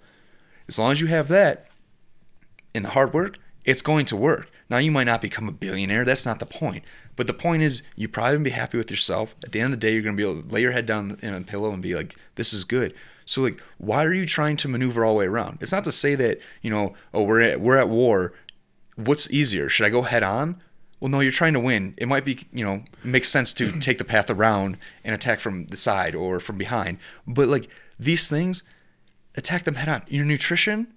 As 0.67 0.79
long 0.79 0.91
as 0.91 1.01
you 1.01 1.07
have 1.07 1.27
that, 1.27 1.67
in 2.73 2.83
the 2.83 2.89
hard 2.89 3.13
work, 3.13 3.37
it's 3.65 3.81
going 3.81 4.05
to 4.05 4.15
work. 4.15 4.49
Now 4.69 4.77
you 4.77 4.91
might 4.91 5.05
not 5.05 5.21
become 5.21 5.47
a 5.47 5.53
billionaire. 5.53 6.05
That's 6.05 6.25
not 6.25 6.39
the 6.39 6.45
point. 6.45 6.83
But 7.15 7.27
the 7.27 7.33
point 7.33 7.63
is, 7.63 7.81
you 7.95 8.07
probably 8.07 8.37
be 8.39 8.49
happy 8.51 8.77
with 8.77 8.91
yourself. 8.91 9.35
At 9.43 9.51
the 9.51 9.59
end 9.59 9.73
of 9.73 9.79
the 9.79 9.87
day, 9.87 9.93
you're 9.93 10.03
gonna 10.03 10.15
be 10.15 10.23
able 10.23 10.43
to 10.43 10.53
lay 10.53 10.61
your 10.61 10.71
head 10.71 10.85
down 10.85 11.17
in 11.21 11.33
a 11.33 11.41
pillow 11.41 11.73
and 11.73 11.81
be 11.81 11.95
like, 11.95 12.15
"This 12.35 12.53
is 12.53 12.63
good." 12.63 12.93
So 13.25 13.41
like, 13.41 13.59
why 13.77 14.05
are 14.05 14.13
you 14.13 14.25
trying 14.25 14.57
to 14.57 14.67
maneuver 14.67 15.05
all 15.05 15.13
the 15.13 15.19
way 15.19 15.25
around? 15.25 15.59
It's 15.61 15.71
not 15.71 15.83
to 15.83 15.91
say 15.91 16.15
that 16.15 16.39
you 16.61 16.69
know, 16.69 16.95
oh, 17.13 17.23
we're 17.23 17.41
at 17.41 17.61
we're 17.61 17.77
at 17.77 17.89
war. 17.89 18.33
What's 18.95 19.29
easier? 19.31 19.69
Should 19.69 19.85
I 19.85 19.89
go 19.89 20.01
head 20.03 20.23
on? 20.23 20.61
Well, 20.99 21.09
no, 21.09 21.19
you're 21.21 21.31
trying 21.31 21.53
to 21.53 21.59
win. 21.59 21.93
It 21.97 22.07
might 22.07 22.25
be, 22.25 22.39
you 22.51 22.65
know, 22.65 22.83
makes 23.03 23.29
sense 23.29 23.53
to 23.55 23.71
take 23.79 23.97
the 23.97 24.03
path 24.03 24.29
around 24.29 24.77
and 25.03 25.15
attack 25.15 25.39
from 25.39 25.67
the 25.67 25.77
side 25.77 26.15
or 26.15 26.39
from 26.39 26.57
behind. 26.57 26.97
But 27.25 27.47
like 27.47 27.69
these 27.99 28.27
things, 28.27 28.63
attack 29.35 29.63
them 29.63 29.75
head 29.75 29.89
on. 29.89 30.03
Your 30.09 30.25
nutrition, 30.25 30.93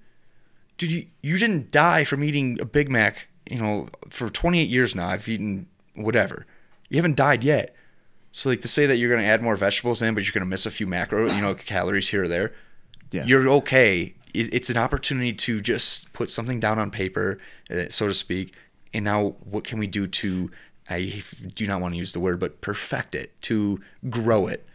dude, 0.79 0.93
you, 0.93 1.07
you 1.23 1.39
didn't 1.39 1.71
die 1.71 2.05
from 2.05 2.25
eating 2.25 2.61
a 2.61 2.65
Big 2.65 2.91
Mac, 2.91 3.29
you 3.51 3.59
know, 3.59 3.89
for 4.09 4.31
28 4.31 4.69
years 4.69 4.95
now. 4.95 5.09
I've 5.09 5.29
eaten 5.29 5.69
whatever. 5.95 6.47
You 6.89 6.97
haven't 6.97 7.17
died 7.17 7.43
yet. 7.45 7.75
So 8.33 8.49
like 8.49 8.63
to 8.63 8.69
say 8.69 8.87
that 8.87 8.97
you're 8.97 9.11
going 9.11 9.21
to 9.21 9.27
add 9.27 9.43
more 9.43 9.57
vegetables 9.57 10.01
in, 10.01 10.15
but 10.15 10.25
you're 10.25 10.33
going 10.33 10.45
to 10.45 10.49
miss 10.49 10.65
a 10.65 10.71
few 10.71 10.87
macro, 10.87 11.27
you 11.27 11.41
know, 11.41 11.55
calories 11.67 12.09
here 12.09 12.25
or 12.25 12.29
there. 12.29 12.53
Yeah. 13.11 13.25
You're 13.25 13.49
okay. 13.49 14.15
It's 14.35 14.71
an 14.71 14.79
opportunity 14.79 15.35
to 15.35 15.61
just 15.61 16.15
put 16.15 16.31
something 16.31 16.59
down 16.59 16.79
on 16.79 16.91
paper, 16.91 17.39
uh, 17.71 17.91
so 17.91 18.09
to 18.09 18.15
speak. 18.15 18.55
And 18.95 19.05
now, 19.05 19.37
what 19.45 19.65
can 19.65 19.79
we 19.79 19.87
do 19.87 20.07
to? 20.07 20.51
I 20.89 21.23
do 21.55 21.67
not 21.67 21.83
want 21.83 21.93
to 21.95 21.99
use 21.99 22.15
the 22.15 22.21
word, 22.21 22.41
but 22.41 22.63
perfect 22.63 23.15
it, 23.15 23.39
to 23.43 23.81
grow 24.09 24.47
it, 24.47 24.67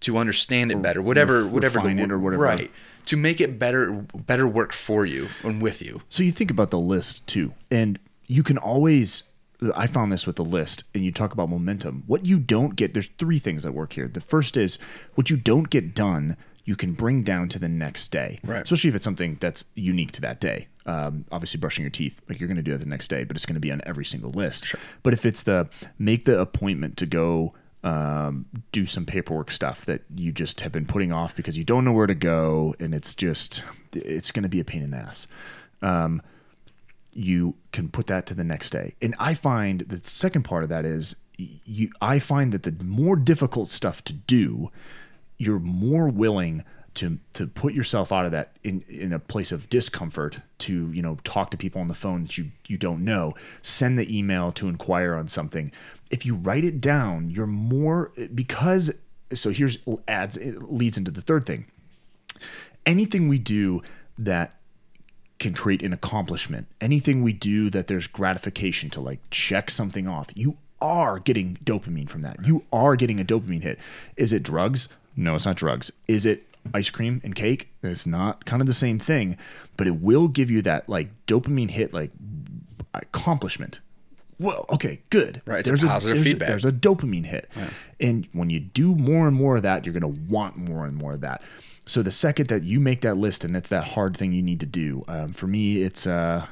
to 0.00 0.18
understand 0.18 0.70
it 0.70 0.80
better, 0.80 1.02
whatever, 1.02 1.42
ref- 1.42 1.52
whatever 1.52 1.80
the 1.80 1.88
it 1.88 2.10
or 2.10 2.18
whatever. 2.18 2.42
right? 2.42 2.70
To 3.06 3.16
make 3.16 3.40
it 3.40 3.58
better, 3.58 3.92
better 4.14 4.46
work 4.46 4.72
for 4.72 5.04
you 5.04 5.28
and 5.42 5.60
with 5.60 5.82
you. 5.82 6.02
So 6.08 6.22
you 6.22 6.32
think 6.32 6.50
about 6.50 6.70
the 6.70 6.78
list 6.78 7.26
too, 7.26 7.52
and 7.70 7.98
you 8.26 8.42
can 8.42 8.58
always. 8.58 9.24
I 9.76 9.86
found 9.86 10.10
this 10.10 10.26
with 10.26 10.36
the 10.36 10.44
list, 10.44 10.84
and 10.92 11.04
you 11.04 11.12
talk 11.12 11.32
about 11.32 11.48
momentum. 11.48 12.02
What 12.08 12.26
you 12.26 12.38
don't 12.38 12.74
get, 12.74 12.94
there's 12.94 13.08
three 13.18 13.38
things 13.38 13.62
that 13.62 13.70
work 13.70 13.92
here. 13.92 14.08
The 14.08 14.20
first 14.20 14.56
is 14.56 14.76
what 15.14 15.30
you 15.30 15.36
don't 15.36 15.70
get 15.70 15.94
done, 15.94 16.36
you 16.64 16.76
can 16.76 16.92
bring 16.92 17.22
down 17.22 17.48
to 17.50 17.58
the 17.58 17.68
next 17.68 18.08
day, 18.08 18.38
Right. 18.44 18.62
Especially 18.62 18.88
if 18.88 18.96
it's 18.96 19.04
something 19.04 19.36
that's 19.40 19.64
unique 19.74 20.12
to 20.12 20.20
that 20.22 20.40
day. 20.40 20.68
Um, 20.86 21.24
obviously, 21.30 21.60
brushing 21.60 21.82
your 21.82 21.90
teeth, 21.90 22.20
like 22.28 22.40
you're 22.40 22.48
going 22.48 22.56
to 22.56 22.62
do 22.62 22.72
that 22.72 22.78
the 22.78 22.86
next 22.86 23.08
day, 23.08 23.24
but 23.24 23.36
it's 23.36 23.46
going 23.46 23.54
to 23.54 23.60
be 23.60 23.70
on 23.70 23.80
every 23.86 24.04
single 24.04 24.30
list. 24.30 24.74
But 25.02 25.12
if 25.12 25.24
it's 25.24 25.44
the 25.44 25.68
make 25.98 26.24
the 26.24 26.40
appointment 26.40 26.96
to 26.98 27.06
go 27.06 27.54
um, 27.84 28.46
do 28.70 28.86
some 28.86 29.04
paperwork 29.04 29.50
stuff 29.50 29.84
that 29.86 30.02
you 30.14 30.32
just 30.32 30.60
have 30.60 30.72
been 30.72 30.86
putting 30.86 31.12
off 31.12 31.34
because 31.34 31.58
you 31.58 31.64
don't 31.64 31.84
know 31.84 31.92
where 31.92 32.06
to 32.06 32.14
go, 32.14 32.74
and 32.78 32.94
it's 32.94 33.14
just 33.14 33.62
it's 33.92 34.30
going 34.30 34.44
to 34.44 34.48
be 34.48 34.60
a 34.60 34.64
pain 34.64 34.82
in 34.82 34.90
the 34.90 34.98
ass 34.98 35.26
Um, 35.82 36.22
you 37.12 37.54
can 37.72 37.88
put 37.88 38.06
that 38.06 38.26
to 38.26 38.34
the 38.34 38.44
next 38.44 38.70
day. 38.70 38.94
And 39.02 39.14
I 39.18 39.34
find 39.34 39.80
the 39.82 39.98
second 39.98 40.44
part 40.44 40.62
of 40.62 40.68
that 40.70 40.84
is 40.84 41.16
you 41.36 41.90
I 42.00 42.18
find 42.18 42.52
that 42.52 42.62
the 42.62 42.84
more 42.84 43.16
difficult 43.16 43.68
stuff 43.68 44.02
to 44.04 44.12
do, 44.12 44.70
you're 45.38 45.58
more 45.58 46.08
willing 46.08 46.64
to 46.94 47.18
to 47.32 47.46
put 47.46 47.72
yourself 47.74 48.12
out 48.12 48.26
of 48.26 48.32
that 48.32 48.56
in 48.62 48.84
in 48.88 49.12
a 49.12 49.18
place 49.18 49.50
of 49.50 49.68
discomfort 49.68 50.40
to, 50.58 50.92
you 50.92 51.02
know, 51.02 51.18
talk 51.24 51.50
to 51.50 51.56
people 51.56 51.80
on 51.80 51.88
the 51.88 51.94
phone 51.94 52.22
that 52.22 52.38
you 52.38 52.50
you 52.68 52.76
don't 52.76 53.04
know, 53.04 53.34
send 53.62 53.98
the 53.98 54.16
email 54.16 54.52
to 54.52 54.68
inquire 54.68 55.14
on 55.14 55.28
something. 55.28 55.72
If 56.12 56.24
you 56.24 56.36
write 56.36 56.64
it 56.64 56.80
down, 56.80 57.30
you're 57.30 57.46
more 57.46 58.12
because 58.34 58.92
so 59.34 59.50
here's 59.50 59.78
adds 60.06 60.36
it 60.36 60.62
leads 60.70 60.96
into 60.98 61.10
the 61.10 61.22
third 61.22 61.46
thing. 61.46 61.66
Anything 62.86 63.28
we 63.28 63.38
do 63.38 63.82
that 64.18 64.54
can 65.38 65.54
create 65.54 65.82
an 65.82 65.92
accomplishment. 65.92 66.68
Anything 66.80 67.22
we 67.22 67.32
do 67.32 67.70
that 67.70 67.88
there's 67.88 68.06
gratification 68.06 68.90
to 68.90 69.00
like 69.00 69.18
check 69.30 69.70
something 69.70 70.06
off, 70.06 70.28
you 70.34 70.56
are 70.80 71.18
getting 71.18 71.58
dopamine 71.64 72.08
from 72.08 72.22
that. 72.22 72.46
You 72.46 72.64
are 72.72 72.96
getting 72.96 73.20
a 73.20 73.24
dopamine 73.24 73.62
hit. 73.62 73.78
Is 74.16 74.32
it 74.32 74.42
drugs? 74.42 74.88
No, 75.16 75.34
it's 75.34 75.46
not 75.46 75.56
drugs. 75.56 75.90
Is 76.06 76.26
it 76.26 76.46
ice 76.74 76.90
cream 76.90 77.20
and 77.24 77.34
cake? 77.34 77.70
It's 77.82 78.06
not 78.06 78.44
kind 78.44 78.60
of 78.60 78.66
the 78.66 78.72
same 78.72 78.98
thing, 78.98 79.36
but 79.76 79.86
it 79.86 80.00
will 80.00 80.28
give 80.28 80.50
you 80.50 80.62
that 80.62 80.88
like 80.88 81.08
dopamine 81.26 81.70
hit, 81.70 81.92
like 81.92 82.10
accomplishment. 82.94 83.80
Well, 84.38 84.66
okay, 84.70 85.00
good. 85.10 85.42
Right, 85.46 85.60
it's 85.60 85.82
a 85.82 85.86
positive 85.86 86.16
there's 86.16 86.26
feedback. 86.26 86.48
there's 86.48 86.64
a 86.64 86.72
dopamine 86.72 87.26
hit. 87.26 87.48
And 88.00 88.26
when 88.32 88.50
you 88.50 88.60
do 88.60 88.94
more 88.94 89.28
and 89.28 89.36
more 89.36 89.56
of 89.56 89.62
that, 89.62 89.86
you're 89.86 89.92
going 89.92 90.14
to 90.14 90.20
want 90.32 90.56
more 90.56 90.84
and 90.84 90.96
more 90.96 91.12
of 91.12 91.20
that. 91.20 91.42
So 91.86 92.02
the 92.02 92.10
second 92.10 92.48
that 92.48 92.62
you 92.62 92.80
make 92.80 93.00
that 93.00 93.16
list, 93.16 93.44
and 93.44 93.56
it's 93.56 93.68
that 93.70 93.88
hard 93.88 94.16
thing 94.16 94.32
you 94.32 94.42
need 94.42 94.60
to 94.60 94.66
do. 94.66 95.04
Um, 95.08 95.32
for 95.32 95.46
me, 95.46 95.82
it's 95.82 96.06
uh, 96.06 96.46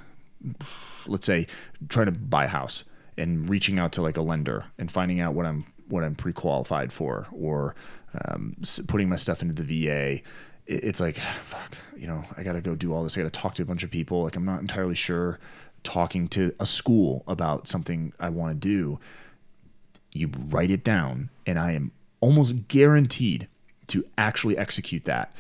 let's 1.07 1.26
say 1.26 1.47
trying 1.89 2.07
to 2.07 2.12
buy 2.12 2.45
a 2.45 2.49
house 2.49 2.85
and 3.16 3.49
reaching 3.49 3.78
out 3.78 3.93
to 3.93 4.03
like 4.03 4.16
a 4.16 4.22
lender 4.22 4.64
and 4.78 4.91
finding 4.91 5.20
out 5.20 5.35
what 5.35 5.47
I'm 5.47 5.66
what 5.89 6.05
I'm 6.05 6.14
pre-qualified 6.14 6.93
for, 6.93 7.26
or 7.33 7.74
um, 8.24 8.57
putting 8.89 9.09
my 9.09 9.16
stuff 9.16 9.43
into 9.43 9.55
the 9.55 9.87
VA. 9.87 10.20
It's 10.66 11.01
like 11.01 11.16
fuck, 11.45 11.76
you 11.97 12.07
know, 12.09 12.24
I 12.37 12.43
got 12.43 12.53
to 12.53 12.61
go 12.61 12.74
do 12.74 12.93
all 12.93 13.05
this. 13.05 13.16
I 13.16 13.22
got 13.22 13.33
to 13.33 13.41
talk 13.41 13.55
to 13.57 13.62
a 13.62 13.66
bunch 13.66 13.85
of 13.85 13.91
people. 13.91 14.24
Like 14.24 14.37
I'm 14.37 14.45
not 14.45 14.61
entirely 14.61 14.97
sure. 14.97 15.39
Talking 15.83 16.28
to 16.28 16.55
a 16.61 16.66
school 16.66 17.24
about 17.26 17.68
something 17.68 18.12
I 18.20 18.28
want 18.28 18.53
to 18.53 18.57
do 18.57 18.99
you 20.12 20.31
write 20.49 20.70
it 20.70 20.83
down, 20.85 21.31
and 21.47 21.59
I 21.59 21.72
am 21.72 21.93
almost 22.20 22.68
guaranteed 22.68 23.49
to 23.89 24.05
actually 24.18 24.59
execute 24.59 25.05
that 25.05 25.33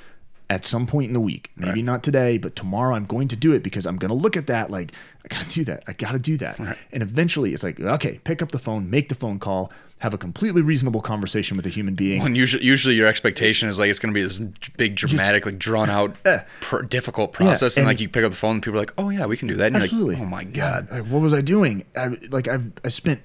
at 0.48 0.66
some 0.66 0.86
point 0.86 1.08
in 1.08 1.12
the 1.12 1.20
week. 1.20 1.50
Maybe 1.56 1.80
Right. 1.80 1.84
not 1.84 2.02
today, 2.02 2.38
but 2.38 2.56
tomorrow 2.56 2.94
I'm 2.94 3.04
going 3.04 3.28
to 3.28 3.36
do 3.36 3.52
it 3.52 3.62
because 3.62 3.86
I'm 3.86 3.96
going 3.96 4.08
to 4.10 4.14
look 4.16 4.36
at 4.36 4.46
that 4.48 4.70
like, 4.70 4.92
I 5.24 5.28
got 5.28 5.42
to 5.42 5.48
do 5.48 5.64
that. 5.64 5.84
I 5.86 5.92
got 5.92 6.12
to 6.12 6.18
do 6.18 6.36
that. 6.38 6.58
And 6.92 7.02
eventually 7.02 7.52
it's 7.52 7.62
like, 7.62 7.78
okay, 7.78 8.18
pick 8.24 8.42
up 8.42 8.50
the 8.50 8.58
phone, 8.58 8.90
make 8.90 9.08
the 9.08 9.14
phone 9.14 9.38
call, 9.38 9.72
have 10.00 10.12
a 10.14 10.18
completely 10.18 10.62
reasonable 10.62 11.00
conversation 11.00 11.56
with 11.56 11.64
a 11.66 11.70
human 11.70 11.94
being. 11.94 12.22
When 12.22 12.34
usually, 12.34 12.64
usually 12.64 12.94
your 12.94 13.06
expectation 13.06 13.68
is 13.68 13.78
like 13.78 13.88
it's 13.90 13.98
going 13.98 14.12
to 14.12 14.18
be 14.18 14.22
this 14.22 14.38
big, 14.76 14.96
dramatic, 14.96 15.46
like 15.46 15.58
drawn 15.58 15.88
out, 15.88 16.16
eh. 16.24 16.40
pr- 16.60 16.82
difficult 16.82 17.32
process, 17.32 17.76
and, 17.76 17.82
and- 17.82 17.88
like 17.88 18.00
you 18.00 18.08
pick 18.08 18.24
up 18.24 18.30
the 18.30 18.36
phone, 18.36 18.56
and 18.56 18.62
people 18.62 18.78
are 18.78 18.82
like, 18.82 18.94
"Oh 18.98 19.10
yeah, 19.10 19.26
we 19.26 19.36
can 19.36 19.46
do 19.48 19.54
that." 19.56 19.66
And 19.72 19.76
Absolutely. 19.76 20.14
like, 20.16 20.22
"Oh 20.22 20.26
my 20.26 20.44
god!" 20.44 20.88
Like, 20.90 21.04
what 21.06 21.20
was 21.20 21.32
I 21.34 21.40
doing? 21.40 21.84
I, 21.96 22.16
like 22.30 22.48
I've 22.48 22.72
I 22.84 22.88
spent 22.88 23.20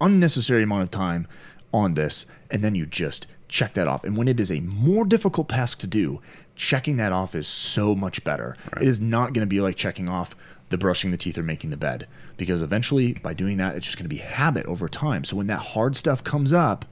unnecessary 0.00 0.62
amount 0.62 0.82
of 0.82 0.90
time 0.90 1.26
on 1.72 1.94
this, 1.94 2.26
and 2.50 2.62
then 2.64 2.74
you 2.74 2.86
just 2.86 3.26
check 3.48 3.74
that 3.74 3.86
off. 3.86 4.04
And 4.04 4.16
when 4.16 4.28
it 4.28 4.40
is 4.40 4.50
a 4.50 4.60
more 4.60 5.04
difficult 5.04 5.48
task 5.50 5.78
to 5.80 5.86
do, 5.86 6.20
checking 6.56 6.96
that 6.96 7.12
off 7.12 7.34
is 7.34 7.46
so 7.46 7.94
much 7.94 8.24
better. 8.24 8.56
It 8.80 8.88
is 8.88 9.00
not 9.00 9.32
going 9.34 9.46
to 9.46 9.50
be 9.50 9.60
like 9.60 9.76
checking 9.76 10.08
off 10.08 10.34
the 10.72 10.78
brushing 10.78 11.12
the 11.12 11.16
teeth 11.16 11.38
or 11.38 11.42
making 11.44 11.70
the 11.70 11.76
bed, 11.76 12.08
because 12.36 12.60
eventually 12.62 13.12
by 13.14 13.32
doing 13.34 13.58
that, 13.58 13.76
it's 13.76 13.86
just 13.86 13.96
going 13.96 14.04
to 14.04 14.08
be 14.14 14.16
habit 14.20 14.66
over 14.66 14.88
time. 14.88 15.22
So 15.22 15.36
when 15.36 15.46
that 15.46 15.58
hard 15.60 15.94
stuff 15.96 16.24
comes 16.24 16.52
up, 16.52 16.84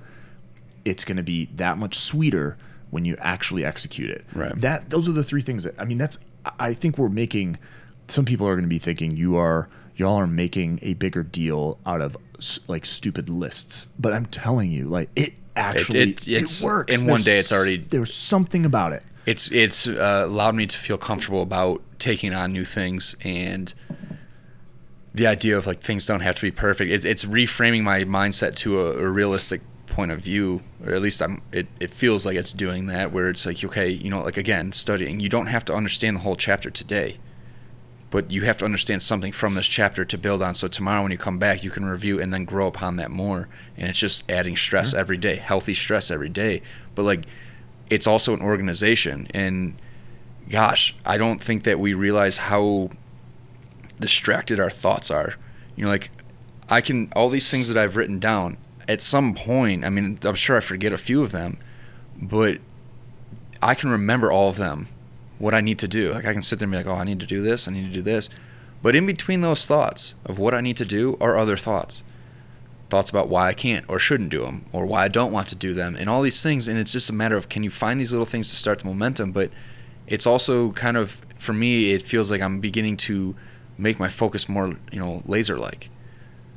it's 0.85 1.05
going 1.05 1.17
to 1.17 1.23
be 1.25 1.47
that 1.57 1.77
much 1.79 1.99
sweeter 1.99 2.57
when 2.91 3.05
you 3.05 3.17
actually 3.19 3.65
execute 3.65 4.11
it. 4.11 4.25
Right. 4.35 4.55
That 4.61 4.91
those 4.91 5.09
are 5.09 5.13
the 5.13 5.25
three 5.25 5.43
things 5.43 5.65
that 5.65 5.75
I 5.79 5.85
mean. 5.85 5.99
That's 5.99 6.19
I 6.59 6.73
think 6.75 6.97
we're 6.99 7.09
making. 7.09 7.59
Some 8.09 8.25
people 8.25 8.47
are 8.49 8.55
going 8.55 8.65
to 8.65 8.69
be 8.69 8.79
thinking 8.79 9.17
you 9.17 9.37
are 9.37 9.69
y'all 9.97 10.17
are 10.17 10.27
making 10.27 10.79
a 10.83 10.95
bigger 10.95 11.23
deal 11.23 11.79
out 11.85 12.01
of 12.01 12.17
like 12.69 12.87
stupid 12.87 13.29
lists, 13.29 13.87
but 13.99 14.13
I'm 14.15 14.27
telling 14.27 14.71
you, 14.71 14.87
like 14.87 15.11
it 15.15 15.35
actually 15.57 16.01
it- 16.01 16.27
it, 16.27 16.29
it's- 16.29 16.63
works. 16.63 16.95
in 17.01 17.07
one 17.07 17.21
day 17.21 17.39
it's 17.39 17.53
already- 17.53 17.77
there's 17.79 18.15
something 18.15 18.65
about 18.65 18.93
it. 18.95 19.03
It's 19.27 19.51
it's 19.53 19.87
uh, 19.87 20.25
allowed 20.27 20.55
me 20.55 20.67
to 20.67 20.77
feel 20.77 20.99
comfortable 20.99 21.43
about 21.43 21.83
taking 21.99 22.35
on 22.35 22.53
new 22.53 22.65
things 22.65 23.15
and 23.23 23.75
the 25.15 25.27
idea 25.27 25.57
of 25.57 25.67
like 25.67 25.81
things 25.81 26.07
don't 26.07 26.21
have 26.21 26.35
to 26.37 26.43
be 26.43 26.51
perfect. 26.51 26.91
It's 26.91 27.05
it's 27.05 27.25
reframing 27.25 27.83
my 27.83 28.05
mindset 28.05 28.55
to 28.57 28.81
a, 28.81 28.99
a 28.99 29.09
realistic 29.09 29.61
point 29.87 30.11
of 30.11 30.21
view, 30.21 30.63
or 30.85 30.95
at 30.95 31.03
least 31.03 31.21
I'm. 31.21 31.43
It, 31.53 31.67
it 31.81 31.91
feels 31.91 32.25
like 32.25 32.37
it's 32.37 32.53
doing 32.53 32.87
that, 32.87 33.13
where 33.13 33.29
it's 33.29 33.45
like 33.45 33.63
okay, 33.63 33.89
you 33.89 34.09
know, 34.09 34.23
like 34.23 34.37
again, 34.37 34.73
studying. 34.73 35.21
You 35.21 35.29
don't 35.29 35.47
have 35.47 35.65
to 35.67 35.75
understand 35.75 36.17
the 36.17 36.21
whole 36.21 36.37
chapter 36.37 36.71
today, 36.71 37.19
but 38.11 38.31
you 38.31 38.43
have 38.43 38.59
to 38.59 38.65
understand 38.65 39.03
something 39.03 39.33
from 39.33 39.55
this 39.55 39.67
chapter 39.67 40.05
to 40.05 40.17
build 40.17 40.43
on. 40.43 40.55
So 40.55 40.69
tomorrow 40.69 41.03
when 41.03 41.13
you 41.13 41.19
come 41.19 41.39
back, 41.39 41.65
you 41.65 41.71
can 41.71 41.85
review 41.85 42.21
and 42.21 42.33
then 42.33 42.45
grow 42.45 42.69
upon 42.69 42.97
that 42.97 43.11
more. 43.11 43.49
And 43.77 43.89
it's 43.89 43.99
just 43.99 44.31
adding 44.31 44.57
stress 44.57 44.95
every 44.95 45.17
day, 45.17 45.37
healthy 45.37 45.75
stress 45.75 46.11
every 46.11 46.29
day. 46.29 46.63
But 46.95 47.03
like, 47.03 47.27
it's 47.91 48.07
also 48.07 48.33
an 48.33 48.41
organization, 48.41 49.27
and 49.35 49.75
gosh, 50.49 50.95
I 51.05 51.19
don't 51.19 51.43
think 51.43 51.65
that 51.65 51.79
we 51.79 51.93
realize 51.93 52.39
how 52.39 52.91
distracted 53.99 54.59
our 54.59 54.71
thoughts 54.71 55.11
are. 55.11 55.35
You 55.77 55.85
know, 55.85 55.91
like 55.91 56.11
I 56.69 56.81
can 56.81 57.13
all 57.15 57.29
these 57.29 57.51
things 57.51 57.69
that 57.69 57.77
I've 57.77 57.97
written 57.97 58.19
down 58.19 58.57
at 58.89 59.03
some 59.03 59.35
point. 59.35 59.85
I 59.85 59.91
mean, 59.91 60.19
I'm 60.25 60.35
sure 60.35 60.57
I 60.57 60.61
forget 60.61 60.93
a 60.93 60.99
few 60.99 61.23
of 61.23 61.33
them, 61.33 61.59
but 62.21 62.59
I 63.63 63.75
can 63.75 63.91
remember 63.91 64.31
all 64.31 64.49
of 64.49 64.57
them. 64.57 64.89
What 65.39 65.55
I 65.55 65.61
need 65.61 65.79
to 65.79 65.89
do, 65.89 66.13
like 66.13 66.27
I 66.27 66.33
can 66.33 66.43
sit 66.43 66.59
there 66.59 66.67
and 66.67 66.73
be 66.73 66.77
like, 66.79 66.87
"Oh, 66.87 67.01
I 67.01 67.05
need 67.05 67.21
to 67.21 67.27
do 67.27 67.43
this. 67.43 67.67
I 67.67 67.73
need 67.73 67.87
to 67.87 67.93
do 67.93 68.03
this," 68.03 68.29
but 68.83 68.95
in 68.95 69.07
between 69.07 69.41
those 69.41 69.67
thoughts 69.67 70.15
of 70.25 70.39
what 70.39 70.55
I 70.55 70.61
need 70.61 70.77
to 70.77 70.85
do 70.85 71.17
are 71.21 71.39
other 71.39 71.57
thoughts, 71.57 72.03
thoughts 72.91 73.11
about 73.11 73.29
why 73.29 73.49
I 73.49 73.53
can't 73.55 73.85
or 73.89 73.99
shouldn't 73.99 74.31
do 74.31 74.43
them, 74.43 74.67
or 74.73 74.85
why 74.85 75.05
I 75.05 75.09
don't 75.09 75.33
want 75.33 75.49
to 75.49 75.55
do 75.55 75.73
them, 75.73 75.97
and 75.97 76.11
all 76.11 76.23
these 76.23 76.43
things. 76.43 76.69
And 76.69 76.79
it's 76.79 76.93
just 76.93 77.09
a 77.09 77.15
matter 77.15 77.37
of 77.37 77.49
can 77.49 77.63
you 77.63 77.71
find 77.71 78.01
these 78.01 78.13
little 78.13 78.27
things 78.27 78.51
to 78.51 78.57
start 78.57 78.81
the 78.81 78.87
momentum, 78.87 79.33
but 79.33 79.51
it's 80.11 80.27
also 80.27 80.73
kind 80.73 80.97
of 80.97 81.23
for 81.39 81.55
me 81.55 81.93
it 81.93 82.03
feels 82.03 82.31
like 82.31 82.43
i'm 82.43 82.61
beginning 82.61 82.97
to 82.97 83.35
make 83.79 83.99
my 83.99 84.09
focus 84.09 84.49
more 84.49 84.77
you 84.93 84.99
know 84.99 85.23
laser 85.25 85.57
like 85.57 85.89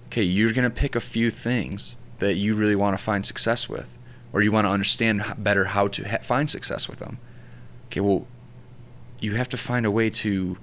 okay 0.08 0.24
you're 0.24 0.52
going 0.52 0.70
to 0.70 0.70
pick 0.70 0.96
a 0.96 1.00
few 1.00 1.30
things 1.30 1.96
that 2.20 2.34
you 2.34 2.54
really 2.54 2.76
want 2.76 2.98
to 2.98 3.02
find 3.02 3.26
success 3.26 3.70
with 3.70 3.98
or 4.34 4.42
you 4.42 4.52
want 4.52 4.66
to 4.66 4.72
understand 4.72 5.24
better 5.38 5.66
how 5.66 5.88
to 5.88 6.04
ha- 6.04 6.18
find 6.22 6.50
success 6.50 6.90
with 6.90 7.00
them 7.00 7.18
okay 7.86 8.02
well 8.02 8.28
you 9.22 9.36
have 9.36 9.48
to 9.48 9.56
find 9.56 9.86
a 9.86 9.92
way 9.92 10.10
to 10.10 10.58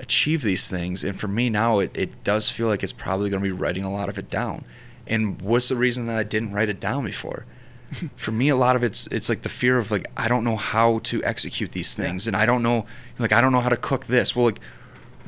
achieve 0.00 0.42
these 0.42 0.68
things 0.68 1.04
and 1.04 1.20
for 1.20 1.28
me 1.28 1.50
now 1.50 1.78
it, 1.78 1.96
it 1.96 2.24
does 2.24 2.50
feel 2.50 2.66
like 2.66 2.82
it's 2.82 2.92
probably 2.92 3.30
going 3.30 3.42
to 3.42 3.48
be 3.48 3.52
writing 3.52 3.84
a 3.84 3.92
lot 3.92 4.08
of 4.08 4.18
it 4.18 4.30
down 4.30 4.64
and 5.10 5.42
what's 5.42 5.68
the 5.68 5.76
reason 5.76 6.06
that 6.06 6.16
i 6.16 6.22
didn't 6.22 6.52
write 6.52 6.70
it 6.70 6.80
down 6.80 7.04
before? 7.04 7.44
For 8.16 8.30
me 8.30 8.48
a 8.48 8.56
lot 8.56 8.76
of 8.76 8.82
it's 8.82 9.06
it's 9.08 9.28
like 9.28 9.42
the 9.42 9.48
fear 9.48 9.76
of 9.76 9.90
like 9.90 10.06
i 10.16 10.28
don't 10.28 10.44
know 10.44 10.56
how 10.56 11.00
to 11.00 11.22
execute 11.24 11.72
these 11.72 11.94
things 11.94 12.26
and 12.26 12.36
i 12.36 12.46
don't 12.46 12.62
know 12.62 12.86
like 13.18 13.32
i 13.32 13.40
don't 13.40 13.52
know 13.52 13.60
how 13.60 13.68
to 13.68 13.76
cook 13.76 14.06
this. 14.06 14.34
Well 14.34 14.46
like 14.46 14.60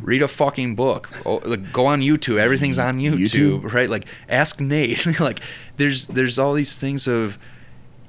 read 0.01 0.23
a 0.23 0.29
fucking 0.29 0.75
book. 0.75 1.11
Oh, 1.27 1.41
like 1.45 1.73
go 1.73 1.87
on 1.87 2.01
youtube. 2.01 2.39
Everything's 2.39 2.79
on 2.79 2.99
youtube, 2.99 3.63
YouTube. 3.63 3.73
right? 3.73 3.91
Like 3.91 4.07
ask 4.29 4.61
nate. 4.61 5.07
Like 5.21 5.41
there's 5.77 6.07
there's 6.07 6.39
all 6.39 6.55
these 6.55 6.79
things 6.79 7.07
of 7.07 7.37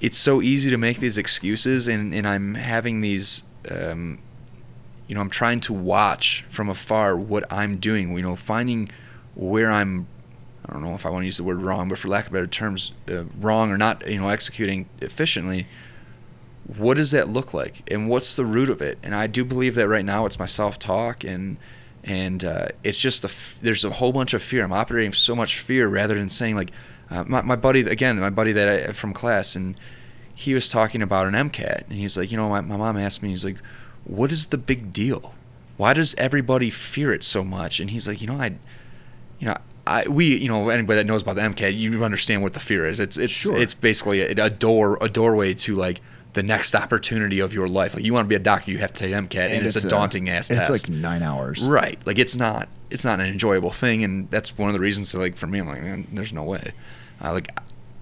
it's 0.04 0.18
so 0.18 0.42
easy 0.42 0.70
to 0.70 0.78
make 0.78 1.00
these 1.00 1.18
excuses 1.18 1.88
and 1.88 2.14
and 2.14 2.28
i'm 2.28 2.56
having 2.56 3.02
these 3.02 3.44
um 3.72 4.20
you 5.08 5.16
know 5.16 5.22
i'm 5.22 5.30
trying 5.30 5.60
to 5.62 5.74
watch 5.74 6.44
from 6.50 6.70
afar 6.70 7.16
what 7.16 7.44
i'm 7.52 7.78
doing 7.78 8.16
you 8.16 8.22
know 8.22 8.36
finding 8.36 8.90
where 9.34 9.72
i'm 9.72 10.06
I 10.66 10.74
don't 10.74 10.82
know 10.82 10.96
if 10.96 11.06
I 11.06 11.10
want 11.10 11.24
to 11.24 11.26
use 11.26 11.38
the 11.38 11.44
word 11.44 11.62
wrong, 11.62 11.90
but 11.90 11.98
for 11.98 12.08
lack 12.08 12.28
of 12.28 12.34
better 12.34 12.48
terms, 12.48 12.94
uh, 13.10 13.26
wrong 13.40 13.72
or 13.72 13.78
not, 13.78 14.08
you 14.08 14.18
know, 14.18 14.30
executing 14.30 14.88
efficiently. 15.02 15.68
What 16.78 16.96
does 16.96 17.12
that 17.12 17.28
look 17.28 17.54
like, 17.54 17.90
and 17.92 18.08
what's 18.08 18.36
the 18.36 18.46
root 18.46 18.70
of 18.70 18.82
it? 18.82 18.98
And 19.04 19.14
I 19.14 19.28
do 19.28 19.44
believe 19.44 19.76
that 19.76 19.88
right 19.88 20.06
now 20.06 20.26
it's 20.26 20.40
my 20.40 20.46
self-talk, 20.46 21.26
and 21.26 21.58
and 22.04 22.44
uh, 22.44 22.68
it's 22.84 23.00
just 23.00 23.24
a 23.24 23.28
f- 23.28 23.58
there's 23.62 23.84
a 23.84 23.90
whole 23.92 24.14
bunch 24.14 24.34
of 24.34 24.42
fear. 24.42 24.64
I'm 24.64 24.72
operating 24.72 25.12
so 25.12 25.36
much 25.36 25.60
fear 25.60 25.88
rather 25.88 26.16
than 26.16 26.30
saying 26.30 26.56
like 26.56 26.72
uh, 27.10 27.24
my 27.26 27.42
my 27.42 27.58
buddy 27.58 27.82
again, 27.82 28.20
my 28.20 28.30
buddy 28.30 28.54
that 28.54 28.90
I, 28.90 28.92
from 28.94 29.14
class, 29.14 29.56
and 29.58 29.76
he 30.34 30.54
was 30.54 30.70
talking 30.70 31.02
about 31.02 31.28
an 31.28 31.34
MCAT, 31.34 31.90
and 31.90 31.98
he's 31.98 32.18
like, 32.18 32.32
you 32.32 32.38
know, 32.38 32.48
my 32.50 32.62
my 32.62 32.78
mom 32.78 32.98
asked 32.98 33.22
me, 33.22 33.30
he's 33.30 33.46
like, 33.46 33.58
what 34.06 34.32
is 34.32 34.48
the 34.48 34.58
big 34.58 34.94
deal? 34.94 35.34
Why 35.76 35.94
does 35.94 36.16
everybody 36.16 36.70
fear 36.70 37.12
it 37.12 37.24
so 37.24 37.44
much? 37.44 37.80
And 37.80 37.90
he's 37.90 38.08
like, 38.08 38.22
you 38.22 38.28
know, 38.28 38.40
I 38.40 38.56
you 39.40 39.48
know, 39.48 39.58
I 39.86 40.08
we 40.08 40.38
you 40.38 40.48
know 40.48 40.70
anybody 40.70 40.98
that 40.98 41.06
knows 41.06 41.22
about 41.22 41.36
the 41.36 41.42
MCAT, 41.42 41.78
you 41.78 42.04
understand 42.04 42.42
what 42.42 42.54
the 42.54 42.60
fear 42.60 42.86
is. 42.86 43.00
It's 43.00 43.18
it's 43.18 43.34
Sure. 43.34 43.58
it's 43.58 43.74
basically 43.74 44.22
a, 44.22 44.46
a 44.46 44.50
door 44.50 44.98
a 45.02 45.10
doorway 45.10 45.54
to 45.56 45.76
like 45.76 46.02
the 46.34 46.44
next 46.44 46.74
opportunity 46.74 47.40
of 47.40 47.54
your 47.54 47.68
life. 47.68 47.94
Like 47.94 48.04
you 48.04 48.14
want 48.14 48.26
to 48.26 48.30
be 48.30 48.36
a 48.36 48.40
doctor, 48.40 48.72
you 48.72 48.80
have 48.80 48.94
to 48.94 49.00
take 49.04 49.14
MCAT, 49.14 49.52
and, 49.52 49.66
it's, 49.66 49.76
a 49.76 49.88
daunting 49.88 50.30
ass 50.30 50.50
It's 50.50 50.60
test. 50.60 50.72
It's 50.72 50.90
like 50.90 50.98
nine 50.98 51.22
hours. 51.22 51.68
right, 51.68 52.00
like 52.06 52.18
it's 52.18 52.36
not 52.36 52.70
it's 52.90 53.06
not 53.06 53.20
an 53.20 53.26
enjoyable 53.26 53.72
thing, 53.72 54.04
and 54.04 54.30
that's 54.32 54.58
one 54.58 54.70
of 54.70 54.74
the 54.74 54.80
reasons. 54.80 55.12
that, 55.12 55.20
like 55.20 55.36
for 55.36 55.48
me, 55.48 55.60
I'm 55.60 55.68
like, 55.68 55.82
man, 55.82 56.08
there's 56.14 56.34
no 56.34 56.44
way. 56.44 56.74
Uh, 57.22 57.34
like 57.34 57.52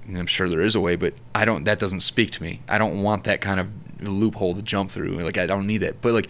I'm 0.07 0.27
sure 0.27 0.49
there 0.49 0.61
is 0.61 0.75
a 0.75 0.79
way, 0.81 0.95
but 0.95 1.13
I 1.33 1.45
don't. 1.45 1.63
That 1.63 1.79
doesn't 1.79 2.01
speak 2.01 2.31
to 2.31 2.43
me. 2.43 2.61
I 2.67 2.77
don't 2.77 3.01
want 3.01 3.23
that 3.25 3.41
kind 3.41 3.59
of 3.59 3.73
loophole 4.01 4.55
to 4.55 4.61
jump 4.61 4.91
through. 4.91 5.17
Like 5.17 5.37
I 5.37 5.45
don't 5.45 5.67
need 5.67 5.83
it. 5.83 5.97
But 6.01 6.13
like 6.13 6.29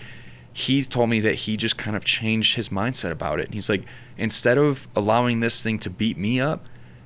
he 0.54 0.84
told 0.84 1.10
me 1.10 1.20
that 1.22 1.36
he 1.36 1.58
just 1.58 1.78
kind 1.78 1.96
of 1.96 2.04
changed 2.04 2.56
his 2.56 2.70
mindset 2.70 3.12
about 3.12 3.40
it. 3.40 3.46
And 3.46 3.54
he's 3.54 3.70
like, 3.70 3.84
instead 4.18 4.58
of 4.58 4.88
allowing 4.96 5.40
this 5.40 5.64
thing 5.64 5.80
to 5.80 5.90
beat 5.90 6.18
me 6.18 6.40
up, 6.40 6.66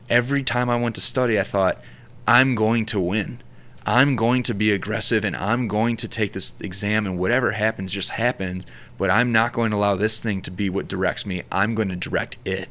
every 0.10 0.44
time 0.44 0.70
I 0.70 0.80
went 0.80 0.96
to 0.96 1.02
study, 1.02 1.40
I 1.40 1.44
thought, 1.44 1.80
I'm 2.28 2.56
going 2.56 2.86
to 2.88 3.00
win. 3.00 3.42
I'm 3.86 4.16
going 4.16 4.42
to 4.44 4.56
be 4.56 4.72
aggressive 4.72 5.24
and 5.24 5.36
I'm 5.36 5.68
going 5.68 5.96
to 5.98 6.08
take 6.08 6.34
this 6.34 6.60
exam 6.60 7.06
and 7.06 7.20
whatever 7.20 7.52
happens 7.52 7.92
just 7.92 8.12
happens, 8.12 8.66
but 8.98 9.12
I'm 9.12 9.32
not 9.32 9.54
going 9.54 9.70
to 9.72 9.78
allow 9.78 9.96
this 9.96 10.20
thing 10.20 10.42
to 10.44 10.52
be 10.52 10.72
what 10.72 10.88
directs 10.88 11.26
me. 11.26 11.44
I'm 11.52 11.76
going 11.76 11.90
to 11.90 11.96
direct 11.96 12.38
it. 12.46 12.68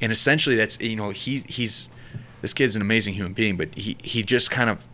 And 0.00 0.10
essentially 0.10 0.56
that's 0.56 0.80
you 0.80 0.96
know, 0.96 1.10
he 1.10 1.38
he's 1.46 1.88
this 2.40 2.54
kid's 2.54 2.76
an 2.76 2.82
amazing 2.82 3.14
human 3.14 3.34
being, 3.34 3.58
but 3.58 3.74
he 3.74 3.98
he 4.02 4.22
just 4.22 4.50
kind 4.50 4.70
of 4.70 4.88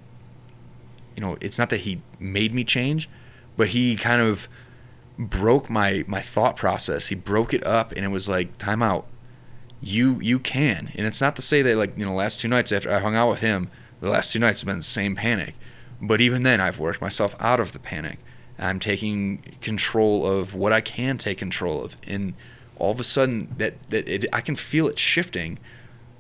you 1.14 1.20
know, 1.20 1.36
it's 1.40 1.58
not 1.58 1.70
that 1.70 1.82
he 1.82 2.02
made 2.18 2.52
me 2.52 2.64
change, 2.64 3.08
but 3.56 3.68
he 3.68 3.94
kind 3.94 4.20
of 4.20 4.48
broke 5.18 5.70
my 5.70 6.04
my 6.06 6.20
thought 6.20 6.56
process. 6.56 7.08
He 7.08 7.14
broke 7.14 7.54
it 7.54 7.64
up 7.66 7.92
and 7.92 8.04
it 8.04 8.08
was 8.08 8.28
like 8.28 8.58
time 8.58 8.82
out. 8.82 9.06
You 9.80 10.20
you 10.20 10.38
can. 10.38 10.92
And 10.94 11.06
it's 11.06 11.20
not 11.20 11.36
to 11.36 11.42
say 11.42 11.62
that 11.62 11.76
like, 11.76 11.96
you 11.96 12.04
know, 12.04 12.14
last 12.14 12.40
two 12.40 12.48
nights 12.48 12.72
after 12.72 12.92
I 12.92 12.98
hung 12.98 13.14
out 13.14 13.30
with 13.30 13.40
him, 13.40 13.70
the 14.00 14.10
last 14.10 14.32
two 14.32 14.38
nights 14.38 14.60
have 14.60 14.66
been 14.66 14.78
the 14.78 14.82
same 14.82 15.14
panic. 15.14 15.54
But 16.00 16.20
even 16.20 16.42
then 16.42 16.60
I've 16.60 16.78
worked 16.78 17.00
myself 17.00 17.36
out 17.40 17.60
of 17.60 17.72
the 17.72 17.78
panic. 17.78 18.18
I'm 18.58 18.78
taking 18.78 19.42
control 19.60 20.26
of 20.26 20.54
what 20.54 20.72
I 20.72 20.80
can 20.80 21.18
take 21.18 21.38
control 21.38 21.82
of. 21.84 21.96
And 22.06 22.34
all 22.76 22.90
of 22.90 23.00
a 23.00 23.04
sudden 23.04 23.54
that 23.58 23.74
that 23.90 24.08
it, 24.08 24.26
I 24.32 24.40
can 24.40 24.56
feel 24.56 24.88
it 24.88 24.98
shifting. 24.98 25.58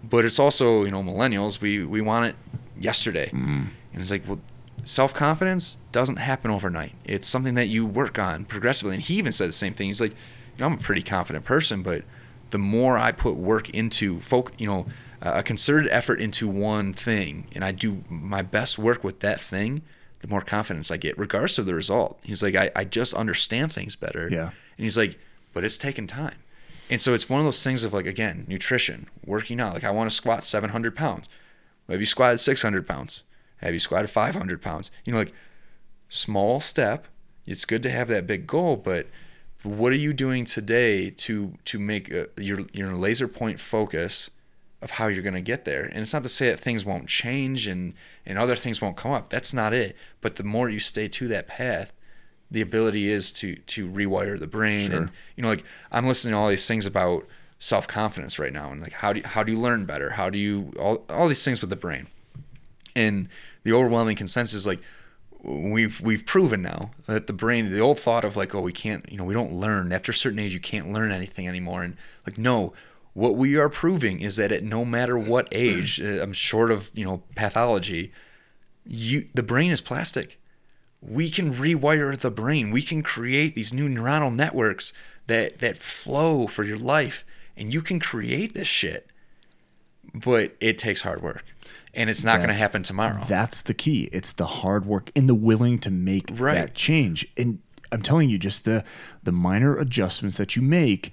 But 0.02 0.24
it's 0.26 0.38
also, 0.38 0.84
you 0.84 0.90
know, 0.90 1.02
millennials, 1.02 1.60
we 1.60 1.84
we 1.84 2.00
want 2.00 2.26
it 2.26 2.36
yesterday. 2.78 3.30
Mm. 3.30 3.68
And 3.92 4.00
it's 4.00 4.10
like, 4.10 4.26
well, 4.28 4.40
self 4.84 5.14
confidence 5.14 5.78
doesn't 5.92 6.16
happen 6.16 6.50
overnight. 6.50 6.92
It's 7.04 7.28
something 7.28 7.54
that 7.54 7.68
you 7.68 7.86
work 7.86 8.18
on 8.18 8.44
progressively. 8.44 8.94
And 8.94 9.02
he 9.02 9.14
even 9.14 9.32
said 9.32 9.48
the 9.48 9.52
same 9.52 9.72
thing. 9.72 9.88
He's 9.88 10.00
like, 10.00 10.12
you 10.12 10.60
know, 10.60 10.66
I'm 10.66 10.74
a 10.74 10.78
pretty 10.78 11.02
confident 11.02 11.44
person, 11.44 11.82
but 11.82 12.04
the 12.50 12.58
more 12.58 12.96
I 12.96 13.12
put 13.12 13.36
work 13.36 13.70
into 13.70 14.20
folk, 14.20 14.52
you 14.58 14.66
know, 14.66 14.86
a 15.20 15.42
concerted 15.42 15.90
effort 15.90 16.20
into 16.20 16.46
one 16.46 16.92
thing, 16.92 17.46
and 17.54 17.64
I 17.64 17.72
do 17.72 18.04
my 18.08 18.42
best 18.42 18.78
work 18.78 19.02
with 19.02 19.20
that 19.20 19.40
thing, 19.40 19.82
the 20.20 20.28
more 20.28 20.42
confidence 20.42 20.90
I 20.90 20.96
get, 20.98 21.18
regardless 21.18 21.58
of 21.58 21.66
the 21.66 21.74
result. 21.74 22.18
He's 22.22 22.42
like, 22.42 22.54
I, 22.54 22.70
I 22.76 22.84
just 22.84 23.14
understand 23.14 23.72
things 23.72 23.96
better. 23.96 24.28
Yeah. 24.30 24.50
And 24.76 24.84
he's 24.84 24.96
like, 24.96 25.18
but 25.52 25.64
it's 25.64 25.78
taken 25.78 26.06
time. 26.06 26.36
And 26.90 27.00
so 27.00 27.14
it's 27.14 27.28
one 27.28 27.40
of 27.40 27.44
those 27.44 27.64
things 27.64 27.84
of 27.84 27.92
like, 27.92 28.06
again, 28.06 28.44
nutrition, 28.48 29.08
working 29.24 29.60
out. 29.60 29.72
Like, 29.72 29.84
I 29.84 29.90
want 29.90 30.10
to 30.10 30.14
squat 30.14 30.44
700 30.44 30.94
pounds. 30.94 31.28
Have 31.88 32.00
you 32.00 32.06
squatted 32.06 32.40
600 32.40 32.86
pounds? 32.86 33.22
Have 33.64 33.72
you 33.72 33.78
squatted 33.80 34.10
500 34.10 34.60
pounds? 34.60 34.90
You 35.04 35.12
know, 35.12 35.18
like 35.18 35.32
small 36.08 36.60
step. 36.60 37.06
It's 37.46 37.64
good 37.64 37.82
to 37.82 37.90
have 37.90 38.08
that 38.08 38.26
big 38.26 38.46
goal, 38.46 38.76
but 38.76 39.06
what 39.62 39.90
are 39.90 39.96
you 39.96 40.12
doing 40.12 40.44
today 40.44 41.08
to 41.10 41.54
to 41.64 41.78
make 41.78 42.10
a, 42.10 42.28
your 42.36 42.60
your 42.72 42.94
laser 42.94 43.26
point 43.26 43.58
focus 43.58 44.30
of 44.82 44.92
how 44.92 45.06
you're 45.08 45.22
going 45.22 45.34
to 45.34 45.40
get 45.40 45.64
there? 45.64 45.84
And 45.84 45.98
it's 45.98 46.12
not 46.12 46.22
to 46.24 46.28
say 46.28 46.50
that 46.50 46.60
things 46.60 46.84
won't 46.84 47.08
change 47.08 47.66
and 47.66 47.94
and 48.26 48.38
other 48.38 48.54
things 48.56 48.82
won't 48.82 48.96
come 48.96 49.12
up. 49.12 49.30
That's 49.30 49.54
not 49.54 49.72
it. 49.72 49.96
But 50.20 50.36
the 50.36 50.44
more 50.44 50.68
you 50.68 50.78
stay 50.80 51.08
to 51.08 51.28
that 51.28 51.46
path, 51.46 51.92
the 52.50 52.60
ability 52.60 53.08
is 53.10 53.32
to 53.32 53.56
to 53.56 53.88
rewire 53.88 54.38
the 54.38 54.46
brain 54.46 54.90
Sure. 54.90 54.96
and 55.00 55.10
you 55.36 55.42
know 55.42 55.48
like 55.48 55.64
I'm 55.90 56.06
listening 56.06 56.32
to 56.32 56.38
all 56.38 56.48
these 56.50 56.68
things 56.68 56.84
about 56.86 57.26
self 57.58 57.88
confidence 57.88 58.38
right 58.38 58.52
now 58.52 58.70
and 58.70 58.82
like 58.82 58.92
how 58.92 59.14
do 59.14 59.20
you, 59.20 59.26
how 59.26 59.42
do 59.42 59.52
you 59.52 59.58
learn 59.58 59.86
better? 59.86 60.10
How 60.10 60.28
do 60.28 60.38
you 60.38 60.72
all 60.78 61.04
all 61.08 61.28
these 61.28 61.44
things 61.44 61.62
with 61.62 61.70
the 61.70 61.76
brain? 61.76 62.08
and 62.96 63.28
the 63.64 63.72
overwhelming 63.72 64.16
consensus 64.16 64.66
like 64.66 64.80
we've 65.42 66.00
we've 66.00 66.24
proven 66.24 66.62
now 66.62 66.90
that 67.06 67.26
the 67.26 67.32
brain 67.32 67.70
the 67.70 67.80
old 67.80 67.98
thought 67.98 68.24
of 68.24 68.36
like 68.36 68.54
oh 68.54 68.60
we 68.60 68.72
can't 68.72 69.10
you 69.10 69.18
know 69.18 69.24
we 69.24 69.34
don't 69.34 69.52
learn. 69.52 69.92
After 69.92 70.12
a 70.12 70.14
certain 70.14 70.38
age 70.38 70.54
you 70.54 70.60
can't 70.60 70.92
learn 70.92 71.10
anything 71.10 71.48
anymore. 71.48 71.82
And 71.82 71.96
like 72.26 72.38
no 72.38 72.72
what 73.12 73.36
we 73.36 73.56
are 73.56 73.68
proving 73.68 74.20
is 74.20 74.36
that 74.36 74.52
at 74.52 74.62
no 74.62 74.84
matter 74.84 75.16
what 75.16 75.46
age 75.52 76.00
uh, 76.00 76.20
i'm 76.20 76.32
short 76.32 76.72
of 76.72 76.90
you 76.94 77.04
know 77.04 77.22
pathology 77.36 78.12
you 78.86 79.28
the 79.34 79.42
brain 79.42 79.70
is 79.70 79.80
plastic. 79.80 80.40
We 81.00 81.30
can 81.30 81.52
rewire 81.54 82.18
the 82.18 82.30
brain. 82.30 82.70
We 82.70 82.80
can 82.80 83.02
create 83.02 83.54
these 83.54 83.74
new 83.74 83.88
neuronal 83.88 84.34
networks 84.34 84.94
that 85.26 85.58
that 85.60 85.78
flow 85.78 86.46
for 86.46 86.64
your 86.64 86.76
life 86.76 87.24
and 87.56 87.72
you 87.72 87.82
can 87.82 88.00
create 88.00 88.54
this 88.54 88.68
shit 88.68 89.08
but 90.12 90.54
it 90.60 90.78
takes 90.78 91.02
hard 91.02 91.22
work 91.22 91.44
and 91.94 92.10
it's 92.10 92.24
not 92.24 92.36
going 92.38 92.48
to 92.48 92.54
happen 92.54 92.82
tomorrow 92.82 93.22
That's 93.28 93.62
the 93.62 93.74
key. 93.74 94.08
It's 94.12 94.32
the 94.32 94.46
hard 94.46 94.84
work 94.86 95.10
and 95.16 95.28
the 95.28 95.34
willing 95.34 95.78
to 95.80 95.90
make 95.90 96.30
Right. 96.32 96.54
that 96.54 96.74
change. 96.74 97.26
And 97.36 97.60
I'm 97.92 98.02
telling 98.02 98.28
you, 98.28 98.38
just 98.38 98.64
the 98.64 98.84
the 99.22 99.32
minor 99.32 99.76
adjustments 99.78 100.36
that 100.36 100.56
you 100.56 100.62
make 100.62 101.12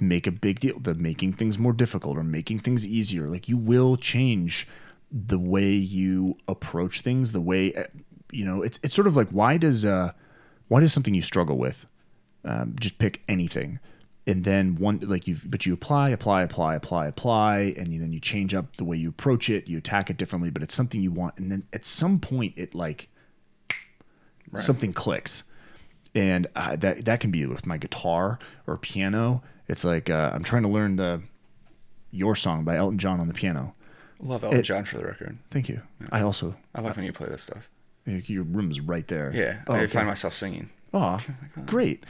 make 0.00 0.26
a 0.26 0.32
big 0.32 0.60
deal. 0.60 0.78
The 0.78 0.94
making 0.94 1.34
things 1.34 1.58
more 1.58 1.72
difficult 1.72 2.16
or 2.16 2.24
making 2.24 2.60
things 2.60 2.86
easier. 2.86 3.28
Like 3.28 3.48
you 3.48 3.56
will 3.56 3.96
change 3.96 4.66
the 5.10 5.38
way 5.38 5.70
you 5.70 6.36
approach 6.48 7.00
things. 7.02 7.32
The 7.32 7.40
way 7.40 7.74
uh, 7.74 7.84
you 8.30 8.44
know. 8.44 8.62
It's 8.62 8.78
it's 8.82 8.94
sort 8.94 9.06
of 9.06 9.16
like 9.16 9.28
why 9.30 9.56
does 9.58 9.84
uh 9.84 10.12
why 10.68 10.80
does 10.80 10.92
something 10.92 11.14
you 11.14 11.22
struggle 11.22 11.58
with 11.58 11.86
um, 12.44 12.74
just 12.80 12.98
pick 12.98 13.22
anything 13.28 13.78
and 14.26 14.44
then 14.44 14.76
one 14.76 14.98
like 15.02 15.26
you've 15.26 15.44
but 15.50 15.66
you 15.66 15.74
apply 15.74 16.10
apply 16.10 16.42
apply 16.42 16.76
apply 16.76 17.06
apply 17.06 17.74
and 17.76 17.92
you, 17.92 17.98
then 17.98 18.12
you 18.12 18.20
change 18.20 18.54
up 18.54 18.76
the 18.76 18.84
way 18.84 18.96
you 18.96 19.08
approach 19.08 19.50
it 19.50 19.66
you 19.66 19.78
attack 19.78 20.10
it 20.10 20.16
differently 20.16 20.48
but 20.48 20.62
it's 20.62 20.74
something 20.74 21.00
you 21.00 21.10
want 21.10 21.36
and 21.38 21.50
then 21.50 21.64
at 21.72 21.84
some 21.84 22.18
point 22.18 22.54
it 22.56 22.74
like 22.74 23.08
something 24.56 24.92
clicks. 24.92 25.44
And 26.14 26.46
uh, 26.54 26.76
that 26.76 27.06
that 27.06 27.20
can 27.20 27.30
be 27.30 27.46
with 27.46 27.66
my 27.66 27.78
guitar 27.78 28.38
or 28.66 28.76
piano. 28.76 29.42
It's 29.68 29.84
like 29.84 30.10
uh, 30.10 30.30
i'm 30.34 30.42
trying 30.42 30.62
to 30.62 30.68
learn 30.68 30.96
the 30.96 31.22
your 32.10 32.36
song 32.36 32.64
by 32.64 32.76
elton 32.76 32.98
john 32.98 33.20
on 33.20 33.28
the 33.28 33.34
piano. 33.34 33.74
Love 34.20 34.44
elton 34.44 34.60
It- 34.60 34.62
john 34.62 34.84
for 34.84 34.98
the 34.98 35.06
record. 35.06 35.38
Thank 35.50 35.68
you. 35.68 35.80
I 36.10 36.20
also 36.20 36.54
i 36.74 36.80
like 36.80 36.96
when 36.96 37.04
you 37.06 37.12
play 37.12 37.28
this 37.28 37.42
stuff. 37.42 37.68
your 38.04 38.42
room's 38.42 38.80
right 38.80 39.08
there. 39.08 39.32
Yeah 39.34 39.62
oh, 39.66 39.74
i 39.74 39.78
okay. 39.78 39.86
find 39.86 40.06
myself 40.06 40.34
singing. 40.34 40.68
Aw, 40.92 41.20
great. 41.66 42.04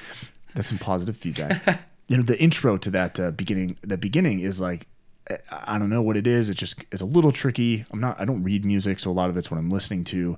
That's 0.55 0.69
some 0.69 0.79
positive 0.79 1.17
feedback. 1.17 1.81
you 2.13 2.19
know, 2.19 2.23
the 2.23 2.39
intro 2.39 2.77
to 2.77 2.91
that 2.91 3.19
uh, 3.19 3.31
beginning, 3.31 3.79
the 3.81 3.97
beginning 3.97 4.41
is 4.41 4.61
like, 4.61 4.87
I- 5.31 5.39
I 5.75 5.79
don't 5.79 5.89
know 5.89 6.03
what 6.03 6.19
it 6.19 6.27
is. 6.27 6.51
It's 6.51 6.61
just, 6.61 6.85
it's 6.93 7.01
a 7.01 7.07
little 7.07 7.33
tricky. 7.33 7.87
I'm 7.91 8.01
not, 8.01 8.21
I 8.21 8.27
don't 8.27 8.43
read 8.45 8.67
music, 8.67 8.99
so 8.99 9.11
a 9.11 9.13
lot 9.13 9.31
of 9.31 9.39
it's 9.39 9.51
what 9.51 9.57
I'm 9.57 9.71
listening 9.71 10.05
to. 10.05 10.37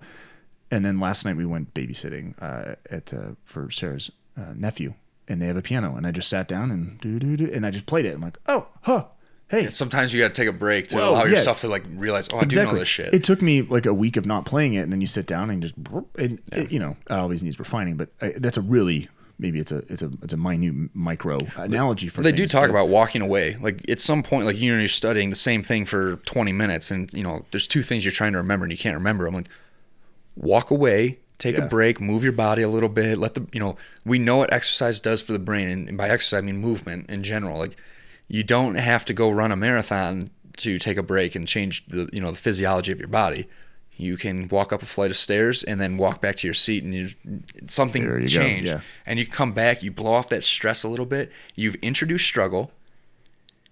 And 0.70 0.84
then 0.84 1.00
last 1.00 1.24
night 1.24 1.36
we 1.36 1.44
went 1.44 1.74
babysitting 1.74 2.40
uh, 2.40 2.76
at 2.90 3.12
uh, 3.12 3.30
for 3.44 3.72
Sarah's 3.72 4.12
uh, 4.36 4.54
nephew, 4.54 4.94
and 5.26 5.42
they 5.42 5.46
have 5.46 5.56
a 5.56 5.62
piano, 5.62 5.96
and 5.96 6.06
I 6.06 6.12
just 6.12 6.28
sat 6.28 6.46
down 6.46 6.70
and 6.70 7.00
do 7.00 7.18
do 7.18 7.36
do, 7.36 7.50
and 7.52 7.66
I 7.66 7.72
just 7.72 7.86
played 7.86 8.06
it. 8.06 8.14
I'm 8.14 8.20
like, 8.20 8.38
oh, 8.46 8.68
huh, 8.82 9.06
hey, 9.48 9.68
sometimes 9.70 10.14
you 10.14 10.22
got 10.22 10.34
to 10.34 10.40
take 10.40 10.48
a 10.48 10.56
break 10.56 10.88
to 10.88 10.96
Whoa, 10.96 11.10
allow 11.10 11.24
yeah. 11.24 11.32
yourself 11.34 11.60
to 11.62 11.68
like 11.68 11.84
realize 11.90 12.28
oh 12.32 12.38
i 12.38 12.44
do 12.44 12.56
know 12.62 12.74
this 12.74 12.88
shit 12.88 13.12
it 13.14 13.22
took 13.24 13.40
me 13.42 13.62
like 13.62 13.86
a 13.86 13.94
week 13.94 14.16
of 14.16 14.26
not 14.26 14.46
playing 14.46 14.74
it, 14.74 14.80
and 14.80 14.92
then 14.92 15.00
you 15.00 15.06
sit 15.06 15.26
down 15.26 15.50
and 15.50 15.62
just, 15.62 15.74
and 16.18 16.40
it, 16.52 16.70
you 16.72 16.78
know, 16.78 16.96
it 17.08 17.12
always 17.12 17.42
needs 17.42 17.58
refining. 17.58 17.96
But 17.96 18.10
I, 18.20 18.34
that's 18.36 18.56
a 18.56 18.62
really 18.62 19.08
maybe 19.38 19.58
it's 19.58 19.72
a 19.72 19.78
it's 19.88 20.02
a 20.02 20.10
it's 20.22 20.32
a 20.32 20.36
minute 20.36 20.90
micro 20.94 21.38
uh, 21.38 21.62
analogy 21.62 22.08
for. 22.08 22.22
they 22.22 22.32
do 22.32 22.46
talk 22.46 22.70
about 22.70 22.88
walking 22.88 23.20
away 23.22 23.56
like 23.60 23.88
at 23.90 24.00
some 24.00 24.22
point 24.22 24.46
like 24.46 24.56
you 24.58 24.72
know 24.72 24.78
you're 24.78 24.88
studying 24.88 25.30
the 25.30 25.36
same 25.36 25.62
thing 25.62 25.84
for 25.84 26.16
20 26.16 26.52
minutes 26.52 26.90
and 26.90 27.12
you 27.12 27.22
know 27.22 27.44
there's 27.50 27.66
two 27.66 27.82
things 27.82 28.04
you're 28.04 28.12
trying 28.12 28.32
to 28.32 28.38
remember 28.38 28.64
and 28.64 28.70
you 28.72 28.78
can't 28.78 28.96
remember 28.96 29.26
i'm 29.26 29.34
like 29.34 29.48
walk 30.36 30.70
away 30.70 31.18
take 31.38 31.56
Yeah. 31.56 31.64
a 31.64 31.68
break 31.68 32.00
move 32.00 32.22
your 32.22 32.32
body 32.32 32.62
a 32.62 32.68
little 32.68 32.88
bit 32.88 33.18
let 33.18 33.34
the 33.34 33.46
you 33.52 33.60
know 33.60 33.76
we 34.04 34.18
know 34.18 34.36
what 34.36 34.52
exercise 34.52 35.00
does 35.00 35.20
for 35.20 35.32
the 35.32 35.38
brain 35.38 35.68
and, 35.68 35.88
and 35.88 35.98
by 35.98 36.08
exercise 36.08 36.38
i 36.38 36.40
mean 36.40 36.58
movement 36.58 37.08
in 37.10 37.22
general 37.22 37.58
like 37.58 37.76
you 38.28 38.42
don't 38.42 38.76
have 38.76 39.04
to 39.04 39.12
go 39.12 39.30
run 39.30 39.50
a 39.52 39.56
marathon 39.56 40.28
to 40.56 40.78
take 40.78 40.96
a 40.96 41.02
break 41.02 41.34
and 41.34 41.48
change 41.48 41.84
the 41.88 42.08
you 42.12 42.20
know 42.20 42.30
the 42.30 42.36
physiology 42.36 42.92
of 42.92 42.98
your 42.98 43.08
body 43.08 43.46
you 43.96 44.16
can 44.16 44.48
walk 44.48 44.72
up 44.72 44.82
a 44.82 44.86
flight 44.86 45.10
of 45.10 45.16
stairs 45.16 45.62
and 45.62 45.80
then 45.80 45.96
walk 45.96 46.20
back 46.20 46.36
to 46.36 46.46
your 46.46 46.54
seat 46.54 46.82
and 46.82 46.94
you 46.94 47.10
something 47.68 48.02
you 48.02 48.28
changed 48.28 48.66
yeah. 48.68 48.80
and 49.06 49.18
you 49.18 49.26
come 49.26 49.52
back, 49.52 49.82
you 49.82 49.90
blow 49.90 50.12
off 50.12 50.28
that 50.30 50.42
stress 50.44 50.82
a 50.84 50.88
little 50.88 51.06
bit. 51.06 51.30
You've 51.54 51.76
introduced 51.76 52.26
struggle. 52.26 52.72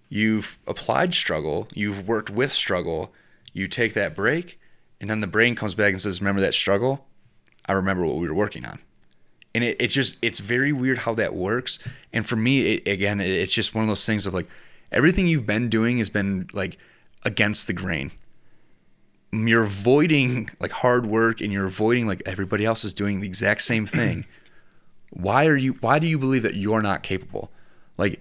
You've 0.08 0.58
applied 0.66 1.14
struggle. 1.14 1.68
You've 1.72 2.06
worked 2.06 2.30
with 2.30 2.52
struggle. 2.52 3.12
You 3.52 3.66
take 3.66 3.94
that 3.94 4.14
break, 4.14 4.58
and 5.00 5.10
then 5.10 5.20
the 5.20 5.26
brain 5.26 5.54
comes 5.54 5.74
back 5.74 5.90
and 5.90 6.00
says, 6.00 6.20
Remember 6.20 6.40
that 6.42 6.54
struggle? 6.54 7.06
I 7.66 7.72
remember 7.72 8.04
what 8.06 8.16
we 8.16 8.28
were 8.28 8.34
working 8.34 8.64
on. 8.64 8.78
And 9.54 9.62
it, 9.64 9.76
it's 9.80 9.92
just, 9.94 10.16
it's 10.22 10.38
very 10.38 10.72
weird 10.72 10.98
how 10.98 11.14
that 11.14 11.34
works. 11.34 11.78
And 12.12 12.26
for 12.26 12.36
me, 12.36 12.74
it, 12.74 12.88
again, 12.88 13.20
it- 13.20 13.28
it's 13.28 13.52
just 13.52 13.74
one 13.74 13.84
of 13.84 13.88
those 13.88 14.04
things 14.06 14.26
of 14.26 14.34
like, 14.34 14.48
everything 14.90 15.26
you've 15.26 15.46
been 15.46 15.68
doing 15.68 15.98
has 15.98 16.08
been 16.08 16.48
like 16.52 16.78
against 17.24 17.66
the 17.66 17.72
grain 17.72 18.10
you're 19.32 19.64
avoiding 19.64 20.50
like 20.60 20.72
hard 20.72 21.06
work 21.06 21.40
and 21.40 21.52
you're 21.52 21.66
avoiding 21.66 22.06
like 22.06 22.22
everybody 22.26 22.64
else 22.64 22.84
is 22.84 22.92
doing 22.92 23.20
the 23.20 23.26
exact 23.26 23.62
same 23.62 23.86
thing. 23.86 24.26
Why 25.10 25.46
are 25.46 25.56
you 25.56 25.74
why 25.74 25.98
do 25.98 26.06
you 26.06 26.18
believe 26.18 26.42
that 26.42 26.54
you're 26.54 26.80
not 26.80 27.02
capable? 27.02 27.50
Like 27.98 28.18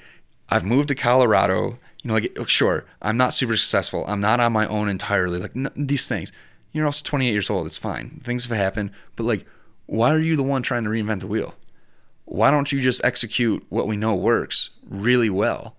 i've 0.49 0.65
moved 0.65 0.89
to 0.89 0.95
colorado 0.95 1.79
you 2.03 2.09
know 2.09 2.15
like 2.15 2.37
sure 2.47 2.83
i'm 3.01 3.15
not 3.15 3.33
super 3.33 3.55
successful. 3.55 4.03
I'm 4.09 4.19
not 4.19 4.41
on 4.41 4.51
my 4.51 4.67
own 4.67 4.89
entirely. 4.89 5.39
Like 5.39 5.53
these 5.75 6.09
things. 6.09 6.33
You're 6.73 6.85
also 6.85 7.03
28 7.05 7.31
years 7.31 7.49
old. 7.49 7.65
It's 7.65 7.77
fine. 7.77 8.21
Things 8.23 8.45
have 8.45 8.57
happened. 8.57 8.91
But 9.15 9.23
like 9.23 9.45
why 9.85 10.13
are 10.13 10.19
you 10.19 10.35
the 10.35 10.43
one 10.43 10.63
trying 10.63 10.83
to 10.83 10.89
reinvent 10.89 11.21
the 11.21 11.27
wheel? 11.27 11.55
Why 12.25 12.51
don't 12.51 12.71
you 12.71 12.81
just 12.81 13.03
execute 13.05 13.65
what 13.69 13.87
we 13.87 13.95
know 13.95 14.13
works 14.13 14.71
really 14.85 15.29
well 15.29 15.75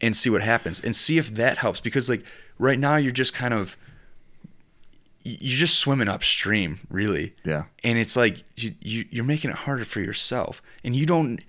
and 0.00 0.16
see 0.16 0.30
what 0.30 0.42
happens 0.42 0.80
and 0.80 0.96
see 0.96 1.18
if 1.18 1.34
that 1.34 1.58
helps? 1.58 1.80
Because 1.80 2.08
like 2.08 2.24
right 2.58 2.78
now 2.78 2.96
you're 2.96 3.12
just 3.12 3.34
kind 3.34 3.52
of 3.52 3.76
you're 5.24 5.58
just 5.58 5.78
swimming 5.78 6.08
upstream, 6.08 6.80
really. 6.90 7.34
Yeah. 7.44 7.64
And 7.82 7.98
it's 7.98 8.16
like 8.16 8.44
you, 8.56 8.74
you 8.80 9.04
you're 9.10 9.24
making 9.24 9.50
it 9.50 9.56
harder 9.56 9.84
for 9.84 10.00
yourself, 10.00 10.62
and 10.84 10.94
you 10.94 11.06
don't. 11.06 11.40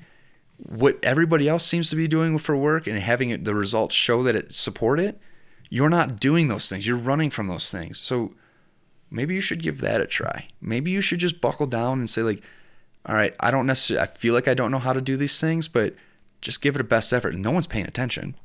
What 0.58 0.98
everybody 1.04 1.50
else 1.50 1.66
seems 1.66 1.90
to 1.90 1.98
be 1.98 2.08
doing 2.08 2.38
for 2.38 2.56
work 2.56 2.88
and 2.88 2.98
having 2.98 3.30
it, 3.30 3.44
the 3.44 3.54
results 3.54 3.94
show 3.94 4.24
that 4.24 4.36
it 4.38 4.56
support 4.56 5.02
it. 5.02 5.20
You're 5.70 5.90
not 5.90 6.18
doing 6.20 6.48
those 6.48 6.70
things. 6.70 6.88
You're 6.88 6.96
running 6.98 7.30
from 7.30 7.48
those 7.48 7.70
things. 7.70 8.00
So 8.00 8.34
maybe 9.12 9.36
you 9.36 9.42
should 9.42 9.62
give 9.62 9.82
that 9.82 10.00
a 10.00 10.06
try. 10.06 10.48
Maybe 10.62 10.92
you 10.92 11.02
should 11.02 11.20
just 11.20 11.42
buckle 11.42 11.68
down 11.68 12.00
and 12.00 12.10
say 12.10 12.22
like, 12.22 12.42
all 13.06 13.16
right, 13.16 13.36
I 13.42 13.52
don't 13.52 13.66
necessarily. 13.66 14.02
I 14.04 14.06
feel 14.06 14.34
like 14.34 14.48
I 14.48 14.54
don't 14.54 14.72
know 14.72 14.80
how 14.80 14.94
to 14.94 15.02
do 15.02 15.18
these 15.18 15.42
things, 15.42 15.68
but 15.68 15.94
just 16.40 16.62
give 16.62 16.76
it 16.76 16.82
a 16.82 16.86
best 16.86 17.12
effort. 17.12 17.36
No 17.36 17.52
one's 17.52 17.68
paying 17.68 17.86
attention. 17.88 18.36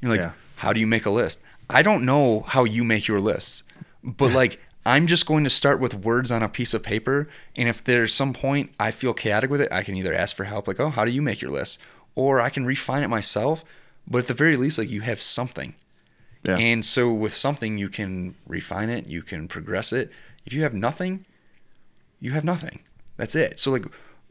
You're 0.00 0.12
like, 0.12 0.20
Yeah. 0.20 0.32
how 0.56 0.72
do 0.72 0.80
you 0.80 0.86
make 0.86 1.04
a 1.04 1.10
list? 1.10 1.40
I 1.68 1.82
don't 1.82 2.06
know 2.06 2.40
how 2.40 2.64
you 2.64 2.82
make 2.82 3.06
your 3.08 3.20
lists, 3.20 3.62
but 4.02 4.32
like 4.32 4.58
I'm 4.86 5.06
just 5.06 5.26
going 5.26 5.44
to 5.44 5.50
start 5.50 5.80
with 5.80 5.94
words 5.94 6.32
on 6.32 6.42
a 6.42 6.48
piece 6.48 6.72
of 6.72 6.82
paper, 6.82 7.28
and 7.56 7.68
if 7.68 7.84
there's 7.84 8.14
some 8.14 8.32
point 8.32 8.72
I 8.80 8.90
feel 8.90 9.12
chaotic 9.12 9.50
with 9.50 9.60
it, 9.60 9.70
I 9.72 9.82
can 9.82 9.94
either 9.96 10.14
ask 10.14 10.34
for 10.34 10.44
help, 10.44 10.66
like, 10.66 10.80
oh, 10.80 10.88
how 10.90 11.04
do 11.04 11.10
you 11.10 11.20
make 11.22 11.42
your 11.42 11.50
list, 11.50 11.78
or 12.14 12.40
I 12.40 12.48
can 12.50 12.64
refine 12.64 13.02
it 13.02 13.08
myself. 13.08 13.64
But 14.06 14.18
at 14.20 14.26
the 14.28 14.34
very 14.34 14.56
least, 14.56 14.78
like 14.78 14.88
you 14.90 15.02
have 15.02 15.20
something, 15.20 15.74
Yeah. 16.46 16.56
and 16.56 16.82
so 16.84 17.12
with 17.12 17.34
something 17.34 17.76
you 17.76 17.90
can 17.90 18.34
refine 18.46 18.88
it, 18.88 19.06
you 19.06 19.22
can 19.22 19.48
progress 19.48 19.92
it. 19.92 20.10
If 20.46 20.54
you 20.54 20.62
have 20.62 20.72
nothing, 20.72 21.26
you 22.20 22.30
have 22.30 22.44
nothing. 22.44 22.80
That's 23.18 23.34
it. 23.34 23.60
So 23.60 23.70
like 23.70 23.84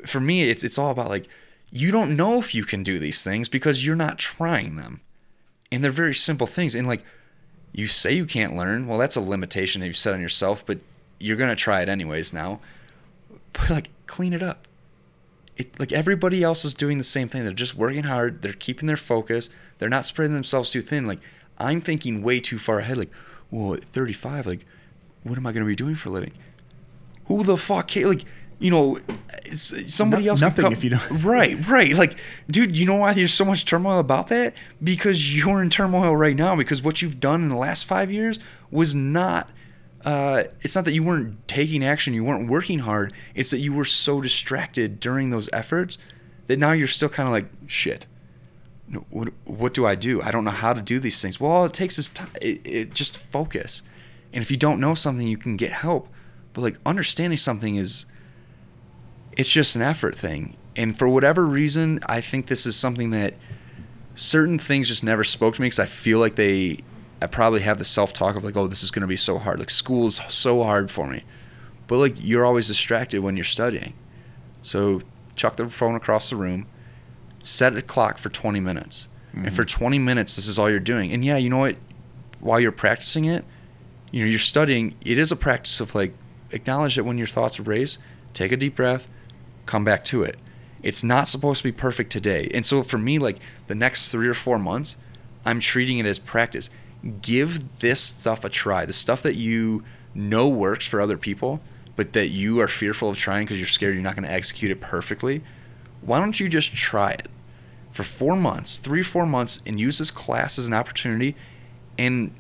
for 0.06 0.20
me, 0.20 0.50
it's 0.50 0.64
it's 0.64 0.80
all 0.80 0.90
about 0.90 1.10
like 1.10 1.28
you 1.70 1.92
don't 1.92 2.16
know 2.16 2.40
if 2.40 2.56
you 2.56 2.64
can 2.64 2.82
do 2.82 2.98
these 2.98 3.24
things 3.24 3.48
because 3.50 3.86
you're 3.86 3.96
not 3.96 4.18
trying 4.18 4.78
them. 4.78 5.02
And 5.72 5.84
they're 5.84 5.92
very 5.92 6.16
simple 6.16 6.48
things. 6.48 6.74
And 6.74 6.88
like 6.88 7.04
you 7.74 7.88
say 7.88 8.14
you 8.14 8.26
can't 8.26 8.56
learn, 8.56 8.88
well 8.88 8.98
that's 8.98 9.16
a 9.16 9.22
limitation 9.22 9.82
that 9.82 9.88
you've 9.88 9.96
set 9.96 10.14
on 10.14 10.22
yourself, 10.22 10.66
but 10.66 10.80
you're 11.20 11.38
gonna 11.38 11.56
try 11.56 11.82
it 11.82 11.90
anyways 11.90 12.34
now. 12.34 12.60
But 13.54 13.70
like 13.70 13.90
clean 14.06 14.34
it 14.34 14.44
up. 14.44 14.68
It, 15.56 15.80
like 15.80 15.92
everybody 15.92 16.44
else 16.44 16.64
is 16.64 16.76
doing 16.76 17.00
the 17.00 17.04
same 17.04 17.28
thing. 17.28 17.44
They're 17.44 17.54
just 17.54 17.76
working 17.76 18.04
hard. 18.04 18.44
They're 18.44 18.54
keeping 18.54 18.86
their 18.88 18.98
focus. 18.98 19.50
They're 19.80 19.90
not 19.90 20.06
spreading 20.06 20.36
themselves 20.36 20.70
too 20.70 20.82
thin. 20.82 21.06
Like 21.06 21.20
I'm 21.60 21.82
thinking 21.82 22.22
way 22.22 22.40
too 22.40 22.60
far 22.60 22.80
ahead. 22.80 22.98
Like, 22.98 23.12
well, 23.50 23.74
at 23.74 23.84
35, 23.84 24.46
like, 24.46 24.66
what 25.24 25.38
am 25.38 25.48
I 25.48 25.52
going 25.52 25.64
to 25.64 25.68
be 25.68 25.76
doing 25.76 25.96
for 25.96 26.10
a 26.10 26.12
living? 26.12 26.34
Who 27.26 27.44
the 27.44 27.58
fuck? 27.58 27.96
Like, 27.96 28.26
you 28.60 28.72
know, 28.72 29.00
somebody 29.54 30.24
No- 30.26 30.32
else. 30.32 30.40
could 30.40 30.46
nothing 30.46 30.64
come- 30.64 30.74
if 30.74 30.84
you 30.84 30.90
don't- 30.92 31.10
Right, 31.24 31.68
right. 31.68 31.94
Like, 31.94 32.18
dude, 32.50 32.78
you 32.78 32.86
know 32.86 32.96
why 32.96 33.14
there's 33.14 33.34
so 33.34 33.46
much 33.46 33.66
turmoil 33.66 34.00
about 34.00 34.28
that? 34.30 34.54
Because 34.84 35.36
you're 35.36 35.62
in 35.62 35.70
turmoil 35.70 36.16
right 36.16 36.36
now. 36.36 36.56
Because 36.56 36.82
what 36.82 37.02
you've 37.02 37.20
done 37.20 37.44
in 37.44 37.50
the 37.50 37.56
last 37.56 37.86
five 37.86 38.12
years 38.12 38.40
was 38.72 38.96
not. 38.96 39.50
Uh, 40.06 40.44
it's 40.62 40.76
not 40.76 40.86
that 40.86 40.94
you 40.94 41.04
weren't 41.04 41.46
taking 41.48 41.84
action, 41.84 42.14
you 42.14 42.24
weren't 42.24 42.50
working 42.50 42.80
hard. 42.80 43.12
It's 43.36 43.50
that 43.52 43.60
you 43.60 43.74
were 43.74 43.84
so 43.86 44.22
distracted 44.22 45.00
during 45.00 45.32
those 45.32 45.50
efforts 45.52 45.98
that 46.46 46.58
now 46.60 46.72
you're 46.72 46.88
still 46.88 47.10
kind 47.10 47.28
of 47.28 47.34
like 47.34 47.48
shit. 47.68 48.08
What 49.10 49.34
what 49.44 49.74
do 49.74 49.86
I 49.86 49.96
do? 49.96 50.22
I 50.22 50.32
don't 50.32 50.46
know 50.46 50.52
how 50.52 50.72
to 50.72 50.82
do 50.82 51.00
these 51.00 51.22
things. 51.22 51.40
Well, 51.42 51.52
all 51.52 51.66
it 51.66 51.74
takes 51.74 52.00
is 52.00 52.10
time. 52.10 52.30
It, 52.42 52.62
it 52.66 52.94
just 52.94 53.18
focus. 53.18 53.84
And 54.32 54.42
if 54.42 54.50
you 54.50 54.56
don't 54.56 54.80
know 54.80 54.94
something, 54.94 55.28
you 55.28 55.38
can 55.38 55.58
get 55.58 55.72
help. 55.74 56.08
But 56.54 56.62
like 56.62 56.78
understanding 56.86 57.38
something 57.38 57.76
is 57.76 58.06
it's 59.38 59.50
just 59.50 59.76
an 59.76 59.82
effort 59.82 60.16
thing. 60.16 60.58
And 60.76 60.98
for 60.98 61.08
whatever 61.08 61.46
reason, 61.46 62.00
I 62.08 62.22
think 62.22 62.48
this 62.48 62.66
is 62.66 62.76
something 62.76 63.12
that 63.12 63.36
certain 64.16 64.60
things 64.60 64.88
just 64.88 65.04
never 65.04 65.24
spoke 65.24 65.56
to 65.56 65.62
me 65.62 65.68
because 65.68 65.80
I 65.80 65.86
feel 65.86 66.20
like 66.20 66.36
they, 66.36 66.80
I 67.22 67.28
probably 67.28 67.62
have 67.62 67.78
the 67.78 67.86
self 67.86 68.14
talk 68.14 68.36
of 68.36 68.44
like, 68.44 68.58
oh, 68.58 68.68
this 68.68 68.84
is 68.84 68.92
going 68.92 69.02
to 69.02 69.08
be 69.08 69.16
so 69.16 69.38
hard. 69.38 69.60
Like 69.60 69.70
school's 69.70 70.20
so 70.28 70.64
hard 70.64 70.92
for 70.92 71.08
me. 71.08 71.24
But 71.86 71.98
like 71.98 72.16
you're 72.18 72.46
always 72.46 72.68
distracted 72.68 73.22
when 73.22 73.38
you're 73.38 73.44
studying. 73.44 73.94
So 74.64 75.02
chuck 75.36 75.56
the 75.56 75.70
phone 75.70 75.96
across 75.96 76.32
the 76.32 76.36
room, 76.36 76.68
set 77.40 77.78
a 77.78 77.82
clock 77.82 78.18
for 78.18 78.30
20 78.30 78.60
minutes. 78.60 79.08
And 79.34 79.54
for 79.54 79.64
mm-hmm. 79.64 79.80
20 79.84 80.00
minutes, 80.00 80.36
this 80.36 80.48
is 80.48 80.58
all 80.58 80.68
you're 80.68 80.80
doing. 80.80 81.12
And 81.12 81.24
yeah, 81.24 81.38
you 81.38 81.48
know 81.48 81.60
what? 81.60 81.76
While 82.40 82.60
you're 82.60 82.72
practicing 82.72 83.26
it, 83.26 83.46
you 84.12 84.24
know, 84.24 84.30
you're 84.30 84.40
studying, 84.40 84.96
it 85.06 85.20
is 85.20 85.32
a 85.32 85.36
practice 85.36 85.80
of 85.80 85.94
like, 85.94 86.14
acknowledge 86.50 86.96
that 86.96 87.04
when 87.04 87.18
your 87.18 87.28
thoughts 87.28 87.60
are 87.60 87.64
raised, 87.64 88.00
take 88.34 88.52
a 88.52 88.58
deep 88.58 88.76
breath, 88.76 89.08
come 89.68 89.84
back 89.84 90.04
to 90.06 90.24
it. 90.24 90.38
It's 90.84 91.04
not 91.04 91.28
supposed 91.28 91.60
to 91.60 91.64
be 91.64 91.72
perfect 91.72 92.12
today. 92.12 92.50
And 92.54 92.66
so 92.66 92.84
for 92.84 92.98
me, 92.98 93.20
like 93.20 93.40
the 93.68 93.76
next 93.76 94.12
three 94.12 94.28
or 94.28 94.34
four 94.34 94.58
months, 94.58 94.98
I'm 95.46 95.60
treating 95.60 95.98
it 95.98 96.06
as 96.06 96.20
practice. 96.20 96.70
Give 97.22 97.80
this 97.80 98.00
stuff 98.00 98.44
a 98.44 98.50
try. 98.50 98.86
The 98.86 98.94
stuff 98.94 99.24
that 99.24 99.36
you 99.36 99.84
know 100.14 100.48
works 100.48 100.86
for 100.88 101.00
other 101.00 101.18
people, 101.18 101.62
but 101.96 102.14
that 102.14 102.30
you 102.30 102.60
are 102.60 102.68
fearful 102.68 103.10
of 103.10 103.18
trying 103.18 103.46
because 103.46 103.60
you're 103.60 103.68
scared 103.68 103.96
you're 103.96 104.04
not 104.04 104.16
going 104.16 104.28
to 104.28 104.32
execute 104.32 104.72
it 104.72 104.82
perfectly. 104.82 105.44
Why 106.02 106.20
don't 106.20 106.40
you 106.40 106.48
just 106.48 106.74
try 106.74 107.12
it 107.12 107.28
for 107.92 108.04
four 108.04 108.36
months, 108.36 108.78
three 108.78 109.04
four 109.04 109.26
months, 109.26 109.62
and 109.66 109.80
use 109.80 109.98
this 109.98 110.12
class 110.12 110.60
as 110.60 110.68
an 110.68 110.74
opportunity 110.74 111.36
and 111.98 112.32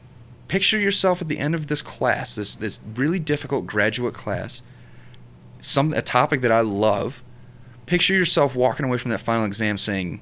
picture 0.47 0.77
yourself 0.77 1.21
at 1.21 1.27
the 1.27 1.39
end 1.39 1.55
of 1.55 1.67
this 1.67 1.81
class, 1.81 2.35
this 2.35 2.55
this 2.55 2.79
really 2.95 3.19
difficult 3.19 3.65
graduate 3.65 4.13
class, 4.13 4.61
some 5.59 5.93
a 5.93 6.01
topic 6.01 6.41
that 6.41 6.51
I 6.51 6.61
love. 6.61 7.23
Picture 7.85 8.13
yourself 8.13 8.55
walking 8.55 8.85
away 8.85 8.97
from 8.97 9.11
that 9.11 9.19
final 9.19 9.45
exam 9.45 9.77
saying, 9.77 10.21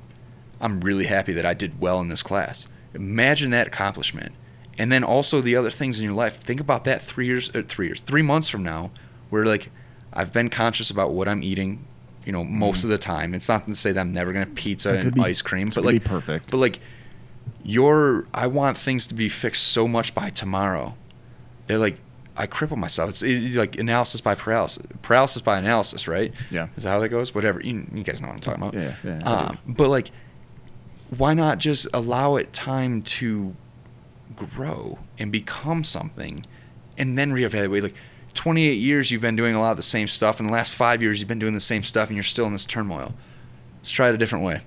"I'm 0.62 0.82
really 0.82 1.06
happy 1.06 1.34
that 1.34 1.46
I 1.46 1.54
did 1.54 1.80
well 1.80 2.00
in 2.00 2.10
this 2.10 2.24
class." 2.24 2.68
Imagine 2.94 3.52
that 3.52 3.68
accomplishment, 3.68 4.34
and 4.78 4.92
then 4.92 5.04
also 5.04 5.42
the 5.42 5.56
other 5.56 5.72
things 5.72 6.00
in 6.00 6.06
your 6.06 6.14
life. 6.14 6.38
Think 6.38 6.60
about 6.60 6.84
that 6.86 7.02
three 7.02 7.26
years, 7.26 7.50
uh, 7.56 7.64
three 7.68 7.88
years, 7.88 8.02
three 8.02 8.22
months 8.22 8.48
from 8.48 8.64
now, 8.64 8.92
where 9.30 9.46
like 9.46 9.70
I've 10.14 10.32
been 10.32 10.50
conscious 10.50 10.90
about 10.90 11.12
what 11.12 11.28
I'm 11.28 11.44
eating. 11.44 11.86
You 12.26 12.32
know, 12.32 12.44
most 12.44 12.84
of 12.84 12.90
the 12.90 12.98
time. 12.98 13.36
It's 13.36 13.48
not 13.48 13.68
to 13.68 13.76
say 13.76 13.92
that 13.92 14.00
I'm 14.02 14.12
never 14.12 14.32
gonna 14.34 14.46
have 14.46 14.56
pizza 14.56 14.90
So 14.90 14.96
and 14.96 15.14
be- 15.14 15.22
ice 15.22 15.42
cream, 15.44 15.70
but 15.74 15.84
like 15.84 16.04
perfect. 16.04 16.50
But 16.50 16.58
like 16.58 16.80
your 17.64 18.28
I 18.34 18.48
want 18.48 18.78
things 18.78 19.08
to 19.08 19.14
be 19.14 19.30
fixed 19.30 19.64
so 19.68 19.88
much 19.88 20.14
by 20.16 20.30
tomorrow. 20.30 20.96
They're 21.68 21.78
like 21.80 21.98
I 22.38 22.48
cripple 22.48 22.78
myself. 22.78 23.10
It's 23.10 23.24
like 23.56 23.78
analysis 23.78 24.22
by 24.22 24.36
paralysis, 24.36 24.86
paralysis 25.02 25.42
by 25.42 25.58
analysis, 25.58 26.08
right? 26.08 26.34
Yeah. 26.52 26.68
is 26.76 26.84
that 26.84 26.90
how 26.90 27.00
that 27.00 27.10
goes? 27.10 27.34
Whatever. 27.34 27.62
You, 27.62 27.88
you 27.94 28.04
guys 28.04 28.22
know 28.22 28.28
what 28.28 28.34
I'm 28.34 28.40
talking 28.40 28.64
about. 28.64 28.74
Yeah, 28.74 28.96
yeah, 29.04 29.24
Um, 29.24 29.58
but 29.68 29.90
like, 29.90 30.12
why 31.18 31.34
not 31.34 31.60
just 31.60 31.88
allow 31.94 32.36
it 32.36 32.52
time 32.52 33.02
to 33.04 33.56
grow 34.36 35.00
and 35.18 35.32
become 35.32 35.84
something, 35.84 36.46
and 36.98 37.18
then 37.18 37.32
reevaluate? 37.32 37.84
Like, 37.84 37.96
28 38.34 38.74
years 38.74 39.12
you've 39.12 39.22
been 39.22 39.38
doing 39.38 39.56
a 39.56 39.62
lot 39.62 39.72
of 39.72 39.78
the 39.78 39.84
same 39.84 40.08
stuff, 40.08 40.40
and 40.40 40.50
the 40.50 40.54
last 40.54 40.74
five 40.74 41.02
years 41.02 41.20
you've 41.20 41.30
been 41.30 41.40
doing 41.40 41.54
the 41.54 41.60
same 41.60 41.84
stuff, 41.84 42.10
and 42.10 42.18
you're 42.18 42.24
still 42.24 42.48
in 42.48 42.54
this 42.54 42.66
turmoil. 42.66 43.14
Let's 43.78 43.92
try 43.92 44.10
it 44.10 44.16
a 44.16 44.18
different 44.18 44.44
way 44.44 44.62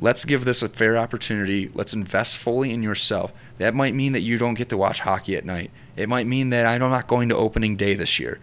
let's 0.00 0.24
give 0.24 0.44
this 0.44 0.62
a 0.62 0.68
fair 0.68 0.96
opportunity. 0.96 1.70
Let's 1.74 1.92
invest 1.92 2.38
fully 2.38 2.72
in 2.72 2.82
yourself. 2.82 3.32
That 3.58 3.74
might 3.74 3.94
mean 3.94 4.12
that 4.12 4.20
you 4.20 4.38
don't 4.38 4.54
get 4.54 4.68
to 4.70 4.76
watch 4.76 5.00
hockey 5.00 5.36
at 5.36 5.44
night. 5.44 5.70
It 5.96 6.08
might 6.08 6.26
mean 6.26 6.50
that 6.50 6.64
I'm 6.66 6.80
not 6.80 7.06
going 7.06 7.28
to 7.28 7.36
opening 7.36 7.76
day 7.76 7.94
this 7.94 8.18
year. 8.18 8.38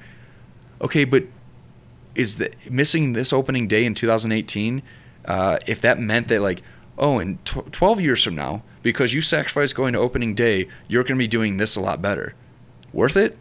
Okay, 0.82 1.06
but 1.06 1.24
is 2.16 2.38
the 2.38 2.52
missing 2.70 3.14
this 3.14 3.32
opening 3.34 3.68
day 3.68 3.86
in 3.86 3.94
2018? 3.94 4.84
Uh, 5.26 5.58
if 5.68 5.82
that 5.82 6.00
meant 6.00 6.28
that 6.28 6.42
like, 6.42 6.62
oh, 6.98 7.20
in 7.20 7.38
tw- 7.46 7.72
12 7.72 8.02
years 8.02 8.24
from 8.24 8.36
now, 8.36 8.64
because 8.84 9.14
you 9.14 9.22
sacrificed 9.22 9.74
going 9.76 9.94
to 9.94 10.00
opening 10.00 10.36
day, 10.36 10.68
you're 10.88 11.04
going 11.04 11.16
to 11.16 11.24
be 11.24 11.28
doing 11.28 11.58
this 11.58 11.76
a 11.76 11.82
lot 11.82 12.02
better. 12.02 12.36
Worth 12.94 13.18
it? 13.18 13.38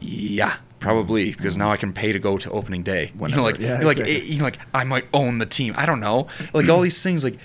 Yeah, 0.00 0.56
probably 0.80 1.30
because 1.30 1.56
now 1.56 1.70
I 1.70 1.76
can 1.76 1.92
pay 1.92 2.12
to 2.12 2.18
go 2.18 2.36
to 2.38 2.50
opening 2.50 2.82
day. 2.82 3.12
You 3.20 3.28
know, 3.28 3.42
like, 3.42 3.58
Yeah, 3.58 3.76
you're 3.78 3.86
like, 3.86 3.98
exactly. 3.98 4.16
it- 4.16 4.24
you 4.24 4.38
know, 4.38 4.44
like 4.44 4.58
I 4.74 4.84
might 4.84 5.06
own 5.14 5.38
the 5.38 5.46
team. 5.46 5.74
I 5.76 5.86
don't 5.86 6.00
know, 6.00 6.26
like 6.52 6.68
all 6.68 6.80
these 6.80 7.02
things. 7.02 7.22
Like, 7.24 7.38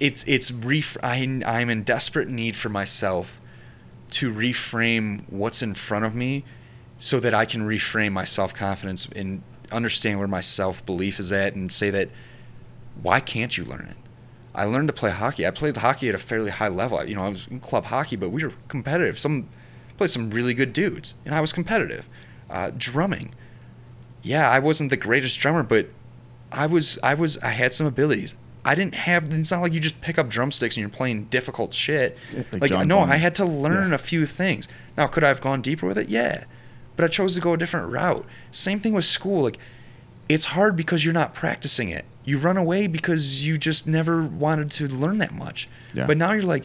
it's 0.00 0.24
it's 0.24 0.50
ref- 0.50 0.96
I, 1.02 1.40
I'm 1.46 1.70
in 1.70 1.82
desperate 1.82 2.28
need 2.28 2.56
for 2.56 2.68
myself 2.68 3.40
to 4.10 4.32
reframe 4.32 5.24
what's 5.28 5.62
in 5.62 5.74
front 5.74 6.04
of 6.04 6.14
me, 6.14 6.44
so 6.98 7.20
that 7.20 7.34
I 7.34 7.44
can 7.44 7.66
reframe 7.66 8.12
my 8.12 8.24
self 8.24 8.54
confidence 8.54 9.08
and 9.14 9.42
understand 9.72 10.18
where 10.18 10.28
my 10.28 10.40
self 10.40 10.84
belief 10.84 11.18
is 11.18 11.32
at, 11.32 11.54
and 11.54 11.70
say 11.70 11.90
that 11.90 12.10
why 13.02 13.20
can't 13.20 13.56
you 13.56 13.64
learn 13.64 13.88
it? 13.90 13.96
I 14.54 14.64
learned 14.64 14.88
to 14.88 14.94
play 14.94 15.10
hockey. 15.10 15.46
I 15.46 15.50
played 15.50 15.76
hockey 15.76 16.08
at 16.08 16.14
a 16.14 16.18
fairly 16.18 16.50
high 16.50 16.68
level. 16.68 17.04
You 17.04 17.16
know, 17.16 17.24
I 17.24 17.28
was 17.28 17.48
in 17.48 17.58
club 17.58 17.86
hockey, 17.86 18.16
but 18.16 18.30
we 18.30 18.44
were 18.44 18.52
competitive. 18.68 19.18
Some 19.18 19.48
played 19.96 20.10
some 20.10 20.30
really 20.30 20.54
good 20.54 20.72
dudes, 20.72 21.14
and 21.24 21.34
I 21.34 21.40
was 21.40 21.52
competitive. 21.52 22.08
Uh, 22.48 22.70
drumming, 22.76 23.34
yeah, 24.22 24.48
I 24.50 24.58
wasn't 24.58 24.90
the 24.90 24.96
greatest 24.96 25.38
drummer, 25.40 25.62
but 25.62 25.88
I 26.52 26.66
was. 26.66 26.98
I 27.02 27.14
was. 27.14 27.36
I 27.38 27.48
had 27.48 27.74
some 27.74 27.86
abilities. 27.86 28.36
I 28.64 28.74
didn't 28.74 28.94
have. 28.94 29.32
It's 29.32 29.50
not 29.50 29.60
like 29.60 29.72
you 29.72 29.80
just 29.80 30.00
pick 30.00 30.18
up 30.18 30.28
drumsticks 30.28 30.76
and 30.76 30.80
you're 30.82 30.88
playing 30.88 31.24
difficult 31.24 31.74
shit. 31.74 32.16
Like 32.52 32.70
Like, 32.70 32.86
no. 32.86 33.00
I 33.00 33.16
had 33.16 33.34
to 33.36 33.44
learn 33.44 33.90
Yeah. 33.90 33.94
a 33.96 33.98
few 33.98 34.24
things. 34.26 34.68
Now, 34.96 35.06
could 35.06 35.22
I 35.24 35.28
have 35.28 35.40
gone 35.40 35.60
deeper 35.60 35.86
with 35.86 35.98
it? 35.98 36.08
Yeah, 36.08 36.44
but 36.96 37.04
I 37.04 37.08
chose 37.08 37.34
to 37.34 37.40
go 37.40 37.52
a 37.52 37.56
different 37.58 37.90
route. 37.92 38.24
Same 38.50 38.80
thing 38.80 38.94
with 38.94 39.04
school. 39.04 39.42
Like, 39.42 39.58
it's 40.28 40.44
hard 40.46 40.76
because 40.76 41.04
you're 41.04 41.12
not 41.14 41.34
practicing 41.34 41.90
it. 41.90 42.04
You 42.24 42.38
run 42.38 42.56
away 42.56 42.86
because 42.86 43.46
you 43.46 43.58
just 43.58 43.86
never 43.86 44.22
wanted 44.22 44.70
to 44.72 44.86
learn 44.88 45.18
that 45.18 45.34
much. 45.34 45.68
Yeah. 45.92 46.06
But 46.06 46.16
now 46.16 46.32
you're 46.32 46.42
like, 46.42 46.64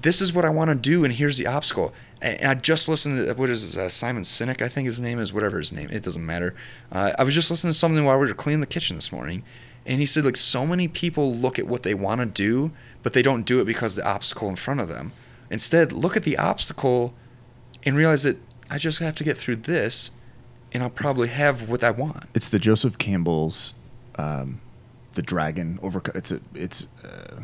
this 0.00 0.20
is 0.20 0.32
what 0.32 0.44
I 0.44 0.50
want 0.50 0.68
to 0.68 0.74
do, 0.76 1.02
and 1.04 1.12
here's 1.12 1.38
the 1.38 1.46
obstacle. 1.48 1.92
And 2.22 2.48
I 2.48 2.54
just 2.54 2.88
listened 2.88 3.26
to 3.26 3.34
what 3.34 3.50
is 3.50 3.76
uh, 3.76 3.88
Simon 3.88 4.22
Sinek, 4.22 4.62
I 4.62 4.68
think 4.68 4.86
his 4.86 5.00
name 5.00 5.18
is, 5.18 5.32
whatever 5.32 5.58
his 5.58 5.72
name. 5.72 5.88
It 5.90 6.02
doesn't 6.02 6.24
matter. 6.24 6.54
Uh, 6.92 7.12
I 7.18 7.24
was 7.24 7.34
just 7.34 7.50
listening 7.50 7.72
to 7.72 7.78
something 7.78 8.04
while 8.04 8.18
we 8.18 8.26
were 8.28 8.34
cleaning 8.34 8.60
the 8.60 8.66
kitchen 8.66 8.96
this 8.96 9.10
morning, 9.10 9.42
and 9.86 10.00
he 10.00 10.06
said 10.06 10.24
like 10.24 10.36
so 10.36 10.66
many 10.66 10.88
people 10.88 11.32
look 11.34 11.58
at 11.58 11.66
what 11.66 11.82
they 11.84 11.94
want 11.94 12.20
to 12.20 12.26
do, 12.26 12.72
but 13.02 13.12
they 13.12 13.22
don't 13.22 13.44
do 13.44 13.60
it 13.60 13.64
because 13.64 13.96
the 13.96 14.06
obstacle 14.06 14.48
in 14.48 14.56
front 14.56 14.80
of 14.80 14.88
them. 14.88 15.12
Instead, 15.50 15.92
look 15.92 16.16
at 16.16 16.24
the 16.24 16.36
obstacle 16.36 17.14
and 17.84 17.96
realize 17.96 18.24
that 18.24 18.36
I 18.68 18.78
just 18.78 18.98
have 18.98 19.14
to 19.16 19.24
get 19.24 19.36
through 19.36 19.56
this, 19.56 20.10
and 20.72 20.82
I'll 20.82 20.90
probably 20.90 21.28
have 21.28 21.68
what 21.68 21.84
I 21.84 21.92
want. 21.92 22.24
It's 22.34 22.48
the 22.48 22.58
Joseph 22.58 22.98
Campbell's, 22.98 23.74
um, 24.16 24.60
the 25.14 25.22
dragon 25.22 25.78
over. 25.82 26.02
It's 26.14 26.32
a 26.32 26.40
it's. 26.54 26.88
Uh, 27.04 27.42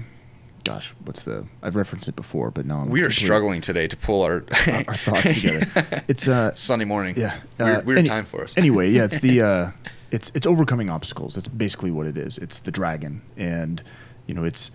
gosh, 0.65 0.93
what's 1.05 1.23
the? 1.23 1.47
I've 1.63 1.77
referenced 1.77 2.09
it 2.09 2.17
before, 2.17 2.51
but 2.51 2.67
now 2.67 2.79
I'm 2.81 2.91
We 2.91 3.03
are 3.03 3.11
struggling 3.11 3.61
today 3.61 3.87
to 3.87 3.97
pull 3.97 4.23
our 4.23 4.45
our, 4.67 4.85
our 4.89 4.95
thoughts 4.95 5.41
together. 5.41 6.03
It's 6.09 6.27
uh, 6.27 6.53
Sunday 6.55 6.85
morning. 6.85 7.15
yeah, 7.17 7.39
weird, 7.61 7.77
uh, 7.79 7.83
weird 7.87 7.99
any- 8.01 8.09
time 8.09 8.25
for 8.25 8.43
us. 8.43 8.59
Anyway, 8.59 8.91
yeah, 8.91 9.05
it's 9.05 9.21
the 9.21 9.41
uh, 9.53 9.71
it's 10.13 10.31
it's 10.35 10.47
overcoming 10.47 10.89
obstacles. 10.91 11.35
That's 11.35 11.49
basically 11.49 11.91
what 11.91 12.07
it 12.07 12.17
is. 12.17 12.39
It's 12.39 12.61
the 12.61 12.71
dragon, 12.71 13.23
and 13.37 13.83
you 14.27 14.35
know, 14.35 14.45
it's 14.45 14.71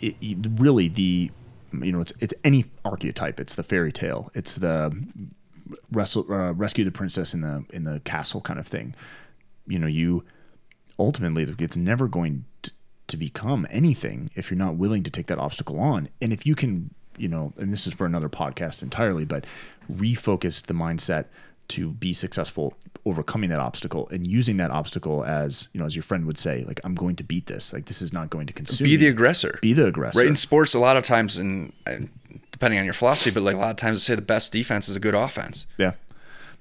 it, 0.00 0.14
it- 0.20 0.38
really 0.58 0.86
the 0.88 1.30
you 1.72 1.92
know, 1.92 2.00
it's 2.00 2.12
it's 2.20 2.34
any 2.44 2.66
archetype. 2.84 3.40
It's 3.40 3.54
the 3.54 3.62
fairy 3.62 3.92
tale. 3.92 4.30
It's 4.34 4.54
the 4.56 4.92
wrestle 5.92 6.26
uh, 6.30 6.52
rescue 6.52 6.84
the 6.84 6.90
princess 6.92 7.32
in 7.34 7.40
the 7.40 7.64
in 7.72 7.84
the 7.84 8.00
castle 8.00 8.40
kind 8.40 8.58
of 8.58 8.66
thing. 8.66 8.94
You 9.66 9.78
know, 9.78 9.86
you 9.86 10.24
ultimately 10.98 11.44
it's 11.58 11.76
never 11.76 12.08
going 12.08 12.44
to, 12.62 12.72
to 13.06 13.16
become 13.16 13.66
anything 13.70 14.28
if 14.34 14.50
you're 14.50 14.58
not 14.58 14.76
willing 14.76 15.02
to 15.04 15.10
take 15.10 15.26
that 15.28 15.38
obstacle 15.38 15.80
on. 15.80 16.08
And 16.20 16.32
if 16.32 16.44
you 16.44 16.54
can, 16.54 16.92
you 17.16 17.28
know, 17.28 17.52
and 17.56 17.72
this 17.72 17.86
is 17.86 17.94
for 17.94 18.04
another 18.04 18.28
podcast 18.28 18.82
entirely, 18.82 19.24
but 19.24 19.44
refocus 19.90 20.66
the 20.66 20.74
mindset 20.74 21.26
to 21.70 21.90
be 21.90 22.12
successful 22.12 22.74
overcoming 23.06 23.48
that 23.50 23.60
obstacle 23.60 24.08
and 24.10 24.26
using 24.26 24.58
that 24.58 24.70
obstacle 24.70 25.24
as, 25.24 25.68
you 25.72 25.80
know, 25.80 25.86
as 25.86 25.96
your 25.96 26.02
friend 26.02 26.26
would 26.26 26.38
say, 26.38 26.64
like, 26.68 26.80
I'm 26.84 26.94
going 26.94 27.16
to 27.16 27.24
beat 27.24 27.46
this. 27.46 27.72
Like, 27.72 27.86
this 27.86 28.02
is 28.02 28.12
not 28.12 28.28
going 28.30 28.46
to 28.46 28.52
consume 28.52 28.84
Be 28.84 28.96
the 28.96 29.06
me. 29.06 29.10
aggressor. 29.10 29.58
Be 29.62 29.72
the 29.72 29.86
aggressor. 29.86 30.18
Right 30.18 30.28
in 30.28 30.36
sports, 30.36 30.74
a 30.74 30.78
lot 30.78 30.96
of 30.96 31.02
times, 31.04 31.38
and 31.38 31.72
depending 32.52 32.78
on 32.78 32.84
your 32.84 32.94
philosophy, 32.94 33.30
but 33.30 33.42
like 33.42 33.54
a 33.56 33.58
lot 33.58 33.70
of 33.70 33.76
times, 33.76 33.98
they 33.98 34.12
say 34.12 34.14
the 34.16 34.22
best 34.22 34.52
defense 34.52 34.88
is 34.88 34.96
a 34.96 35.00
good 35.00 35.14
offense. 35.14 35.66
Yeah. 35.78 35.92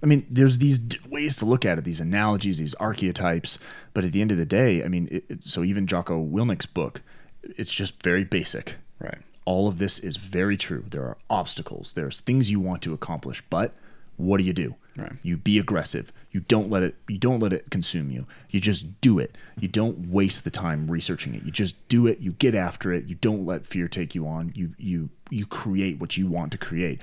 I 0.02 0.06
mean, 0.06 0.26
there's 0.30 0.60
these 0.60 0.80
d- 0.80 0.98
ways 1.10 1.36
to 1.38 1.46
look 1.46 1.66
at 1.66 1.78
it, 1.78 1.84
these 1.84 2.00
analogies, 2.00 2.58
these 2.58 2.74
archetypes. 2.76 3.60
But 3.94 4.06
at 4.06 4.14
the 4.14 4.22
end 4.22 4.32
of 4.32 4.38
the 4.38 4.46
day, 4.46 4.82
I 4.84 4.88
mean, 4.88 5.10
it, 5.12 5.26
it- 5.30 5.44
so 5.44 5.64
even 5.64 5.88
Jocko 5.88 6.20
Willink's 6.20 6.66
book, 6.66 7.02
it's 7.44 7.74
just 7.74 8.02
very 8.02 8.24
basic. 8.24 8.76
Right. 9.00 9.18
All 9.44 9.68
of 9.68 9.78
this 9.78 10.00
is 10.00 10.16
very 10.16 10.56
true. 10.56 10.86
There 10.90 11.04
are 11.04 11.18
obstacles, 11.30 11.94
there's 11.94 12.22
things 12.22 12.50
you 12.50 12.60
want 12.62 12.82
to 12.84 12.94
accomplish, 12.94 13.44
but 13.50 13.74
what 14.16 14.38
do 14.38 14.44
you 14.46 14.54
do? 14.54 14.76
Right. 15.00 15.14
You 15.24 15.38
be 15.38 15.60
aggressive. 15.60 16.12
You 16.32 16.42
don't 16.42 16.70
let 16.70 16.84
it. 16.84 16.96
You 17.08 17.18
don't 17.18 17.40
let 17.40 17.54
it 17.54 17.70
consume 17.72 18.12
you. 18.12 18.28
You 18.50 18.60
just 18.60 19.02
do 19.02 19.20
it. 19.20 19.36
You 19.60 19.68
don't 19.68 20.08
waste 20.08 20.44
the 20.44 20.52
time 20.52 20.90
researching 20.90 21.34
it. 21.34 21.44
You 21.44 21.52
just 21.52 21.88
do 21.88 22.06
it. 22.08 22.20
You 22.20 22.34
get 22.34 22.56
after 22.56 22.92
it. 22.92 23.06
You 23.06 23.16
don't 23.16 23.46
let 23.46 23.66
fear 23.66 23.88
take 23.88 24.14
you 24.14 24.28
on. 24.28 24.52
You 24.56 24.74
you 24.78 25.10
you 25.30 25.46
create 25.46 26.00
what 26.00 26.18
you 26.18 26.28
want 26.28 26.52
to 26.52 26.58
create. 26.58 27.02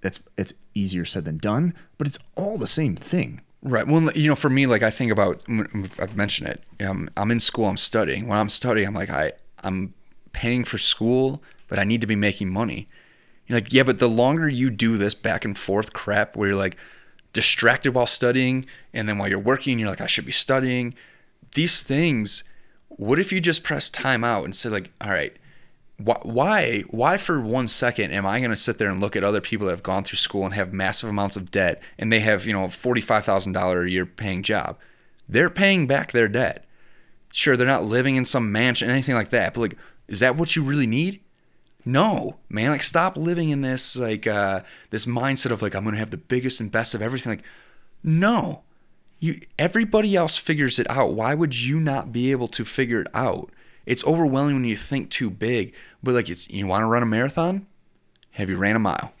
That's 0.00 0.20
it's 0.36 0.54
easier 0.74 1.04
said 1.04 1.24
than 1.24 1.38
done, 1.38 1.74
but 1.98 2.06
it's 2.06 2.18
all 2.36 2.58
the 2.58 2.66
same 2.66 2.96
thing. 2.96 3.42
Right. 3.62 3.86
Well, 3.86 4.12
you 4.12 4.28
know, 4.28 4.36
for 4.36 4.50
me, 4.50 4.66
like 4.66 4.82
I 4.82 4.90
think 4.90 5.10
about, 5.10 5.42
I've 5.98 6.14
mentioned 6.14 6.50
it. 6.50 6.84
Um, 6.84 7.08
I'm 7.16 7.30
in 7.30 7.40
school. 7.40 7.64
I'm 7.64 7.78
studying. 7.78 8.28
When 8.28 8.38
I'm 8.38 8.50
studying, 8.50 8.86
I'm 8.86 8.94
like, 8.94 9.08
I, 9.08 9.32
I'm 9.62 9.94
paying 10.32 10.64
for 10.64 10.76
school, 10.76 11.42
but 11.68 11.78
I 11.78 11.84
need 11.84 12.02
to 12.02 12.06
be 12.06 12.16
making 12.16 12.50
money. 12.50 12.88
You're 13.46 13.58
like, 13.60 13.72
yeah, 13.72 13.82
but 13.82 13.98
the 14.00 14.08
longer 14.08 14.46
you 14.48 14.68
do 14.68 14.98
this 14.98 15.14
back 15.14 15.46
and 15.46 15.56
forth 15.56 15.94
crap, 15.94 16.36
where 16.36 16.50
you're 16.50 16.58
like 16.58 16.76
distracted 17.34 17.92
while 17.92 18.06
studying, 18.06 18.64
and 18.94 19.06
then 19.06 19.18
while 19.18 19.28
you're 19.28 19.38
working, 19.38 19.78
you're 19.78 19.90
like, 19.90 20.00
I 20.00 20.06
should 20.06 20.24
be 20.24 20.32
studying. 20.32 20.94
These 21.52 21.82
things. 21.82 22.44
What 22.88 23.18
if 23.18 23.32
you 23.32 23.40
just 23.40 23.64
press 23.64 23.90
time 23.90 24.24
out 24.24 24.44
and 24.44 24.54
say, 24.54 24.68
like, 24.68 24.90
all 25.00 25.10
right, 25.10 25.36
wh- 25.98 26.24
why 26.24 26.80
why 26.90 27.16
for 27.16 27.40
one 27.40 27.68
second 27.68 28.10
am 28.10 28.26
i 28.26 28.38
going 28.38 28.50
to 28.50 28.56
sit 28.56 28.78
there 28.78 28.88
and 28.88 29.00
look 29.00 29.16
at 29.16 29.24
other 29.24 29.40
people 29.40 29.66
that 29.66 29.72
have 29.72 29.82
gone 29.82 30.04
through 30.04 30.16
school 30.16 30.44
and 30.44 30.54
have 30.54 30.72
massive 30.72 31.08
amounts 31.08 31.36
of 31.36 31.50
debt 31.50 31.80
and 31.98 32.12
they 32.12 32.20
have 32.20 32.46
you 32.46 32.52
know 32.52 32.64
a 32.64 32.68
$45000 32.68 33.84
a 33.84 33.90
year 33.90 34.06
paying 34.06 34.42
job 34.42 34.78
they're 35.28 35.50
paying 35.50 35.86
back 35.86 36.12
their 36.12 36.28
debt 36.28 36.64
sure 37.32 37.56
they're 37.56 37.66
not 37.66 37.84
living 37.84 38.16
in 38.16 38.24
some 38.24 38.50
mansion 38.50 38.90
anything 38.90 39.14
like 39.14 39.30
that 39.30 39.54
but 39.54 39.60
like 39.60 39.76
is 40.08 40.20
that 40.20 40.36
what 40.36 40.56
you 40.56 40.62
really 40.62 40.86
need 40.86 41.20
no 41.84 42.36
man 42.48 42.70
like 42.70 42.82
stop 42.82 43.16
living 43.16 43.50
in 43.50 43.60
this 43.60 43.96
like 43.96 44.26
uh 44.26 44.60
this 44.90 45.04
mindset 45.04 45.50
of 45.50 45.60
like 45.60 45.74
i'm 45.74 45.84
to 45.84 45.96
have 45.96 46.10
the 46.10 46.16
biggest 46.16 46.60
and 46.60 46.72
best 46.72 46.94
of 46.94 47.02
everything 47.02 47.30
like 47.30 47.44
no. 48.04 48.62
You 49.18 49.40
everybody 49.58 50.14
else 50.14 50.36
figures 50.36 50.78
it 50.78 50.88
out. 50.90 51.14
Why 51.14 51.34
would 51.34 51.60
you 51.60 51.80
not 51.80 52.12
be 52.12 52.30
able 52.30 52.48
to 52.48 52.64
figure 52.64 53.00
it 53.00 53.08
out? 53.14 53.50
It's 53.86 54.04
overwhelming 54.04 54.56
when 54.56 54.64
you 54.64 54.76
think 54.76 55.10
too 55.10 55.30
big 55.30 55.74
but 56.02 56.14
like 56.14 56.28
it's 56.28 56.48
you 56.50 56.66
want 56.66 56.82
to 56.82 56.86
run 56.86 57.02
a 57.02 57.06
marathon? 57.06 57.66
Have 58.32 58.50
you 58.50 58.56
ran 58.56 58.76
a 58.76 58.80
mile? 58.80 59.14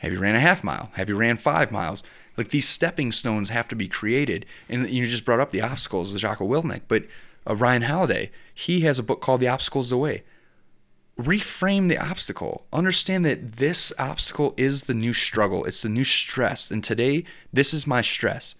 Have 0.00 0.12
you 0.12 0.18
ran 0.18 0.36
a 0.36 0.40
half 0.40 0.62
mile? 0.62 0.90
Have 0.94 1.08
you 1.08 1.16
ran 1.16 1.36
five 1.36 1.72
miles? 1.72 2.02
Like 2.36 2.50
these 2.50 2.68
stepping 2.68 3.12
stones 3.12 3.48
have 3.48 3.68
to 3.68 3.76
be 3.76 3.88
created 3.88 4.44
and 4.68 4.88
you 4.90 5.06
just 5.06 5.24
brought 5.24 5.40
up 5.40 5.50
the 5.50 5.62
obstacles 5.62 6.12
with 6.12 6.20
Jocko 6.20 6.46
Willink 6.46 6.82
but 6.86 7.04
uh, 7.46 7.56
Ryan 7.56 7.82
Holiday 7.82 8.30
he 8.54 8.80
has 8.80 8.98
a 8.98 9.02
book 9.02 9.22
called 9.22 9.40
The 9.40 9.48
Obstacles 9.48 9.88
the 9.88 9.96
Way 9.96 10.22
reframe 11.22 11.88
the 11.88 11.98
obstacle. 11.98 12.66
Understand 12.72 13.24
that 13.24 13.52
this 13.52 13.92
obstacle 13.98 14.54
is 14.56 14.84
the 14.84 14.94
new 14.94 15.12
struggle, 15.12 15.64
it's 15.64 15.82
the 15.82 15.88
new 15.88 16.04
stress. 16.04 16.70
And 16.70 16.82
today, 16.82 17.24
this 17.52 17.74
is 17.74 17.86
my 17.86 18.02
stress. 18.02 18.54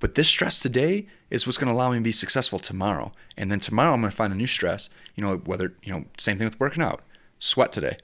But 0.00 0.14
this 0.14 0.28
stress 0.28 0.58
today 0.58 1.06
is 1.30 1.46
what's 1.46 1.56
going 1.56 1.68
to 1.68 1.74
allow 1.74 1.90
me 1.90 1.98
to 1.98 2.02
be 2.02 2.12
successful 2.12 2.58
tomorrow. 2.58 3.12
And 3.36 3.50
then 3.50 3.60
tomorrow, 3.60 3.92
I'm 3.92 4.00
going 4.00 4.10
to 4.10 4.16
find 4.16 4.32
a 4.32 4.36
new 4.36 4.46
stress. 4.46 4.90
You 5.14 5.24
know, 5.24 5.36
whether, 5.36 5.72
you 5.82 5.92
know, 5.92 6.04
same 6.18 6.36
thing 6.36 6.46
with 6.46 6.60
working 6.60 6.82
out. 6.82 7.02
Sweat 7.38 7.72
today. 7.72 7.96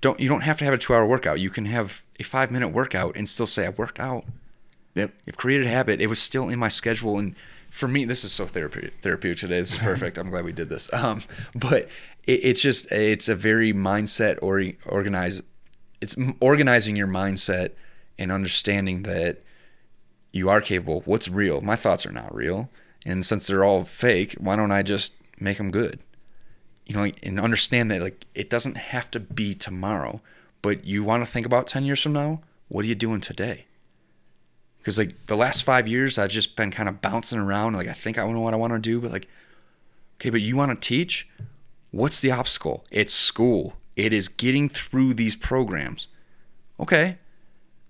Don't 0.00 0.20
you 0.20 0.28
don't 0.28 0.42
have 0.42 0.58
to 0.58 0.64
have 0.64 0.74
a 0.74 0.78
two 0.78 0.94
hour 0.94 1.06
workout. 1.06 1.40
You 1.40 1.50
can 1.50 1.66
have 1.66 2.02
a 2.20 2.22
five 2.22 2.50
minute 2.50 2.68
workout 2.68 3.16
and 3.16 3.28
still 3.28 3.46
say 3.46 3.66
I 3.66 3.70
worked 3.70 3.98
out. 3.98 4.24
Yep. 4.94 5.12
I've 5.26 5.36
created 5.36 5.66
a 5.66 5.70
habit. 5.70 6.00
It 6.00 6.06
was 6.06 6.20
still 6.20 6.48
in 6.48 6.58
my 6.58 6.68
schedule, 6.68 7.18
and 7.18 7.34
for 7.70 7.88
me, 7.88 8.04
this 8.04 8.24
is 8.24 8.32
so 8.32 8.46
therapeutic. 8.46 8.94
Therapeutic 9.02 9.38
today. 9.38 9.60
This 9.60 9.72
is 9.72 9.78
perfect. 9.90 10.18
I'm 10.18 10.30
glad 10.30 10.44
we 10.44 10.52
did 10.52 10.68
this. 10.68 10.92
Um, 10.92 11.22
but 11.54 11.88
it, 12.26 12.44
it's 12.44 12.60
just 12.60 12.90
it's 12.92 13.28
a 13.28 13.34
very 13.34 13.72
mindset 13.72 14.38
or 14.42 14.62
organize. 14.86 15.42
It's 16.00 16.16
organizing 16.40 16.96
your 16.96 17.08
mindset 17.08 17.70
and 18.18 18.30
understanding 18.30 19.02
that 19.02 19.42
you 20.32 20.48
are 20.48 20.60
capable. 20.60 21.02
What's 21.04 21.28
real? 21.28 21.60
My 21.60 21.76
thoughts 21.76 22.06
are 22.06 22.12
not 22.12 22.34
real, 22.34 22.70
and 23.04 23.24
since 23.24 23.46
they're 23.46 23.64
all 23.64 23.84
fake, 23.84 24.34
why 24.38 24.56
don't 24.56 24.72
I 24.72 24.82
just 24.82 25.14
make 25.40 25.58
them 25.58 25.70
good? 25.70 26.00
You 26.86 26.96
know, 26.96 27.10
and 27.22 27.38
understand 27.38 27.90
that 27.90 28.00
like 28.00 28.26
it 28.34 28.48
doesn't 28.48 28.76
have 28.76 29.10
to 29.12 29.20
be 29.20 29.54
tomorrow, 29.54 30.20
but 30.62 30.84
you 30.84 31.04
want 31.04 31.24
to 31.24 31.30
think 31.30 31.46
about 31.46 31.66
ten 31.66 31.84
years 31.84 32.02
from 32.02 32.12
now. 32.12 32.40
What 32.68 32.84
are 32.84 32.88
you 32.88 32.94
doing 32.94 33.20
today? 33.20 33.66
Because 34.78 34.98
like 34.98 35.26
the 35.26 35.36
last 35.36 35.62
five 35.62 35.86
years 35.88 36.18
i've 36.18 36.30
just 36.30 36.56
been 36.56 36.70
kind 36.70 36.88
of 36.88 37.00
bouncing 37.00 37.38
around 37.38 37.74
like 37.74 37.88
i 37.88 37.92
think 37.92 38.18
i 38.18 38.30
know 38.30 38.40
what 38.40 38.54
i 38.54 38.56
want 38.56 38.72
to 38.72 38.78
do 38.78 39.00
but 39.00 39.10
like 39.10 39.28
okay 40.16 40.30
but 40.30 40.40
you 40.40 40.56
want 40.56 40.70
to 40.70 40.88
teach 40.88 41.28
what's 41.90 42.20
the 42.20 42.30
obstacle 42.30 42.84
it's 42.90 43.14
school 43.14 43.76
it 43.96 44.12
is 44.12 44.28
getting 44.28 44.68
through 44.68 45.14
these 45.14 45.36
programs 45.36 46.08
okay 46.78 47.18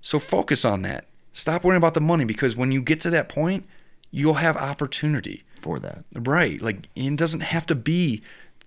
so 0.01 0.19
focus 0.19 0.65
on 0.65 0.83
that 0.83 1.05
stop 1.33 1.65
worrying 1.65 1.79
about 1.79 1.95
the 1.95 2.01
money 2.01 2.25
because 2.25 2.57
when 2.57 2.73
you 2.73 2.81
get 2.81 3.01
to 3.01 3.11
that 3.11 3.29
point 3.29 3.67
you'll 4.11 4.35
have 4.35 4.57
opportunity 4.57 5.45
For 5.61 5.79
that. 5.81 6.05
Right. 6.15 6.61
Like 6.61 6.89
it 6.95 7.17
doesn't 7.17 7.41
have 7.41 7.67
to 7.67 7.75
be 7.75 8.23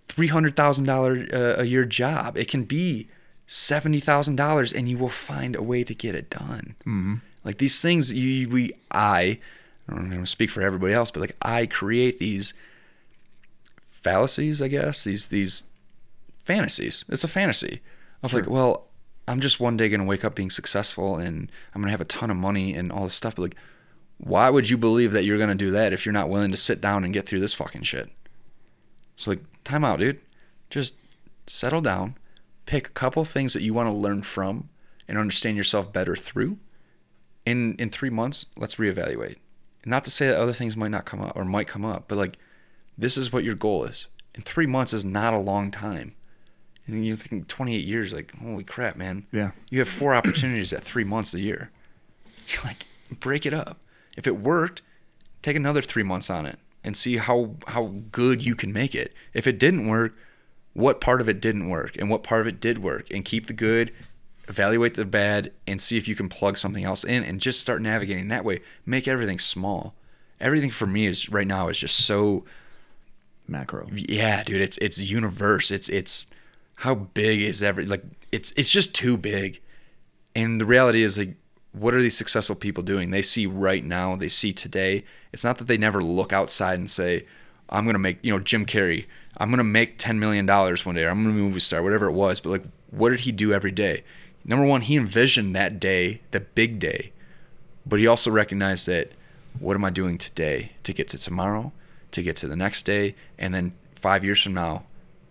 three 0.08 0.28
hundred 0.28 0.56
thousand 0.56 0.86
dollar 0.86 1.26
uh, 1.34 1.62
a 1.62 1.64
year 1.64 1.86
job. 1.86 2.38
It 2.38 2.48
can 2.48 2.64
be 2.64 3.08
seventy 3.48 4.00
thousand 4.00 4.36
dollars, 4.36 4.74
and 4.74 4.88
you 4.90 4.98
will 4.98 5.10
find 5.10 5.56
a 5.56 5.64
way 5.64 5.84
to 5.84 5.96
get 5.96 6.16
it 6.16 6.30
done. 6.30 6.76
Mm-hmm. 6.82 7.16
Like 7.44 7.58
these 7.58 7.82
things, 7.82 8.14
you 8.14 8.50
we 8.50 8.72
I, 8.92 9.40
I 9.90 9.96
don't 9.96 10.10
to 10.10 10.26
speak 10.26 10.50
for 10.50 10.62
everybody 10.62 10.94
else, 10.94 11.12
but 11.12 11.22
like 11.22 11.36
I 11.42 11.66
create 11.66 12.20
these 12.20 12.54
fallacies, 13.88 14.62
I 14.62 14.68
guess 14.68 15.04
these 15.04 15.28
these 15.30 15.66
fantasies. 16.44 17.06
It's 17.10 17.24
a 17.24 17.28
fantasy 17.28 17.82
of 18.24 18.34
like, 18.34 18.50
well, 18.50 18.88
I'm 19.28 19.40
just 19.40 19.60
one 19.60 19.78
day 19.78 19.90
gonna 19.90 20.06
wake 20.06 20.26
up 20.26 20.36
being 20.36 20.50
successful, 20.50 21.18
and 21.18 21.52
I'm 21.74 21.82
gonna 21.82 21.92
have 21.92 22.02
a 22.02 22.06
ton 22.06 22.32
of 22.32 22.38
money 22.38 22.76
and 22.76 22.92
all 22.92 23.04
this 23.04 23.16
stuff. 23.16 23.36
But 23.36 23.44
like, 23.44 23.56
why 24.18 24.50
would 24.50 24.70
you 24.70 24.78
believe 24.78 25.12
that 25.14 25.24
you're 25.24 25.38
gonna 25.38 25.56
do 25.56 25.72
that 25.72 25.94
if 25.94 26.06
you're 26.06 26.14
not 26.14 26.30
willing 26.30 26.52
to 26.52 26.58
sit 26.58 26.82
down 26.82 27.04
and 27.04 27.14
get 27.14 27.26
through 27.26 27.40
this 27.40 27.54
fucking 27.54 27.84
shit? 27.84 28.10
So 29.16 29.32
like, 29.32 29.42
time 29.64 29.84
out, 29.84 30.00
dude. 30.00 30.20
Just 30.70 30.96
settle 31.48 31.82
down, 31.82 32.18
pick 32.66 32.88
a 32.88 32.92
couple 32.92 33.24
things 33.26 33.54
that 33.54 33.62
you 33.62 33.74
want 33.74 33.90
to 33.90 33.96
learn 33.96 34.24
from 34.24 34.70
and 35.08 35.18
understand 35.18 35.58
yourself 35.58 35.92
better 35.92 36.16
through. 36.16 36.58
In 37.46 37.76
in 37.76 37.90
three 37.90 38.10
months, 38.10 38.46
let's 38.56 38.76
reevaluate. 38.76 39.38
Not 39.86 40.06
to 40.06 40.12
say 40.12 40.28
that 40.28 40.40
other 40.40 40.54
things 40.54 40.78
might 40.78 40.92
not 40.92 41.06
come 41.06 41.22
up 41.22 41.36
or 41.36 41.44
might 41.44 41.68
come 41.68 41.86
up, 41.86 42.06
but 42.08 42.18
like 42.18 42.38
this 42.98 43.18
is 43.18 43.34
what 43.34 43.44
your 43.44 43.56
goal 43.56 43.84
is. 43.84 44.08
And 44.36 44.46
three 44.46 44.68
months 44.68 44.94
is 44.94 45.04
not 45.04 45.34
a 45.34 45.40
long 45.40 45.72
time. 45.72 46.16
And 46.88 47.06
you're 47.06 47.16
thinking 47.16 47.46
28 47.46 47.86
years, 47.86 48.14
like, 48.14 48.36
holy 48.38 48.64
crap, 48.64 48.96
man. 48.96 49.26
Yeah. 49.32 49.52
You 49.70 49.80
have 49.80 49.90
four 49.90 50.14
opportunities 50.14 50.74
at 50.74 50.84
three 50.84 51.04
months 51.04 51.34
a 51.34 51.40
year. 51.40 51.72
You're 52.48 52.64
like, 52.64 52.86
break 53.20 53.46
it 53.46 53.54
up. 53.54 53.80
If 54.18 54.28
it 54.28 54.38
worked, 54.38 54.82
take 55.42 55.56
another 55.56 55.82
three 55.82 56.04
months 56.04 56.30
on 56.30 56.46
it 56.46 56.60
and 56.84 56.98
see 56.98 57.18
how 57.18 57.56
how 57.68 57.94
good 58.12 58.44
you 58.44 58.56
can 58.56 58.74
make 58.74 58.96
it. 58.96 59.14
If 59.34 59.48
it 59.48 59.60
didn't 59.60 59.88
work, 59.88 60.16
what 60.74 61.00
part 61.00 61.22
of 61.22 61.30
it 61.30 61.40
didn't 61.40 61.70
work 61.70 61.96
and 61.98 62.10
what 62.10 62.24
part 62.24 62.42
of 62.42 62.48
it 62.48 62.60
did 62.60 62.80
work, 62.80 63.08
and 63.12 63.24
keep 63.24 63.48
the 63.48 63.54
good, 63.54 63.94
evaluate 64.48 64.96
the 64.96 65.06
bad, 65.06 65.52
and 65.68 65.80
see 65.80 65.98
if 65.98 66.08
you 66.08 66.16
can 66.16 66.30
plug 66.30 66.58
something 66.58 66.84
else 66.84 67.04
in, 67.04 67.24
and 67.24 67.40
just 67.40 67.60
start 67.60 67.82
navigating 67.82 68.28
that 68.30 68.46
way. 68.46 68.62
Make 68.86 69.08
everything 69.08 69.40
small. 69.40 69.94
Everything 70.40 70.72
for 70.72 70.88
me 70.88 71.06
is 71.06 71.30
right 71.30 71.48
now 71.48 71.70
is 71.70 71.78
just 71.78 72.06
so 72.06 72.44
Macro. 73.48 73.88
yeah, 73.94 74.44
dude. 74.44 74.62
It's 74.62 74.78
it's 74.78 75.00
universe. 75.00 75.72
It's 75.72 75.90
it's 75.90 76.28
how 76.76 76.96
big 76.96 77.42
is 77.42 77.62
every 77.62 77.86
like 77.86 78.04
it's 78.32 78.52
it's 78.54 78.72
just 78.72 78.96
too 78.96 79.18
big. 79.18 79.62
And 80.36 80.60
the 80.60 80.66
reality 80.66 81.04
is 81.04 81.18
like 81.18 81.36
what 81.74 81.94
are 81.94 82.02
these 82.02 82.18
successful 82.18 82.56
people 82.56 82.84
doing? 82.84 83.12
They 83.12 83.22
see 83.22 83.46
right 83.46 83.84
now, 83.84 84.16
they 84.16 84.28
see 84.28 84.52
today. 84.52 85.06
It's 85.32 85.44
not 85.44 85.58
that 85.60 85.68
they 85.68 85.78
never 85.78 86.04
look 86.04 86.34
outside 86.34 86.80
and 86.80 86.90
say, 86.90 87.26
I'm 87.70 87.86
gonna 87.86 88.00
make 88.00 88.20
you 88.24 88.32
know, 88.32 88.40
Jim 88.40 88.66
Carrey, 88.66 89.06
I'm 89.38 89.50
gonna 89.50 89.64
make 89.64 89.98
ten 89.98 90.20
million 90.20 90.46
dollars 90.46 90.86
one 90.86 90.96
day, 90.96 91.06
or 91.06 91.10
I'm 91.10 91.24
gonna 91.24 91.36
be 91.36 91.42
a 91.42 91.44
movie 91.44 91.60
star, 91.60 91.84
whatever 91.84 92.08
it 92.08 92.14
was, 92.14 92.40
but 92.40 92.50
like 92.50 92.64
what 92.90 93.10
did 93.10 93.22
he 93.22 93.32
do 93.32 93.54
every 93.54 93.72
day? 93.72 94.04
Number 94.44 94.66
one, 94.66 94.82
he 94.82 94.98
envisioned 94.98 95.56
that 95.56 95.80
day, 95.80 96.22
the 96.32 96.40
big 96.40 96.80
day. 96.80 97.12
But 97.86 98.00
he 98.00 98.08
also 98.08 98.32
recognized 98.32 98.88
that 98.88 99.12
what 99.60 99.76
am 99.76 99.86
I 99.86 99.90
doing 99.90 100.18
today 100.18 100.72
to 100.84 100.94
get 100.94 101.08
to 101.10 101.18
tomorrow, 101.18 101.72
to 102.12 102.24
get 102.24 102.36
to 102.38 102.48
the 102.48 102.56
next 102.56 102.84
day, 102.84 103.16
and 103.38 103.54
then 103.54 103.74
five 103.96 104.24
years 104.24 104.42
from 104.42 104.54
now, 104.54 104.84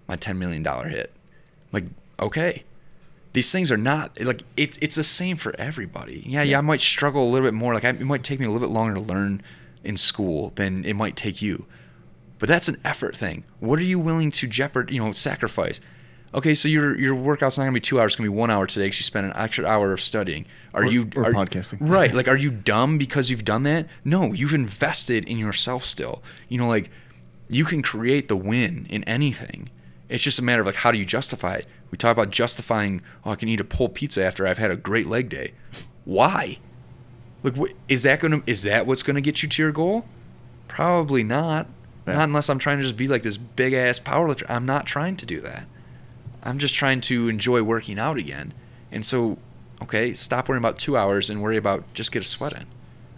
my 0.09 0.16
ten 0.16 0.39
million 0.39 0.62
dollar 0.62 0.89
hit. 0.89 1.12
Like, 1.73 1.85
okay. 2.19 2.65
These 3.32 3.53
things 3.53 3.70
are 3.70 3.77
not 3.77 4.20
like 4.20 4.43
it's 4.57 4.77
it's 4.82 4.97
the 4.97 5.05
same 5.05 5.37
for 5.37 5.55
everybody. 5.57 6.24
Yeah, 6.27 6.43
yeah, 6.43 6.59
I 6.59 6.62
might 6.62 6.81
struggle 6.81 7.23
a 7.23 7.31
little 7.31 7.47
bit 7.47 7.55
more. 7.55 7.74
Like 7.74 7.85
I, 7.85 7.91
it 7.91 8.01
might 8.01 8.24
take 8.24 8.41
me 8.41 8.47
a 8.47 8.51
little 8.51 8.66
bit 8.66 8.74
longer 8.74 8.95
to 8.95 9.01
learn 9.01 9.41
in 9.85 9.97
school 9.97 10.51
than 10.57 10.85
it 10.85 10.95
might 10.95 11.15
take 11.15 11.41
you. 11.41 11.66
But 12.41 12.49
that's 12.49 12.69
an 12.69 12.81
effort 12.85 13.15
thing. 13.15 13.45
What 13.61 13.78
are 13.78 13.85
you 13.85 14.01
willing 14.01 14.32
to 14.32 14.49
jeopard, 14.49 14.91
you 14.91 15.01
know, 15.01 15.12
sacrifice? 15.12 15.81
Okay, 16.32 16.55
so 16.55 16.69
your 16.69 16.97
your 16.98 17.15
workout's 17.15 17.59
not 17.59 17.65
gonna 17.65 17.73
be 17.74 17.81
two 17.81 17.98
hours; 18.01 18.12
it's 18.12 18.16
gonna 18.16 18.31
be 18.31 18.36
one 18.36 18.51
hour 18.51 18.66
today 18.66 18.86
because 18.86 19.01
you 19.01 19.05
spent 19.05 19.27
an 19.27 19.32
extra 19.35 19.66
hour 19.66 19.93
of 19.93 20.01
studying. 20.01 20.47
Are 20.73 20.82
Or- 20.82 20.86
you 20.86 21.09
or 21.16 21.27
are, 21.27 21.32
podcasting. 21.32 21.78
Right? 21.81 22.12
Like, 22.20 22.28
are 22.28 22.36
you 22.36 22.51
dumb 22.51 22.98
because 22.98 23.31
you've 23.31 23.44
done 23.44 23.65
that? 23.65 23.86
No, 24.05 24.32
you've 24.32 24.55
invested 24.55 25.24
in 25.24 25.39
yourself 25.39 25.85
still. 25.85 26.23
You 26.48 26.59
know, 26.59 26.69
like 26.69 26.89
you 27.48 27.65
can 27.65 27.82
create 27.82 28.28
the 28.28 28.36
win 28.36 28.86
in 28.90 29.02
anything. 29.05 29.70
It's 30.09 30.23
just 30.23 30.39
a 30.39 30.43
matter 30.43 30.61
of 30.61 30.66
like 30.66 30.77
how 30.77 30.93
do 30.93 30.98
you 30.98 31.05
justify 31.05 31.55
it. 31.57 31.66
We 31.90 31.98
talk 31.98 32.12
about 32.16 32.31
justifying. 32.31 33.02
Oh, 33.24 33.32
I 33.32 33.35
can 33.35 33.48
eat 33.48 33.59
a 33.59 33.65
pulled 33.65 33.94
pizza 33.94 34.24
after 34.24 34.47
I've 34.47 34.59
had 34.59 34.70
a 34.70 34.77
great 34.77 35.07
leg 35.09 35.28
day. 35.28 35.52
Why? 36.05 36.59
Like, 37.43 37.57
wh- 37.57 37.73
is 37.89 38.05
that 38.05 38.20
gonna 38.20 38.43
is 38.47 38.62
that 38.62 38.86
what's 38.86 39.02
gonna 39.02 39.20
get 39.20 39.43
you 39.43 39.48
to 39.48 39.62
your 39.62 39.73
goal? 39.73 40.05
Probably 40.69 41.24
not. 41.24 41.66
Yeah. 42.07 42.15
Not 42.15 42.24
unless 42.24 42.48
I'm 42.48 42.59
trying 42.61 42.77
to 42.78 42.85
just 42.85 42.97
be 42.97 43.09
like 43.09 43.23
this 43.24 43.36
big 43.36 43.73
ass 43.73 43.98
powerlifter. 43.98 44.44
I'm 44.48 44.65
not 44.66 44.86
trying 44.86 45.16
to 45.16 45.27
do 45.27 45.40
that. 45.40 45.66
I'm 46.42 46.58
just 46.58 46.74
trying 46.74 47.00
to 47.02 47.28
enjoy 47.28 47.62
working 47.62 47.98
out 47.98 48.16
again. 48.16 48.54
And 48.90 49.04
so, 49.04 49.38
okay, 49.82 50.14
stop 50.14 50.48
worrying 50.48 50.62
about 50.62 50.78
two 50.78 50.96
hours 50.96 51.30
and 51.30 51.42
worry 51.42 51.56
about 51.56 51.84
just 51.94 52.12
get 52.12 52.22
a 52.22 52.24
sweat 52.24 52.52
in. 52.52 52.66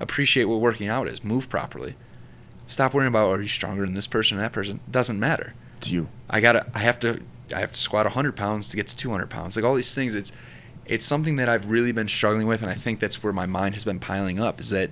Appreciate 0.00 0.44
what 0.44 0.60
working 0.60 0.88
out 0.88 1.08
is. 1.08 1.22
Move 1.22 1.48
properly. 1.48 1.94
Stop 2.66 2.94
worrying 2.94 3.08
about 3.08 3.30
are 3.30 3.42
you 3.42 3.48
stronger 3.48 3.84
than 3.84 3.94
this 3.94 4.06
person 4.06 4.38
or 4.38 4.40
that 4.40 4.52
person. 4.52 4.80
Doesn't 4.90 5.20
matter. 5.20 5.54
It's 5.78 5.90
you. 5.90 6.08
I 6.28 6.40
gotta. 6.40 6.66
I 6.74 6.80
have 6.80 6.98
to. 7.00 7.20
I 7.54 7.60
have 7.60 7.72
to 7.72 7.78
squat 7.78 8.06
100 8.06 8.34
pounds 8.34 8.68
to 8.70 8.76
get 8.76 8.86
to 8.88 8.96
200 8.96 9.28
pounds. 9.28 9.56
Like 9.56 9.64
all 9.64 9.74
these 9.74 9.94
things. 9.94 10.14
It's 10.14 10.32
it's 10.86 11.04
something 11.04 11.36
that 11.36 11.48
I've 11.48 11.70
really 11.70 11.92
been 11.92 12.08
struggling 12.08 12.46
with, 12.46 12.62
and 12.62 12.70
I 12.70 12.74
think 12.74 12.98
that's 12.98 13.22
where 13.22 13.32
my 13.32 13.46
mind 13.46 13.74
has 13.74 13.84
been 13.84 14.00
piling 14.00 14.40
up. 14.40 14.58
Is 14.58 14.70
that 14.70 14.90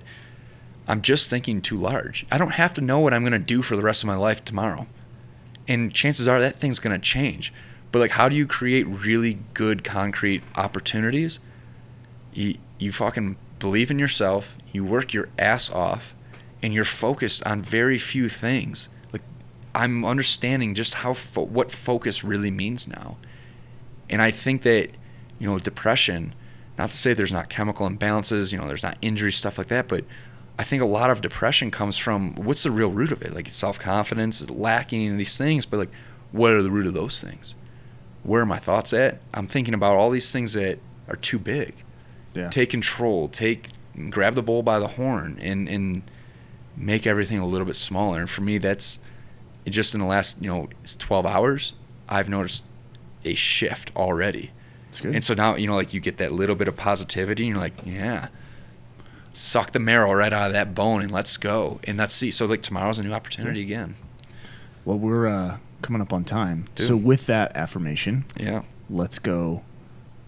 I'm 0.87 1.01
just 1.01 1.29
thinking 1.29 1.61
too 1.61 1.77
large. 1.77 2.25
I 2.31 2.37
don't 2.37 2.51
have 2.51 2.73
to 2.75 2.81
know 2.81 2.99
what 2.99 3.13
I'm 3.13 3.23
gonna 3.23 3.39
do 3.39 3.61
for 3.61 3.75
the 3.75 3.83
rest 3.83 4.03
of 4.03 4.07
my 4.07 4.15
life 4.15 4.45
tomorrow, 4.45 4.87
and 5.67 5.93
chances 5.93 6.27
are 6.27 6.39
that 6.39 6.55
thing's 6.55 6.79
gonna 6.79 6.99
change. 6.99 7.53
But 7.91 7.99
like, 7.99 8.11
how 8.11 8.29
do 8.29 8.35
you 8.35 8.47
create 8.47 8.87
really 8.87 9.39
good 9.53 9.83
concrete 9.83 10.43
opportunities? 10.55 11.39
You 12.33 12.55
you 12.79 12.91
fucking 12.91 13.37
believe 13.59 13.91
in 13.91 13.99
yourself. 13.99 14.57
You 14.71 14.85
work 14.85 15.13
your 15.13 15.29
ass 15.37 15.69
off, 15.69 16.15
and 16.63 16.73
you're 16.73 16.85
focused 16.85 17.45
on 17.45 17.61
very 17.61 17.97
few 17.97 18.29
things. 18.29 18.87
Like 19.11 19.21
I'm 19.75 20.05
understanding 20.05 20.73
just 20.73 20.95
how 20.95 21.13
fo- 21.13 21.43
what 21.43 21.71
focus 21.71 22.23
really 22.23 22.51
means 22.51 22.87
now, 22.87 23.17
and 24.09 24.21
I 24.21 24.31
think 24.31 24.63
that 24.63 24.91
you 25.39 25.47
know 25.47 25.59
depression. 25.59 26.35
Not 26.77 26.91
to 26.91 26.97
say 26.97 27.13
there's 27.13 27.33
not 27.33 27.49
chemical 27.49 27.87
imbalances, 27.87 28.51
you 28.51 28.57
know, 28.57 28.65
there's 28.65 28.81
not 28.81 28.97
injury 29.01 29.31
stuff 29.31 29.57
like 29.57 29.67
that, 29.67 29.87
but 29.87 30.03
I 30.57 30.63
think 30.63 30.81
a 30.81 30.85
lot 30.85 31.09
of 31.09 31.21
depression 31.21 31.69
comes 31.69 31.97
from 31.97 32.33
what's 32.35 32.63
the 32.63 32.71
real 32.71 32.89
root 32.89 33.11
of 33.11 33.21
it? 33.21 33.33
Like 33.35 33.51
self 33.51 33.77
confidence, 33.77 34.49
lacking 34.49 35.17
these 35.17 35.37
things, 35.37 35.65
but 35.65 35.77
like 35.77 35.91
what 36.31 36.53
are 36.53 36.63
the 36.63 36.71
root 36.71 36.87
of 36.87 36.93
those 36.93 37.21
things? 37.21 37.55
Where 38.23 38.41
are 38.41 38.45
my 38.45 38.59
thoughts 38.59 38.93
at? 38.93 39.19
I'm 39.33 39.47
thinking 39.47 39.73
about 39.73 39.95
all 39.95 40.09
these 40.11 40.31
things 40.31 40.53
that 40.53 40.79
are 41.07 41.15
too 41.15 41.39
big 41.39 41.73
Yeah. 42.35 42.49
take 42.49 42.69
control 42.69 43.27
take 43.27 43.67
grab 44.09 44.35
the 44.35 44.41
bull 44.43 44.63
by 44.63 44.79
the 44.79 44.87
horn 44.87 45.37
and 45.41 45.67
and 45.67 46.03
make 46.77 47.05
everything 47.05 47.39
a 47.39 47.45
little 47.45 47.65
bit 47.65 47.75
smaller 47.75 48.19
and 48.21 48.29
for 48.29 48.41
me 48.41 48.57
that's 48.57 48.99
just 49.67 49.93
in 49.93 49.99
the 49.99 50.05
last 50.07 50.41
you 50.41 50.47
know 50.49 50.69
12 50.99 51.25
hours 51.25 51.73
i've 52.07 52.29
noticed 52.29 52.65
a 53.25 53.33
shift 53.35 53.91
already 53.95 54.51
It's 54.89 55.01
good. 55.01 55.13
and 55.15 55.23
so 55.23 55.33
now 55.33 55.55
you 55.57 55.67
know 55.67 55.75
like 55.75 55.93
you 55.93 55.99
get 55.99 56.17
that 56.19 56.31
little 56.31 56.55
bit 56.55 56.67
of 56.69 56.77
positivity 56.77 57.43
and 57.43 57.49
you're 57.49 57.59
like 57.61 57.73
yeah 57.85 58.29
suck 59.33 59.71
the 59.71 59.79
marrow 59.79 60.13
right 60.13 60.31
out 60.31 60.47
of 60.47 60.53
that 60.53 60.73
bone 60.73 61.01
and 61.01 61.11
let's 61.11 61.35
go 61.37 61.79
and 61.83 61.97
let's 61.97 62.13
see 62.13 62.31
so 62.31 62.45
like 62.45 62.61
tomorrow's 62.61 62.99
a 62.99 63.03
new 63.03 63.11
opportunity 63.13 63.61
again 63.61 63.95
well, 64.85 64.97
we're 64.97 65.27
uh, 65.27 65.57
coming 65.81 66.01
up 66.01 66.13
on 66.13 66.23
time. 66.23 66.65
Dude. 66.75 66.87
So 66.87 66.95
with 66.95 67.25
that 67.27 67.55
affirmation, 67.57 68.25
yeah 68.37 68.63
let's 68.91 69.17
go. 69.17 69.63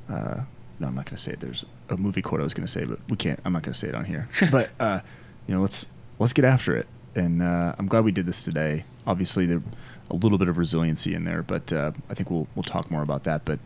Uh, 0.10 0.42
no, 0.80 0.88
I'm 0.88 0.96
not 0.96 1.06
going 1.06 1.18
to 1.18 1.22
say 1.22 1.34
it. 1.34 1.40
There's 1.40 1.66
a 1.90 1.98
movie 1.98 2.22
quote 2.22 2.40
I 2.42 2.44
was 2.44 2.54
going 2.54 2.66
to 2.66 2.72
say, 2.72 2.86
but 2.86 3.00
we 3.10 3.18
can't. 3.18 3.40
I'm 3.46 3.54
not 3.54 3.62
going 3.64 3.74
to 3.74 3.80
say 3.80 3.90
it 3.90 3.96
on 3.96 4.06
here. 4.06 4.28
but 4.52 4.72
uh, 4.80 5.02
you 5.48 5.54
know, 5.54 5.62
let's 5.62 5.86
let's 6.20 6.34
get 6.34 6.46
after 6.46 6.76
it. 6.76 6.88
And 7.16 7.44
uh, 7.44 7.76
I'm 7.78 7.88
glad 7.88 8.04
we 8.06 8.12
did 8.12 8.26
this 8.26 8.44
today. 8.44 8.86
Obviously, 9.06 9.46
there's 9.46 9.62
a 10.10 10.16
little 10.16 10.38
bit 10.38 10.48
of 10.48 10.58
resiliency 10.58 11.14
in 11.14 11.26
there, 11.26 11.44
but 11.44 11.72
uh, 11.72 11.92
I 12.10 12.14
think 12.16 12.32
we'll 12.32 12.48
we'll 12.56 12.64
talk 12.64 12.90
more 12.90 13.04
about 13.04 13.24
that. 13.26 13.46
But 13.46 13.60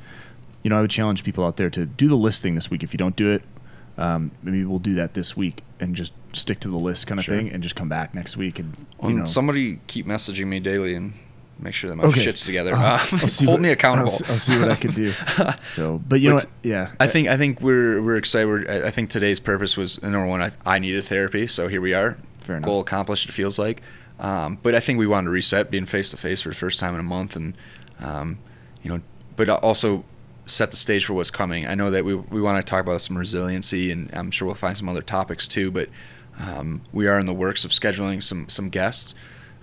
you 0.64 0.70
know, 0.70 0.78
I 0.78 0.82
would 0.82 0.92
challenge 0.92 1.24
people 1.24 1.46
out 1.46 1.58
there 1.58 1.70
to 1.70 1.86
do 1.86 2.10
the 2.10 2.16
list 2.18 2.42
thing 2.42 2.56
this 2.56 2.70
week. 2.70 2.84
If 2.84 2.94
you 2.94 2.98
don't 2.98 3.16
do 3.16 3.32
it, 3.32 3.44
um, 3.98 4.32
maybe 4.44 4.66
we'll 4.66 4.80
do 4.80 4.96
that 4.96 5.14
this 5.14 5.38
week 5.38 5.64
and 5.80 5.96
just 5.96 6.12
stick 6.34 6.60
to 6.60 6.70
the 6.70 6.78
list 6.78 7.08
kind 7.08 7.20
of 7.20 7.26
Sure. 7.26 7.38
thing, 7.38 7.50
and 7.52 7.64
just 7.64 7.76
come 7.76 7.88
back 7.90 8.14
next 8.14 8.36
week 8.36 8.60
and 8.60 8.76
you 9.04 9.14
know. 9.14 9.26
somebody 9.26 9.80
keep 9.88 10.06
messaging 10.06 10.48
me 10.48 10.60
daily 10.60 10.94
and 10.94 11.14
make 11.60 11.74
sure 11.74 11.90
that 11.90 11.96
my 11.96 12.04
Okay. 12.06 12.22
shit's 12.22 12.44
together 12.46 12.74
Uh, 12.74 12.78
Uh, 12.78 12.98
hold 13.18 13.48
what- 13.48 13.62
me 13.62 13.70
accountable 13.70 14.12
I'll, 14.26 14.32
I'll 14.34 14.38
see 14.38 14.58
what 14.60 14.70
I 14.72 14.76
can 14.76 14.92
do. 14.92 15.12
So, 15.72 16.02
but 16.08 16.20
you 16.22 16.30
know 16.30 16.36
what? 16.36 16.46
Yeah, 16.64 16.92
I 17.00 17.08
think 17.08 17.28
I 17.28 17.38
think 17.38 17.62
we're 17.62 18.02
we're 18.02 18.18
excited. 18.18 18.48
We're, 18.48 18.66
I 18.70 18.88
I 18.88 18.92
think 18.92 19.10
today's 19.10 19.40
purpose 19.40 19.76
was 19.78 20.02
number 20.02 20.26
one. 20.26 20.42
I, 20.42 20.52
I 20.66 20.80
needed 20.80 21.04
therapy, 21.06 21.48
so 21.48 21.68
here 21.68 21.82
we 21.82 21.94
are. 21.94 22.18
Fair 22.42 22.58
enough. 22.58 22.66
Goal 22.68 22.80
accomplished. 22.82 23.28
It 23.30 23.32
feels 23.34 23.58
like, 23.60 23.82
um, 24.20 24.58
but 24.64 24.74
I 24.76 24.80
think 24.80 25.00
we 25.00 25.08
wanted 25.08 25.26
to 25.26 25.32
reset, 25.32 25.70
being 25.70 25.86
face 25.86 26.10
to 26.12 26.18
face 26.18 26.42
for 26.42 26.50
the 26.50 26.56
first 26.56 26.80
time 26.80 26.94
in 26.94 27.00
a 27.00 27.04
month, 27.04 27.36
and 27.36 27.56
um, 28.00 28.38
you 28.84 28.90
know, 28.90 29.02
but 29.36 29.50
also 29.50 30.04
set 30.46 30.72
the 30.72 30.78
stage 30.78 31.04
for 31.06 31.14
what's 31.14 31.30
coming. 31.32 31.68
I 31.68 31.76
know 31.76 31.92
that 31.92 32.06
we 32.06 32.16
we 32.16 32.42
want 32.42 32.64
to 32.66 32.70
talk 32.70 32.82
about 32.86 33.02
some 33.02 33.18
resiliency, 33.18 33.92
and 33.92 34.10
I'm 34.14 34.32
sure 34.32 34.46
we'll 34.46 34.56
find 34.56 34.78
some 34.78 34.88
other 34.90 35.02
topics 35.02 35.48
too. 35.48 35.72
But 35.72 35.90
um, 36.40 36.82
we 36.94 37.08
are 37.08 37.20
in 37.20 37.26
the 37.26 37.34
works 37.34 37.66
of 37.66 37.72
scheduling 37.72 38.22
some 38.24 38.48
some 38.48 38.70
guests 38.70 39.14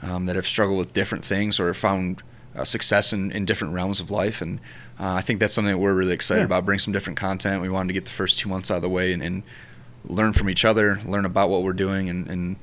um, 0.05 0.27
that 0.27 0.37
have 0.37 0.47
struggled 0.47 0.79
with 0.79 0.93
different 0.93 1.25
things 1.25 1.59
or 1.59 1.73
found 1.75 2.23
uh, 2.55 2.65
success 2.65 3.13
in, 3.13 3.33
in 3.33 3.45
different 3.45 3.75
realms 3.75 3.99
of 4.01 4.11
life. 4.11 4.41
And 4.43 4.61
uh, 5.01 5.13
I 5.15 5.23
think 5.23 5.41
that's 5.41 5.55
something 5.55 5.73
that 5.73 5.79
we're 5.79 5.95
really 5.95 6.13
excited 6.15 6.41
Yeah. 6.43 6.47
about. 6.47 6.65
Bring 6.65 6.79
some 6.79 6.93
different 6.93 7.19
content. 7.19 7.63
We 7.63 7.69
wanted 7.69 7.89
to 7.89 7.95
get 7.95 8.05
the 8.05 8.11
first 8.13 8.39
two 8.39 8.49
months 8.49 8.71
out 8.71 8.77
of 8.77 8.83
the 8.83 8.89
way 8.89 9.13
and, 9.13 9.23
and 9.23 9.43
learn 10.05 10.33
from 10.35 10.49
each 10.51 10.65
other, 10.65 11.01
learn 11.07 11.25
about 11.25 11.49
what 11.51 11.63
we're 11.65 11.73
doing, 11.87 12.09
and 12.09 12.29
and, 12.29 12.57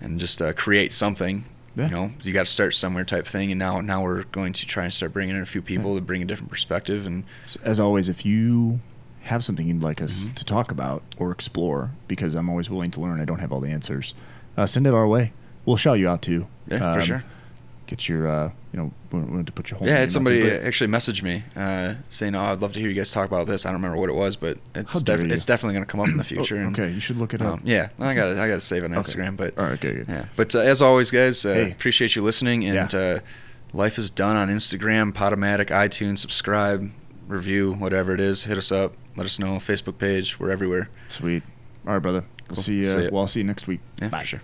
and 0.00 0.18
just 0.20 0.42
uh, 0.42 0.52
create 0.52 0.92
something. 0.92 1.44
Yeah. 1.74 1.84
You 1.86 1.90
know, 1.92 2.10
you 2.22 2.32
got 2.34 2.44
to 2.46 2.52
start 2.52 2.74
somewhere 2.74 3.04
type 3.04 3.26
thing. 3.26 3.50
And 3.50 3.58
now 3.58 3.80
now 3.80 4.02
we're 4.02 4.24
going 4.24 4.52
to 4.52 4.66
try 4.66 4.84
and 4.84 4.92
start 4.92 5.12
bringing 5.14 5.36
in 5.36 5.40
a 5.42 5.46
few 5.46 5.62
people 5.62 5.94
to 5.94 6.02
bring 6.02 6.20
a 6.20 6.26
different 6.26 6.50
perspective. 6.50 7.06
And 7.06 7.24
So 7.46 7.60
as 7.64 7.80
always, 7.80 8.10
if 8.10 8.26
you 8.26 8.80
have 9.22 9.42
something 9.44 9.66
you'd 9.66 9.80
like 9.82 10.02
us 10.02 10.24
Mm-hmm. 10.24 10.34
to 10.34 10.44
talk 10.44 10.70
about 10.70 11.02
or 11.16 11.30
explore, 11.30 11.92
because 12.08 12.34
I'm 12.34 12.50
always 12.50 12.68
willing 12.68 12.90
to 12.90 13.00
learn, 13.00 13.20
I 13.22 13.24
don't 13.24 13.38
have 13.38 13.52
all 13.52 13.60
the 13.60 13.70
answers. 13.70 14.12
Uh, 14.56 14.66
send 14.66 14.86
it 14.86 14.92
our 14.92 15.06
way. 15.08 15.32
We'll 15.64 15.76
shout 15.76 15.98
you 15.98 16.08
out 16.08 16.22
too. 16.22 16.46
yeah, 16.68 16.78
for 16.94 17.00
Um, 17.00 17.04
sure. 17.04 17.24
Get 17.86 18.08
your, 18.08 18.26
uh, 18.26 18.50
you 18.72 18.78
know, 18.78 18.92
we 19.12 19.42
to 19.42 19.52
put 19.52 19.70
your 19.70 19.76
whole. 19.78 19.86
Yeah, 19.86 19.98
had 19.98 20.10
somebody 20.10 20.40
there, 20.40 20.66
actually 20.66 20.88
messaged 20.90 21.22
me 21.22 21.44
uh, 21.54 21.94
saying, 22.08 22.34
"Oh, 22.34 22.40
I'd 22.40 22.62
love 22.62 22.72
to 22.72 22.80
hear 22.80 22.88
you 22.88 22.94
guys 22.94 23.10
talk 23.10 23.28
about 23.28 23.46
this." 23.46 23.66
I 23.66 23.68
don't 23.70 23.82
remember 23.82 24.00
what 24.00 24.08
it 24.08 24.14
was, 24.14 24.34
but 24.36 24.56
it's 24.74 25.02
def- 25.02 25.20
it's 25.20 25.44
definitely 25.44 25.74
going 25.74 25.84
to 25.84 25.90
come 25.90 26.00
up 26.00 26.06
in 26.08 26.16
the 26.16 26.22
Oh, 26.22 26.24
future. 26.24 26.56
and, 26.56 26.74
okay, 26.78 26.90
you 26.90 27.00
should 27.00 27.18
look 27.18 27.34
it 27.34 27.42
up. 27.42 27.54
um, 27.54 27.60
yeah, 27.64 27.90
I 28.00 28.14
got 28.14 28.28
I 28.30 28.48
got 28.48 28.54
to 28.54 28.60
save 28.60 28.82
it 28.84 28.86
on 28.86 28.96
Okay. 28.96 29.00
Instagram, 29.02 29.36
but 29.36 29.58
All 29.58 29.66
right, 29.66 29.78
good. 29.78 30.06
good. 30.06 30.08
yeah. 30.08 30.24
But 30.36 30.54
uh, 30.54 30.60
as 30.60 30.80
always, 30.80 31.10
guys, 31.10 31.44
uh, 31.44 31.52
Hey. 31.52 31.70
appreciate 31.72 32.16
you 32.16 32.22
listening, 32.22 32.64
and 32.64 32.92
Yeah. 32.92 32.98
uh, 32.98 33.18
Life 33.74 33.96
is 33.98 34.10
done 34.10 34.36
on 34.36 34.48
Instagram, 34.50 35.12
Podomatic, 35.12 35.66
iTunes. 35.68 36.18
Subscribe, 36.18 36.90
review, 37.26 37.72
whatever 37.72 38.14
it 38.14 38.20
is. 38.20 38.44
Hit 38.44 38.56
us 38.58 38.70
up. 38.72 38.94
Let 39.16 39.24
us 39.26 39.38
know. 39.38 39.56
Facebook 39.56 39.96
page. 39.98 40.38
We're 40.38 40.50
everywhere. 40.50 40.88
Sweet. 41.08 41.42
All 41.86 41.94
right, 41.94 41.98
brother. 41.98 42.24
We'll 42.48 42.56
Cool. 42.56 42.62
see 42.64 42.76
you. 42.78 42.84
See. 42.84 43.08
Well, 43.10 43.22
I'll 43.22 43.28
see 43.28 43.40
you 43.40 43.44
next 43.46 43.66
week. 43.66 43.80
Yeah, 44.00 44.08
Bye. 44.08 44.20
for 44.20 44.26
sure. 44.26 44.42